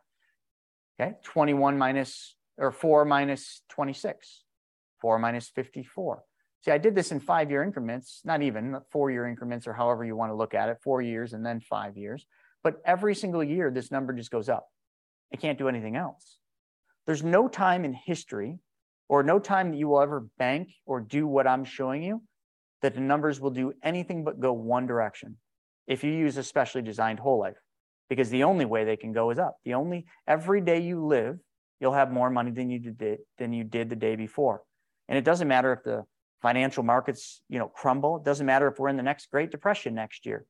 Okay, 0.99 1.13
21 1.23 1.77
minus 1.77 2.35
or 2.57 2.71
four 2.71 3.03
minus 3.03 3.61
26, 3.69 4.43
four 5.01 5.19
minus 5.19 5.49
54. 5.49 6.23
See, 6.63 6.71
I 6.71 6.77
did 6.77 6.95
this 6.95 7.11
in 7.11 7.19
five 7.19 7.51
year 7.51 7.63
increments, 7.63 8.21
not 8.23 8.41
even 8.41 8.77
four 8.91 9.11
year 9.11 9.27
increments 9.27 9.67
or 9.67 9.73
however 9.73 10.05
you 10.05 10.15
want 10.15 10.31
to 10.31 10.35
look 10.35 10.53
at 10.53 10.69
it, 10.69 10.77
four 10.83 11.01
years 11.01 11.33
and 11.33 11.45
then 11.45 11.59
five 11.59 11.97
years. 11.97 12.25
But 12.63 12.81
every 12.85 13.13
single 13.13 13.43
year, 13.43 13.69
this 13.69 13.91
number 13.91 14.13
just 14.13 14.31
goes 14.31 14.49
up. 14.49 14.67
I 15.33 15.37
can't 15.37 15.59
do 15.59 15.67
anything 15.67 15.95
else. 15.95 16.39
There's 17.05 17.23
no 17.23 17.47
time 17.47 17.85
in 17.85 17.93
history 17.93 18.57
or 19.07 19.21
no 19.21 19.37
time 19.37 19.71
that 19.71 19.77
you 19.77 19.89
will 19.89 20.01
ever 20.01 20.27
bank 20.37 20.69
or 20.85 21.01
do 21.01 21.27
what 21.27 21.45
I'm 21.45 21.65
showing 21.65 22.01
you 22.01 22.23
that 22.81 22.95
the 22.95 23.01
numbers 23.01 23.39
will 23.39 23.51
do 23.51 23.73
anything 23.83 24.23
but 24.23 24.39
go 24.39 24.53
one 24.53 24.87
direction 24.87 25.37
if 25.87 26.03
you 26.03 26.11
use 26.11 26.37
a 26.37 26.43
specially 26.43 26.81
designed 26.81 27.19
whole 27.19 27.39
life 27.39 27.57
because 28.09 28.29
the 28.29 28.43
only 28.43 28.65
way 28.65 28.83
they 28.83 28.97
can 28.97 29.11
go 29.11 29.31
is 29.31 29.39
up. 29.39 29.57
The 29.65 29.73
only 29.73 30.05
every 30.27 30.61
day 30.61 30.81
you 30.81 31.05
live, 31.05 31.37
you'll 31.79 31.93
have 31.93 32.11
more 32.11 32.29
money 32.29 32.51
than 32.51 32.69
you 32.69 32.79
did 32.79 33.19
than 33.37 33.53
you 33.53 33.63
did 33.63 33.89
the 33.89 33.95
day 33.95 34.15
before. 34.15 34.61
And 35.07 35.17
it 35.17 35.23
doesn't 35.23 35.47
matter 35.47 35.73
if 35.73 35.83
the 35.83 36.05
financial 36.41 36.83
markets, 36.83 37.41
you 37.49 37.59
know, 37.59 37.67
crumble. 37.67 38.17
It 38.17 38.23
doesn't 38.23 38.45
matter 38.45 38.67
if 38.67 38.79
we're 38.79 38.89
in 38.89 38.97
the 38.97 39.03
next 39.03 39.31
Great 39.31 39.51
Depression 39.51 39.95
next 39.95 40.25
year. 40.25 40.45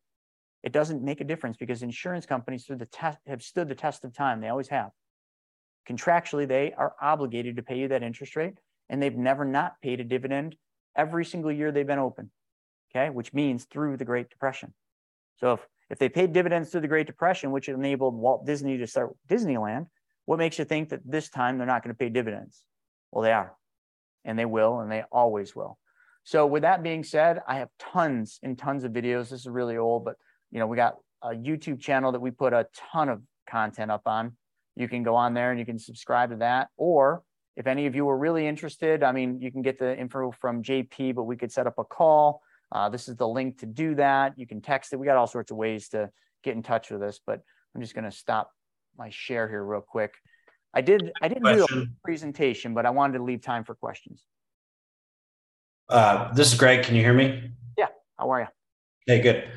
It 0.63 0.73
doesn't 0.73 1.03
make 1.03 1.21
a 1.21 1.25
difference 1.25 1.57
because 1.57 1.83
insurance 1.83 2.25
companies 2.25 2.65
through 2.65 2.77
the 2.77 2.85
test 2.87 3.19
have 3.27 3.43
stood 3.43 3.69
the 3.69 3.75
test 3.75 4.03
of 4.03 4.13
time. 4.13 4.41
They 4.41 4.49
always 4.49 4.69
have. 4.69 4.89
Contractually, 5.87 6.47
they 6.47 6.73
are 6.73 6.95
obligated 7.01 7.57
to 7.57 7.63
pay 7.63 7.77
you 7.77 7.87
that 7.89 8.01
interest 8.01 8.35
rate, 8.35 8.57
and 8.89 9.01
they've 9.01 9.15
never 9.15 9.45
not 9.45 9.79
paid 9.81 9.99
a 9.99 10.03
dividend 10.03 10.55
every 10.95 11.23
single 11.23 11.51
year 11.51 11.71
they've 11.71 11.85
been 11.85 11.99
open. 11.99 12.31
Okay, 12.91 13.09
which 13.09 13.33
means 13.33 13.65
through 13.65 13.97
the 13.97 14.05
Great 14.05 14.29
Depression. 14.29 14.73
So 15.37 15.53
if 15.53 15.67
if 15.89 15.99
they 15.99 16.09
paid 16.09 16.33
dividends 16.33 16.69
through 16.69 16.81
the 16.81 16.87
Great 16.87 17.07
Depression, 17.07 17.51
which 17.51 17.69
enabled 17.69 18.15
Walt 18.15 18.45
Disney 18.45 18.77
to 18.77 18.87
start 18.87 19.15
Disneyland, 19.27 19.87
what 20.25 20.39
makes 20.39 20.57
you 20.57 20.65
think 20.65 20.89
that 20.89 21.01
this 21.05 21.29
time 21.29 21.57
they're 21.57 21.67
not 21.67 21.83
going 21.83 21.93
to 21.93 21.97
pay 21.97 22.09
dividends? 22.09 22.63
Well, 23.11 23.23
they 23.23 23.31
are, 23.31 23.53
and 24.23 24.37
they 24.37 24.45
will, 24.45 24.79
and 24.79 24.91
they 24.91 25.03
always 25.11 25.55
will. 25.55 25.77
So 26.23 26.47
with 26.47 26.63
that 26.63 26.81
being 26.81 27.03
said, 27.03 27.41
I 27.47 27.57
have 27.59 27.69
tons 27.79 28.39
and 28.41 28.57
tons 28.57 28.83
of 28.83 28.91
videos. 28.91 29.29
This 29.29 29.41
is 29.41 29.47
really 29.47 29.77
old, 29.77 30.03
but 30.03 30.15
you 30.51 30.59
know, 30.59 30.65
we 30.65 30.75
got 30.75 30.95
a 31.21 31.29
YouTube 31.29 31.79
channel 31.79 32.11
that 32.11 32.21
we 32.21 32.31
put 32.31 32.53
a 32.53 32.67
ton 32.91 33.09
of 33.09 33.21
content 33.47 33.91
up 33.91 34.07
on. 34.07 34.35
You 34.75 34.87
can 34.87 35.03
go 35.03 35.15
on 35.15 35.33
there 35.33 35.51
and 35.51 35.59
you 35.59 35.65
can 35.65 35.77
subscribe 35.77 36.31
to 36.31 36.37
that. 36.37 36.69
Or 36.77 37.23
if 37.55 37.67
any 37.67 37.85
of 37.85 37.95
you 37.95 38.09
are 38.09 38.17
really 38.17 38.47
interested, 38.47 39.03
I 39.03 39.11
mean, 39.11 39.39
you 39.39 39.51
can 39.51 39.61
get 39.61 39.79
the 39.79 39.97
info 39.97 40.31
from 40.31 40.63
JP, 40.63 41.15
but 41.15 41.23
we 41.23 41.37
could 41.37 41.51
set 41.51 41.67
up 41.67 41.77
a 41.77 41.83
call. 41.83 42.41
Uh, 42.71 42.89
this 42.89 43.07
is 43.07 43.15
the 43.15 43.27
link 43.27 43.59
to 43.59 43.65
do 43.65 43.95
that. 43.95 44.33
You 44.37 44.47
can 44.47 44.61
text 44.61 44.93
it. 44.93 44.97
We 44.97 45.05
got 45.05 45.17
all 45.17 45.27
sorts 45.27 45.51
of 45.51 45.57
ways 45.57 45.89
to 45.89 46.09
get 46.43 46.55
in 46.55 46.63
touch 46.63 46.91
with 46.91 47.01
us, 47.03 47.19
but 47.25 47.41
I'm 47.73 47.81
just 47.81 47.93
going 47.93 48.05
to 48.05 48.11
stop 48.11 48.51
my 48.97 49.09
share 49.09 49.47
here 49.47 49.63
real 49.63 49.81
quick. 49.81 50.13
I 50.73 50.81
did 50.81 51.11
I 51.21 51.29
didn't 51.29 51.43
Question. 51.43 51.79
do 51.79 51.83
a 51.83 51.87
presentation, 52.03 52.73
but 52.73 52.85
I 52.85 52.89
wanted 52.89 53.17
to 53.19 53.23
leave 53.23 53.41
time 53.41 53.63
for 53.63 53.75
questions. 53.75 54.25
Uh, 55.87 56.33
this 56.33 56.51
is 56.51 56.59
Greg. 56.59 56.83
Can 56.83 56.95
you 56.95 57.01
hear 57.01 57.13
me? 57.13 57.51
Yeah. 57.77 57.87
How 58.19 58.29
are 58.31 58.41
you? 58.41 58.47
Hey, 59.05 59.21
good. 59.21 59.47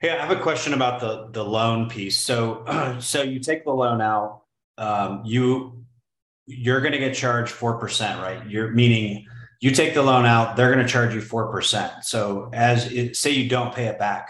Hey, 0.00 0.10
I 0.10 0.24
have 0.24 0.30
a 0.30 0.40
question 0.40 0.74
about 0.74 1.00
the 1.00 1.28
the 1.32 1.44
loan 1.44 1.88
piece. 1.88 2.18
So, 2.18 2.96
so 3.00 3.22
you 3.22 3.40
take 3.40 3.64
the 3.64 3.72
loan 3.72 4.00
out. 4.00 4.42
Um, 4.78 5.22
you 5.24 5.84
you're 6.46 6.80
going 6.80 6.92
to 6.92 6.98
get 6.98 7.14
charged 7.14 7.50
four 7.50 7.78
percent, 7.78 8.20
right? 8.20 8.46
You're 8.48 8.70
meaning 8.70 9.26
you 9.64 9.70
take 9.70 9.94
the 9.94 10.02
loan 10.02 10.26
out, 10.26 10.56
they're 10.56 10.70
going 10.70 10.84
to 10.84 10.92
charge 10.92 11.14
you 11.14 11.22
four 11.22 11.50
percent. 11.50 11.90
So, 12.02 12.50
as 12.52 12.92
it, 12.92 13.16
say 13.16 13.30
you 13.30 13.48
don't 13.48 13.74
pay 13.74 13.86
it 13.86 13.98
back, 13.98 14.28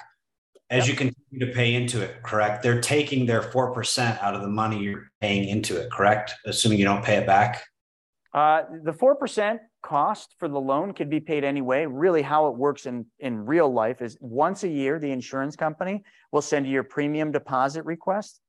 as 0.71 0.87
you 0.87 0.95
continue 0.95 1.45
to 1.45 1.53
pay 1.53 1.75
into 1.75 2.01
it, 2.03 2.23
correct? 2.23 2.63
They're 2.63 2.81
taking 2.81 3.27
their 3.27 3.43
four 3.43 3.75
percent 3.75 4.23
out 4.23 4.37
of 4.37 4.43
the 4.43 4.49
money 4.49 4.79
you're 4.79 5.11
paying 5.21 5.49
into 5.49 5.77
it, 5.77 5.91
correct? 5.91 6.37
Assuming 6.47 6.79
you 6.79 6.85
don't 6.85 7.05
pay 7.05 7.17
it 7.17 7.27
back. 7.27 7.65
Uh, 8.33 8.63
the 8.85 8.93
four 8.93 9.17
percent 9.17 9.61
cost 9.83 10.37
for 10.39 10.47
the 10.47 10.61
loan 10.61 10.95
could 10.95 11.11
be 11.11 11.19
paid 11.19 11.43
anyway. 11.43 11.85
Really, 11.85 12.23
how 12.23 12.47
it 12.47 12.57
works 12.57 12.87
in, 12.87 13.05
in 13.19 13.45
real 13.45 13.69
life 13.69 14.03
is 14.03 14.17
once 14.21 14.63
a 14.63 14.69
year, 14.69 15.01
the 15.01 15.11
insurance 15.11 15.57
company 15.57 16.05
will 16.31 16.43
send 16.43 16.65
you 16.65 16.73
your 16.73 16.85
premium 16.85 17.33
deposit 17.33 17.85
request, 17.85 18.41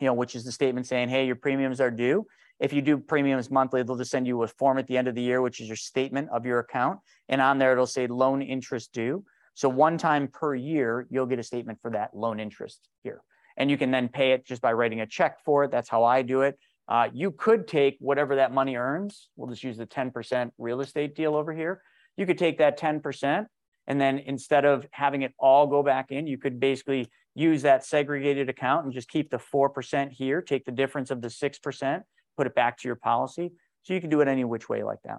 you 0.00 0.06
know, 0.06 0.12
which 0.12 0.34
is 0.34 0.44
the 0.44 0.52
statement 0.52 0.86
saying, 0.86 1.08
hey, 1.08 1.24
your 1.24 1.36
premiums 1.36 1.80
are 1.80 1.90
due. 1.90 2.26
If 2.58 2.72
you 2.72 2.80
do 2.80 2.98
premiums 2.98 3.50
monthly, 3.50 3.82
they'll 3.82 3.96
just 3.96 4.10
send 4.10 4.26
you 4.26 4.42
a 4.42 4.48
form 4.48 4.78
at 4.78 4.86
the 4.86 4.96
end 4.96 5.08
of 5.08 5.14
the 5.14 5.22
year, 5.22 5.42
which 5.42 5.60
is 5.60 5.68
your 5.68 5.76
statement 5.76 6.30
of 6.30 6.46
your 6.46 6.58
account. 6.58 7.00
And 7.28 7.40
on 7.40 7.58
there, 7.58 7.72
it'll 7.72 7.86
say 7.86 8.06
loan 8.06 8.42
interest 8.42 8.92
due. 8.92 9.24
So 9.54 9.68
one 9.68 9.98
time 9.98 10.28
per 10.28 10.54
year, 10.54 11.06
you'll 11.10 11.26
get 11.26 11.38
a 11.38 11.42
statement 11.42 11.80
for 11.80 11.90
that 11.92 12.14
loan 12.14 12.40
interest 12.40 12.88
here. 13.02 13.22
And 13.56 13.70
you 13.70 13.78
can 13.78 13.90
then 13.90 14.08
pay 14.08 14.32
it 14.32 14.46
just 14.46 14.60
by 14.60 14.72
writing 14.72 15.00
a 15.00 15.06
check 15.06 15.38
for 15.44 15.64
it. 15.64 15.70
That's 15.70 15.88
how 15.88 16.04
I 16.04 16.22
do 16.22 16.42
it. 16.42 16.58
Uh, 16.88 17.08
you 17.12 17.30
could 17.30 17.66
take 17.66 17.96
whatever 17.98 18.36
that 18.36 18.52
money 18.52 18.76
earns. 18.76 19.28
We'll 19.36 19.50
just 19.50 19.64
use 19.64 19.76
the 19.76 19.86
10% 19.86 20.50
real 20.58 20.80
estate 20.80 21.16
deal 21.16 21.34
over 21.34 21.52
here. 21.52 21.82
You 22.16 22.26
could 22.26 22.38
take 22.38 22.58
that 22.58 22.78
10%, 22.78 23.46
and 23.86 24.00
then 24.00 24.18
instead 24.18 24.64
of 24.64 24.86
having 24.92 25.22
it 25.22 25.34
all 25.38 25.66
go 25.66 25.82
back 25.82 26.10
in, 26.10 26.26
you 26.26 26.38
could 26.38 26.60
basically 26.60 27.10
use 27.34 27.62
that 27.62 27.84
segregated 27.84 28.48
account 28.48 28.84
and 28.84 28.94
just 28.94 29.08
keep 29.08 29.30
the 29.30 29.38
4% 29.38 30.10
here, 30.10 30.40
take 30.40 30.64
the 30.64 30.72
difference 30.72 31.10
of 31.10 31.20
the 31.20 31.28
6%, 31.28 32.02
put 32.36 32.46
it 32.46 32.54
back 32.54 32.78
to 32.78 32.88
your 32.88 32.96
policy. 32.96 33.52
So 33.82 33.94
you 33.94 34.00
can 34.00 34.10
do 34.10 34.20
it 34.20 34.28
any 34.28 34.44
which 34.44 34.68
way 34.68 34.82
like 34.82 34.98
that. 35.04 35.18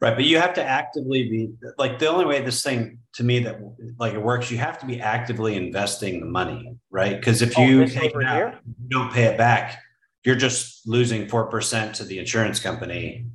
Right. 0.00 0.14
But 0.14 0.24
you 0.24 0.38
have 0.38 0.54
to 0.54 0.64
actively 0.64 1.28
be 1.28 1.52
like 1.78 1.98
the 1.98 2.08
only 2.08 2.26
way 2.26 2.42
this 2.42 2.62
thing 2.62 2.98
to 3.14 3.24
me 3.24 3.38
that 3.40 3.58
like 3.98 4.12
it 4.12 4.22
works, 4.22 4.50
you 4.50 4.58
have 4.58 4.78
to 4.80 4.86
be 4.86 5.00
actively 5.00 5.56
investing 5.56 6.20
the 6.20 6.26
money, 6.26 6.76
right? 6.90 7.16
Because 7.18 7.40
if 7.42 7.58
oh, 7.58 7.62
you 7.62 7.86
take 7.86 8.14
it 8.14 8.24
out, 8.24 8.56
you 8.66 8.88
don't 8.88 9.12
pay 9.12 9.24
it 9.24 9.38
back, 9.38 9.80
you're 10.24 10.36
just 10.36 10.86
losing 10.86 11.26
4% 11.26 11.92
to 11.94 12.04
the 12.04 12.18
insurance 12.18 12.60
company 12.60 13.26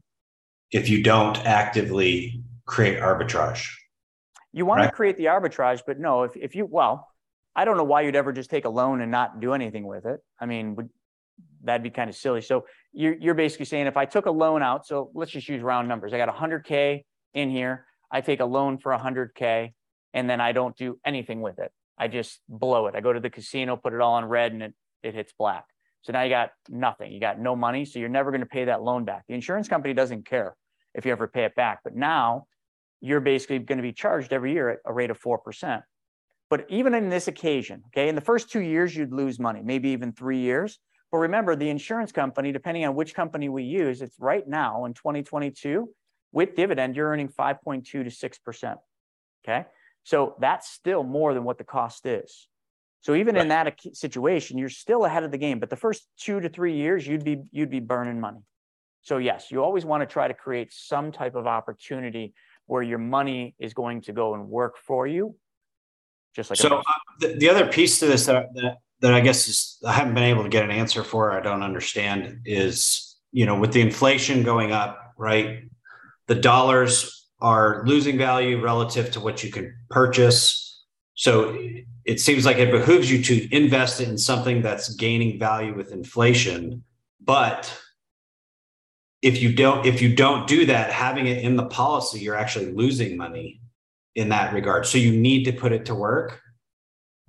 if 0.71 0.89
you 0.89 1.01
don't 1.01 1.37
actively 1.45 2.43
create 2.65 2.99
arbitrage. 2.99 3.67
You 4.51 4.65
want 4.65 4.81
right? 4.81 4.87
to 4.87 4.91
create 4.91 5.17
the 5.17 5.25
arbitrage, 5.25 5.81
but 5.85 5.99
no, 5.99 6.23
if, 6.23 6.35
if 6.35 6.55
you, 6.55 6.65
well, 6.65 7.07
I 7.55 7.65
don't 7.65 7.77
know 7.77 7.83
why 7.83 8.01
you'd 8.01 8.15
ever 8.15 8.31
just 8.31 8.49
take 8.49 8.65
a 8.65 8.69
loan 8.69 9.01
and 9.01 9.11
not 9.11 9.39
do 9.39 9.53
anything 9.53 9.85
with 9.85 10.05
it. 10.05 10.19
I 10.39 10.45
mean, 10.45 10.75
would, 10.75 10.89
that'd 11.63 11.83
be 11.83 11.89
kind 11.89 12.09
of 12.09 12.15
silly. 12.15 12.41
So 12.41 12.65
you're, 12.91 13.15
you're 13.15 13.33
basically 13.33 13.65
saying 13.65 13.87
if 13.87 13.97
I 13.97 14.05
took 14.05 14.25
a 14.25 14.31
loan 14.31 14.61
out, 14.61 14.85
so 14.85 15.11
let's 15.13 15.31
just 15.31 15.47
use 15.47 15.61
round 15.61 15.87
numbers. 15.87 16.13
I 16.13 16.17
got 16.17 16.33
100K 16.33 17.03
in 17.33 17.49
here. 17.49 17.85
I 18.11 18.21
take 18.21 18.39
a 18.39 18.45
loan 18.45 18.77
for 18.77 18.91
100K 18.91 19.73
and 20.13 20.29
then 20.29 20.41
I 20.41 20.51
don't 20.51 20.75
do 20.75 20.99
anything 21.05 21.41
with 21.41 21.59
it. 21.59 21.71
I 21.97 22.07
just 22.07 22.39
blow 22.47 22.87
it. 22.87 22.95
I 22.95 23.01
go 23.01 23.13
to 23.13 23.19
the 23.19 23.29
casino, 23.29 23.75
put 23.75 23.93
it 23.93 24.01
all 24.01 24.13
on 24.13 24.25
red 24.25 24.53
and 24.53 24.63
it, 24.63 24.73
it 25.03 25.13
hits 25.13 25.33
black. 25.37 25.65
So 26.01 26.13
now 26.13 26.23
you 26.23 26.29
got 26.29 26.51
nothing. 26.69 27.11
You 27.11 27.19
got 27.19 27.39
no 27.39 27.55
money. 27.55 27.85
So 27.85 27.99
you're 27.99 28.09
never 28.09 28.31
going 28.31 28.41
to 28.41 28.47
pay 28.47 28.65
that 28.65 28.81
loan 28.81 29.05
back. 29.05 29.25
The 29.27 29.33
insurance 29.33 29.67
company 29.67 29.93
doesn't 29.93 30.25
care 30.25 30.55
if 30.95 31.05
you 31.05 31.11
ever 31.11 31.27
pay 31.27 31.43
it 31.43 31.55
back. 31.55 31.79
But 31.83 31.95
now 31.95 32.45
you're 33.01 33.19
basically 33.19 33.59
going 33.59 33.77
to 33.77 33.83
be 33.83 33.93
charged 33.93 34.33
every 34.33 34.53
year 34.53 34.69
at 34.69 34.79
a 34.85 34.93
rate 34.93 35.11
of 35.11 35.19
4%. 35.19 35.81
But 36.49 36.65
even 36.69 36.95
in 36.95 37.09
this 37.09 37.27
occasion, 37.27 37.83
okay, 37.87 38.09
in 38.09 38.15
the 38.15 38.21
first 38.21 38.49
two 38.49 38.61
years, 38.61 38.95
you'd 38.95 39.13
lose 39.13 39.39
money, 39.39 39.61
maybe 39.63 39.89
even 39.89 40.13
three 40.13 40.39
years. 40.39 40.79
But 41.11 41.19
remember, 41.19 41.55
the 41.55 41.69
insurance 41.69 42.11
company, 42.11 42.51
depending 42.51 42.85
on 42.85 42.95
which 42.95 43.15
company 43.15 43.49
we 43.49 43.63
use, 43.63 44.01
it's 44.01 44.15
right 44.19 44.47
now 44.47 44.85
in 44.85 44.93
2022 44.93 45.89
with 46.31 46.55
dividend, 46.55 46.95
you're 46.95 47.09
earning 47.09 47.29
5.2 47.29 47.83
to 47.83 48.03
6%. 48.03 48.75
Okay. 49.43 49.65
So 50.03 50.35
that's 50.39 50.69
still 50.69 51.03
more 51.03 51.33
than 51.33 51.43
what 51.43 51.57
the 51.57 51.63
cost 51.63 52.05
is. 52.05 52.47
So 53.01 53.15
even 53.15 53.35
right. 53.35 53.43
in 53.43 53.47
that 53.49 53.79
situation, 53.93 54.57
you're 54.57 54.69
still 54.69 55.05
ahead 55.05 55.23
of 55.23 55.31
the 55.31 55.37
game. 55.37 55.59
But 55.59 55.69
the 55.69 55.75
first 55.75 56.07
two 56.19 56.39
to 56.41 56.49
three 56.49 56.75
years, 56.75 57.07
you'd 57.07 57.23
be 57.23 57.41
you'd 57.51 57.69
be 57.69 57.79
burning 57.79 58.19
money. 58.19 58.39
So 59.01 59.17
yes, 59.17 59.51
you 59.51 59.63
always 59.63 59.85
want 59.85 60.01
to 60.01 60.05
try 60.05 60.27
to 60.27 60.33
create 60.33 60.73
some 60.73 61.11
type 61.11 61.35
of 61.35 61.47
opportunity 61.47 62.33
where 62.65 62.83
your 62.83 62.97
money 62.97 63.55
is 63.57 63.73
going 63.73 64.01
to 64.01 64.13
go 64.13 64.33
and 64.33 64.49
work 64.49 64.77
for 64.77 65.07
you. 65.07 65.35
Just 66.35 66.49
like 66.49 66.59
so, 66.59 66.77
uh, 66.77 66.83
the, 67.19 67.35
the 67.35 67.49
other 67.49 67.67
piece 67.67 67.99
to 67.99 68.05
this 68.05 68.25
that, 68.25 68.53
that 68.55 68.77
that 69.01 69.13
I 69.13 69.21
guess 69.21 69.47
is 69.47 69.77
I 69.85 69.93
haven't 69.93 70.13
been 70.13 70.23
able 70.23 70.43
to 70.43 70.49
get 70.49 70.63
an 70.63 70.71
answer 70.71 71.03
for. 71.03 71.31
I 71.31 71.41
don't 71.41 71.63
understand 71.63 72.41
is 72.45 73.17
you 73.31 73.45
know 73.45 73.59
with 73.59 73.73
the 73.73 73.81
inflation 73.81 74.43
going 74.43 74.71
up, 74.71 75.13
right? 75.17 75.63
The 76.27 76.35
dollars 76.35 77.27
are 77.41 77.83
losing 77.85 78.17
value 78.17 78.61
relative 78.61 79.11
to 79.11 79.19
what 79.19 79.43
you 79.43 79.51
can 79.51 79.73
purchase 79.89 80.69
so 81.19 81.53
it 82.05 82.21
seems 82.21 82.45
like 82.45 82.59
it 82.59 82.71
behooves 82.71 83.11
you 83.11 83.21
to 83.23 83.53
invest 83.53 83.99
in 83.99 84.17
something 84.17 84.61
that's 84.61 84.95
gaining 84.95 85.37
value 85.37 85.75
with 85.75 85.91
inflation. 85.91 86.85
But 87.19 87.77
if 89.21 89.41
you 89.41 89.53
don't, 89.53 89.85
if 89.85 90.01
you 90.01 90.15
don't 90.15 90.47
do 90.47 90.65
that, 90.67 90.93
having 90.93 91.27
it 91.27 91.43
in 91.43 91.57
the 91.57 91.65
policy, 91.65 92.19
you're 92.21 92.37
actually 92.37 92.71
losing 92.71 93.17
money 93.17 93.59
in 94.15 94.29
that 94.29 94.53
regard. 94.53 94.85
So 94.85 94.97
you 94.97 95.11
need 95.11 95.43
to 95.43 95.51
put 95.51 95.73
it 95.73 95.87
to 95.87 95.93
work. 95.93 96.39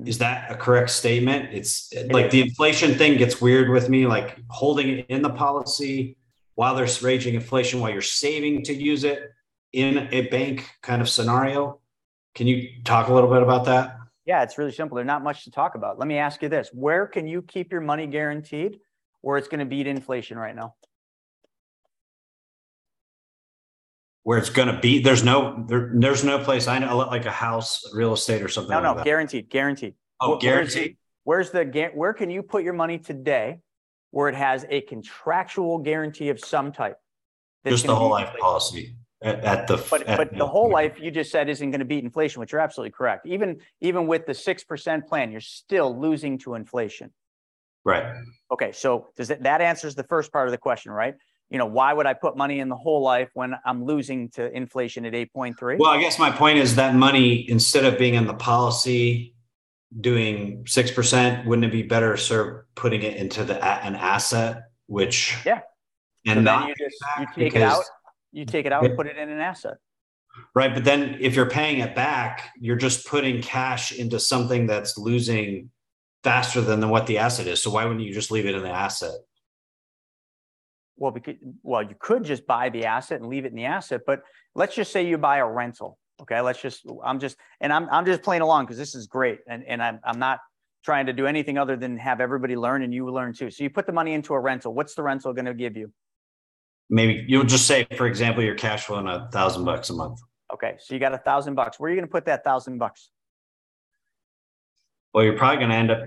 Is 0.07 0.18
that 0.18 0.51
a 0.51 0.55
correct 0.55 0.90
statement? 0.90 1.51
It's 1.53 1.92
like 2.11 2.30
the 2.30 2.40
inflation 2.40 2.94
thing 2.94 3.18
gets 3.18 3.40
weird 3.40 3.68
with 3.68 3.88
me, 3.88 4.07
like 4.07 4.38
holding 4.48 4.98
it 4.98 5.07
in 5.09 5.22
the 5.22 5.30
policy 5.30 6.16
while 6.55 6.74
there's 6.74 7.03
raging 7.03 7.34
inflation, 7.34 7.80
while 7.80 7.90
you're 7.90 8.03
saving 8.03 8.62
to 8.64 8.74
use 8.74 9.05
it 9.05 9.30
in 9.72 10.09
a 10.12 10.28
bank 10.28 10.70
kind 10.82 11.01
of 11.01 11.09
scenario. 11.09 11.80
Can 12.34 12.46
you 12.46 12.68
talk 12.84 13.09
a 13.09 13.14
little 13.14 13.30
bit 13.30 13.42
about 13.42 13.64
that? 13.66 13.96
Yeah, 14.26 14.42
it's 14.42 14.59
really 14.59 14.72
simple. 14.72 14.96
There's 14.96 15.07
not 15.07 15.24
much 15.24 15.44
to 15.44 15.51
talk 15.51 15.74
about. 15.74 15.98
Let 15.98 16.07
me 16.07 16.18
ask 16.18 16.42
you 16.42 16.48
this. 16.48 16.70
Where 16.72 17.07
can 17.07 17.26
you 17.26 17.42
keep 17.42 17.72
your 17.72 17.80
money 17.80 18.07
guaranteed 18.07 18.78
where 19.22 19.38
it's 19.38 19.48
going 19.48 19.61
to 19.61 19.66
beat 19.66 19.86
inflation 19.86 20.38
right 20.38 20.55
now? 20.55 20.74
Where 24.23 24.37
it's 24.39 24.51
going 24.51 24.68
to 24.68 24.79
be, 24.79 24.99
there's 25.01 25.25
no 25.25 25.64
there, 25.66 25.91
there's 25.95 26.25
no 26.25 26.39
place 26.39 26.68
I 26.68 26.79
know 26.79 26.99
like 26.99 27.25
a 27.25 27.31
house, 27.31 27.83
real 27.95 28.12
estate, 28.12 28.43
or 28.43 28.49
something. 28.49 28.71
No, 28.71 28.77
like 28.77 28.85
no, 28.85 28.95
that. 28.97 29.05
guaranteed, 29.05 29.49
guaranteed. 29.49 29.95
Oh, 30.21 30.31
Where's 30.31 30.41
the- 30.41 30.47
guaranteed. 30.47 30.97
Where's 31.25 31.51
the 31.51 31.91
where 31.95 32.12
can 32.12 32.31
you 32.31 32.43
put 32.43 32.62
your 32.64 32.73
money 32.73 32.99
today 32.99 33.59
where 34.11 34.29
it 34.29 34.35
has 34.35 34.66
a 34.68 34.81
contractual 34.83 35.79
guarantee 35.79 36.29
of 36.29 36.41
some 36.41 36.73
type? 36.73 36.97
Just 37.66 37.87
the 37.87 37.95
whole 37.95 38.11
life 38.11 38.31
policy 38.39 38.97
at, 39.23 39.45
at 39.45 39.66
the. 39.66 39.77
But 39.91 40.07
at 40.07 40.16
but 40.16 40.37
the 40.37 40.47
whole 40.47 40.71
life 40.71 40.99
you 40.99 41.11
just 41.11 41.31
said 41.31 41.49
isn't 41.49 41.71
going 41.71 41.81
to 41.81 41.85
beat 41.85 42.05
inflation, 42.05 42.41
which 42.41 42.53
you're 42.53 42.61
absolutely 42.61 42.93
correct. 42.93 43.27
Even 43.27 43.61
even 43.81 44.07
with 44.07 44.27
the 44.27 44.35
six 44.35 44.64
percent 44.64 45.07
plan, 45.07 45.31
you're 45.31 45.41
still 45.41 45.99
losing 45.99 46.39
to 46.39 46.55
inflation. 46.55 47.12
Right. 47.85 48.14
Okay, 48.51 48.73
so 48.73 49.09
does 49.16 49.29
that 49.29 49.43
that 49.45 49.61
answers 49.61 49.95
the 49.95 50.05
first 50.05 50.33
part 50.33 50.49
of 50.49 50.53
the 50.53 50.59
question, 50.59 50.93
right? 50.93 51.14
You 51.51 51.59
know, 51.59 51.66
why 51.66 51.92
would 51.92 52.07
I 52.07 52.14
put 52.14 52.36
money 52.36 52.61
in 52.61 52.68
the 52.68 52.76
whole 52.76 53.03
life 53.03 53.28
when 53.34 53.55
I'm 53.64 53.84
losing 53.84 54.28
to 54.30 54.51
inflation 54.57 55.05
at 55.05 55.14
eight 55.14 55.32
point 55.32 55.59
three? 55.59 55.76
Well, 55.76 55.90
I 55.90 56.01
guess 56.01 56.18
my 56.18 56.30
point 56.30 56.59
is 56.59 56.76
that 56.76 56.94
money, 56.94 57.48
instead 57.51 57.84
of 57.84 57.98
being 57.98 58.14
in 58.14 58.26
the 58.26 58.34
policy, 58.34 59.34
doing 60.01 60.64
six 60.68 60.92
percent, 60.92 61.44
wouldn't 61.46 61.64
it 61.64 61.72
be 61.72 61.82
better 61.82 62.16
served 62.16 62.66
putting 62.76 63.03
it 63.03 63.16
into 63.16 63.44
the 63.44 63.57
an 63.84 63.96
asset, 63.96 64.70
which 64.86 65.36
Yeah. 65.44 65.59
So 66.26 66.32
and 66.32 66.36
then 66.38 66.44
not 66.44 66.68
you 66.68 66.74
just 66.78 66.96
you 67.18 67.26
take 67.34 67.57
it 67.57 67.62
out, 67.62 67.82
you 68.30 68.44
take 68.44 68.66
it 68.66 68.72
out 68.72 68.84
and 68.84 68.96
put 68.96 69.09
it 69.09 69.16
in 69.16 69.28
an 69.28 69.40
asset. 69.40 69.78
right. 70.55 70.72
But 70.72 70.84
then 70.84 71.16
if 71.20 71.34
you're 71.34 71.51
paying 71.51 71.80
it 71.80 71.96
back, 71.96 72.51
you're 72.61 72.76
just 72.76 73.07
putting 73.07 73.42
cash 73.42 73.90
into 73.90 74.20
something 74.20 74.66
that's 74.66 74.96
losing 74.96 75.70
faster 76.22 76.61
than 76.61 76.88
what 76.90 77.07
the 77.07 77.18
asset 77.18 77.46
is. 77.46 77.62
So 77.62 77.70
why 77.70 77.84
wouldn't 77.84 78.05
you 78.05 78.12
just 78.12 78.30
leave 78.30 78.46
it 78.46 78.55
in 78.55 78.62
the 78.62 78.70
asset? 78.70 79.14
Well, 81.01 81.11
because 81.11 81.36
well, 81.62 81.82
you 81.82 81.96
could 81.98 82.24
just 82.24 82.46
buy 82.46 82.68
the 82.68 82.84
asset 82.84 83.20
and 83.20 83.30
leave 83.30 83.46
it 83.46 83.48
in 83.48 83.57
the 83.57 83.64
asset, 83.64 84.03
but 84.07 84.20
let's 84.55 84.76
just 84.76 84.92
say 84.92 85.05
you 85.07 85.16
buy 85.16 85.38
a 85.38 85.46
rental. 85.46 85.98
Okay, 86.20 86.42
let's 86.42 86.61
just 86.61 86.84
I'm 87.03 87.18
just 87.18 87.38
and 87.62 87.72
I'm 87.72 87.88
I'm 87.90 88.05
just 88.05 88.22
playing 88.22 88.42
along 88.42 88.66
because 88.66 88.76
this 88.76 88.94
is 88.94 89.07
great, 89.07 89.38
and 89.48 89.64
and 89.66 89.82
I'm 89.82 89.98
I'm 90.05 90.18
not 90.18 90.40
trying 90.84 91.07
to 91.07 91.14
do 91.14 91.26
anything 91.26 91.57
other 91.57 91.74
than 91.74 91.96
have 91.96 92.20
everybody 92.20 92.55
learn 92.55 92.82
and 92.82 92.92
you 92.92 93.11
learn 93.11 93.32
too. 93.32 93.51
So 93.51 93.64
you 93.64 93.70
put 93.70 93.86
the 93.86 93.92
money 93.92 94.12
into 94.12 94.34
a 94.34 94.40
rental. 94.40 94.74
What's 94.74 94.94
the 94.94 95.03
rental 95.03 95.32
going 95.32 95.46
to 95.46 95.55
give 95.55 95.74
you? 95.74 95.90
Maybe 96.90 97.24
you'll 97.26 97.44
just 97.44 97.66
say, 97.66 97.86
for 97.96 98.07
example, 98.07 98.42
your 98.42 98.55
cash 98.55 98.84
flowing 98.84 99.07
a 99.07 99.28
thousand 99.32 99.64
bucks 99.64 99.88
a 99.88 99.94
month. 99.94 100.20
Okay, 100.53 100.74
so 100.80 100.92
you 100.92 101.01
got 101.01 101.14
a 101.14 101.18
thousand 101.18 101.55
bucks. 101.55 101.80
Where 101.80 101.88
are 101.88 101.94
you 101.94 101.98
going 101.98 102.09
to 102.09 102.12
put 102.12 102.26
that 102.26 102.44
thousand 102.44 102.76
bucks? 102.78 103.11
Well, 105.14 105.24
you're 105.24 105.38
probably 105.38 105.59
going 105.59 105.70
to 105.70 105.76
end 105.76 105.90
up 105.90 106.01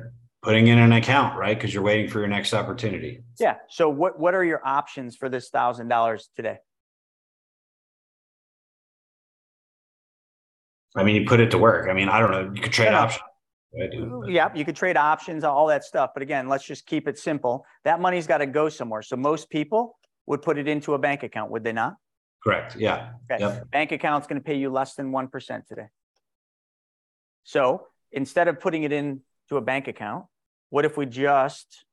putting 0.44 0.68
in 0.68 0.78
an 0.78 0.92
account, 0.92 1.38
right? 1.38 1.58
Because 1.58 1.74
you're 1.74 1.84
waiting 1.84 2.10
for 2.10 2.20
your 2.20 2.28
next 2.28 2.54
opportunity. 2.54 3.24
Yeah. 3.40 3.56
So 3.70 3.90
what 3.90 4.20
what 4.20 4.36
are 4.36 4.44
your 4.44 4.62
options 4.66 5.16
for 5.16 5.30
this 5.30 5.50
thousand 5.50 5.88
dollars 5.88 6.30
today? 6.36 6.58
I 10.96 11.04
mean, 11.04 11.16
you 11.16 11.26
put 11.28 11.40
it 11.40 11.50
to 11.52 11.58
work. 11.58 11.90
I 11.90 11.94
mean, 11.94 12.10
I 12.10 12.20
don't 12.20 12.30
know. 12.32 12.52
You 12.54 12.62
could 12.62 12.74
trade 12.74 12.92
Yeah. 12.92 13.00
options. 13.00 13.24
Yep, 14.28 14.56
you 14.56 14.66
could 14.66 14.76
trade 14.76 14.98
options, 14.98 15.44
all 15.44 15.66
that 15.68 15.84
stuff. 15.84 16.12
But 16.14 16.22
again, 16.22 16.48
let's 16.48 16.64
just 16.64 16.86
keep 16.86 17.08
it 17.08 17.18
simple. 17.18 17.66
That 17.86 18.00
money's 18.00 18.28
got 18.28 18.38
to 18.38 18.46
go 18.46 18.70
somewhere. 18.70 19.02
So 19.02 19.16
most 19.16 19.50
people 19.50 19.98
would 20.28 20.44
put 20.44 20.60
it 20.60 20.68
into 20.68 20.94
a 20.94 21.00
bank 21.00 21.24
account, 21.24 21.50
would 21.50 21.64
they 21.64 21.74
not? 21.74 21.96
Correct. 22.44 22.76
Yeah. 22.76 23.14
Okay. 23.32 23.44
Yep. 23.44 23.72
Bank 23.72 23.92
account's 23.92 24.28
going 24.28 24.40
to 24.40 24.46
pay 24.46 24.56
you 24.58 24.70
less 24.70 24.94
than 24.94 25.12
1% 25.12 25.66
today. 25.66 25.88
So 27.44 27.88
instead 28.12 28.48
of 28.48 28.60
putting 28.60 28.84
it 28.84 28.92
into 28.92 29.24
a 29.58 29.62
bank 29.62 29.88
account, 29.88 30.26
what 30.74 30.86
if 30.86 30.98
we 30.98 31.06
just 31.06 31.86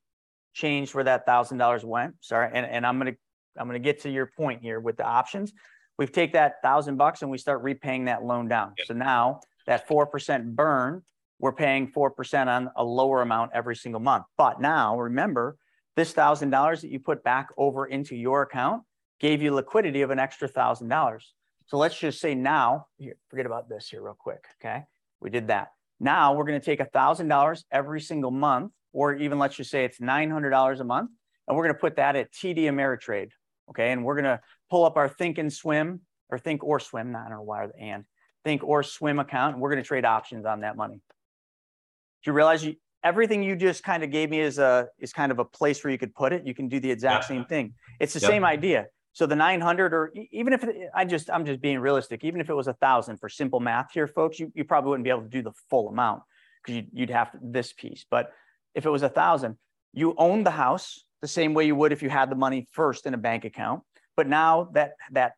changed 0.55 0.95
where 0.95 1.05
that 1.05 1.27
thousand 1.27 1.59
dollars 1.59 1.85
went? 1.85 2.15
Sorry. 2.21 2.51
And, 2.51 2.65
and 2.65 2.87
I'm 2.87 2.99
going 2.99 3.13
to, 3.13 3.19
I'm 3.59 3.69
to 3.69 3.79
get 3.79 4.01
to 4.05 4.11
your 4.11 4.33
point 4.35 4.63
here 4.63 4.81
with 4.81 4.97
the 4.97 5.05
options. 5.05 5.53
We 5.99 6.07
take 6.07 6.33
that 6.33 6.63
thousand 6.63 6.97
bucks 6.97 7.21
and 7.21 7.31
we 7.31 7.37
start 7.37 7.61
repaying 7.63 8.07
that 8.07 8.25
loan 8.25 8.49
down. 8.49 8.73
Yep. 8.79 8.87
So 8.87 8.95
now 8.95 9.41
that 9.67 9.87
4% 9.87 10.57
burn, 10.57 11.03
we're 11.39 11.53
paying 11.53 11.93
4% 11.93 12.47
on 12.47 12.71
a 12.75 12.83
lower 12.83 13.21
amount 13.21 13.51
every 13.53 13.77
single 13.77 14.01
month. 14.01 14.25
But 14.39 14.63
now 14.63 14.99
remember 14.99 15.59
this 15.95 16.15
thousand 16.15 16.49
dollars 16.49 16.81
that 16.81 16.91
you 16.91 17.01
put 17.01 17.23
back 17.23 17.49
over 17.59 17.85
into 17.85 18.17
your 18.17 18.41
account 18.41 18.83
gave 19.21 19.43
you 19.43 19.53
liquidity 19.53 20.01
of 20.01 20.09
an 20.09 20.19
extra 20.19 20.49
thousand 20.49 20.89
dollars. 20.89 21.35
So 21.67 21.77
let's 21.77 21.99
just 21.99 22.19
say 22.19 22.35
now, 22.35 22.87
here, 22.97 23.19
forget 23.29 23.45
about 23.45 23.69
this 23.69 23.91
here 23.91 24.01
real 24.01 24.17
quick. 24.19 24.47
Okay. 24.59 24.85
We 25.21 25.29
did 25.29 25.49
that. 25.49 25.69
Now 26.01 26.33
we're 26.35 26.45
going 26.45 26.59
to 26.59 26.65
take 26.65 26.81
a 26.81 26.87
thousand 26.87 27.29
dollars 27.29 27.65
every 27.71 28.01
single 28.01 28.31
month, 28.31 28.73
or 28.93 29.15
even 29.15 29.39
let's 29.39 29.55
just 29.55 29.71
say 29.71 29.85
it's 29.85 29.99
$900 30.01 30.81
a 30.81 30.85
month. 30.85 31.11
And 31.47 31.57
we're 31.57 31.65
going 31.65 31.75
to 31.75 31.81
put 31.81 31.97
that 31.97 32.17
at 32.17 32.33
TD 32.33 32.61
Ameritrade. 32.65 33.31
Okay. 33.69 33.93
And 33.93 34.05
we're 34.05 34.15
going 34.15 34.25
to 34.25 34.41
pull 34.71 34.85
up 34.85 34.97
our 34.97 35.09
think 35.09 35.39
and 35.39 35.53
swim 35.53 36.01
or 36.31 36.39
think 36.39 36.65
or 36.65 36.81
swim. 36.81 37.13
Not, 37.13 37.27
I 37.27 37.29
don't 37.29 37.39
know 37.39 37.43
why 37.43 37.65
or 37.65 37.69
the 37.69 37.79
and 37.79 38.05
think 38.45 38.65
or 38.65 38.83
swim 38.83 39.19
account. 39.19 39.55
And 39.55 39.63
we're 39.63 39.71
going 39.71 39.83
to 39.83 39.87
trade 39.87 40.05
options 40.05 40.47
on 40.47 40.61
that 40.61 40.77
money. 40.77 40.95
Do 40.95 42.31
you 42.31 42.33
realize 42.33 42.65
you, 42.65 42.77
everything 43.05 43.43
you 43.43 43.57
just 43.57 43.83
kind 43.83 44.03
of 44.03 44.11
gave 44.11 44.31
me 44.31 44.41
is 44.41 44.59
a, 44.59 44.89
is 44.99 45.13
kind 45.13 45.33
of 45.33 45.39
a 45.39 45.45
place 45.45 45.83
where 45.85 45.91
you 45.91 45.99
could 45.99 46.15
put 46.15 46.33
it. 46.33 46.47
You 46.47 46.55
can 46.55 46.69
do 46.69 46.81
the 46.81 46.91
exact 46.91 47.25
Yeah. 47.25 47.29
same 47.29 47.45
thing. 47.45 47.75
It's 47.99 48.13
the 48.15 48.21
Yep. 48.21 48.31
same 48.31 48.45
idea. 48.45 48.87
So 49.13 49.27
the 49.27 49.37
900 49.37 49.93
or 49.93 50.13
even 50.31 50.53
if 50.53 50.63
it, 50.65 50.89
I 50.95 51.05
just, 51.05 51.31
I'm 51.31 51.45
just 51.45 51.61
being 51.61 51.81
realistic, 51.81 52.25
even 52.25 52.41
if 52.41 52.49
it 52.49 52.55
was 52.55 52.69
a 52.69 52.75
thousand 52.75 53.19
for 53.19 53.29
simple 53.29 53.61
math 53.61 53.93
here, 53.93 54.07
folks, 54.07 54.39
you, 54.39 54.53
you 54.55 54.65
probably 54.65 54.91
wouldn't 54.91 55.05
be 55.05 55.11
able 55.11 55.23
to 55.23 55.29
do 55.29 55.43
the 55.43 55.53
full 55.69 55.89
amount 55.89 56.23
because 56.63 56.77
you'd, 56.77 56.89
you'd 56.93 57.11
have 57.11 57.31
this 57.43 57.73
piece. 57.73 58.07
But 58.09 58.33
if 58.75 58.87
it 58.87 58.91
was 58.91 59.03
a 59.03 59.09
thousand, 59.09 59.57
you 59.93 60.15
own 60.17 60.45
the 60.45 60.51
house 60.51 61.05
the 61.23 61.29
same 61.29 61.55
way 61.55 61.67
you 61.67 61.75
would 61.75 61.93
if 61.93 62.03
you 62.03 62.09
had 62.09 62.31
the 62.31 62.37
money 62.37 62.67
first 62.71 63.07
in 63.07 63.15
a 63.15 63.19
bank 63.19 63.45
account. 63.45 63.83
But 64.17 64.29
now 64.29 64.69
that, 64.75 64.93
that, 65.11 65.33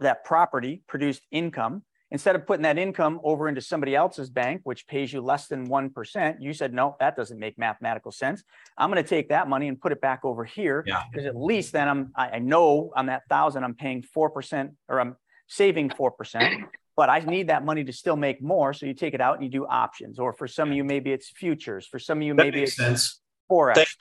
that 0.00 0.24
property 0.24 0.82
produced 0.86 1.22
income, 1.30 1.82
instead 2.12 2.34
of 2.34 2.46
putting 2.46 2.62
that 2.62 2.78
income 2.78 3.20
over 3.22 3.48
into 3.48 3.60
somebody 3.60 3.94
else's 3.94 4.30
bank, 4.30 4.62
which 4.64 4.86
pays 4.86 5.12
you 5.12 5.20
less 5.20 5.46
than 5.46 5.68
1%, 5.68 6.36
you 6.40 6.52
said, 6.52 6.74
no, 6.74 6.96
that 7.00 7.16
doesn't 7.16 7.38
make 7.38 7.58
mathematical 7.58 8.10
sense. 8.10 8.42
I'm 8.76 8.90
going 8.90 9.02
to 9.02 9.08
take 9.08 9.28
that 9.28 9.48
money 9.48 9.68
and 9.68 9.80
put 9.80 9.92
it 9.92 10.00
back 10.00 10.24
over 10.24 10.44
here 10.44 10.82
Yeah. 10.86 11.02
because 11.10 11.26
at 11.26 11.36
least 11.36 11.72
then 11.72 11.88
I'm 11.88 12.12
I, 12.16 12.30
I 12.30 12.38
know 12.40 12.92
on 12.96 13.06
that 13.06 13.22
thousand 13.28 13.64
I'm 13.64 13.74
paying 13.74 14.02
four 14.02 14.30
percent 14.30 14.72
or 14.88 15.00
I'm 15.00 15.16
saving 15.46 15.90
four 15.90 16.10
percent, 16.10 16.64
but 16.96 17.08
I 17.08 17.20
need 17.20 17.48
that 17.48 17.64
money 17.64 17.84
to 17.84 17.92
still 17.92 18.16
make 18.16 18.42
more. 18.42 18.72
So 18.72 18.86
you 18.86 18.94
take 18.94 19.14
it 19.14 19.20
out 19.20 19.34
and 19.36 19.44
you 19.44 19.50
do 19.50 19.66
options, 19.66 20.18
or 20.18 20.32
for 20.32 20.48
some 20.48 20.70
of 20.70 20.74
you 20.76 20.84
maybe 20.84 21.12
it's 21.12 21.28
futures, 21.30 21.86
for 21.86 21.98
some 21.98 22.18
of 22.18 22.22
you 22.24 22.34
That 22.34 22.44
maybe 22.44 22.60
makes 22.60 22.70
it's 22.72 22.76
sense. 22.78 23.20
forex. 23.50 23.74
Thanks, 23.74 23.96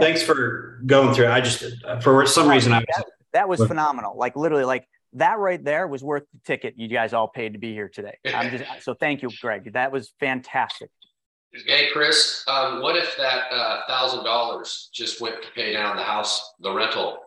thanks 0.00 0.22
for 0.22 0.80
going 0.86 1.14
through. 1.14 1.28
I 1.28 1.40
just, 1.40 1.64
uh, 1.84 2.00
for 2.00 2.26
some 2.26 2.48
reason, 2.48 2.72
I 2.72 2.78
was, 2.78 2.86
that, 2.96 3.04
that 3.34 3.48
was 3.48 3.60
phenomenal. 3.66 4.16
Like 4.16 4.36
literally, 4.36 4.64
like 4.64 4.86
that 5.14 5.38
right 5.38 5.62
there 5.62 5.86
was 5.86 6.02
worth 6.02 6.24
the 6.32 6.40
ticket 6.44 6.74
you 6.76 6.88
guys 6.88 7.12
all 7.12 7.28
paid 7.28 7.52
to 7.52 7.58
be 7.58 7.72
here 7.72 7.88
today. 7.88 8.16
I'm 8.32 8.50
just 8.50 8.64
so 8.84 8.94
thank 8.94 9.22
you, 9.22 9.30
Greg. 9.40 9.72
That 9.74 9.92
was 9.92 10.12
fantastic. 10.20 10.90
Hey, 11.66 11.88
Chris, 11.92 12.44
um, 12.48 12.80
what 12.80 12.96
if 12.96 13.14
that 13.18 13.52
uh, 13.52 13.80
thousand 13.86 14.24
dollars 14.24 14.88
just 14.94 15.20
went 15.20 15.42
to 15.42 15.48
pay 15.54 15.72
down 15.72 15.96
the 15.96 16.02
house, 16.02 16.54
the 16.60 16.72
rental? 16.72 17.18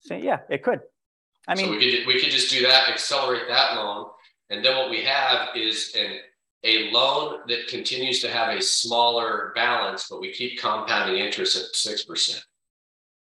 So 0.00 0.14
yeah, 0.14 0.40
it 0.50 0.62
could. 0.62 0.80
I 1.48 1.54
so 1.54 1.70
we 1.70 1.78
mean, 1.78 1.80
could 1.80 2.06
we 2.06 2.20
could 2.20 2.30
just 2.30 2.50
do 2.50 2.62
that, 2.66 2.88
accelerate 2.88 3.48
that 3.48 3.76
loan, 3.76 4.06
and 4.50 4.64
then 4.64 4.76
what 4.76 4.90
we 4.90 5.02
have 5.04 5.56
is 5.56 5.94
an 5.98 6.18
a 6.64 6.90
loan 6.90 7.40
that 7.48 7.68
continues 7.68 8.20
to 8.20 8.28
have 8.28 8.54
a 8.56 8.60
smaller 8.60 9.52
balance, 9.54 10.08
but 10.10 10.20
we 10.20 10.32
keep 10.32 10.60
compounding 10.60 11.16
interest 11.24 11.56
at 11.56 11.74
six 11.74 12.04
percent. 12.04 12.44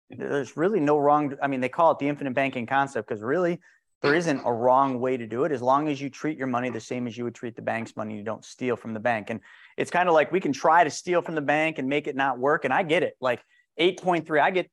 there's 0.10 0.56
really 0.56 0.80
no 0.80 0.98
wrong. 1.00 1.36
I 1.42 1.48
mean, 1.48 1.62
they 1.62 1.70
call 1.70 1.92
it 1.92 2.00
the 2.00 2.08
infinite 2.08 2.36
banking 2.36 2.68
concept 2.68 3.08
because 3.08 3.24
really 3.24 3.60
there 4.02 4.16
isn't 4.16 4.42
a 4.46 4.54
wrong 4.54 5.00
way 5.00 5.18
to 5.18 5.28
do 5.28 5.44
it 5.44 5.52
as 5.52 5.62
long 5.62 5.90
as 5.90 6.00
you 6.00 6.10
treat 6.10 6.38
your 6.38 6.48
money 6.48 6.70
the 6.70 6.80
same 6.80 7.06
as 7.06 7.18
you 7.18 7.26
would 7.26 7.36
treat 7.36 7.56
the 7.56 7.62
bank's 7.62 7.98
money. 7.98 8.16
You 8.16 8.24
don't 8.24 8.46
steal 8.46 8.78
from 8.78 8.94
the 8.94 9.00
bank. 9.00 9.30
And 9.30 9.42
it's 9.76 9.92
kind 9.92 10.08
of 10.08 10.16
like 10.16 10.32
we 10.32 10.40
can 10.40 10.54
try 10.54 10.84
to 10.84 10.90
steal 10.90 11.22
from 11.22 11.36
the 11.36 11.42
bank 11.42 11.80
and 11.80 11.90
make 11.90 12.08
it 12.08 12.16
not 12.16 12.40
work. 12.40 12.64
And 12.64 12.74
I 12.74 12.84
get 12.84 13.04
it. 13.04 13.16
Like 13.20 13.42
8.3, 13.80 14.42
I 14.42 14.52
get, 14.52 14.70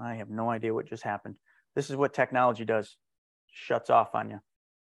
I 0.00 0.14
have 0.14 0.30
no 0.30 0.48
idea 0.48 0.72
what 0.72 0.86
just 0.86 1.02
happened. 1.02 1.34
This 1.74 1.90
is 1.90 1.96
what 1.96 2.14
technology 2.14 2.64
does 2.64 2.96
shuts 3.52 3.90
off 3.90 4.14
on 4.14 4.30
you. 4.30 4.40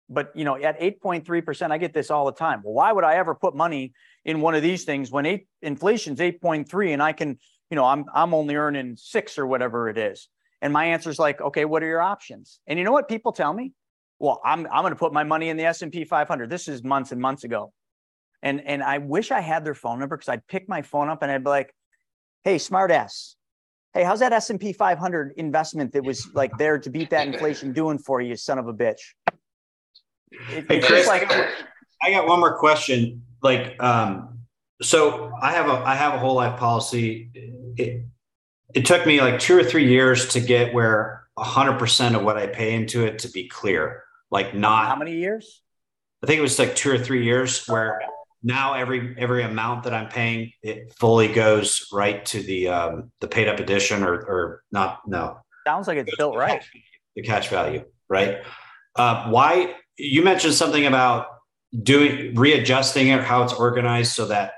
But 0.09 0.31
you 0.35 0.45
know, 0.45 0.55
at 0.55 0.79
8.3%, 0.79 1.71
I 1.71 1.77
get 1.77 1.93
this 1.93 2.11
all 2.11 2.25
the 2.25 2.33
time. 2.33 2.61
Well, 2.63 2.73
why 2.73 2.91
would 2.91 3.03
I 3.03 3.15
ever 3.15 3.35
put 3.35 3.55
money 3.55 3.93
in 4.25 4.41
one 4.41 4.55
of 4.55 4.61
these 4.61 4.83
things 4.83 5.11
when 5.11 5.25
eight 5.25 5.47
inflation's 5.61 6.19
8.3 6.19 6.93
and 6.93 7.01
I 7.01 7.13
can, 7.13 7.39
you 7.69 7.75
know, 7.75 7.85
I'm 7.85 8.05
I'm 8.13 8.33
only 8.33 8.55
earning 8.55 8.97
six 8.97 9.37
or 9.37 9.47
whatever 9.47 9.89
it 9.89 9.97
is. 9.97 10.27
And 10.61 10.71
my 10.71 10.85
answer 10.85 11.09
is 11.09 11.17
like, 11.17 11.41
okay, 11.41 11.65
what 11.65 11.81
are 11.83 11.87
your 11.87 12.01
options? 12.01 12.59
And 12.67 12.77
you 12.77 12.85
know 12.85 12.91
what 12.91 13.09
people 13.09 13.31
tell 13.31 13.53
me? 13.53 13.73
Well, 14.19 14.39
I'm 14.45 14.67
I'm 14.67 14.83
going 14.83 14.93
to 14.93 14.99
put 14.99 15.13
my 15.13 15.23
money 15.23 15.49
in 15.49 15.57
the 15.57 15.65
S&P 15.65 16.05
500. 16.05 16.49
This 16.49 16.67
is 16.67 16.83
months 16.83 17.11
and 17.11 17.19
months 17.19 17.43
ago. 17.43 17.73
And 18.43 18.61
and 18.65 18.83
I 18.83 18.99
wish 18.99 19.31
I 19.31 19.39
had 19.39 19.65
their 19.65 19.73
phone 19.73 19.99
number 19.99 20.17
because 20.17 20.29
I'd 20.29 20.45
pick 20.47 20.69
my 20.69 20.83
phone 20.83 21.09
up 21.09 21.23
and 21.23 21.31
I'd 21.31 21.43
be 21.43 21.49
like, 21.49 21.73
"Hey, 22.43 22.57
smartass, 22.57 23.35
hey, 23.93 24.03
how's 24.03 24.19
that 24.19 24.33
S 24.33 24.49
and 24.49 24.59
P 24.59 24.73
500 24.73 25.33
investment 25.37 25.93
that 25.93 26.03
was 26.03 26.27
like 26.33 26.55
there 26.57 26.77
to 26.79 26.89
beat 26.89 27.09
that 27.11 27.27
inflation 27.27 27.71
doing 27.71 27.97
for 27.97 28.21
you, 28.21 28.35
son 28.35 28.57
of 28.59 28.67
a 28.67 28.73
bitch?" 28.73 29.01
It, 30.51 30.65
hey, 30.67 30.79
Chris, 30.81 31.07
like, 31.07 31.31
I 32.01 32.11
got 32.11 32.27
one 32.27 32.39
more 32.39 32.57
question. 32.57 33.23
Like, 33.43 33.81
um, 33.81 34.39
so 34.81 35.31
I 35.41 35.51
have 35.51 35.67
a 35.67 35.73
I 35.73 35.95
have 35.95 36.13
a 36.13 36.19
whole 36.19 36.35
life 36.35 36.59
policy. 36.59 37.29
It, 37.77 38.05
it 38.73 38.85
took 38.85 39.05
me 39.05 39.21
like 39.21 39.39
two 39.39 39.57
or 39.57 39.63
three 39.63 39.87
years 39.87 40.29
to 40.29 40.39
get 40.39 40.73
where 40.73 41.27
100% 41.37 42.15
of 42.15 42.23
what 42.23 42.37
I 42.37 42.47
pay 42.47 42.73
into 42.73 43.05
it 43.05 43.19
to 43.19 43.29
be 43.29 43.47
clear. 43.47 44.03
Like, 44.29 44.53
not 44.55 44.87
how 44.87 44.95
many 44.95 45.15
years? 45.15 45.61
I 46.23 46.27
think 46.27 46.39
it 46.39 46.41
was 46.41 46.59
like 46.59 46.75
two 46.75 46.91
or 46.91 46.97
three 46.97 47.23
years 47.23 47.65
where 47.67 48.01
now 48.43 48.73
every 48.73 49.15
every 49.17 49.43
amount 49.43 49.83
that 49.83 49.93
I'm 49.93 50.07
paying 50.07 50.51
it 50.61 50.93
fully 50.99 51.27
goes 51.27 51.87
right 51.91 52.23
to 52.27 52.41
the 52.41 52.69
um, 52.69 53.11
the 53.19 53.27
paid 53.27 53.47
up 53.47 53.59
addition 53.59 54.03
or 54.03 54.13
or 54.13 54.63
not 54.71 55.01
no 55.07 55.39
sounds 55.65 55.87
like 55.87 55.97
it's 55.97 56.15
built 56.15 56.35
right 56.35 56.63
the 57.15 57.21
cash 57.21 57.49
value 57.49 57.83
right 58.09 58.39
uh, 58.95 59.29
why 59.29 59.75
you 59.97 60.23
mentioned 60.23 60.53
something 60.53 60.85
about 60.85 61.27
doing 61.83 62.35
readjusting 62.35 63.07
it 63.07 63.23
how 63.23 63.43
it's 63.43 63.53
organized 63.53 64.13
so 64.13 64.25
that 64.25 64.53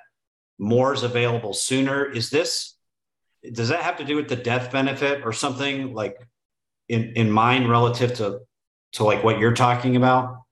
more 0.59 0.93
is 0.93 1.03
available 1.03 1.53
sooner 1.53 2.05
is 2.05 2.29
this 2.29 2.72
does 3.51 3.69
that 3.69 3.81
have 3.81 3.97
to 3.97 4.03
do 4.05 4.15
with 4.15 4.29
the 4.29 4.35
death 4.35 4.71
benefit 4.71 5.21
or 5.23 5.33
something 5.33 5.93
like 5.93 6.17
in 6.89 7.11
in 7.13 7.29
mind 7.29 7.69
relative 7.69 8.13
to 8.13 8.39
to 8.93 9.03
like 9.03 9.23
what 9.23 9.39
you're 9.39 9.53
talking 9.53 9.95
about 9.95 10.43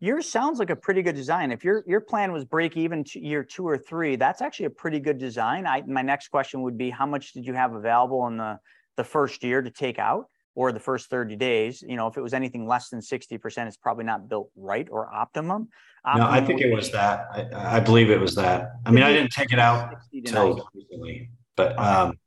yours 0.00 0.28
sounds 0.28 0.58
like 0.58 0.70
a 0.70 0.76
pretty 0.76 1.02
good 1.02 1.14
design. 1.14 1.50
If 1.52 1.64
your 1.64 1.84
your 1.86 2.00
plan 2.00 2.32
was 2.32 2.44
break 2.44 2.76
even 2.76 3.04
to 3.04 3.20
year 3.20 3.42
two 3.42 3.66
or 3.66 3.78
three, 3.78 4.16
that's 4.16 4.42
actually 4.42 4.66
a 4.66 4.70
pretty 4.70 5.00
good 5.00 5.18
design. 5.18 5.66
I, 5.66 5.82
my 5.82 6.02
next 6.02 6.28
question 6.28 6.62
would 6.62 6.78
be, 6.78 6.90
how 6.90 7.06
much 7.06 7.32
did 7.32 7.46
you 7.46 7.54
have 7.54 7.74
available 7.74 8.26
in 8.26 8.36
the 8.36 8.58
the 8.96 9.04
first 9.04 9.42
year 9.44 9.62
to 9.62 9.70
take 9.70 9.98
out, 9.98 10.26
or 10.54 10.72
the 10.72 10.80
first 10.80 11.08
thirty 11.10 11.36
days? 11.36 11.82
You 11.82 11.96
know, 11.96 12.06
if 12.06 12.16
it 12.16 12.22
was 12.22 12.34
anything 12.34 12.66
less 12.66 12.88
than 12.88 13.00
sixty 13.02 13.38
percent, 13.38 13.68
it's 13.68 13.76
probably 13.76 14.04
not 14.04 14.28
built 14.28 14.50
right 14.56 14.86
or 14.90 15.12
optimum. 15.12 15.68
optimum 16.04 16.30
no, 16.30 16.36
I 16.36 16.44
think 16.44 16.60
it 16.60 16.74
was 16.74 16.90
that. 16.92 17.26
I, 17.32 17.76
I, 17.76 17.80
believe 17.80 18.10
it 18.10 18.20
was 18.20 18.34
that. 18.36 18.72
I 18.84 18.90
mean, 18.90 19.02
I 19.02 19.12
didn't 19.12 19.32
take 19.32 19.52
it 19.52 19.58
out 19.58 19.94
until 20.12 20.68
recently, 20.74 21.30
but 21.56 21.78
um, 21.78 22.18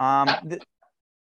um, 0.00 0.28
the, 0.44 0.60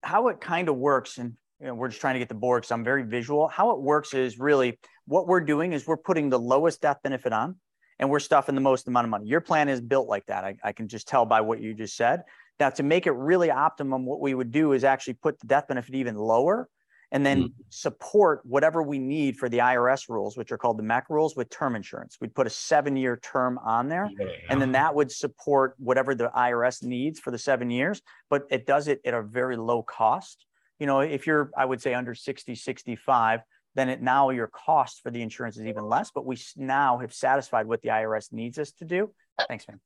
how 0.02 0.28
it 0.28 0.40
kind 0.40 0.68
of 0.68 0.76
works, 0.76 1.18
and 1.18 1.34
you 1.60 1.66
know, 1.66 1.74
we're 1.74 1.88
just 1.88 2.00
trying 2.00 2.14
to 2.14 2.18
get 2.18 2.28
the 2.28 2.34
board 2.34 2.62
because 2.62 2.72
I'm 2.72 2.84
very 2.84 3.02
visual. 3.02 3.48
How 3.48 3.70
it 3.72 3.80
works 3.80 4.14
is 4.14 4.38
really 4.38 4.78
what 5.06 5.26
we're 5.26 5.40
doing 5.40 5.72
is 5.72 5.86
we're 5.86 5.96
putting 5.96 6.30
the 6.30 6.38
lowest 6.38 6.80
death 6.80 6.98
benefit 7.02 7.32
on 7.32 7.56
and 7.98 8.08
we're 8.08 8.20
stuffing 8.20 8.54
the 8.54 8.62
most 8.62 8.88
amount 8.88 9.04
of 9.04 9.10
money. 9.10 9.26
Your 9.26 9.42
plan 9.42 9.68
is 9.68 9.80
built 9.80 10.08
like 10.08 10.24
that. 10.26 10.42
I, 10.42 10.56
I 10.64 10.72
can 10.72 10.88
just 10.88 11.06
tell 11.06 11.26
by 11.26 11.42
what 11.42 11.60
you 11.60 11.74
just 11.74 11.96
said. 11.96 12.22
Now, 12.58 12.70
to 12.70 12.82
make 12.82 13.06
it 13.06 13.12
really 13.12 13.50
optimum, 13.50 14.06
what 14.06 14.20
we 14.20 14.34
would 14.34 14.50
do 14.50 14.72
is 14.72 14.84
actually 14.84 15.14
put 15.14 15.38
the 15.38 15.46
death 15.46 15.68
benefit 15.68 15.94
even 15.94 16.14
lower 16.14 16.68
and 17.12 17.26
then 17.26 17.38
mm-hmm. 17.38 17.62
support 17.70 18.40
whatever 18.44 18.82
we 18.82 18.98
need 18.98 19.36
for 19.36 19.48
the 19.48 19.58
IRS 19.58 20.08
rules, 20.08 20.36
which 20.36 20.52
are 20.52 20.58
called 20.58 20.78
the 20.78 20.82
MEC 20.82 21.02
rules 21.08 21.34
with 21.34 21.50
term 21.50 21.74
insurance. 21.74 22.18
We'd 22.20 22.34
put 22.34 22.46
a 22.46 22.50
seven 22.50 22.96
year 22.96 23.18
term 23.22 23.58
on 23.58 23.88
there, 23.88 24.08
yeah. 24.18 24.26
and 24.48 24.60
then 24.60 24.72
that 24.72 24.94
would 24.94 25.10
support 25.10 25.74
whatever 25.78 26.14
the 26.14 26.28
IRS 26.28 26.82
needs 26.82 27.18
for 27.18 27.30
the 27.30 27.38
seven 27.38 27.70
years, 27.70 28.00
but 28.28 28.44
it 28.50 28.66
does 28.66 28.88
it 28.88 29.00
at 29.04 29.14
a 29.14 29.22
very 29.22 29.56
low 29.56 29.82
cost 29.82 30.46
you 30.80 30.86
know, 30.86 31.00
if 31.00 31.26
you're, 31.26 31.50
I 31.56 31.64
would 31.66 31.80
say 31.80 31.94
under 31.94 32.14
60, 32.14 32.54
65, 32.54 33.40
then 33.76 33.88
it 33.88 34.02
now 34.02 34.30
your 34.30 34.48
cost 34.48 35.02
for 35.02 35.10
the 35.10 35.22
insurance 35.22 35.56
is 35.56 35.66
even 35.66 35.84
less, 35.84 36.10
but 36.12 36.24
we 36.24 36.36
now 36.56 36.98
have 36.98 37.12
satisfied 37.12 37.66
what 37.66 37.82
the 37.82 37.90
IRS 37.90 38.32
needs 38.32 38.58
us 38.58 38.72
to 38.72 38.84
do. 38.84 39.12
Thanks, 39.46 39.66
man. 39.68 39.78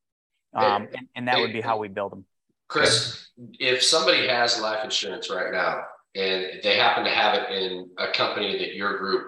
Um, 0.54 0.88
and, 0.96 1.08
and 1.16 1.28
that 1.28 1.40
would 1.40 1.52
be 1.52 1.60
how 1.60 1.78
we 1.78 1.88
build 1.88 2.12
them. 2.12 2.24
Chris, 2.68 3.28
if 3.58 3.82
somebody 3.82 4.28
has 4.28 4.58
life 4.60 4.84
insurance 4.84 5.28
right 5.28 5.52
now 5.52 5.82
and 6.14 6.60
they 6.62 6.76
happen 6.76 7.04
to 7.04 7.10
have 7.10 7.34
it 7.34 7.50
in 7.50 7.90
a 7.98 8.12
company 8.12 8.58
that 8.58 8.74
your 8.74 8.98
group 8.98 9.24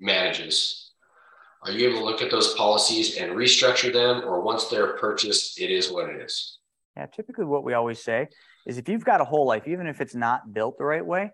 manages, 0.00 0.92
are 1.64 1.72
you 1.72 1.88
able 1.88 2.00
to 2.00 2.04
look 2.04 2.22
at 2.22 2.30
those 2.30 2.54
policies 2.54 3.16
and 3.16 3.32
restructure 3.32 3.92
them? 3.92 4.22
Or 4.24 4.40
once 4.40 4.66
they're 4.68 4.96
purchased, 4.96 5.60
it 5.60 5.70
is 5.70 5.90
what 5.90 6.08
it 6.08 6.20
is? 6.22 6.58
Yeah, 6.96 7.06
typically 7.06 7.44
what 7.44 7.64
we 7.64 7.74
always 7.74 8.02
say 8.02 8.28
is 8.66 8.78
if 8.78 8.88
you've 8.88 9.04
got 9.04 9.20
a 9.20 9.24
whole 9.24 9.46
life, 9.46 9.66
even 9.66 9.86
if 9.86 10.00
it's 10.00 10.14
not 10.14 10.52
built 10.52 10.78
the 10.78 10.84
right 10.84 11.04
way, 11.04 11.30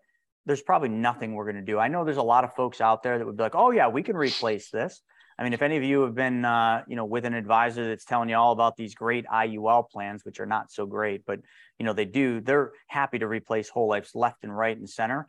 there's 0.47 0.63
probably 0.63 0.91
nothing 0.91 1.35
we're 1.35 1.51
going 1.51 1.57
to 1.57 1.63
do. 1.63 1.79
I 1.79 1.89
know 1.89 2.05
there's 2.05 2.19
a 2.19 2.23
lot 2.23 2.45
of 2.45 2.55
folks 2.55 2.81
out 2.81 3.03
there 3.03 3.19
that 3.19 3.27
would 3.27 3.37
be 3.37 3.43
like, 3.43 3.55
oh 3.55 3.71
yeah, 3.71 3.89
we 3.89 4.03
can 4.03 4.17
replace 4.17 4.71
this. 4.71 5.01
I 5.39 5.43
mean, 5.43 5.53
if 5.53 5.63
any 5.63 5.77
of 5.77 5.83
you 5.83 6.03
have 6.03 6.15
been, 6.15 6.45
uh, 6.45 6.83
you 6.87 6.97
know, 6.97 7.05
with 7.05 7.25
an 7.25 7.35
advisor 7.35 7.89
that's 7.89 8.05
telling 8.05 8.29
you 8.29 8.37
all 8.37 8.53
about 8.53 8.77
these 8.77 8.95
great 8.95 9.27
IUL 9.27 9.89
plans, 9.91 10.25
which 10.25 10.41
are 10.41 10.47
not 10.47 10.71
so 10.71 10.87
great, 10.87 11.25
but 11.27 11.41
you 11.79 11.85
know 11.85 11.93
they 11.93 12.05
do, 12.05 12.41
they're 12.41 12.73
happy 12.87 13.19
to 13.19 13.27
replace 13.27 13.69
whole 13.69 13.89
lives 13.89 14.13
left 14.15 14.45
and 14.45 14.57
right 14.57 14.77
and 14.77 14.89
center. 14.89 15.27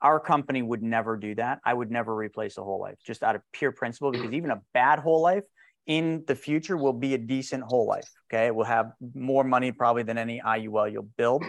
Our 0.00 0.20
company 0.20 0.62
would 0.62 0.82
never 0.82 1.16
do 1.16 1.34
that. 1.34 1.60
I 1.64 1.74
would 1.74 1.90
never 1.90 2.14
replace 2.14 2.58
a 2.58 2.62
whole 2.62 2.80
life, 2.80 2.96
just 3.04 3.22
out 3.22 3.36
of 3.36 3.42
pure 3.52 3.72
principle, 3.72 4.10
because 4.10 4.32
even 4.32 4.50
a 4.50 4.60
bad 4.72 4.98
whole 4.98 5.22
life 5.22 5.44
in 5.86 6.24
the 6.26 6.34
future 6.34 6.76
will 6.76 6.92
be 6.92 7.14
a 7.14 7.18
decent 7.18 7.62
whole 7.62 7.86
life. 7.86 8.10
Okay. 8.28 8.50
We'll 8.50 8.66
have 8.66 8.92
more 9.14 9.44
money 9.44 9.72
probably 9.72 10.02
than 10.02 10.18
any 10.18 10.40
IUL 10.40 10.92
you'll 10.92 11.08
build. 11.16 11.44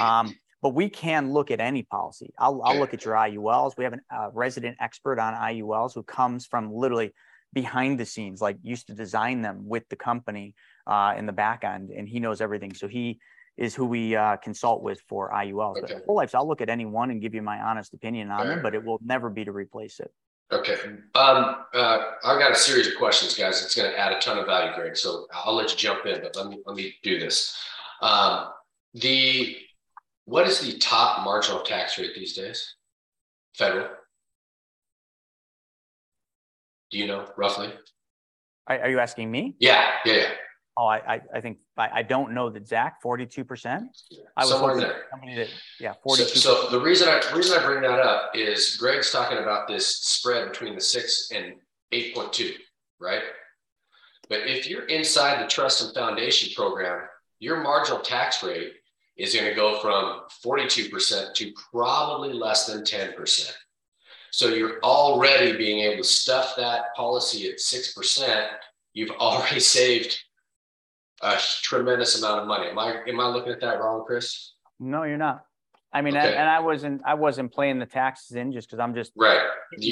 Um, 0.00 0.34
but 0.62 0.74
we 0.74 0.88
can 0.88 1.32
look 1.32 1.50
at 1.50 1.60
any 1.60 1.82
policy. 1.82 2.32
I'll, 2.38 2.62
I'll 2.62 2.78
look 2.78 2.94
at 2.94 3.04
your 3.04 3.14
IULs. 3.14 3.72
We 3.76 3.84
have 3.84 3.94
a 3.94 4.14
uh, 4.14 4.30
resident 4.32 4.76
expert 4.80 5.18
on 5.18 5.34
IULs 5.34 5.94
who 5.94 6.02
comes 6.02 6.46
from 6.46 6.72
literally 6.72 7.12
behind 7.52 7.98
the 7.98 8.06
scenes, 8.06 8.40
like 8.40 8.56
used 8.62 8.86
to 8.88 8.94
design 8.94 9.42
them 9.42 9.66
with 9.66 9.88
the 9.88 9.96
company 9.96 10.54
uh, 10.86 11.14
in 11.16 11.26
the 11.26 11.32
back 11.32 11.64
end, 11.64 11.90
and 11.90 12.08
he 12.08 12.20
knows 12.20 12.40
everything. 12.40 12.74
So 12.74 12.88
he 12.88 13.20
is 13.56 13.74
who 13.74 13.84
we 13.84 14.16
uh, 14.16 14.36
consult 14.36 14.82
with 14.82 15.00
for 15.08 15.30
IULs. 15.30 15.82
Okay. 15.82 15.96
Whole 16.06 16.16
lives, 16.16 16.34
I'll 16.34 16.48
look 16.48 16.60
at 16.60 16.70
any 16.70 16.86
one 16.86 17.10
and 17.10 17.20
give 17.20 17.34
you 17.34 17.42
my 17.42 17.60
honest 17.60 17.92
opinion 17.92 18.30
on 18.30 18.46
them, 18.46 18.62
but 18.62 18.74
it 18.74 18.84
will 18.84 18.98
never 19.04 19.28
be 19.28 19.44
to 19.44 19.52
replace 19.52 20.00
it. 20.00 20.10
Okay. 20.52 20.74
Um, 21.14 21.56
uh, 21.74 21.98
I've 22.24 22.40
got 22.40 22.50
a 22.50 22.56
series 22.56 22.88
of 22.88 22.96
questions, 22.96 23.36
guys. 23.36 23.62
It's 23.62 23.74
going 23.74 23.90
to 23.90 23.98
add 23.98 24.12
a 24.12 24.18
ton 24.18 24.38
of 24.38 24.46
value, 24.46 24.74
Greg. 24.74 24.96
So 24.96 25.26
I'll 25.32 25.54
let 25.54 25.70
you 25.70 25.76
jump 25.76 26.06
in, 26.06 26.20
but 26.22 26.34
let 26.34 26.48
me 26.48 26.58
let 26.66 26.76
me 26.76 26.94
do 27.02 27.20
this. 27.20 27.56
Um, 28.02 28.48
the 28.94 29.56
what 30.24 30.48
is 30.48 30.60
the 30.60 30.78
top 30.78 31.24
marginal 31.24 31.60
tax 31.60 31.98
rate 31.98 32.14
these 32.14 32.32
days? 32.32 32.76
Federal. 33.54 33.88
Do 36.90 36.98
you 36.98 37.06
know 37.06 37.26
roughly? 37.36 37.72
Are, 38.66 38.80
are 38.80 38.90
you 38.90 38.98
asking 38.98 39.30
me? 39.30 39.56
Yeah, 39.58 39.90
yeah, 40.04 40.14
yeah. 40.14 40.30
Oh, 40.76 40.86
I, 40.86 41.14
I, 41.14 41.20
I 41.34 41.40
think 41.40 41.58
I, 41.76 41.88
I 41.96 42.02
don't 42.02 42.32
know 42.32 42.48
the 42.48 42.64
Zach, 42.64 43.02
42%. 43.04 43.82
I 44.36 44.40
was 44.40 44.50
Somewhere 44.50 44.76
there. 44.76 45.02
Company 45.10 45.34
that, 45.36 45.48
yeah, 45.78 45.94
42 46.02 46.38
So, 46.38 46.62
so, 46.62 46.70
the 46.70 46.80
reason 46.80 47.08
I 47.08 47.20
reason 47.34 47.58
I 47.58 47.64
bring 47.64 47.82
that 47.82 47.98
up 48.00 48.30
is 48.34 48.76
Greg's 48.76 49.10
talking 49.10 49.38
about 49.38 49.68
this 49.68 49.98
spread 49.98 50.48
between 50.48 50.74
the 50.74 50.80
six 50.80 51.30
and 51.34 51.54
8.2, 51.92 52.52
right? 53.00 53.22
But 54.28 54.46
if 54.46 54.68
you're 54.70 54.86
inside 54.86 55.42
the 55.42 55.48
trust 55.48 55.82
and 55.82 55.92
foundation 55.92 56.54
program, 56.54 57.02
your 57.40 57.62
marginal 57.62 58.00
tax 58.00 58.42
rate 58.42 58.72
is 59.16 59.34
going 59.34 59.46
to 59.46 59.54
go 59.54 59.80
from 59.80 60.20
42% 60.44 61.34
to 61.34 61.52
probably 61.72 62.32
less 62.32 62.66
than 62.66 62.82
10%. 62.82 63.52
So 64.32 64.48
you're 64.48 64.80
already 64.82 65.56
being 65.56 65.80
able 65.80 66.02
to 66.02 66.08
stuff 66.08 66.54
that 66.56 66.94
policy 66.94 67.48
at 67.48 67.58
6%. 67.58 68.46
You've 68.92 69.10
already 69.10 69.60
saved 69.78 70.18
a 71.22 71.36
tremendous 71.62 72.18
amount 72.18 72.40
of 72.40 72.46
money. 72.46 72.68
Am 72.70 72.78
I 72.78 73.02
am 73.06 73.20
I 73.20 73.28
looking 73.28 73.52
at 73.52 73.60
that 73.60 73.80
wrong, 73.80 74.04
Chris? 74.06 74.54
No, 74.78 75.02
you're 75.02 75.18
not. 75.18 75.44
I 75.92 76.02
mean, 76.02 76.16
okay. 76.16 76.36
and 76.36 76.48
I 76.48 76.60
wasn't 76.60 77.02
I 77.04 77.14
wasn't 77.14 77.52
playing 77.52 77.78
the 77.80 77.86
taxes 77.86 78.36
in 78.36 78.52
just 78.52 78.68
because 78.68 78.80
I'm 78.80 78.94
just 78.94 79.12
right. 79.16 79.40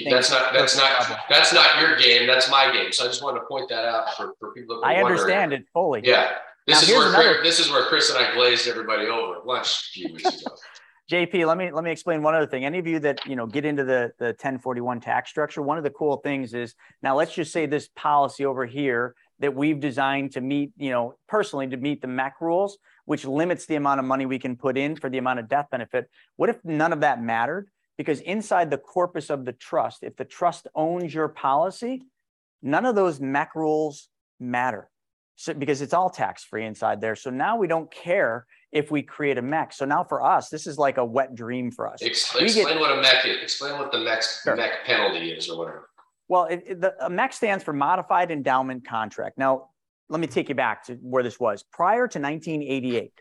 That's 0.09 0.31
not 0.31 0.53
that's 0.53 0.77
not 0.77 1.19
that's 1.29 1.53
not 1.53 1.81
your 1.81 1.99
game. 1.99 2.27
That's 2.27 2.51
my 2.51 2.73
game. 2.73 2.93
So 2.93 3.05
I 3.05 3.09
just 3.09 3.23
wanted 3.23 3.41
to 3.41 3.47
point 3.47 3.69
that 3.71 3.85
out 3.85 4.17
for, 4.17 4.35
for 4.39 4.55
people. 4.55 4.81
I 4.85 4.97
understand 4.97 5.53
it 5.53 5.65
fully. 5.73 6.03
Yeah, 6.05 6.31
this 6.69 6.87
now, 6.87 6.95
is 6.95 6.99
where 6.99 7.09
another... 7.09 7.35
Chris, 7.41 7.57
this 7.57 7.67
is 7.67 7.73
where 7.73 7.83
Chris 7.87 8.11
and 8.11 8.19
I 8.19 8.33
glazed 8.35 8.69
everybody 8.69 9.07
over 9.07 9.39
at 9.39 9.47
lunch 9.47 9.67
a 9.67 9.93
few 9.93 10.13
weeks 10.15 10.43
ago. 10.43 10.55
JP, 11.11 11.47
let 11.47 11.57
me 11.57 11.73
let 11.73 11.85
me 11.85 11.91
explain 11.91 12.23
one 12.23 12.35
other 12.35 12.47
thing. 12.47 12.67
Any 12.67 12.79
of 12.79 12.87
you 12.87 12.99
that 13.01 13.25
you 13.25 13.35
know 13.35 13.47
get 13.47 13.65
into 13.65 13.83
the 13.83 14.13
the 14.19 14.27
1041 14.27 15.01
tax 15.01 15.31
structure, 15.31 15.63
one 15.63 15.79
of 15.79 15.85
the 15.85 15.91
cool 15.91 16.19
things 16.19 16.53
is 16.53 16.75
now 17.03 17.17
let's 17.17 17.35
just 17.35 17.51
say 17.51 17.65
this 17.65 17.89
policy 17.97 18.45
over 18.45 18.67
here 18.67 19.15
that 19.39 19.55
we've 19.55 19.81
designed 19.81 20.33
to 20.33 20.41
meet, 20.41 20.73
you 20.77 20.91
know, 20.91 21.15
personally 21.27 21.67
to 21.69 21.77
meet 21.79 22.03
the 22.03 22.09
MEC 22.09 22.33
rules, 22.41 22.77
which 23.07 23.25
limits 23.25 23.65
the 23.65 23.77
amount 23.77 24.01
of 24.01 24.07
money 24.07 24.27
we 24.27 24.39
can 24.39 24.55
put 24.57 24.77
in 24.77 24.97
for 24.97 25.09
the 25.09 25.17
amount 25.17 25.39
of 25.39 25.49
death 25.49 25.69
benefit. 25.71 26.11
What 26.37 26.51
if 26.51 26.63
none 26.63 26.93
of 26.93 27.01
that 27.01 27.23
mattered? 27.23 27.69
Because 27.97 28.21
inside 28.21 28.71
the 28.71 28.79
corpus 28.79 29.31
of 29.31 29.45
the 29.45 29.53
trust, 29.53 30.03
if 30.03 30.17
the 30.17 30.25
trust 30.25 30.67
owns 30.75 31.15
your 31.15 31.29
policy, 31.29 32.03
none 32.61 32.85
of 32.85 32.95
those 32.95 33.19
MEC 33.19 33.55
rules 33.55 34.09
matter. 34.39 34.91
So, 35.37 35.55
because 35.55 35.81
it's 35.81 35.95
all 35.95 36.11
tax 36.11 36.45
free 36.45 36.67
inside 36.67 37.01
there. 37.01 37.17
So 37.17 37.31
now 37.31 37.57
we 37.57 37.67
don't 37.67 37.91
care 37.91 38.45
if 38.73 38.91
we 38.91 39.03
create 39.03 39.39
a 39.39 39.43
MEC. 39.43 39.73
So 39.73 39.85
now 39.85 40.05
for 40.05 40.23
us, 40.23 40.49
this 40.49 40.67
is 40.67 40.79
like 40.79 40.99
a 40.99 41.05
wet 41.05 41.35
dream 41.35 41.71
for 41.71 41.89
us. 41.89 42.03
Explain, 42.03 42.45
explain 42.45 42.67
get, 42.67 42.81
what 42.81 42.91
a 42.91 43.01
MEC 43.01 43.27
is. 43.27 43.43
Explain 43.43 43.79
what 43.79 43.93
the 43.93 43.99
MEC, 43.99 44.43
sure. 44.43 44.57
MEC 44.57 44.85
penalty 44.85 45.31
is 45.31 45.49
or 45.49 45.59
whatever. 45.59 45.89
Well, 46.29 46.45
it, 46.45 46.63
it, 46.67 46.81
the 46.81 46.95
MEC 47.05 47.33
stands 47.33 47.65
for 47.65 47.73
Modified 47.73 48.31
Endowment 48.31 48.87
Contract. 48.87 49.39
Now, 49.39 49.71
let 50.11 50.21
me 50.21 50.27
take 50.27 50.49
you 50.49 50.55
back 50.55 50.85
to 50.87 50.95
where 50.95 51.23
this 51.23 51.41
was 51.41 51.63
prior 51.73 52.07
to 52.09 52.19
1988. 52.19 53.13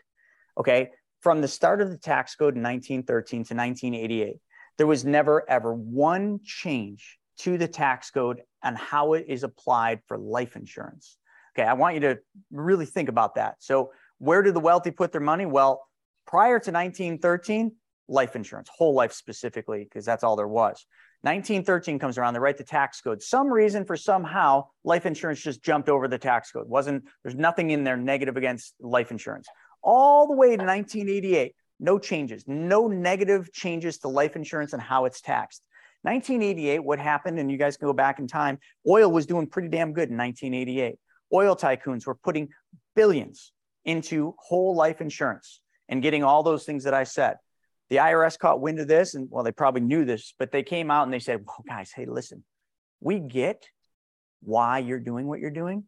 Okay, 0.58 0.90
from 1.20 1.40
the 1.40 1.48
start 1.48 1.80
of 1.80 1.90
the 1.90 1.96
tax 1.96 2.34
code 2.34 2.56
in 2.56 2.62
1913 2.62 3.44
to 3.44 3.54
1988, 3.54 4.36
there 4.76 4.86
was 4.86 5.04
never 5.04 5.48
ever 5.48 5.72
one 5.72 6.40
change 6.44 7.18
to 7.38 7.56
the 7.56 7.68
tax 7.68 8.10
code 8.10 8.42
and 8.62 8.76
how 8.76 9.14
it 9.14 9.26
is 9.28 9.44
applied 9.44 10.00
for 10.06 10.18
life 10.18 10.56
insurance. 10.56 11.16
Okay, 11.56 11.66
I 11.66 11.74
want 11.74 11.94
you 11.94 12.00
to 12.00 12.18
really 12.50 12.86
think 12.86 13.08
about 13.08 13.36
that. 13.36 13.56
So, 13.60 13.92
where 14.18 14.42
do 14.42 14.52
the 14.52 14.60
wealthy 14.60 14.90
put 14.90 15.12
their 15.12 15.20
money? 15.20 15.46
Well, 15.46 15.86
prior 16.26 16.58
to 16.58 16.70
1913, 16.70 17.72
life 18.08 18.36
insurance, 18.36 18.68
whole 18.74 18.94
life 18.94 19.12
specifically, 19.12 19.84
because 19.84 20.04
that's 20.04 20.24
all 20.24 20.36
there 20.36 20.48
was. 20.48 20.84
1913 21.22 21.98
comes 21.98 22.16
around, 22.16 22.34
they 22.34 22.40
write 22.40 22.58
the 22.58 22.64
tax 22.64 23.00
code. 23.00 23.22
Some 23.22 23.48
reason 23.48 23.84
for 23.84 23.96
somehow 23.96 24.66
life 24.84 25.04
insurance 25.04 25.40
just 25.40 25.62
jumped 25.62 25.88
over 25.88 26.06
the 26.06 26.18
tax 26.18 26.52
code. 26.52 26.68
Wasn't 26.68 27.04
there's 27.22 27.34
nothing 27.34 27.70
in 27.70 27.82
there 27.82 27.96
negative 27.96 28.36
against 28.36 28.74
life 28.80 29.10
insurance. 29.10 29.48
All 29.82 30.28
the 30.28 30.34
way 30.34 30.56
to 30.56 30.64
1988, 30.64 31.54
no 31.80 31.98
changes, 31.98 32.44
no 32.46 32.86
negative 32.86 33.52
changes 33.52 33.98
to 33.98 34.08
life 34.08 34.36
insurance 34.36 34.72
and 34.72 34.82
how 34.82 35.06
it's 35.06 35.20
taxed. 35.20 35.62
1988, 36.02 36.78
what 36.78 37.00
happened, 37.00 37.40
and 37.40 37.50
you 37.50 37.58
guys 37.58 37.76
can 37.76 37.88
go 37.88 37.92
back 37.92 38.20
in 38.20 38.28
time, 38.28 38.58
oil 38.88 39.10
was 39.10 39.26
doing 39.26 39.48
pretty 39.48 39.68
damn 39.68 39.92
good 39.92 40.10
in 40.10 40.16
1988. 40.16 40.96
Oil 41.34 41.56
tycoons 41.56 42.06
were 42.06 42.14
putting 42.14 42.48
billions 42.94 43.52
into 43.88 44.34
whole 44.38 44.76
life 44.76 45.00
insurance 45.00 45.60
and 45.88 46.02
getting 46.02 46.22
all 46.22 46.42
those 46.42 46.64
things 46.64 46.84
that 46.84 46.92
I 46.92 47.04
said. 47.04 47.36
The 47.88 47.96
IRS 47.96 48.38
caught 48.38 48.60
wind 48.60 48.78
of 48.80 48.86
this, 48.86 49.14
and 49.14 49.28
well, 49.30 49.42
they 49.42 49.50
probably 49.50 49.80
knew 49.80 50.04
this, 50.04 50.34
but 50.38 50.52
they 50.52 50.62
came 50.62 50.90
out 50.90 51.04
and 51.04 51.12
they 51.12 51.18
said, 51.18 51.42
well, 51.46 51.64
guys, 51.66 51.90
hey, 51.90 52.04
listen, 52.04 52.44
we 53.00 53.18
get 53.18 53.66
why 54.42 54.78
you're 54.78 55.00
doing 55.00 55.26
what 55.26 55.40
you're 55.40 55.50
doing. 55.50 55.84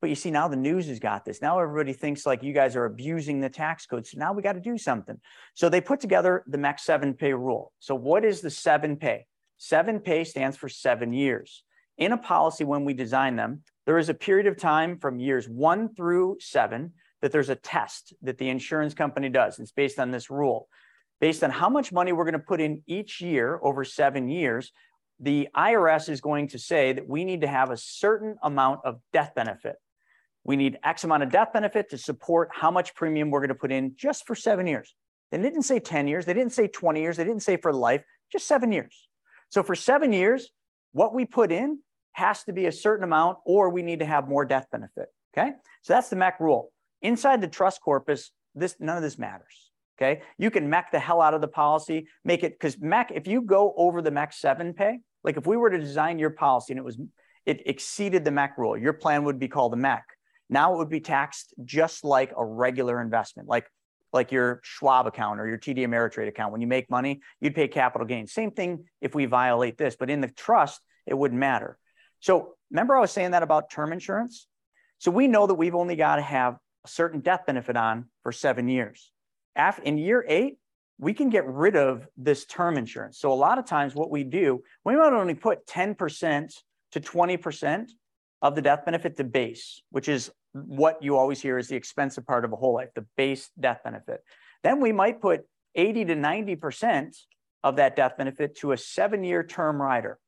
But 0.00 0.10
you 0.10 0.16
see, 0.16 0.32
now 0.32 0.48
the 0.48 0.56
news 0.56 0.88
has 0.88 0.98
got 0.98 1.24
this. 1.24 1.40
Now 1.40 1.60
everybody 1.60 1.92
thinks 1.92 2.26
like 2.26 2.42
you 2.42 2.52
guys 2.52 2.74
are 2.74 2.86
abusing 2.86 3.40
the 3.40 3.48
tax 3.48 3.86
code. 3.86 4.04
So 4.04 4.18
now 4.18 4.32
we 4.32 4.42
got 4.42 4.54
to 4.54 4.60
do 4.60 4.76
something. 4.76 5.18
So 5.54 5.68
they 5.68 5.80
put 5.80 6.00
together 6.00 6.42
the 6.48 6.58
MEC 6.58 6.80
7 6.80 7.14
pay 7.14 7.32
rule. 7.32 7.72
So, 7.78 7.94
what 7.94 8.24
is 8.24 8.40
the 8.40 8.50
7 8.50 8.96
pay? 8.96 9.26
7 9.58 10.00
pay 10.00 10.24
stands 10.24 10.56
for 10.56 10.68
seven 10.68 11.12
years. 11.12 11.62
In 11.96 12.12
a 12.12 12.18
policy, 12.18 12.64
when 12.64 12.84
we 12.84 12.92
design 12.92 13.36
them, 13.36 13.62
there 13.86 13.96
is 13.96 14.08
a 14.08 14.14
period 14.14 14.46
of 14.46 14.56
time 14.56 14.98
from 14.98 15.20
years 15.20 15.48
one 15.48 15.94
through 15.94 16.38
seven 16.40 16.92
that 17.24 17.32
there's 17.32 17.48
a 17.48 17.56
test 17.56 18.12
that 18.20 18.36
the 18.36 18.50
insurance 18.50 18.92
company 18.92 19.30
does. 19.30 19.58
It's 19.58 19.72
based 19.72 19.98
on 19.98 20.10
this 20.10 20.28
rule 20.28 20.68
based 21.24 21.42
on 21.42 21.48
how 21.48 21.70
much 21.70 21.90
money 21.90 22.12
we're 22.12 22.24
going 22.24 22.34
to 22.34 22.38
put 22.38 22.60
in 22.60 22.82
each 22.86 23.22
year 23.22 23.58
over 23.62 23.82
seven 23.82 24.28
years, 24.28 24.72
the 25.20 25.48
IRS 25.56 26.10
is 26.10 26.20
going 26.20 26.48
to 26.48 26.58
say 26.58 26.92
that 26.92 27.08
we 27.08 27.24
need 27.24 27.40
to 27.40 27.46
have 27.46 27.70
a 27.70 27.78
certain 27.78 28.36
amount 28.42 28.80
of 28.84 29.00
death 29.10 29.32
benefit. 29.34 29.76
We 30.44 30.56
need 30.56 30.78
X 30.84 31.02
amount 31.04 31.22
of 31.22 31.30
death 31.30 31.54
benefit 31.54 31.88
to 31.90 31.96
support 31.96 32.50
how 32.52 32.70
much 32.70 32.94
premium 32.94 33.30
we're 33.30 33.40
going 33.40 33.48
to 33.48 33.54
put 33.54 33.72
in 33.72 33.94
just 33.96 34.26
for 34.26 34.34
seven 34.34 34.66
years. 34.66 34.94
They 35.30 35.38
didn't 35.38 35.62
say 35.62 35.80
10 35.80 36.08
years, 36.08 36.26
they 36.26 36.34
didn't 36.34 36.52
say 36.52 36.68
20 36.68 37.00
years, 37.00 37.16
they 37.16 37.24
didn't 37.24 37.42
say 37.42 37.56
for 37.56 37.72
life, 37.72 38.04
just 38.30 38.46
seven 38.46 38.70
years. 38.70 39.08
So 39.48 39.62
for 39.62 39.74
seven 39.74 40.12
years, 40.12 40.50
what 40.92 41.14
we 41.14 41.24
put 41.24 41.50
in 41.50 41.78
has 42.12 42.44
to 42.44 42.52
be 42.52 42.66
a 42.66 42.72
certain 42.72 43.02
amount, 43.02 43.38
or 43.46 43.70
we 43.70 43.82
need 43.82 44.00
to 44.00 44.06
have 44.06 44.28
more 44.28 44.44
death 44.44 44.66
benefit. 44.70 45.06
Okay. 45.34 45.52
So 45.80 45.94
that's 45.94 46.10
the 46.10 46.16
MEC 46.16 46.38
rule. 46.38 46.70
Inside 47.04 47.40
the 47.40 47.48
trust 47.48 47.80
corpus, 47.82 48.32
this 48.54 48.74
none 48.80 48.96
of 48.96 49.02
this 49.02 49.18
matters. 49.18 49.70
Okay. 49.96 50.22
You 50.38 50.50
can 50.50 50.68
MEC 50.68 50.90
the 50.90 50.98
hell 50.98 51.20
out 51.20 51.34
of 51.34 51.40
the 51.40 51.48
policy, 51.48 52.08
make 52.24 52.42
it 52.42 52.58
because 52.58 52.76
MEC, 52.76 53.12
if 53.14 53.28
you 53.28 53.42
go 53.42 53.72
over 53.76 54.02
the 54.02 54.10
MEC 54.10 54.32
7 54.32 54.74
pay, 54.74 54.98
like 55.22 55.36
if 55.36 55.46
we 55.46 55.56
were 55.56 55.70
to 55.70 55.78
design 55.78 56.18
your 56.18 56.30
policy 56.30 56.72
and 56.72 56.78
it 56.78 56.84
was 56.84 56.98
it 57.46 57.62
exceeded 57.66 58.24
the 58.24 58.30
MEC 58.30 58.56
rule, 58.56 58.76
your 58.76 58.94
plan 58.94 59.24
would 59.24 59.38
be 59.38 59.48
called 59.48 59.74
a 59.74 59.76
MEC. 59.76 60.00
Now 60.48 60.74
it 60.74 60.78
would 60.78 60.88
be 60.88 61.00
taxed 61.00 61.54
just 61.64 62.04
like 62.04 62.32
a 62.36 62.44
regular 62.44 63.00
investment, 63.00 63.48
like 63.48 63.66
like 64.12 64.32
your 64.32 64.60
Schwab 64.62 65.06
account 65.06 65.40
or 65.40 65.46
your 65.46 65.58
TD 65.58 65.78
Ameritrade 65.78 66.28
account. 66.28 66.52
When 66.52 66.60
you 66.60 66.66
make 66.66 66.88
money, 66.88 67.20
you'd 67.40 67.54
pay 67.54 67.68
capital 67.68 68.06
gains. 68.06 68.32
Same 68.32 68.52
thing 68.52 68.84
if 69.00 69.14
we 69.14 69.26
violate 69.26 69.76
this, 69.76 69.96
but 69.96 70.08
in 70.08 70.20
the 70.20 70.28
trust, 70.28 70.80
it 71.06 71.14
wouldn't 71.14 71.38
matter. 71.38 71.78
So 72.20 72.54
remember 72.70 72.96
I 72.96 73.00
was 73.00 73.10
saying 73.10 73.32
that 73.32 73.42
about 73.42 73.70
term 73.70 73.92
insurance? 73.92 74.46
So 74.98 75.10
we 75.10 75.28
know 75.28 75.46
that 75.46 75.54
we've 75.54 75.74
only 75.74 75.96
got 75.96 76.16
to 76.16 76.22
have 76.22 76.56
a 76.84 76.88
certain 76.88 77.20
death 77.20 77.46
benefit 77.46 77.76
on 77.76 78.06
for 78.22 78.32
seven 78.32 78.68
years 78.68 79.12
after, 79.56 79.82
in 79.82 79.98
year 79.98 80.24
eight, 80.28 80.58
we 80.98 81.12
can 81.12 81.28
get 81.28 81.46
rid 81.46 81.76
of 81.76 82.06
this 82.16 82.44
term 82.44 82.76
insurance. 82.76 83.18
So 83.18 83.32
a 83.32 83.34
lot 83.34 83.58
of 83.58 83.66
times 83.66 83.94
what 83.94 84.10
we 84.10 84.24
do, 84.24 84.62
we 84.84 84.96
might 84.96 85.12
only 85.12 85.34
put 85.34 85.66
10% 85.66 86.52
to 86.92 87.00
20% 87.00 87.90
of 88.42 88.54
the 88.54 88.62
death 88.62 88.84
benefit 88.84 89.16
to 89.16 89.24
base, 89.24 89.82
which 89.90 90.08
is 90.08 90.30
what 90.52 91.02
you 91.02 91.16
always 91.16 91.40
hear 91.40 91.58
is 91.58 91.68
the 91.68 91.76
expensive 91.76 92.26
part 92.26 92.44
of 92.44 92.52
a 92.52 92.56
whole 92.56 92.74
life, 92.74 92.90
the 92.94 93.06
base 93.16 93.50
death 93.58 93.80
benefit. 93.82 94.22
Then 94.62 94.80
we 94.80 94.92
might 94.92 95.20
put 95.20 95.42
80 95.74 96.04
to 96.06 96.14
90% 96.14 97.16
of 97.64 97.76
that 97.76 97.96
death 97.96 98.16
benefit 98.16 98.56
to 98.58 98.72
a 98.72 98.76
seven-year 98.76 99.42
term 99.42 99.82
rider, 99.82 100.18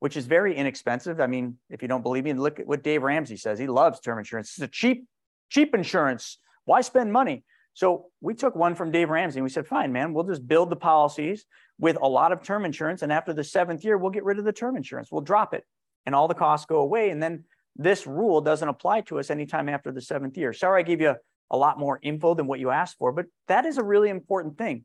which 0.00 0.16
is 0.16 0.26
very 0.26 0.54
inexpensive. 0.54 1.20
I 1.20 1.28
mean, 1.28 1.56
if 1.70 1.80
you 1.80 1.88
don't 1.88 2.02
believe 2.02 2.24
me, 2.24 2.32
look 2.34 2.60
at 2.60 2.66
what 2.66 2.82
Dave 2.82 3.02
Ramsey 3.02 3.36
says. 3.36 3.58
He 3.58 3.68
loves 3.68 4.00
term 4.00 4.18
insurance. 4.18 4.50
It's 4.50 4.60
a 4.60 4.68
cheap, 4.68 5.06
cheap 5.50 5.74
insurance. 5.74 6.38
Why 6.64 6.80
spend 6.80 7.12
money? 7.12 7.44
So 7.74 8.06
we 8.20 8.34
took 8.34 8.56
one 8.56 8.74
from 8.74 8.90
Dave 8.90 9.10
Ramsey 9.10 9.38
and 9.38 9.44
we 9.44 9.50
said, 9.50 9.66
fine, 9.66 9.92
man, 9.92 10.12
we'll 10.12 10.24
just 10.24 10.46
build 10.46 10.70
the 10.70 10.76
policies 10.76 11.44
with 11.78 11.96
a 12.00 12.08
lot 12.08 12.32
of 12.32 12.42
term 12.42 12.64
insurance. 12.64 13.02
And 13.02 13.12
after 13.12 13.32
the 13.32 13.44
seventh 13.44 13.84
year, 13.84 13.96
we'll 13.96 14.10
get 14.10 14.24
rid 14.24 14.38
of 14.38 14.44
the 14.44 14.52
term 14.52 14.76
insurance. 14.76 15.10
We'll 15.10 15.20
drop 15.20 15.54
it 15.54 15.64
and 16.06 16.14
all 16.14 16.28
the 16.28 16.34
costs 16.34 16.66
go 16.66 16.80
away. 16.80 17.10
And 17.10 17.22
then 17.22 17.44
this 17.76 18.06
rule 18.06 18.40
doesn't 18.40 18.68
apply 18.68 19.02
to 19.02 19.18
us 19.18 19.30
anytime 19.30 19.68
after 19.68 19.92
the 19.92 20.00
seventh 20.00 20.36
year. 20.36 20.52
Sorry, 20.52 20.80
I 20.80 20.84
gave 20.84 21.00
you 21.00 21.14
a 21.50 21.56
lot 21.56 21.78
more 21.78 21.98
info 22.02 22.34
than 22.34 22.46
what 22.46 22.60
you 22.60 22.70
asked 22.70 22.98
for, 22.98 23.12
but 23.12 23.26
that 23.48 23.66
is 23.66 23.78
a 23.78 23.82
really 23.82 24.08
important 24.08 24.58
thing. 24.58 24.84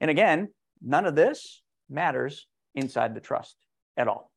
And 0.00 0.10
again, 0.10 0.48
none 0.82 1.06
of 1.06 1.14
this 1.14 1.62
matters 1.88 2.46
inside 2.74 3.14
the 3.14 3.20
trust 3.20 3.56
at 3.96 4.08
all. 4.08 4.30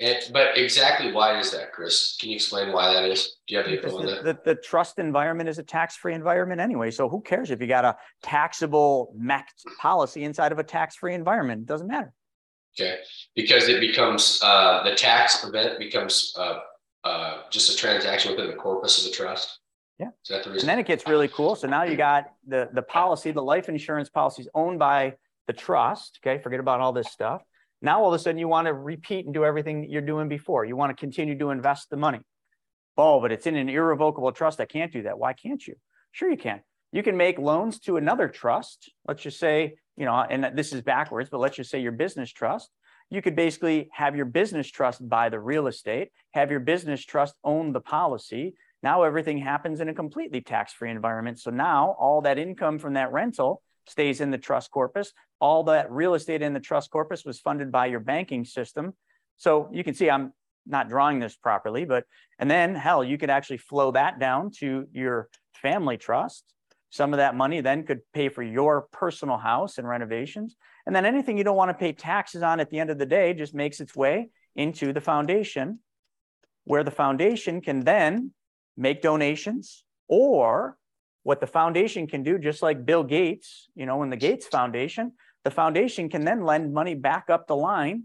And, 0.00 0.18
but 0.32 0.56
exactly 0.56 1.12
why 1.12 1.38
is 1.38 1.50
that, 1.50 1.72
Chris? 1.72 2.16
Can 2.18 2.30
you 2.30 2.36
explain 2.36 2.72
why 2.72 2.92
that 2.94 3.04
is? 3.04 3.36
Do 3.46 3.54
you 3.54 3.60
have 3.60 3.70
info 3.70 3.98
on 3.98 4.06
that? 4.06 4.24
The, 4.24 4.38
the, 4.44 4.54
trust 4.54 4.98
environment 4.98 5.50
is 5.50 5.58
a 5.58 5.62
tax-free 5.62 6.14
environment 6.14 6.58
anyway. 6.58 6.90
So 6.90 7.06
who 7.06 7.20
cares 7.20 7.50
if 7.50 7.60
you 7.60 7.66
got 7.66 7.84
a 7.84 7.96
taxable 8.22 9.14
MEC 9.20 9.44
policy 9.78 10.24
inside 10.24 10.52
of 10.52 10.58
a 10.58 10.64
tax-free 10.64 11.12
environment? 11.12 11.62
It 11.62 11.66
doesn't 11.66 11.86
matter. 11.86 12.14
Okay, 12.78 12.98
because 13.34 13.68
it 13.68 13.80
becomes 13.80 14.40
uh, 14.42 14.84
the 14.84 14.94
tax 14.94 15.44
event 15.44 15.78
becomes 15.78 16.32
uh, 16.38 16.60
uh, 17.04 17.42
just 17.50 17.70
a 17.70 17.76
transaction 17.76 18.30
within 18.30 18.46
the 18.46 18.56
corpus 18.56 19.04
of 19.04 19.10
the 19.10 19.16
trust. 19.16 19.58
Yeah. 19.98 20.08
Is 20.24 20.28
that 20.30 20.44
the 20.44 20.50
reason? 20.50 20.68
And 20.68 20.68
then 20.68 20.78
it 20.78 20.86
gets 20.86 21.06
really 21.06 21.28
cool. 21.28 21.56
So 21.56 21.66
now 21.66 21.82
you 21.82 21.96
got 21.96 22.32
the 22.46 22.70
the 22.72 22.82
policy, 22.82 23.32
the 23.32 23.42
life 23.42 23.68
insurance 23.68 24.08
policy 24.08 24.42
is 24.42 24.48
owned 24.54 24.78
by 24.78 25.16
the 25.46 25.52
trust. 25.52 26.20
Okay, 26.24 26.40
forget 26.40 26.60
about 26.60 26.80
all 26.80 26.92
this 26.92 27.08
stuff. 27.08 27.42
Now 27.82 28.02
all 28.02 28.12
of 28.12 28.20
a 28.20 28.22
sudden 28.22 28.38
you 28.38 28.48
want 28.48 28.66
to 28.66 28.74
repeat 28.74 29.24
and 29.24 29.34
do 29.34 29.44
everything 29.44 29.88
you're 29.88 30.02
doing 30.02 30.28
before. 30.28 30.64
You 30.64 30.76
want 30.76 30.96
to 30.96 31.00
continue 31.00 31.38
to 31.38 31.50
invest 31.50 31.90
the 31.90 31.96
money. 31.96 32.20
Oh, 32.96 33.20
but 33.20 33.32
it's 33.32 33.46
in 33.46 33.56
an 33.56 33.68
irrevocable 33.68 34.32
trust. 34.32 34.60
I 34.60 34.66
can't 34.66 34.92
do 34.92 35.02
that. 35.02 35.18
Why 35.18 35.32
can't 35.32 35.66
you? 35.66 35.74
Sure, 36.12 36.30
you 36.30 36.36
can. 36.36 36.60
You 36.92 37.02
can 37.02 37.16
make 37.16 37.38
loans 37.38 37.78
to 37.80 37.96
another 37.96 38.28
trust. 38.28 38.90
Let's 39.06 39.22
just 39.22 39.38
say, 39.38 39.76
you 39.96 40.04
know, 40.04 40.14
and 40.14 40.56
this 40.56 40.72
is 40.72 40.82
backwards, 40.82 41.30
but 41.30 41.38
let's 41.38 41.56
just 41.56 41.70
say 41.70 41.80
your 41.80 41.92
business 41.92 42.30
trust. 42.30 42.68
You 43.10 43.22
could 43.22 43.36
basically 43.36 43.88
have 43.92 44.16
your 44.16 44.26
business 44.26 44.68
trust 44.68 45.08
buy 45.08 45.28
the 45.30 45.40
real 45.40 45.66
estate, 45.66 46.10
have 46.32 46.50
your 46.50 46.60
business 46.60 47.04
trust 47.04 47.34
own 47.42 47.72
the 47.72 47.80
policy. 47.80 48.54
Now 48.82 49.02
everything 49.02 49.38
happens 49.38 49.80
in 49.80 49.88
a 49.88 49.94
completely 49.94 50.40
tax 50.40 50.72
free 50.72 50.90
environment. 50.90 51.38
So 51.38 51.50
now 51.50 51.96
all 51.98 52.22
that 52.22 52.38
income 52.38 52.78
from 52.78 52.94
that 52.94 53.12
rental 53.12 53.62
stays 53.86 54.20
in 54.20 54.30
the 54.30 54.38
trust 54.38 54.70
corpus. 54.70 55.12
All 55.40 55.64
that 55.64 55.90
real 55.90 56.14
estate 56.14 56.42
in 56.42 56.52
the 56.52 56.60
trust 56.60 56.90
corpus 56.90 57.24
was 57.24 57.40
funded 57.40 57.72
by 57.72 57.86
your 57.86 58.00
banking 58.00 58.44
system. 58.44 58.94
So 59.36 59.70
you 59.72 59.82
can 59.82 59.94
see 59.94 60.10
I'm 60.10 60.32
not 60.66 60.88
drawing 60.88 61.18
this 61.18 61.36
properly, 61.36 61.84
but, 61.84 62.04
and 62.38 62.50
then 62.50 62.74
hell, 62.74 63.02
you 63.02 63.16
could 63.18 63.30
actually 63.30 63.56
flow 63.56 63.90
that 63.92 64.18
down 64.18 64.50
to 64.58 64.86
your 64.92 65.28
family 65.54 65.96
trust. 65.96 66.44
Some 66.90 67.14
of 67.14 67.18
that 67.18 67.36
money 67.36 67.60
then 67.60 67.84
could 67.84 68.00
pay 68.12 68.28
for 68.28 68.42
your 68.42 68.82
personal 68.92 69.38
house 69.38 69.78
and 69.78 69.88
renovations. 69.88 70.56
And 70.86 70.94
then 70.94 71.06
anything 71.06 71.38
you 71.38 71.44
don't 71.44 71.56
want 71.56 71.70
to 71.70 71.74
pay 71.74 71.92
taxes 71.92 72.42
on 72.42 72.60
at 72.60 72.68
the 72.68 72.78
end 72.78 72.90
of 72.90 72.98
the 72.98 73.06
day 73.06 73.32
just 73.32 73.54
makes 73.54 73.80
its 73.80 73.94
way 73.96 74.28
into 74.56 74.92
the 74.92 75.00
foundation, 75.00 75.78
where 76.64 76.84
the 76.84 76.90
foundation 76.90 77.60
can 77.60 77.80
then 77.80 78.32
make 78.76 79.02
donations 79.02 79.84
or 80.08 80.76
what 81.22 81.40
the 81.40 81.46
foundation 81.46 82.06
can 82.06 82.22
do, 82.22 82.38
just 82.38 82.62
like 82.62 82.84
Bill 82.84 83.04
Gates, 83.04 83.68
you 83.74 83.86
know, 83.86 84.02
in 84.02 84.10
the 84.10 84.16
Gates 84.16 84.46
Foundation, 84.46 85.12
the 85.44 85.50
foundation 85.50 86.08
can 86.08 86.24
then 86.24 86.44
lend 86.44 86.72
money 86.72 86.94
back 86.94 87.30
up 87.30 87.46
the 87.46 87.56
line, 87.56 88.04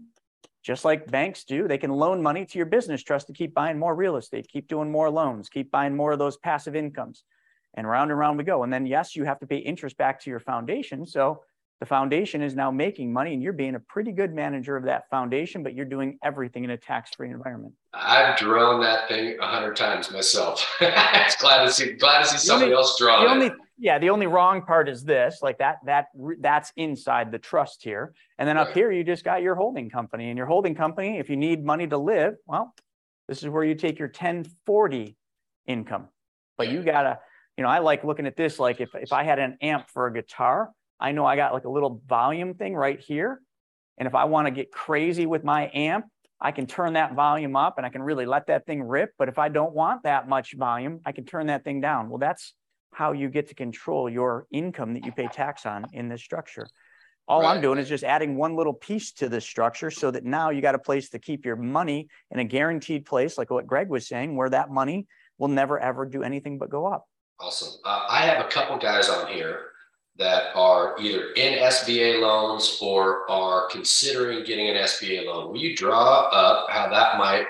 just 0.62 0.84
like 0.84 1.10
banks 1.10 1.44
do. 1.44 1.68
They 1.68 1.78
can 1.78 1.90
loan 1.90 2.22
money 2.22 2.44
to 2.46 2.58
your 2.58 2.66
business 2.66 3.02
trust 3.02 3.26
to 3.28 3.32
keep 3.32 3.54
buying 3.54 3.78
more 3.78 3.94
real 3.94 4.16
estate, 4.16 4.48
keep 4.48 4.68
doing 4.68 4.90
more 4.90 5.10
loans, 5.10 5.48
keep 5.48 5.70
buying 5.70 5.94
more 5.94 6.12
of 6.12 6.18
those 6.18 6.36
passive 6.38 6.74
incomes. 6.74 7.24
And 7.74 7.86
round 7.86 8.10
and 8.10 8.18
round 8.18 8.38
we 8.38 8.44
go. 8.44 8.62
And 8.62 8.72
then, 8.72 8.86
yes, 8.86 9.14
you 9.14 9.24
have 9.24 9.38
to 9.40 9.46
pay 9.46 9.58
interest 9.58 9.98
back 9.98 10.20
to 10.22 10.30
your 10.30 10.40
foundation. 10.40 11.04
So 11.04 11.42
the 11.80 11.86
foundation 11.86 12.40
is 12.42 12.54
now 12.54 12.70
making 12.70 13.12
money 13.12 13.34
and 13.34 13.42
you're 13.42 13.52
being 13.52 13.74
a 13.74 13.80
pretty 13.80 14.12
good 14.12 14.34
manager 14.34 14.76
of 14.76 14.84
that 14.84 15.10
foundation, 15.10 15.62
but 15.62 15.74
you're 15.74 15.84
doing 15.84 16.18
everything 16.24 16.64
in 16.64 16.70
a 16.70 16.76
tax-free 16.76 17.30
environment. 17.30 17.74
I've 17.92 18.38
drawn 18.38 18.80
that 18.80 19.08
thing 19.08 19.36
a 19.38 19.46
hundred 19.46 19.76
times 19.76 20.10
myself. 20.10 20.66
it's 20.80 21.36
glad 21.36 21.64
to 21.64 21.70
see 21.70 21.92
glad 21.92 22.20
to 22.20 22.28
see 22.28 22.38
somebody 22.38 22.72
only, 22.72 22.76
else 22.76 22.98
draw 22.98 23.22
it. 23.22 23.28
Only, 23.28 23.50
yeah, 23.78 23.98
the 23.98 24.10
only 24.10 24.26
wrong 24.26 24.62
part 24.62 24.88
is 24.88 25.04
this, 25.04 25.40
like 25.42 25.58
that, 25.58 25.78
that 25.84 26.06
that's 26.40 26.72
inside 26.76 27.30
the 27.30 27.38
trust 27.38 27.82
here. 27.82 28.14
And 28.38 28.48
then 28.48 28.56
up 28.56 28.72
here, 28.72 28.90
you 28.90 29.04
just 29.04 29.24
got 29.24 29.42
your 29.42 29.54
holding 29.54 29.90
company 29.90 30.28
and 30.28 30.38
your 30.38 30.46
holding 30.46 30.74
company, 30.74 31.18
if 31.18 31.28
you 31.28 31.36
need 31.36 31.64
money 31.64 31.86
to 31.88 31.98
live, 31.98 32.34
well, 32.46 32.74
this 33.28 33.42
is 33.42 33.48
where 33.48 33.64
you 33.64 33.74
take 33.74 33.98
your 33.98 34.08
1040 34.08 35.16
income. 35.66 36.08
But 36.56 36.68
you 36.68 36.82
gotta, 36.82 37.18
you 37.58 37.64
know, 37.64 37.68
I 37.68 37.80
like 37.80 38.02
looking 38.02 38.26
at 38.26 38.36
this, 38.36 38.58
like 38.58 38.80
if, 38.80 38.94
if 38.94 39.12
I 39.12 39.24
had 39.24 39.38
an 39.38 39.58
amp 39.60 39.90
for 39.90 40.06
a 40.06 40.12
guitar, 40.12 40.70
I 40.98 41.12
know 41.12 41.26
I 41.26 41.36
got 41.36 41.52
like 41.52 41.64
a 41.64 41.70
little 41.70 42.00
volume 42.06 42.54
thing 42.54 42.74
right 42.74 42.98
here. 42.98 43.42
And 43.98 44.06
if 44.06 44.14
I 44.14 44.24
want 44.24 44.46
to 44.46 44.50
get 44.50 44.72
crazy 44.72 45.26
with 45.26 45.44
my 45.44 45.70
amp, 45.74 46.06
I 46.40 46.52
can 46.52 46.66
turn 46.66 46.94
that 46.94 47.14
volume 47.14 47.56
up 47.56 47.74
and 47.76 47.86
I 47.86 47.88
can 47.90 48.02
really 48.02 48.26
let 48.26 48.46
that 48.46 48.66
thing 48.66 48.82
rip. 48.82 49.12
But 49.18 49.28
if 49.28 49.38
I 49.38 49.48
don't 49.48 49.74
want 49.74 50.02
that 50.04 50.28
much 50.28 50.54
volume, 50.54 51.00
I 51.04 51.12
can 51.12 51.24
turn 51.24 51.46
that 51.46 51.64
thing 51.64 51.80
down. 51.80 52.08
Well, 52.08 52.18
that's 52.18 52.54
how 52.96 53.12
you 53.12 53.28
get 53.28 53.46
to 53.46 53.54
control 53.54 54.08
your 54.08 54.46
income 54.50 54.94
that 54.94 55.04
you 55.04 55.12
pay 55.12 55.28
tax 55.28 55.66
on 55.66 55.84
in 55.92 56.08
this 56.08 56.22
structure. 56.22 56.66
All 57.28 57.42
right. 57.42 57.54
I'm 57.54 57.60
doing 57.60 57.78
is 57.78 57.90
just 57.90 58.04
adding 58.04 58.38
one 58.38 58.56
little 58.56 58.72
piece 58.72 59.12
to 59.14 59.28
this 59.28 59.44
structure 59.44 59.90
so 59.90 60.10
that 60.12 60.24
now 60.24 60.48
you 60.48 60.62
got 60.62 60.74
a 60.74 60.78
place 60.78 61.10
to 61.10 61.18
keep 61.18 61.44
your 61.44 61.56
money 61.56 62.08
in 62.30 62.38
a 62.38 62.44
guaranteed 62.44 63.04
place, 63.04 63.36
like 63.36 63.50
what 63.50 63.66
Greg 63.66 63.90
was 63.90 64.08
saying, 64.08 64.34
where 64.34 64.48
that 64.48 64.70
money 64.70 65.06
will 65.36 65.48
never 65.48 65.78
ever 65.78 66.06
do 66.06 66.22
anything 66.22 66.56
but 66.56 66.70
go 66.70 66.86
up. 66.86 67.06
Awesome. 67.38 67.78
Uh, 67.84 68.06
I 68.08 68.22
have 68.22 68.42
a 68.42 68.48
couple 68.48 68.78
guys 68.78 69.10
on 69.10 69.30
here 69.30 69.72
that 70.16 70.56
are 70.56 70.96
either 70.98 71.32
in 71.36 71.58
SBA 71.58 72.22
loans 72.22 72.78
or 72.80 73.30
are 73.30 73.68
considering 73.68 74.42
getting 74.42 74.70
an 74.70 74.76
SBA 74.76 75.26
loan. 75.26 75.52
Will 75.52 75.60
you 75.60 75.76
draw 75.76 76.30
up 76.30 76.70
how 76.70 76.88
that 76.88 77.18
might, 77.18 77.44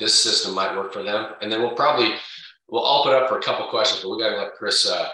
this 0.00 0.20
system 0.20 0.54
might 0.56 0.74
work 0.76 0.92
for 0.92 1.04
them? 1.04 1.34
And 1.40 1.52
then 1.52 1.60
we'll 1.60 1.76
probably, 1.76 2.16
we'll 2.72 2.86
open 2.86 3.12
up 3.12 3.28
for 3.28 3.38
a 3.38 3.42
couple 3.42 3.68
questions, 3.68 4.02
but 4.02 4.08
we 4.08 4.18
got 4.18 4.30
to 4.30 4.36
let 4.36 4.54
Chris, 4.54 4.88
uh, 4.88 5.08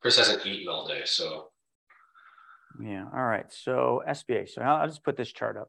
Chris 0.00 0.16
hasn't 0.16 0.44
eaten 0.44 0.66
all 0.66 0.88
day. 0.88 1.02
So. 1.04 1.50
Yeah. 2.82 3.04
All 3.14 3.24
right. 3.24 3.44
So 3.50 4.02
SBA. 4.08 4.48
So 4.48 4.62
I'll 4.62 4.88
just 4.88 5.04
put 5.04 5.16
this 5.16 5.30
chart 5.30 5.56
up. 5.56 5.68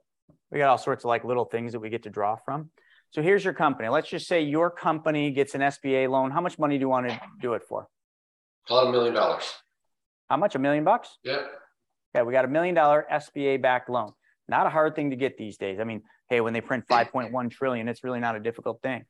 We 0.50 0.58
got 0.58 0.70
all 0.70 0.78
sorts 0.78 1.04
of 1.04 1.10
like 1.10 1.26
little 1.26 1.46
things 1.46 1.74
that 1.74 1.80
we 1.80 1.90
get 1.90 2.04
to 2.04 2.10
draw 2.10 2.38
from. 2.38 2.72
So 3.12 3.22
here's 3.22 3.44
your 3.44 3.54
company. 3.54 3.90
Let's 3.90 4.10
just 4.10 4.28
say 4.28 4.42
your 4.42 4.72
company 4.72 5.32
gets 5.32 5.54
an 5.54 5.62
SBA 5.62 6.10
loan. 6.10 6.32
How 6.32 6.42
much 6.42 6.58
money 6.58 6.78
do 6.78 6.82
you 6.82 6.90
want 6.90 7.10
to 7.10 7.22
do 7.42 7.54
it 7.54 7.64
for? 7.68 7.88
Call 8.68 8.86
it 8.86 8.90
a 8.90 8.92
million 8.92 9.14
dollars. 9.14 9.52
How 10.30 10.38
much? 10.38 10.56
A 10.56 10.60
million 10.60 10.84
bucks? 10.84 11.10
Yeah. 11.24 11.44
Okay, 12.16 12.24
we 12.24 12.32
got 12.32 12.46
a 12.46 12.48
million 12.48 12.74
dollar 12.74 13.06
SBA 13.12 13.62
backed 13.62 13.90
loan. 13.90 14.14
Not 14.48 14.66
a 14.66 14.70
hard 14.70 14.96
thing 14.96 15.10
to 15.10 15.16
get 15.16 15.38
these 15.38 15.58
days. 15.58 15.80
I 15.80 15.84
mean, 15.84 16.04
hey, 16.30 16.40
when 16.42 16.54
they 16.54 16.62
print 16.62 16.86
5.1 16.90 17.52
trillion, 17.52 17.88
it's 17.90 18.04
really 18.04 18.22
not 18.22 18.36
a 18.36 18.40
difficult 18.40 18.82
thing. 18.82 19.04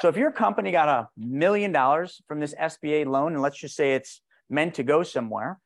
So 0.00 0.08
if 0.08 0.16
your 0.16 0.32
company 0.32 0.72
got 0.72 0.88
a 0.88 1.08
million 1.16 1.72
dollars 1.72 2.22
from 2.26 2.40
this 2.40 2.54
SBA 2.54 3.06
loan, 3.06 3.34
and 3.34 3.42
let's 3.42 3.58
just 3.58 3.76
say 3.76 3.94
it's 3.94 4.22
meant 4.48 4.74
to 4.74 4.82
go 4.82 5.02
somewhere, 5.02 5.58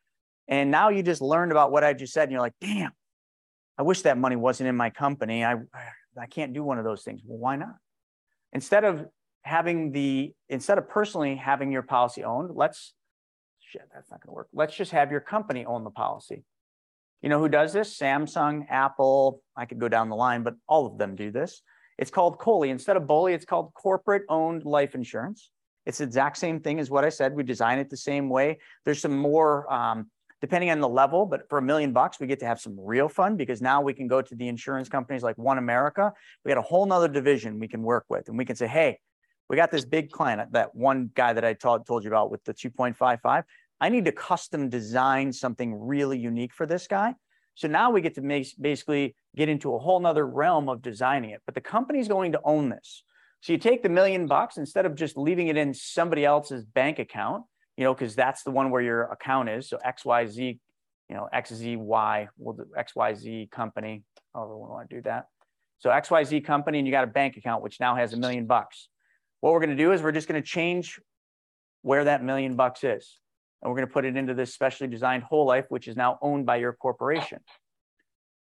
and 0.49 0.71
now 0.71 0.89
you 0.89 1.03
just 1.05 1.23
learned 1.23 1.53
about 1.53 1.71
what 1.71 1.85
I 1.85 1.93
just 1.93 2.13
said, 2.13 2.25
and 2.25 2.33
you're 2.33 2.41
like, 2.41 2.55
damn, 2.61 2.91
I 3.79 3.83
wish 3.83 4.03
that 4.03 4.19
money 4.19 4.37
wasn't 4.37 4.69
in 4.69 4.77
my 4.77 4.91
company. 4.91 5.45
I 5.45 5.55
I 6.21 6.27
can't 6.27 6.53
do 6.53 6.65
one 6.65 6.79
of 6.79 6.85
those 6.85 7.03
things. 7.03 7.23
Well, 7.25 7.39
why 7.39 7.57
not? 7.57 7.77
Instead 8.53 8.85
of 8.85 9.07
having 9.43 9.93
the 9.93 10.33
instead 10.49 10.79
of 10.79 10.89
personally 10.89 11.37
having 11.37 11.71
your 11.71 11.83
policy 11.83 12.25
owned, 12.25 12.51
let's 12.55 12.93
shit, 13.61 13.89
that's 13.95 14.11
not 14.11 14.21
to 14.23 14.33
work. 14.33 14.49
Let's 14.53 14.75
just 14.75 14.91
have 14.91 15.13
your 15.13 15.21
company 15.21 15.65
own 15.65 15.85
the 15.85 15.91
policy. 15.91 16.45
You 17.23 17.29
know 17.29 17.39
who 17.39 17.49
does 17.49 17.73
this? 17.73 17.97
Samsung, 17.97 18.67
Apple, 18.69 19.41
I 19.57 19.65
could 19.65 19.79
go 19.79 19.89
down 19.89 20.09
the 20.09 20.17
line, 20.17 20.43
but 20.43 20.55
all 20.69 20.87
of 20.87 20.99
them 20.99 21.15
do 21.15 21.31
this. 21.31 21.63
It's 21.99 22.11
called 22.11 22.39
COLI. 22.39 22.71
Instead 22.71 22.97
of 22.97 23.07
BOLI, 23.07 23.35
it's 23.35 23.45
called 23.45 23.73
corporate 23.75 24.23
owned 24.29 24.65
life 24.65 24.95
insurance. 24.95 25.51
It's 25.87 25.99
the 25.99 26.05
exact 26.05 26.39
same 26.39 26.61
thing 26.61 26.81
as 26.81 26.91
what 26.91 27.05
I 27.05 27.09
said. 27.09 27.35
We 27.35 27.43
design 27.43 27.79
it 27.79 27.91
the 27.91 27.97
same 27.97 28.29
way. 28.29 28.59
There's 28.85 29.01
some 29.01 29.17
more, 29.17 29.71
um, 29.73 30.11
depending 30.41 30.71
on 30.71 30.81
the 30.81 30.89
level, 30.89 31.27
but 31.27 31.49
for 31.49 31.59
a 31.59 31.63
million 31.63 31.93
bucks, 31.93 32.19
we 32.19 32.27
get 32.27 32.41
to 32.41 32.47
have 32.47 32.61
some 32.61 32.77
real 32.79 33.09
fun 33.09 33.37
because 33.37 33.61
now 33.61 33.81
we 33.81 33.93
can 33.93 34.09
go 34.09 34.23
to 34.23 34.35
the 34.35 34.49
insurance 34.49 34.89
companies 34.89 35.23
like 35.23 35.37
One 35.37 35.59
America. 35.59 36.13
We 36.45 36.51
got 36.51 36.59
a 36.59 36.63
whole 36.63 36.87
nother 36.87 37.09
division 37.09 37.59
we 37.59 37.69
can 37.69 37.83
work 37.83 38.07
with 38.09 38.29
and 38.29 38.39
we 38.39 38.45
can 38.45 38.57
say, 38.57 38.67
hey, 38.67 38.99
we 39.49 39.57
got 39.57 39.71
this 39.71 39.85
big 39.85 40.11
client, 40.11 40.53
that 40.53 40.75
one 40.75 41.11
guy 41.15 41.35
that 41.35 41.45
I 41.45 41.53
told, 41.53 41.87
told 41.87 42.03
you 42.03 42.11
about 42.11 42.31
with 42.31 42.43
the 42.45 42.55
2.55. 42.55 43.45
I 43.81 43.89
need 43.91 44.07
to 44.07 44.13
custom 44.13 44.71
design 44.71 45.33
something 45.33 45.75
really 45.75 46.19
unique 46.19 46.55
for 46.55 46.65
this 46.65 46.87
guy. 46.87 47.15
So 47.55 47.69
now 47.69 47.91
we 47.91 48.01
get 48.01 48.15
to 48.17 48.21
make, 48.21 48.49
basically 48.61 49.15
get 49.37 49.49
into 49.49 49.75
a 49.75 49.79
whole 49.79 50.01
nother 50.01 50.27
realm 50.27 50.69
of 50.69 50.83
designing 50.83 51.31
it, 51.31 51.41
but 51.47 51.55
the 51.55 51.61
company's 51.61 52.09
going 52.09 52.33
to 52.33 52.41
own 52.45 52.69
this. 52.69 53.05
So 53.41 53.53
you 53.53 53.59
take 53.59 53.83
the 53.83 53.89
million 53.89 54.27
bucks 54.27 54.57
instead 54.57 54.87
of 54.87 54.95
just 54.95 55.17
leaving 55.17 55.49
it 55.49 55.57
in 55.57 55.75
somebody 55.75 56.25
else's 56.25 56.65
bank 56.65 56.99
account, 56.99 57.45
you 57.77 57.85
know, 57.85 57.95
because 57.95 58.15
that's 58.15 58.43
the 58.43 58.51
one 58.51 58.71
where 58.71 58.83
your 58.83 59.03
account 59.05 59.49
is. 59.51 59.69
So 59.69 59.79
XYZ, 59.87 60.59
you 61.09 61.15
know, 61.15 61.29
XZY, 61.33 62.29
will 62.39 62.55
do 62.55 62.67
XYZ 62.77 63.51
company, 63.51 64.03
however 64.35 64.57
we 64.57 64.69
want 64.69 64.89
to 64.89 64.97
do 64.97 65.03
that. 65.03 65.27
So 65.79 65.91
XYZ 65.91 66.45
company, 66.45 66.79
and 66.79 66.87
you 66.87 66.93
got 66.93 67.05
a 67.05 67.09
bank 67.09 67.37
account, 67.37 67.63
which 67.63 67.79
now 67.79 67.95
has 67.95 68.15
a 68.15 68.17
million 68.17 68.47
bucks. 68.47 68.89
What 69.41 69.53
we're 69.53 69.61
going 69.61 69.77
to 69.77 69.77
do 69.77 69.93
is 69.93 70.03
we're 70.03 70.13
just 70.13 70.27
going 70.27 70.43
to 70.43 70.49
change 70.49 70.99
where 71.83 72.05
that 72.05 72.25
million 72.25 72.57
bucks 72.57 72.83
is 72.83 73.21
and 73.65 73.71
we're 73.71 73.77
going 73.79 73.89
to 73.89 73.93
put 73.93 74.05
it 74.05 74.17
into 74.17 74.35
this 74.35 74.53
specially 74.53 74.89
designed 74.89 75.23
whole 75.23 75.47
life, 75.47 75.65
which 75.71 75.89
is 75.89 75.97
now 75.97 76.19
owned 76.21 76.45
by 76.45 76.57
your 76.57 76.75
corporation. 76.75 77.41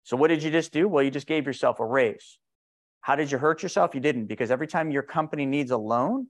So 0.02 0.18
what 0.18 0.28
did 0.28 0.42
you 0.42 0.50
just 0.50 0.70
do? 0.70 0.86
Well, 0.86 1.02
you 1.02 1.10
just 1.10 1.26
gave 1.26 1.46
yourself 1.46 1.80
a 1.80 1.86
raise. 1.86 2.38
How 3.00 3.16
did 3.16 3.32
you 3.32 3.38
hurt 3.38 3.62
yourself? 3.62 3.94
You 3.94 4.02
didn't, 4.02 4.26
because 4.26 4.50
every 4.50 4.66
time 4.66 4.90
your 4.90 5.02
company 5.02 5.46
needs 5.46 5.70
a 5.70 5.78
loan, 5.78 6.26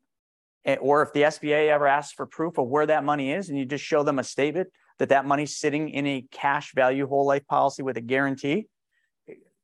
eh, 0.64 0.76
or 0.80 1.02
if 1.02 1.12
the 1.12 1.22
SBA 1.22 1.68
ever 1.70 1.88
asks 1.88 2.12
for 2.12 2.24
proof 2.24 2.56
of 2.56 2.68
where 2.68 2.86
that 2.86 3.02
money 3.02 3.32
is, 3.32 3.48
and 3.48 3.58
you 3.58 3.64
just 3.64 3.84
show 3.84 4.04
them 4.04 4.20
a 4.20 4.24
statement 4.24 4.68
that 5.00 5.08
that 5.08 5.26
money's 5.26 5.56
sitting 5.56 5.90
in 5.90 6.06
a 6.06 6.24
cash 6.30 6.72
value 6.72 7.08
whole 7.08 7.26
life 7.26 7.46
policy 7.48 7.82
with 7.82 7.96
a 7.96 8.00
guarantee. 8.00 8.68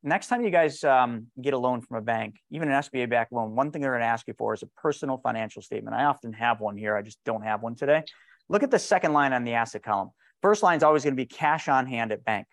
Next 0.02 0.26
time 0.26 0.42
you 0.42 0.50
guys 0.50 0.82
um, 0.82 1.26
get 1.40 1.54
a 1.54 1.58
loan 1.58 1.82
from 1.82 1.98
a 1.98 2.00
bank, 2.00 2.34
even 2.50 2.68
an 2.68 2.74
SBA 2.82 3.08
backed 3.08 3.32
loan, 3.32 3.54
one 3.54 3.70
thing 3.70 3.82
they're 3.82 3.92
going 3.92 4.00
to 4.00 4.06
ask 4.06 4.26
you 4.26 4.34
for 4.36 4.54
is 4.54 4.62
a 4.62 4.80
personal 4.80 5.18
financial 5.18 5.62
statement. 5.62 5.94
I 5.94 6.04
often 6.04 6.32
have 6.32 6.60
one 6.60 6.76
here. 6.76 6.96
I 6.96 7.02
just 7.02 7.18
don't 7.24 7.42
have 7.42 7.62
one 7.62 7.76
today. 7.76 8.02
Look 8.50 8.64
at 8.64 8.72
the 8.72 8.80
second 8.80 9.12
line 9.12 9.32
on 9.32 9.44
the 9.44 9.54
asset 9.54 9.84
column. 9.84 10.10
First 10.42 10.64
line 10.64 10.76
is 10.76 10.82
always 10.82 11.04
going 11.04 11.14
to 11.14 11.22
be 11.22 11.24
cash 11.24 11.68
on 11.68 11.86
hand 11.86 12.10
at 12.10 12.24
bank. 12.24 12.48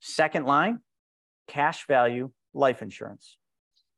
Second 0.00 0.44
line, 0.44 0.80
cash 1.48 1.86
value 1.86 2.30
life 2.52 2.82
insurance. 2.82 3.38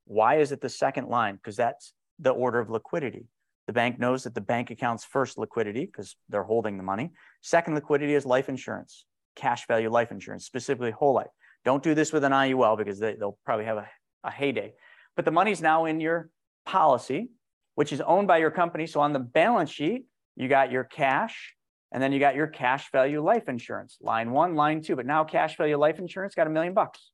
Why 0.05 0.36
is 0.36 0.53
it 0.53 0.61
the 0.61 0.69
second 0.69 1.09
line? 1.09 1.35
Because 1.35 1.57
that's 1.57 1.93
the 2.20 2.31
order 2.31 2.61
of 2.61 2.70
liquidity. 2.70 3.27
The 3.66 3.73
bank 3.73 3.98
knows 3.98 4.23
that 4.23 4.36
the 4.36 4.40
bank 4.40 4.70
account's 4.70 5.05
first 5.05 5.36
liquidity, 5.36 5.85
because 5.85 6.15
they're 6.28 6.44
holding 6.44 6.77
the 6.77 6.85
money. 6.85 7.11
Second 7.43 7.74
liquidity 7.74 8.15
is 8.15 8.24
life 8.24 8.48
insurance, 8.48 9.05
cash 9.35 9.66
value 9.66 9.90
life 9.90 10.12
insurance, 10.12 10.47
specifically 10.47 10.93
whole 10.93 11.15
life. 11.15 11.27
Don't 11.65 11.82
do 11.82 11.97
this 11.97 12.12
with 12.12 12.23
an 12.23 12.31
IUL 12.31 12.78
because 12.78 13.01
they, 13.01 13.16
will 13.19 13.36
probably 13.44 13.65
have 13.65 13.78
a, 13.78 13.89
a 14.23 14.31
heyday. 14.31 14.74
But 15.16 15.24
the 15.24 15.32
money's 15.32 15.61
now 15.61 15.86
in 15.86 15.98
your 15.98 16.31
policy, 16.65 17.31
which 17.74 17.93
is 17.93 18.01
owned 18.01 18.28
by 18.28 18.36
your 18.39 18.53
company. 18.53 18.86
So 18.86 19.01
on 19.01 19.12
the 19.12 19.19
balance 19.19 19.70
sheet, 19.70 20.05
you 20.36 20.48
got 20.48 20.70
your 20.70 20.84
cash, 20.84 21.54
and 21.92 22.02
then 22.02 22.12
you 22.12 22.20
got 22.20 22.34
your 22.34 22.46
cash 22.46 22.90
value 22.92 23.22
life 23.22 23.48
insurance, 23.48 23.96
line 24.00 24.30
one, 24.30 24.54
line 24.54 24.82
two. 24.82 24.96
But 24.96 25.06
now 25.06 25.24
cash 25.24 25.56
value 25.56 25.76
life 25.76 25.98
insurance 25.98 26.34
got 26.34 26.46
a 26.46 26.50
million 26.50 26.74
bucks. 26.74 27.10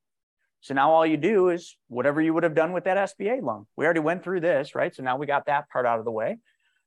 So 0.60 0.74
now 0.74 0.90
all 0.90 1.04
you 1.04 1.16
do 1.16 1.48
is 1.48 1.76
whatever 1.88 2.20
you 2.20 2.32
would 2.34 2.44
have 2.44 2.54
done 2.54 2.72
with 2.72 2.84
that 2.84 2.96
SBA 2.96 3.42
loan. 3.42 3.66
We 3.76 3.84
already 3.84 4.00
went 4.00 4.22
through 4.22 4.40
this, 4.40 4.74
right? 4.74 4.94
So 4.94 5.02
now 5.02 5.16
we 5.16 5.26
got 5.26 5.46
that 5.46 5.68
part 5.70 5.86
out 5.86 5.98
of 5.98 6.04
the 6.04 6.10
way. 6.10 6.38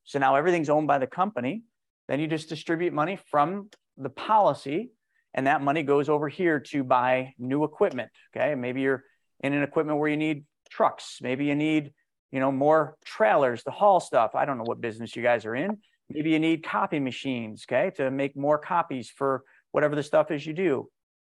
So 0.05 0.17
now 0.19 0.35
everything's 0.35 0.69
owned 0.69 0.87
by 0.87 0.97
the 0.97 1.07
company. 1.07 1.63
Then 2.07 2.19
you 2.19 2.27
just 2.27 2.47
distribute 2.47 2.93
money 2.93 3.17
from 3.31 3.69
the 3.97 4.09
policy, 4.09 4.91
and 5.33 5.47
that 5.47 5.61
money 5.61 5.83
goes 5.83 6.07
over 6.07 6.29
here 6.29 6.59
to 6.59 6.83
buy 6.83 7.33
new 7.37 7.63
equipment. 7.63 8.11
Okay. 8.35 8.55
Maybe 8.55 8.81
you're 8.81 9.03
in 9.41 9.53
an 9.53 9.63
equipment 9.63 9.99
where 9.99 10.09
you 10.09 10.17
need 10.17 10.45
trucks. 10.69 11.19
Maybe 11.21 11.45
you 11.45 11.55
need, 11.55 11.91
you 12.31 12.39
know, 12.39 12.51
more 12.51 12.95
trailers 13.03 13.63
to 13.63 13.71
haul 13.71 13.99
stuff. 13.99 14.35
I 14.35 14.45
don't 14.45 14.57
know 14.57 14.63
what 14.63 14.79
business 14.79 15.15
you 15.15 15.23
guys 15.23 15.45
are 15.45 15.55
in. 15.55 15.79
Maybe 16.10 16.32
you 16.32 16.40
need 16.40 16.64
copy 16.64 16.99
machines, 16.99 17.65
okay, 17.68 17.91
to 17.95 18.11
make 18.11 18.36
more 18.36 18.57
copies 18.57 19.10
for 19.10 19.44
whatever 19.72 19.95
the 19.95 20.03
stuff 20.03 20.32
is 20.32 20.45
you 20.45 20.53
do. 20.53 20.90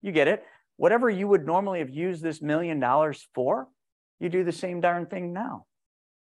You 0.03 0.13
get 0.13 0.29
it. 0.29 0.45
Whatever 0.77 1.11
you 1.11 1.27
would 1.27 1.47
normally 1.47 1.81
have 1.81 1.91
used 1.91 2.23
this 2.23 2.41
million 2.41 2.79
dollars 2.79 3.27
for, 3.35 3.69
you 4.21 4.29
do 4.29 4.45
the 4.45 4.53
same 4.53 4.81
darn 4.81 5.07
thing 5.07 5.33
now. 5.33 5.65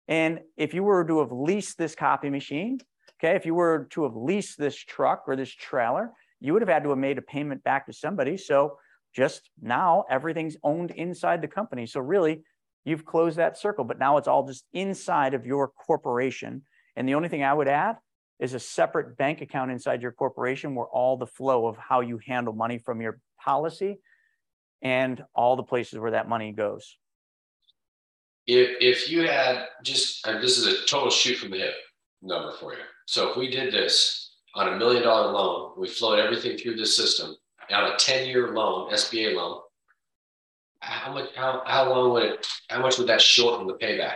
And 0.08 0.40
if 0.58 0.74
you 0.74 0.84
were 0.84 1.04
to 1.06 1.20
have 1.20 1.32
leased 1.32 1.78
this 1.78 1.96
copy 1.96 2.30
machine, 2.30 2.80
okay, 3.20 3.36
if 3.36 3.46
you 3.46 3.56
were 3.56 3.88
to 3.92 4.04
have 4.04 4.16
leased 4.16 4.58
this 4.58 4.76
truck 4.76 5.24
or 5.28 5.36
this 5.36 5.52
trailer, 5.52 6.12
you 6.40 6.54
would 6.54 6.62
have 6.62 6.70
had 6.70 6.84
to 6.84 6.90
have 6.90 6.98
made 6.98 7.18
a 7.18 7.24
payment 7.24 7.64
back 7.64 7.88
to 7.88 7.94
somebody. 7.94 8.38
So 8.38 8.78
just 9.16 9.50
now 9.62 10.06
everything's 10.10 10.58
owned 10.64 10.92
inside 10.92 11.42
the 11.42 11.48
company. 11.48 11.86
So 11.88 12.00
really, 12.00 12.44
you've 12.84 13.06
closed 13.06 13.38
that 13.38 13.58
circle, 13.58 13.84
but 13.84 13.98
now 13.98 14.18
it's 14.18 14.28
all 14.28 14.46
just 14.46 14.66
inside 14.74 15.34
of 15.34 15.46
your 15.46 15.70
corporation. 15.70 16.62
And 16.96 17.10
the 17.10 17.16
only 17.16 17.30
thing 17.30 17.44
I 17.44 17.54
would 17.54 17.68
add 17.68 17.96
is 18.40 18.53
a 18.53 18.60
separate 18.60 19.18
bank 19.18 19.41
account 19.41 19.72
inside 19.72 20.02
your 20.02 20.12
corporation 20.12 20.76
where 20.76 20.88
all 20.88 21.18
the 21.18 21.28
flow 21.28 21.68
of 21.68 21.78
how 21.78 22.02
you 22.02 22.20
handle 22.26 22.53
money 22.53 22.78
from 22.78 23.02
your 23.02 23.20
policy 23.40 23.98
and 24.82 25.24
all 25.34 25.56
the 25.56 25.64
places 25.64 25.99
where 25.99 26.12
that 26.12 26.28
money 26.28 26.52
goes. 26.52 26.98
If 28.48 28.78
if 28.80 29.10
you 29.10 29.28
had 29.28 29.66
just 29.84 30.26
and 30.28 30.44
this 30.44 30.57
is 30.57 30.68
a 30.68 30.86
total 30.86 31.10
shoot 31.10 31.38
from 31.38 31.52
the 31.52 31.57
hip 31.57 31.74
number 32.22 32.52
for 32.60 32.74
you. 32.74 32.80
So 33.07 33.30
if 33.30 33.38
we 33.38 33.49
did 33.49 33.74
this 33.74 34.36
on 34.53 34.74
a 34.74 34.78
million 34.78 35.03
dollar 35.03 35.32
loan, 35.32 35.74
we 35.78 35.88
flowed 35.88 36.20
everything 36.20 36.57
through 36.57 36.76
this 36.76 36.95
system 36.95 37.36
on 37.72 37.91
a 37.91 37.98
10 37.98 38.28
year 38.28 38.53
loan, 38.53 38.91
SBA 38.91 39.36
loan, 39.36 39.62
how 40.80 41.14
much 41.14 41.30
how, 41.36 41.64
how 41.66 41.90
long 41.90 42.12
would 42.14 42.24
it 42.24 42.48
how 42.70 42.82
much 42.82 42.98
would 42.98 43.07
that 43.07 43.22
shorten 43.22 43.68
the 43.68 43.74
payback? 43.74 44.16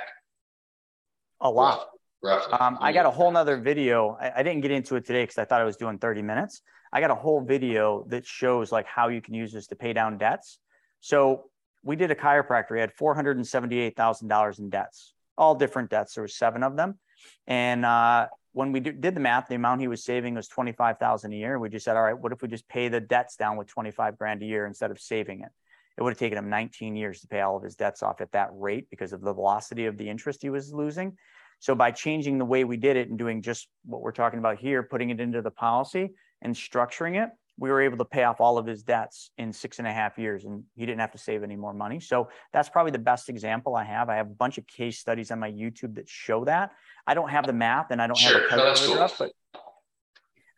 A 1.42 1.50
lot. 1.50 1.88
Roughly. 2.22 2.54
Um, 2.54 2.78
I 2.82 2.92
got 2.92 3.06
a 3.06 3.12
whole 3.12 3.32
nother 3.32 3.58
video. 3.58 4.18
I, 4.20 4.32
I 4.38 4.44
didn't 4.44 4.62
get 4.62 4.72
into 4.72 4.96
it 4.96 5.06
today 5.06 5.24
because 5.24 5.38
I 5.38 5.46
thought 5.46 5.62
I 5.62 5.66
was 5.66 5.78
doing 5.78 5.98
30 5.98 6.22
minutes. 6.22 6.62
I 6.92 7.02
got 7.02 7.12
a 7.12 7.16
whole 7.16 7.42
video 7.42 8.06
that 8.10 8.26
shows 8.26 8.72
like 8.72 8.86
how 8.86 9.08
you 9.10 9.22
can 9.22 9.34
use 9.34 9.54
this 9.54 9.68
to 9.68 9.76
pay 9.76 9.94
down 9.94 10.18
debts. 10.18 10.60
So 11.00 11.46
we 11.84 11.96
did 11.96 12.12
a 12.12 12.16
chiropractor. 12.16 12.76
He 12.76 12.82
had 12.82 12.96
$478,000 12.96 14.60
in 14.60 14.70
debts, 14.70 15.14
all 15.38 15.56
different 15.56 15.90
debts. 15.90 16.16
There 16.16 16.24
were 16.24 16.28
seven 16.28 16.64
of 16.64 16.76
them. 16.76 17.00
And 17.48 17.86
uh, 17.86 18.28
when 18.54 18.72
we 18.72 18.80
did 18.80 19.02
the 19.02 19.20
math, 19.20 19.48
the 19.48 19.56
amount 19.56 19.82
he 19.82 19.88
was 19.88 20.04
saving 20.04 20.36
was 20.36 20.48
25,000 20.48 21.32
a 21.32 21.36
year. 21.36 21.60
We 21.60 21.70
just 21.70 21.86
said, 21.86 21.96
all 21.96 22.04
right, 22.04 22.18
what 22.18 22.32
if 22.32 22.42
we 22.42 22.48
just 22.48 22.68
pay 22.68 22.90
the 22.90 23.00
debts 23.00 23.36
down 23.36 23.56
with 23.56 23.68
25 23.68 24.18
grand 24.18 24.42
a 24.42 24.46
year 24.46 24.66
instead 24.66 24.92
of 24.92 25.00
saving 25.00 25.42
it? 25.42 25.50
It 25.98 26.04
would 26.04 26.12
have 26.12 26.20
taken 26.20 26.38
him 26.38 26.50
19 26.50 26.96
years 26.96 27.22
to 27.22 27.28
pay 27.28 27.42
all 27.42 27.58
of 27.58 27.64
his 27.64 27.76
debts 27.76 28.04
off 28.04 28.22
at 28.22 28.32
that 28.32 28.50
rate 28.54 28.90
because 28.90 29.14
of 29.14 29.22
the 29.22 29.34
velocity 29.34 29.86
of 29.86 29.98
the 29.98 30.10
interest 30.10 30.42
he 30.42 30.50
was 30.50 30.74
losing. 30.74 31.18
So 31.60 31.76
by 31.76 31.92
changing 31.92 32.38
the 32.38 32.46
way 32.46 32.64
we 32.64 32.78
did 32.78 32.96
it 32.98 33.10
and 33.10 33.18
doing 33.18 33.42
just 33.42 33.68
what 33.86 34.02
we're 34.02 34.12
talking 34.14 34.40
about 34.40 34.60
here, 34.60 34.82
putting 34.84 35.10
it 35.10 35.20
into 35.20 35.42
the 35.42 35.52
policy 35.52 36.12
and 36.42 36.56
structuring 36.56 37.22
it, 37.22 37.30
we 37.58 37.70
were 37.70 37.82
able 37.82 37.98
to 37.98 38.06
pay 38.06 38.24
off 38.24 38.40
all 38.40 38.58
of 38.58 38.66
his 38.66 38.84
debts 38.84 39.32
in 39.38 39.52
six 39.52 39.80
and 39.80 39.88
a 39.88 39.92
half 39.92 40.18
years 40.18 40.46
and 40.46 40.64
he 40.78 40.86
didn't 40.86 41.02
have 41.02 41.12
to 41.12 41.18
save 41.18 41.44
any 41.44 41.58
more 41.58 41.74
money. 41.74 42.00
So 42.00 42.30
that's 42.54 42.70
probably 42.70 42.94
the 42.94 43.00
best 43.00 43.28
example 43.28 43.76
I 43.76 43.84
have. 43.84 44.08
I 44.08 44.16
have 44.16 44.28
a 44.28 44.34
bunch 44.34 44.58
of 44.58 44.66
case 44.66 44.98
studies 44.98 45.30
on 45.32 45.40
my 45.40 45.52
YouTube 45.52 45.96
that 45.96 46.08
show 46.08 46.46
that. 46.46 46.72
I 47.06 47.14
don't 47.14 47.30
have 47.30 47.46
the 47.46 47.52
math 47.54 47.92
and 47.92 48.02
I 48.02 48.08
don't 48.08 48.16
Sure, 48.18 48.50
have 48.50 48.60
a 48.60 48.64
no, 48.64 48.74
cool. 48.76 49.00
up, 49.00 49.12
but 49.20 49.34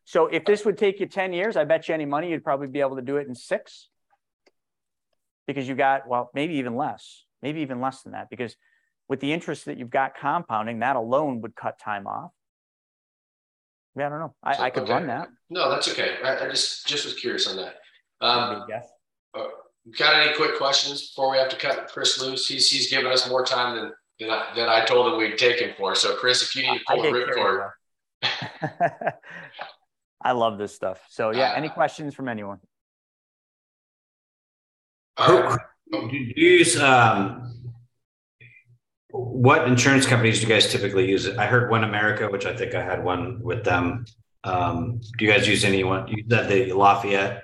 so 0.05 0.27
if 0.27 0.45
this 0.45 0.63
would 0.65 0.77
take 0.77 0.99
you 0.99 1.07
10 1.07 1.33
years, 1.33 1.57
I 1.57 1.63
bet 1.63 1.87
you 1.87 1.95
any 1.95 2.05
money 2.05 2.29
you'd 2.29 2.43
probably 2.43 2.67
be 2.67 2.81
able 2.81 2.97
to 2.97 3.01
do 3.01 3.17
it 3.17 3.27
in 3.27 3.33
six 3.33 3.89
because 5.47 5.67
you 5.67 5.73
got, 5.73 6.07
well, 6.07 6.29
maybe 6.35 6.55
even 6.55 6.75
less, 6.75 7.25
maybe 7.41 7.61
even 7.61 7.81
less 7.81 8.03
than 8.03 8.11
that 8.11 8.29
because 8.29 8.55
with 9.11 9.19
the 9.19 9.33
interest 9.33 9.65
that 9.65 9.77
you've 9.77 9.89
got 9.89 10.15
compounding, 10.15 10.79
that 10.79 10.95
alone 10.95 11.41
would 11.41 11.53
cut 11.53 11.77
time 11.77 12.07
off. 12.07 12.31
Yeah, 13.97 14.05
I 14.05 14.09
don't 14.09 14.19
know. 14.19 14.33
I, 14.41 14.53
So, 14.55 14.63
I 14.63 14.69
could 14.69 14.83
okay. 14.83 14.93
run 14.93 15.07
that. 15.07 15.27
No, 15.49 15.69
that's 15.69 15.89
okay. 15.89 16.15
I, 16.23 16.45
I 16.45 16.49
just 16.49 16.87
just 16.87 17.03
was 17.03 17.13
curious 17.15 17.45
on 17.45 17.57
that. 17.57 17.75
Um, 18.21 18.59
Big 18.61 18.69
guess. 18.69 18.87
got 19.99 20.15
any 20.15 20.33
quick 20.37 20.57
questions 20.57 21.09
before 21.09 21.29
we 21.29 21.37
have 21.39 21.49
to 21.49 21.57
cut 21.57 21.89
Chris 21.89 22.21
loose? 22.21 22.47
He's 22.47 22.69
he's 22.71 22.89
given 22.89 23.11
us 23.11 23.27
more 23.27 23.43
time 23.45 23.75
than 23.75 23.91
than 24.21 24.29
I, 24.29 24.53
than 24.55 24.69
I 24.69 24.85
told 24.85 25.11
him 25.11 25.19
we'd 25.19 25.37
take 25.37 25.59
him 25.59 25.73
for. 25.77 25.93
So 25.93 26.15
Chris, 26.15 26.41
if 26.41 26.55
you 26.55 26.61
need 26.71 26.79
to 26.79 26.85
I 26.87 26.95
pull 26.95 27.03
a 27.03 27.11
get 27.11 27.27
ripcord, 27.27 27.69
carried 28.23 28.71
away. 29.01 29.11
I 30.23 30.31
love 30.31 30.57
this 30.57 30.73
stuff. 30.73 31.01
So 31.09 31.31
yeah, 31.31 31.51
any 31.57 31.67
Uh, 31.67 31.73
questions 31.73 32.15
from 32.15 32.29
anyone? 32.29 32.59
uh, 35.17 35.57
Do 35.91 36.07
you 36.15 36.33
use 36.59 36.79
um, 36.79 37.50
what 39.11 39.67
insurance 39.67 40.05
companies 40.05 40.39
do 40.39 40.47
you 40.47 40.53
guys 40.53 40.71
typically 40.71 41.09
use? 41.09 41.27
I 41.37 41.45
heard 41.45 41.69
One 41.69 41.83
America, 41.83 42.27
which 42.29 42.45
I 42.45 42.55
think 42.55 42.75
I 42.75 42.83
had 42.83 43.03
one 43.03 43.41
with 43.41 43.63
them. 43.63 44.05
Um, 44.43 45.01
do 45.17 45.25
you 45.25 45.31
guys 45.31 45.47
use 45.47 45.63
anyone? 45.63 46.07
Said 46.29 46.49
the 46.49 46.73
Lafayette. 46.73 47.43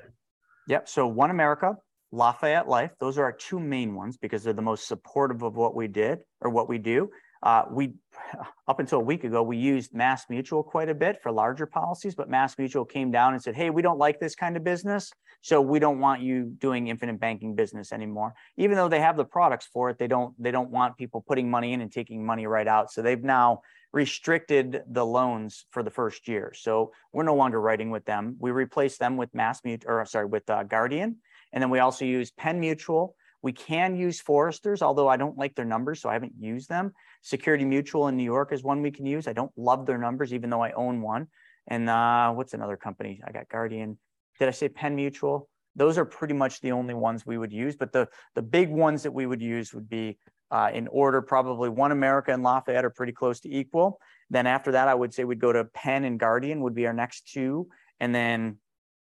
Yep. 0.67 0.89
So 0.89 1.07
One 1.07 1.29
America, 1.29 1.75
Lafayette 2.11 2.67
Life, 2.67 2.91
those 2.99 3.17
are 3.17 3.23
our 3.23 3.31
two 3.31 3.59
main 3.59 3.93
ones 3.93 4.17
because 4.17 4.43
they're 4.43 4.53
the 4.53 4.61
most 4.61 4.87
supportive 4.87 5.43
of 5.43 5.55
what 5.55 5.75
we 5.75 5.87
did 5.87 6.19
or 6.41 6.49
what 6.49 6.69
we 6.69 6.77
do. 6.77 7.09
Uh, 7.43 7.63
we, 7.71 7.93
up 8.67 8.79
until 8.79 8.99
a 8.99 9.03
week 9.03 9.23
ago, 9.23 9.43
we 9.43 9.57
used 9.57 9.93
Mass 9.93 10.25
Mutual 10.29 10.63
quite 10.63 10.89
a 10.89 10.95
bit 10.95 11.21
for 11.21 11.31
larger 11.31 11.65
policies, 11.65 12.15
but 12.15 12.29
Mass 12.29 12.57
Mutual 12.57 12.85
came 12.85 13.11
down 13.11 13.33
and 13.33 13.41
said, 13.41 13.55
"Hey, 13.55 13.69
we 13.69 13.81
don't 13.81 13.99
like 13.99 14.19
this 14.19 14.35
kind 14.35 14.57
of 14.57 14.63
business, 14.63 15.11
so 15.41 15.61
we 15.61 15.79
don't 15.79 15.99
want 15.99 16.21
you 16.21 16.45
doing 16.57 16.87
infinite 16.87 17.19
banking 17.19 17.55
business 17.55 17.91
anymore." 17.91 18.33
Even 18.57 18.75
though 18.75 18.89
they 18.89 18.99
have 18.99 19.17
the 19.17 19.25
products 19.25 19.67
for 19.71 19.89
it, 19.89 19.97
they 19.97 20.07
don't 20.07 20.33
they 20.41 20.51
don't 20.51 20.69
want 20.69 20.97
people 20.97 21.23
putting 21.27 21.49
money 21.49 21.73
in 21.73 21.81
and 21.81 21.91
taking 21.91 22.25
money 22.25 22.47
right 22.47 22.67
out. 22.67 22.91
So 22.91 23.01
they've 23.01 23.23
now 23.23 23.61
restricted 23.93 24.83
the 24.87 25.05
loans 25.05 25.65
for 25.71 25.81
the 25.81 25.89
first 25.89 26.27
year. 26.27 26.53
So 26.55 26.91
we're 27.13 27.23
no 27.23 27.35
longer 27.35 27.59
writing 27.59 27.89
with 27.89 28.05
them. 28.05 28.35
We 28.39 28.51
replaced 28.51 28.99
them 28.99 29.17
with 29.17 29.33
Mass 29.33 29.61
Mutual, 29.63 29.91
or 29.91 30.05
sorry, 30.05 30.25
with 30.25 30.49
uh, 30.49 30.63
Guardian, 30.63 31.17
and 31.53 31.61
then 31.61 31.69
we 31.69 31.79
also 31.79 32.05
use 32.05 32.31
Penn 32.31 32.59
Mutual. 32.59 33.15
We 33.41 33.51
can 33.51 33.95
use 33.95 34.19
Foresters, 34.19 34.81
although 34.81 35.07
I 35.07 35.17
don't 35.17 35.37
like 35.37 35.55
their 35.55 35.65
numbers, 35.65 36.01
so 36.01 36.09
I 36.09 36.13
haven't 36.13 36.33
used 36.39 36.69
them. 36.69 36.93
Security 37.21 37.65
Mutual 37.65 38.07
in 38.07 38.17
New 38.17 38.23
York 38.23 38.51
is 38.51 38.63
one 38.63 38.81
we 38.81 38.91
can 38.91 39.05
use. 39.05 39.27
I 39.27 39.33
don't 39.33 39.51
love 39.55 39.85
their 39.85 39.97
numbers, 39.97 40.33
even 40.33 40.49
though 40.49 40.63
I 40.63 40.71
own 40.71 41.01
one. 41.01 41.27
And 41.67 41.89
uh, 41.89 42.31
what's 42.31 42.53
another 42.53 42.77
company? 42.77 43.21
I 43.25 43.31
got 43.31 43.49
Guardian. 43.49 43.97
Did 44.39 44.47
I 44.47 44.51
say 44.51 44.69
Penn 44.69 44.95
Mutual? 44.95 45.49
Those 45.75 45.97
are 45.97 46.05
pretty 46.05 46.33
much 46.33 46.61
the 46.61 46.71
only 46.71 46.93
ones 46.93 47.25
we 47.25 47.37
would 47.37 47.53
use. 47.53 47.75
But 47.75 47.91
the 47.91 48.07
the 48.33 48.41
big 48.41 48.69
ones 48.69 49.03
that 49.03 49.11
we 49.11 49.25
would 49.25 49.41
use 49.41 49.73
would 49.73 49.89
be 49.89 50.17
uh, 50.49 50.71
in 50.73 50.87
order. 50.87 51.21
Probably 51.21 51.69
One 51.69 51.91
America 51.91 52.33
and 52.33 52.41
Lafayette 52.41 52.85
are 52.85 52.89
pretty 52.89 53.11
close 53.11 53.39
to 53.41 53.53
equal. 53.53 53.99
Then 54.29 54.47
after 54.47 54.71
that, 54.71 54.87
I 54.87 54.95
would 54.95 55.13
say 55.13 55.23
we'd 55.23 55.39
go 55.39 55.53
to 55.53 55.65
Penn 55.65 56.03
and 56.05 56.19
Guardian 56.19 56.61
would 56.61 56.73
be 56.73 56.87
our 56.87 56.93
next 56.93 57.31
two. 57.31 57.67
And 57.99 58.13
then 58.13 58.57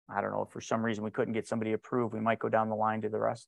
I 0.09 0.21
don't 0.21 0.31
know 0.31 0.43
if 0.43 0.49
for 0.49 0.61
some 0.61 0.83
reason 0.83 1.03
we 1.03 1.11
couldn't 1.11 1.33
get 1.33 1.47
somebody 1.47 1.73
approved, 1.73 2.13
we 2.13 2.19
might 2.19 2.39
go 2.39 2.49
down 2.49 2.69
the 2.69 2.75
line 2.75 3.01
to 3.01 3.09
the 3.09 3.19
rest. 3.19 3.47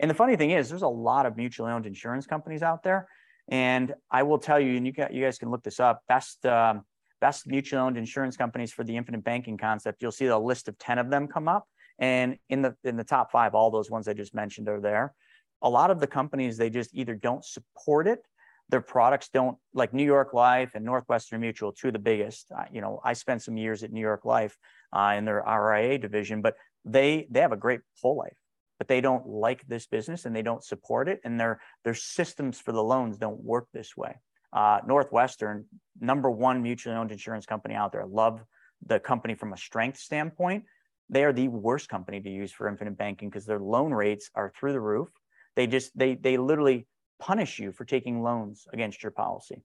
And 0.00 0.10
the 0.10 0.14
funny 0.14 0.36
thing 0.36 0.50
is, 0.50 0.68
there's 0.68 0.82
a 0.82 0.88
lot 0.88 1.26
of 1.26 1.36
mutually 1.36 1.70
owned 1.72 1.86
insurance 1.86 2.26
companies 2.26 2.62
out 2.62 2.82
there. 2.82 3.08
And 3.48 3.94
I 4.10 4.22
will 4.22 4.38
tell 4.38 4.58
you, 4.58 4.76
and 4.76 4.86
you, 4.86 4.92
got, 4.92 5.12
you 5.12 5.22
guys 5.22 5.38
can 5.38 5.50
look 5.50 5.62
this 5.62 5.78
up, 5.80 6.02
best, 6.08 6.44
um, 6.46 6.82
best 7.20 7.46
mutually 7.46 7.80
owned 7.80 7.96
insurance 7.96 8.36
companies 8.36 8.72
for 8.72 8.84
the 8.84 8.96
infinite 8.96 9.22
banking 9.22 9.58
concept. 9.58 10.02
You'll 10.02 10.12
see 10.12 10.26
a 10.26 10.38
list 10.38 10.68
of 10.68 10.78
10 10.78 10.98
of 10.98 11.10
them 11.10 11.28
come 11.28 11.48
up. 11.48 11.66
And 11.98 12.38
in 12.48 12.62
the, 12.62 12.74
in 12.84 12.96
the 12.96 13.04
top 13.04 13.30
five, 13.30 13.54
all 13.54 13.70
those 13.70 13.90
ones 13.90 14.08
I 14.08 14.14
just 14.14 14.34
mentioned 14.34 14.68
are 14.68 14.80
there. 14.80 15.14
A 15.62 15.68
lot 15.68 15.90
of 15.90 16.00
the 16.00 16.06
companies, 16.06 16.56
they 16.56 16.70
just 16.70 16.94
either 16.94 17.14
don't 17.14 17.44
support 17.44 18.06
it 18.08 18.20
their 18.68 18.80
products 18.80 19.28
don't 19.28 19.58
like 19.74 19.92
New 19.92 20.04
York 20.04 20.32
Life 20.32 20.72
and 20.74 20.84
Northwestern 20.84 21.40
Mutual, 21.40 21.72
two 21.72 21.88
of 21.88 21.92
the 21.92 21.98
biggest. 21.98 22.50
Uh, 22.50 22.64
you 22.72 22.80
know, 22.80 23.00
I 23.04 23.12
spent 23.12 23.42
some 23.42 23.56
years 23.56 23.82
at 23.82 23.92
New 23.92 24.00
York 24.00 24.24
Life 24.24 24.56
uh, 24.92 25.14
in 25.16 25.24
their 25.24 25.44
RIA 25.46 25.98
division, 25.98 26.40
but 26.40 26.56
they 26.84 27.26
they 27.30 27.40
have 27.40 27.52
a 27.52 27.56
great 27.56 27.80
whole 28.00 28.16
life, 28.16 28.36
but 28.84 28.88
they 28.88 29.00
don't 29.00 29.26
like 29.26 29.66
this 29.66 29.86
business 29.86 30.26
and 30.26 30.36
they 30.36 30.42
don't 30.42 30.62
support 30.62 31.08
it, 31.08 31.18
and 31.24 31.40
their 31.40 31.58
their 31.84 31.94
systems 31.94 32.60
for 32.60 32.72
the 32.72 32.82
loans 32.82 33.16
don't 33.16 33.42
work 33.42 33.66
this 33.72 33.96
way. 33.96 34.20
Uh, 34.52 34.80
Northwestern, 34.86 35.64
number 36.00 36.30
one 36.30 36.62
mutually 36.62 36.94
owned 36.94 37.10
insurance 37.10 37.46
company 37.46 37.74
out 37.74 37.92
there. 37.92 38.04
Love 38.04 38.44
the 38.84 39.00
company 39.00 39.34
from 39.34 39.54
a 39.54 39.56
strength 39.56 39.98
standpoint. 39.98 40.64
They 41.08 41.24
are 41.24 41.32
the 41.32 41.48
worst 41.48 41.88
company 41.88 42.20
to 42.20 42.28
use 42.28 42.52
for 42.52 42.68
infinite 42.68 42.98
banking 42.98 43.30
because 43.30 43.46
their 43.46 43.58
loan 43.58 43.90
rates 43.94 44.28
are 44.34 44.52
through 44.54 44.72
the 44.72 44.80
roof. 44.80 45.08
They 45.56 45.66
just 45.66 45.96
they 45.96 46.14
they 46.14 46.36
literally 46.36 46.86
punish 47.18 47.58
you 47.58 47.72
for 47.72 47.86
taking 47.86 48.22
loans 48.22 48.66
against 48.70 49.02
your 49.02 49.12
policy. 49.12 49.62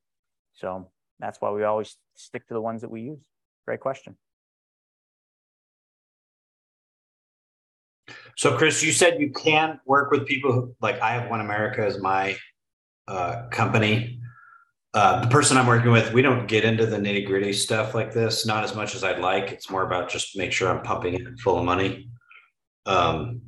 So 0.53 0.91
that's 1.19 1.41
why 1.41 1.51
we 1.51 1.65
always 1.65 1.97
stick 2.15 2.47
to 2.47 2.53
the 2.53 2.61
ones 2.61 2.81
that 2.83 2.91
we 2.91 3.01
use. 3.01 3.25
Great 3.65 3.81
question. 3.81 4.15
So, 8.39 8.55
Chris, 8.55 8.81
you 8.81 8.93
said 8.93 9.19
you 9.19 9.31
can 9.31 9.81
work 9.85 10.11
with 10.11 10.25
people 10.25 10.53
who, 10.53 10.73
like 10.79 11.01
I 11.01 11.11
have 11.11 11.29
One 11.29 11.41
America 11.41 11.85
as 11.85 11.99
my 11.99 12.37
uh, 13.05 13.49
company. 13.51 14.21
Uh, 14.93 15.19
the 15.19 15.27
person 15.27 15.57
I'm 15.57 15.67
working 15.67 15.91
with, 15.91 16.13
we 16.13 16.21
don't 16.21 16.47
get 16.47 16.63
into 16.63 16.85
the 16.85 16.95
nitty 16.95 17.25
gritty 17.25 17.51
stuff 17.51 17.93
like 17.93 18.13
this, 18.13 18.45
not 18.45 18.63
as 18.63 18.73
much 18.73 18.95
as 18.95 19.03
I'd 19.03 19.19
like. 19.19 19.51
It's 19.51 19.69
more 19.69 19.83
about 19.83 20.07
just 20.07 20.37
make 20.37 20.53
sure 20.53 20.69
I'm 20.69 20.81
pumping 20.83 21.15
it 21.15 21.37
full 21.41 21.59
of 21.59 21.65
money. 21.65 22.07
Um, 22.85 23.41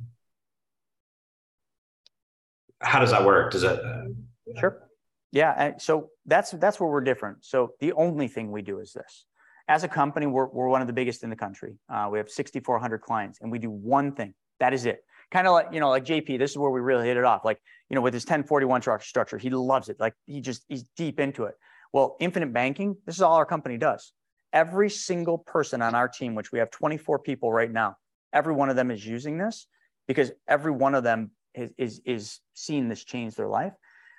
how 2.82 3.00
does 3.00 3.12
that 3.12 3.24
work? 3.24 3.52
Does 3.52 3.62
it? 3.62 3.80
Uh, 3.82 4.58
Sure. 4.60 4.90
Yeah. 5.30 5.78
So 5.78 6.10
that's 6.26 6.50
that's 6.50 6.78
where 6.78 6.90
we're 6.90 7.00
different. 7.00 7.46
So 7.46 7.72
the 7.80 7.94
only 7.94 8.28
thing 8.28 8.52
we 8.52 8.60
do 8.60 8.80
is 8.80 8.92
this. 8.92 9.24
As 9.68 9.84
a 9.84 9.88
company, 9.88 10.26
we're, 10.26 10.48
we're 10.48 10.68
one 10.68 10.82
of 10.82 10.86
the 10.86 10.92
biggest 10.92 11.24
in 11.24 11.30
the 11.30 11.36
country. 11.36 11.78
Uh, 11.88 12.10
we 12.12 12.18
have 12.18 12.28
6,400 12.28 12.98
clients, 12.98 13.38
and 13.40 13.50
we 13.50 13.58
do 13.58 13.70
one 13.70 14.12
thing. 14.12 14.34
That 14.62 14.72
is 14.72 14.86
it. 14.86 15.04
Kind 15.32 15.48
of 15.48 15.54
like 15.54 15.66
you 15.72 15.80
know, 15.80 15.90
like 15.90 16.04
JP. 16.04 16.38
This 16.38 16.52
is 16.52 16.56
where 16.56 16.70
we 16.70 16.80
really 16.80 17.04
hit 17.04 17.16
it 17.16 17.24
off. 17.24 17.44
Like 17.44 17.60
you 17.90 17.96
know, 17.96 18.00
with 18.00 18.14
his 18.14 18.22
1041 18.22 18.80
structure, 19.00 19.36
he 19.36 19.50
loves 19.50 19.88
it. 19.88 19.98
Like 19.98 20.14
he 20.24 20.40
just 20.40 20.64
he's 20.68 20.84
deep 20.96 21.18
into 21.18 21.44
it. 21.44 21.54
Well, 21.92 22.16
infinite 22.20 22.52
banking. 22.52 22.96
This 23.04 23.16
is 23.16 23.22
all 23.22 23.34
our 23.34 23.44
company 23.44 23.76
does. 23.76 24.12
Every 24.52 24.88
single 24.88 25.36
person 25.36 25.82
on 25.82 25.96
our 25.96 26.06
team, 26.06 26.36
which 26.36 26.52
we 26.52 26.60
have 26.60 26.70
24 26.70 27.18
people 27.18 27.52
right 27.52 27.70
now, 27.70 27.96
every 28.32 28.54
one 28.54 28.70
of 28.70 28.76
them 28.76 28.92
is 28.92 29.04
using 29.04 29.36
this 29.36 29.66
because 30.06 30.30
every 30.46 30.70
one 30.70 30.94
of 30.94 31.02
them 31.02 31.32
is 31.54 31.70
is, 31.76 32.00
is 32.04 32.40
seeing 32.54 32.88
this 32.88 33.02
change 33.02 33.34
their 33.34 33.48
life. 33.48 33.72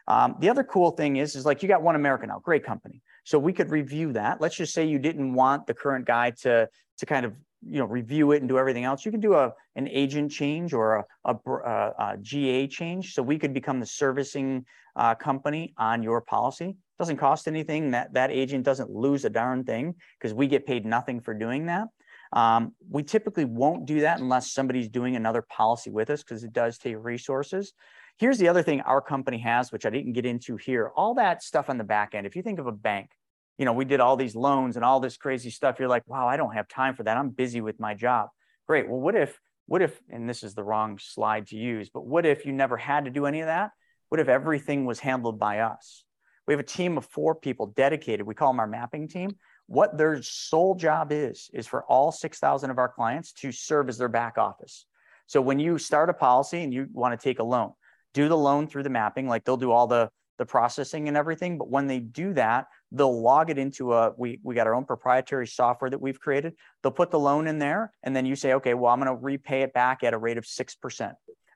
Um, 0.10 0.36
the 0.40 0.50
other 0.50 0.66
cool 0.66 0.92
thing 0.92 1.16
is, 1.16 1.38
is 1.38 1.46
like 1.46 1.64
you 1.64 1.70
got 1.70 1.82
One 1.82 1.96
America 1.96 2.28
now, 2.28 2.40
great 2.40 2.66
company. 2.66 3.02
So 3.24 3.40
we 3.40 3.54
could 3.54 3.72
review 3.72 4.12
that. 4.12 4.42
Let's 4.42 4.58
just 4.58 4.74
say 4.74 4.86
you 4.86 5.00
didn't 5.00 5.34
want 5.34 5.68
the 5.68 5.74
current 5.74 6.06
guy 6.06 6.32
to, 6.42 6.68
to 6.98 7.06
kind 7.06 7.26
of, 7.26 7.34
you 7.68 7.80
know, 7.80 7.86
review 7.86 8.32
it 8.32 8.42
and 8.42 8.50
do 8.50 8.58
everything 8.58 8.84
else. 8.84 9.06
You 9.06 9.12
can 9.12 9.20
do 9.20 9.36
a, 9.36 9.54
an 9.76 9.88
agent 9.88 10.32
change 10.32 10.74
or 10.74 10.96
a, 10.96 11.06
a, 11.26 11.36
a, 11.50 11.94
a 12.00 12.18
GA 12.22 12.68
change. 12.68 13.14
So 13.14 13.24
we 13.24 13.38
could 13.38 13.54
become 13.54 13.80
the 13.80 13.86
servicing 13.86 14.66
uh, 14.96 15.16
company 15.16 15.74
on 15.78 16.04
your 16.04 16.22
policy. 16.22 16.76
Doesn't 17.00 17.18
cost 17.18 17.48
anything. 17.48 17.92
That, 17.92 18.14
that 18.14 18.32
agent 18.32 18.64
doesn't 18.64 18.90
lose 18.90 19.26
a 19.26 19.30
darn 19.30 19.64
thing 19.64 19.96
because 20.20 20.34
we 20.34 20.48
get 20.48 20.66
paid 20.66 20.86
nothing 20.86 21.20
for 21.20 21.34
doing 21.34 21.66
that. 21.68 21.88
Um, 22.34 22.74
we 22.90 23.04
typically 23.04 23.46
won't 23.46 23.86
do 23.86 24.02
that 24.02 24.20
unless 24.20 24.52
somebody's 24.52 24.90
doing 24.90 25.16
another 25.16 25.44
policy 25.44 25.92
with 25.92 26.10
us 26.10 26.24
because 26.24 26.44
it 26.44 26.52
does 26.52 26.78
take 26.78 26.96
resources. 27.00 27.74
Here's 28.18 28.38
the 28.38 28.48
other 28.48 28.64
thing 28.64 28.82
our 28.82 29.02
company 29.02 29.40
has, 29.40 29.72
which 29.72 29.86
I 29.86 29.90
didn't 29.90 30.14
get 30.14 30.26
into 30.26 30.58
here. 30.58 30.92
All 30.96 31.16
that 31.16 31.44
stuff 31.44 31.70
on 31.70 31.78
the 31.78 31.84
back 31.84 32.16
end. 32.16 32.26
If 32.26 32.36
you 32.36 32.42
think 32.42 32.60
of 32.60 32.68
a 32.68 32.72
bank, 32.72 33.12
you 33.58 33.66
know, 33.66 33.74
we 33.74 33.86
did 33.86 34.00
all 34.00 34.16
these 34.16 34.36
loans 34.36 34.76
and 34.76 34.86
all 34.86 35.00
this 35.00 35.18
crazy 35.18 35.50
stuff. 35.50 35.80
You're 35.80 35.90
like, 35.90 36.04
wow, 36.08 36.28
I 36.28 36.38
don't 36.38 36.54
have 36.54 36.68
time 36.68 36.96
for 36.96 37.04
that. 37.04 37.18
I'm 37.18 37.30
busy 37.30 37.62
with 37.62 37.80
my 37.80 37.94
job. 37.94 38.30
Great. 38.68 38.90
Well, 38.90 39.00
what 39.00 39.16
if, 39.16 39.40
what 39.68 39.82
if, 39.82 40.00
and 40.10 40.28
this 40.28 40.44
is 40.44 40.56
the 40.56 40.64
wrong 40.64 40.98
slide 41.00 41.48
to 41.48 41.56
use, 41.56 41.90
but 41.90 42.06
what 42.06 42.26
if 42.26 42.46
you 42.46 42.52
never 42.52 42.78
had 42.78 43.06
to 43.06 43.12
do 43.12 43.26
any 43.26 43.42
of 43.42 43.48
that? 43.48 43.72
What 44.10 44.20
if 44.20 44.28
everything 44.28 44.86
was 44.86 45.00
handled 45.00 45.40
by 45.40 45.60
us? 45.60 46.04
We 46.48 46.54
have 46.54 46.60
a 46.60 46.64
team 46.64 46.98
of 46.98 47.06
four 47.06 47.36
people 47.36 47.68
dedicated. 47.68 48.26
We 48.26 48.36
call 48.36 48.52
them 48.52 48.60
our 48.60 48.68
mapping 48.68 49.08
team. 49.08 49.32
What 49.68 49.98
their 49.98 50.22
sole 50.22 50.76
job 50.76 51.12
is, 51.12 51.50
is 51.54 51.68
for 51.68 51.84
all 51.86 52.12
6,000 52.12 52.70
of 52.70 52.78
our 52.78 52.90
clients 52.90 53.32
to 53.34 53.52
serve 53.52 53.88
as 53.88 53.98
their 53.98 54.10
back 54.10 54.38
office. 54.38 54.86
So 55.28 55.42
when 55.42 55.60
you 55.60 55.78
start 55.78 56.10
a 56.10 56.14
policy 56.14 56.62
and 56.64 56.74
you 56.74 56.88
want 56.92 57.18
to 57.18 57.24
take 57.24 57.40
a 57.40 57.44
loan, 57.44 57.72
do 58.14 58.28
the 58.28 58.38
loan 58.38 58.68
through 58.68 58.84
the 58.84 58.90
mapping, 58.90 59.28
like 59.28 59.46
they'll 59.46 59.58
do 59.58 59.72
all 59.72 59.88
the, 59.88 60.10
the 60.38 60.46
processing 60.46 61.08
and 61.08 61.18
everything. 61.18 61.58
But 61.58 61.70
when 61.70 61.88
they 61.88 62.00
do 62.00 62.34
that, 62.34 62.68
they'll 62.92 63.22
log 63.22 63.50
it 63.50 63.58
into 63.58 63.94
a, 63.94 64.14
we, 64.18 64.40
we 64.44 64.56
got 64.56 64.68
our 64.68 64.76
own 64.76 64.86
proprietary 64.86 65.48
software 65.48 65.90
that 65.90 66.02
we've 66.02 66.20
created. 66.20 66.54
They'll 66.82 66.92
put 66.92 67.12
the 67.12 67.20
loan 67.20 67.48
in 67.48 67.60
there 67.60 67.92
and 68.04 68.16
then 68.16 68.26
you 68.26 68.36
say, 68.36 68.54
okay, 68.54 68.74
well, 68.74 68.92
I'm 68.92 69.00
going 69.00 69.16
to 69.16 69.22
repay 69.22 69.62
it 69.62 69.74
back 69.74 70.04
at 70.04 70.14
a 70.14 70.18
rate 70.18 70.38
of 70.38 70.46
6%. 70.46 71.14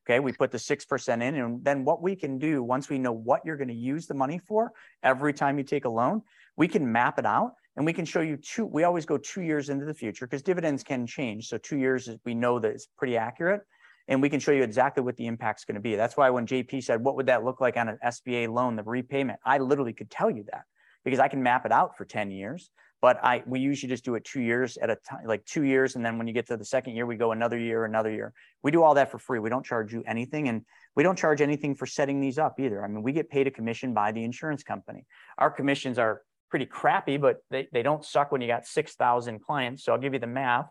Okay, 0.09 0.19
we 0.21 0.31
put 0.31 0.51
the 0.51 0.57
6% 0.57 1.13
in, 1.21 1.35
and 1.35 1.61
then 1.65 1.83
what 1.83 2.01
we 2.01 2.15
can 2.15 2.39
do 2.39 2.63
once 2.63 2.89
we 2.89 2.97
know 2.97 3.11
what 3.11 3.41
you're 3.43 3.57
going 3.57 3.67
to 3.67 3.73
use 3.73 4.07
the 4.07 4.13
money 4.13 4.39
for 4.47 4.71
every 5.03 5.33
time 5.33 5.57
you 5.57 5.65
take 5.65 5.83
a 5.83 5.89
loan, 5.89 6.21
we 6.55 6.69
can 6.69 6.89
map 6.89 7.19
it 7.19 7.25
out 7.25 7.51
and 7.75 7.85
we 7.85 7.91
can 7.91 8.05
show 8.05 8.21
you 8.21 8.37
two. 8.37 8.65
We 8.65 8.85
always 8.85 9.05
go 9.05 9.17
two 9.17 9.41
years 9.41 9.67
into 9.67 9.83
the 9.83 9.93
future 9.93 10.25
because 10.25 10.41
dividends 10.41 10.81
can 10.81 11.05
change. 11.07 11.49
So, 11.49 11.57
two 11.57 11.77
years 11.77 12.07
is 12.07 12.17
we 12.23 12.35
know 12.35 12.57
that 12.57 12.71
it's 12.71 12.87
pretty 12.97 13.17
accurate 13.17 13.63
and 14.07 14.21
we 14.21 14.29
can 14.29 14.39
show 14.39 14.51
you 14.51 14.63
exactly 14.63 15.03
what 15.03 15.17
the 15.17 15.27
impact's 15.27 15.65
going 15.65 15.75
to 15.75 15.81
be. 15.81 15.95
That's 15.95 16.15
why 16.15 16.29
when 16.29 16.45
JP 16.45 16.83
said, 16.83 17.03
What 17.03 17.15
would 17.15 17.27
that 17.27 17.43
look 17.43 17.61
like 17.61 17.77
on 17.77 17.89
an 17.89 17.99
SBA 18.05 18.53
loan, 18.53 18.75
the 18.75 18.83
repayment? 18.83 19.39
I 19.45 19.57
literally 19.57 19.93
could 19.93 20.09
tell 20.09 20.29
you 20.29 20.43
that 20.51 20.63
because 21.03 21.19
I 21.19 21.27
can 21.27 21.43
map 21.43 21.65
it 21.65 21.71
out 21.71 21.97
for 21.97 22.05
10 22.05 22.31
years 22.31 22.69
but 23.01 23.23
I 23.23 23.43
we 23.45 23.59
usually 23.59 23.89
just 23.89 24.03
do 24.03 24.15
it 24.15 24.23
two 24.23 24.41
years 24.41 24.77
at 24.77 24.89
a 24.89 24.95
time, 24.95 25.25
like 25.25 25.45
two 25.45 25.63
years, 25.63 25.95
and 25.95 26.05
then 26.05 26.17
when 26.17 26.27
you 26.27 26.33
get 26.33 26.47
to 26.47 26.57
the 26.57 26.65
second 26.65 26.95
year, 26.95 27.05
we 27.05 27.15
go 27.15 27.31
another 27.31 27.57
year, 27.57 27.85
another 27.85 28.11
year. 28.11 28.33
We 28.63 28.71
do 28.71 28.83
all 28.83 28.95
that 28.95 29.11
for 29.11 29.19
free. 29.19 29.39
We 29.39 29.49
don't 29.49 29.65
charge 29.65 29.93
you 29.93 30.03
anything, 30.07 30.49
and 30.49 30.63
we 30.95 31.03
don't 31.03 31.17
charge 31.17 31.41
anything 31.41 31.75
for 31.75 31.85
setting 31.85 32.19
these 32.19 32.39
up 32.39 32.59
either. 32.59 32.83
I 32.83 32.87
mean, 32.87 33.03
we 33.03 33.13
get 33.13 33.29
paid 33.29 33.47
a 33.47 33.51
commission 33.51 33.93
by 33.93 34.11
the 34.11 34.23
insurance 34.23 34.63
company. 34.63 35.05
Our 35.37 35.51
commissions 35.51 35.99
are 35.99 36.21
pretty 36.49 36.65
crappy, 36.65 37.17
but 37.17 37.37
they, 37.51 37.67
they 37.71 37.83
don't 37.83 38.03
suck 38.03 38.31
when 38.31 38.41
you 38.41 38.47
got 38.47 38.65
6,000 38.65 39.39
clients. 39.41 39.83
So 39.83 39.91
I'll 39.91 39.99
give 39.99 40.13
you 40.13 40.19
the 40.19 40.27
math. 40.27 40.67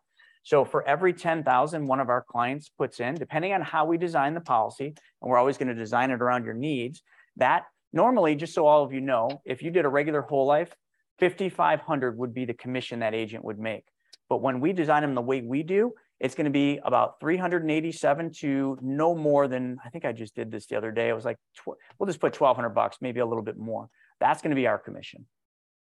So 0.46 0.64
for 0.64 0.86
every 0.86 1.12
10,000 1.12 1.88
one 1.88 1.98
of 1.98 2.08
our 2.08 2.22
clients 2.22 2.68
puts 2.68 3.00
in, 3.00 3.16
depending 3.16 3.52
on 3.52 3.62
how 3.62 3.84
we 3.84 3.98
design 3.98 4.32
the 4.32 4.40
policy, 4.40 4.86
and 4.86 5.28
we're 5.28 5.38
always 5.38 5.58
going 5.58 5.66
to 5.66 5.74
design 5.74 6.12
it 6.12 6.22
around 6.22 6.44
your 6.44 6.54
needs, 6.54 7.02
that 7.38 7.64
normally, 7.92 8.36
just 8.36 8.54
so 8.54 8.64
all 8.64 8.84
of 8.84 8.92
you 8.92 9.00
know, 9.00 9.28
if 9.44 9.60
you 9.60 9.72
did 9.72 9.84
a 9.84 9.88
regular 9.88 10.22
whole 10.22 10.46
life, 10.46 10.72
5,500 11.18 12.16
would 12.16 12.32
be 12.32 12.44
the 12.44 12.54
commission 12.54 13.00
that 13.00 13.12
agent 13.12 13.42
would 13.42 13.58
make. 13.58 13.86
But 14.28 14.40
when 14.40 14.60
we 14.60 14.72
design 14.72 15.02
them 15.02 15.16
the 15.16 15.20
way 15.20 15.40
we 15.40 15.64
do, 15.64 15.94
it's 16.20 16.36
going 16.36 16.44
to 16.44 16.52
be 16.52 16.78
about 16.84 17.18
387 17.18 18.30
to 18.34 18.78
no 18.80 19.16
more 19.16 19.48
than, 19.48 19.78
I 19.84 19.88
think 19.88 20.04
I 20.04 20.12
just 20.12 20.36
did 20.36 20.52
this 20.52 20.66
the 20.66 20.76
other 20.76 20.92
day. 20.92 21.08
It 21.08 21.14
was 21.14 21.24
like, 21.24 21.38
we'll 21.66 22.06
just 22.06 22.20
put 22.20 22.40
1200 22.40 22.68
bucks, 22.72 22.98
maybe 23.00 23.18
a 23.18 23.26
little 23.26 23.42
bit 23.42 23.58
more. 23.58 23.88
That's 24.20 24.42
going 24.42 24.50
to 24.50 24.54
be 24.54 24.68
our 24.68 24.78
commission. 24.78 25.26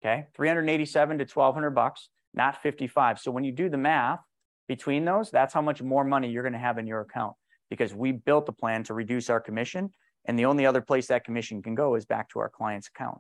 Okay. 0.05 0.29
387 0.37 1.19
to 1.19 1.25
1200 1.25 1.71
bucks, 1.71 2.11
not 2.33 2.63
55. 2.63 3.19
So 3.19 3.33
when 3.33 3.43
you 3.43 3.51
do 3.51 3.69
the 3.69 3.77
math 3.77 4.21
between 4.69 5.05
those, 5.05 5.31
that's 5.31 5.55
how 5.55 5.63
much 5.63 5.83
more 5.83 6.05
money 6.05 6.31
you're 6.31 6.43
going 6.43 6.53
to 6.53 6.59
have 6.59 6.79
in 6.79 6.87
your 6.87 7.01
account 7.01 7.35
because 7.71 7.95
we 7.95 8.13
built 8.13 8.47
the 8.47 8.53
plan 8.53 8.85
to 8.85 8.95
reduce 8.95 9.31
our 9.31 9.41
commission. 9.41 9.91
And 10.27 10.39
the 10.39 10.45
only 10.45 10.67
other 10.67 10.81
place 10.81 11.09
that 11.09 11.25
commission 11.25 11.63
can 11.63 11.75
go 11.75 11.95
is 11.95 12.05
back 12.05 12.29
to 12.31 12.39
our 12.39 12.49
client's 12.49 12.89
account. 12.89 13.19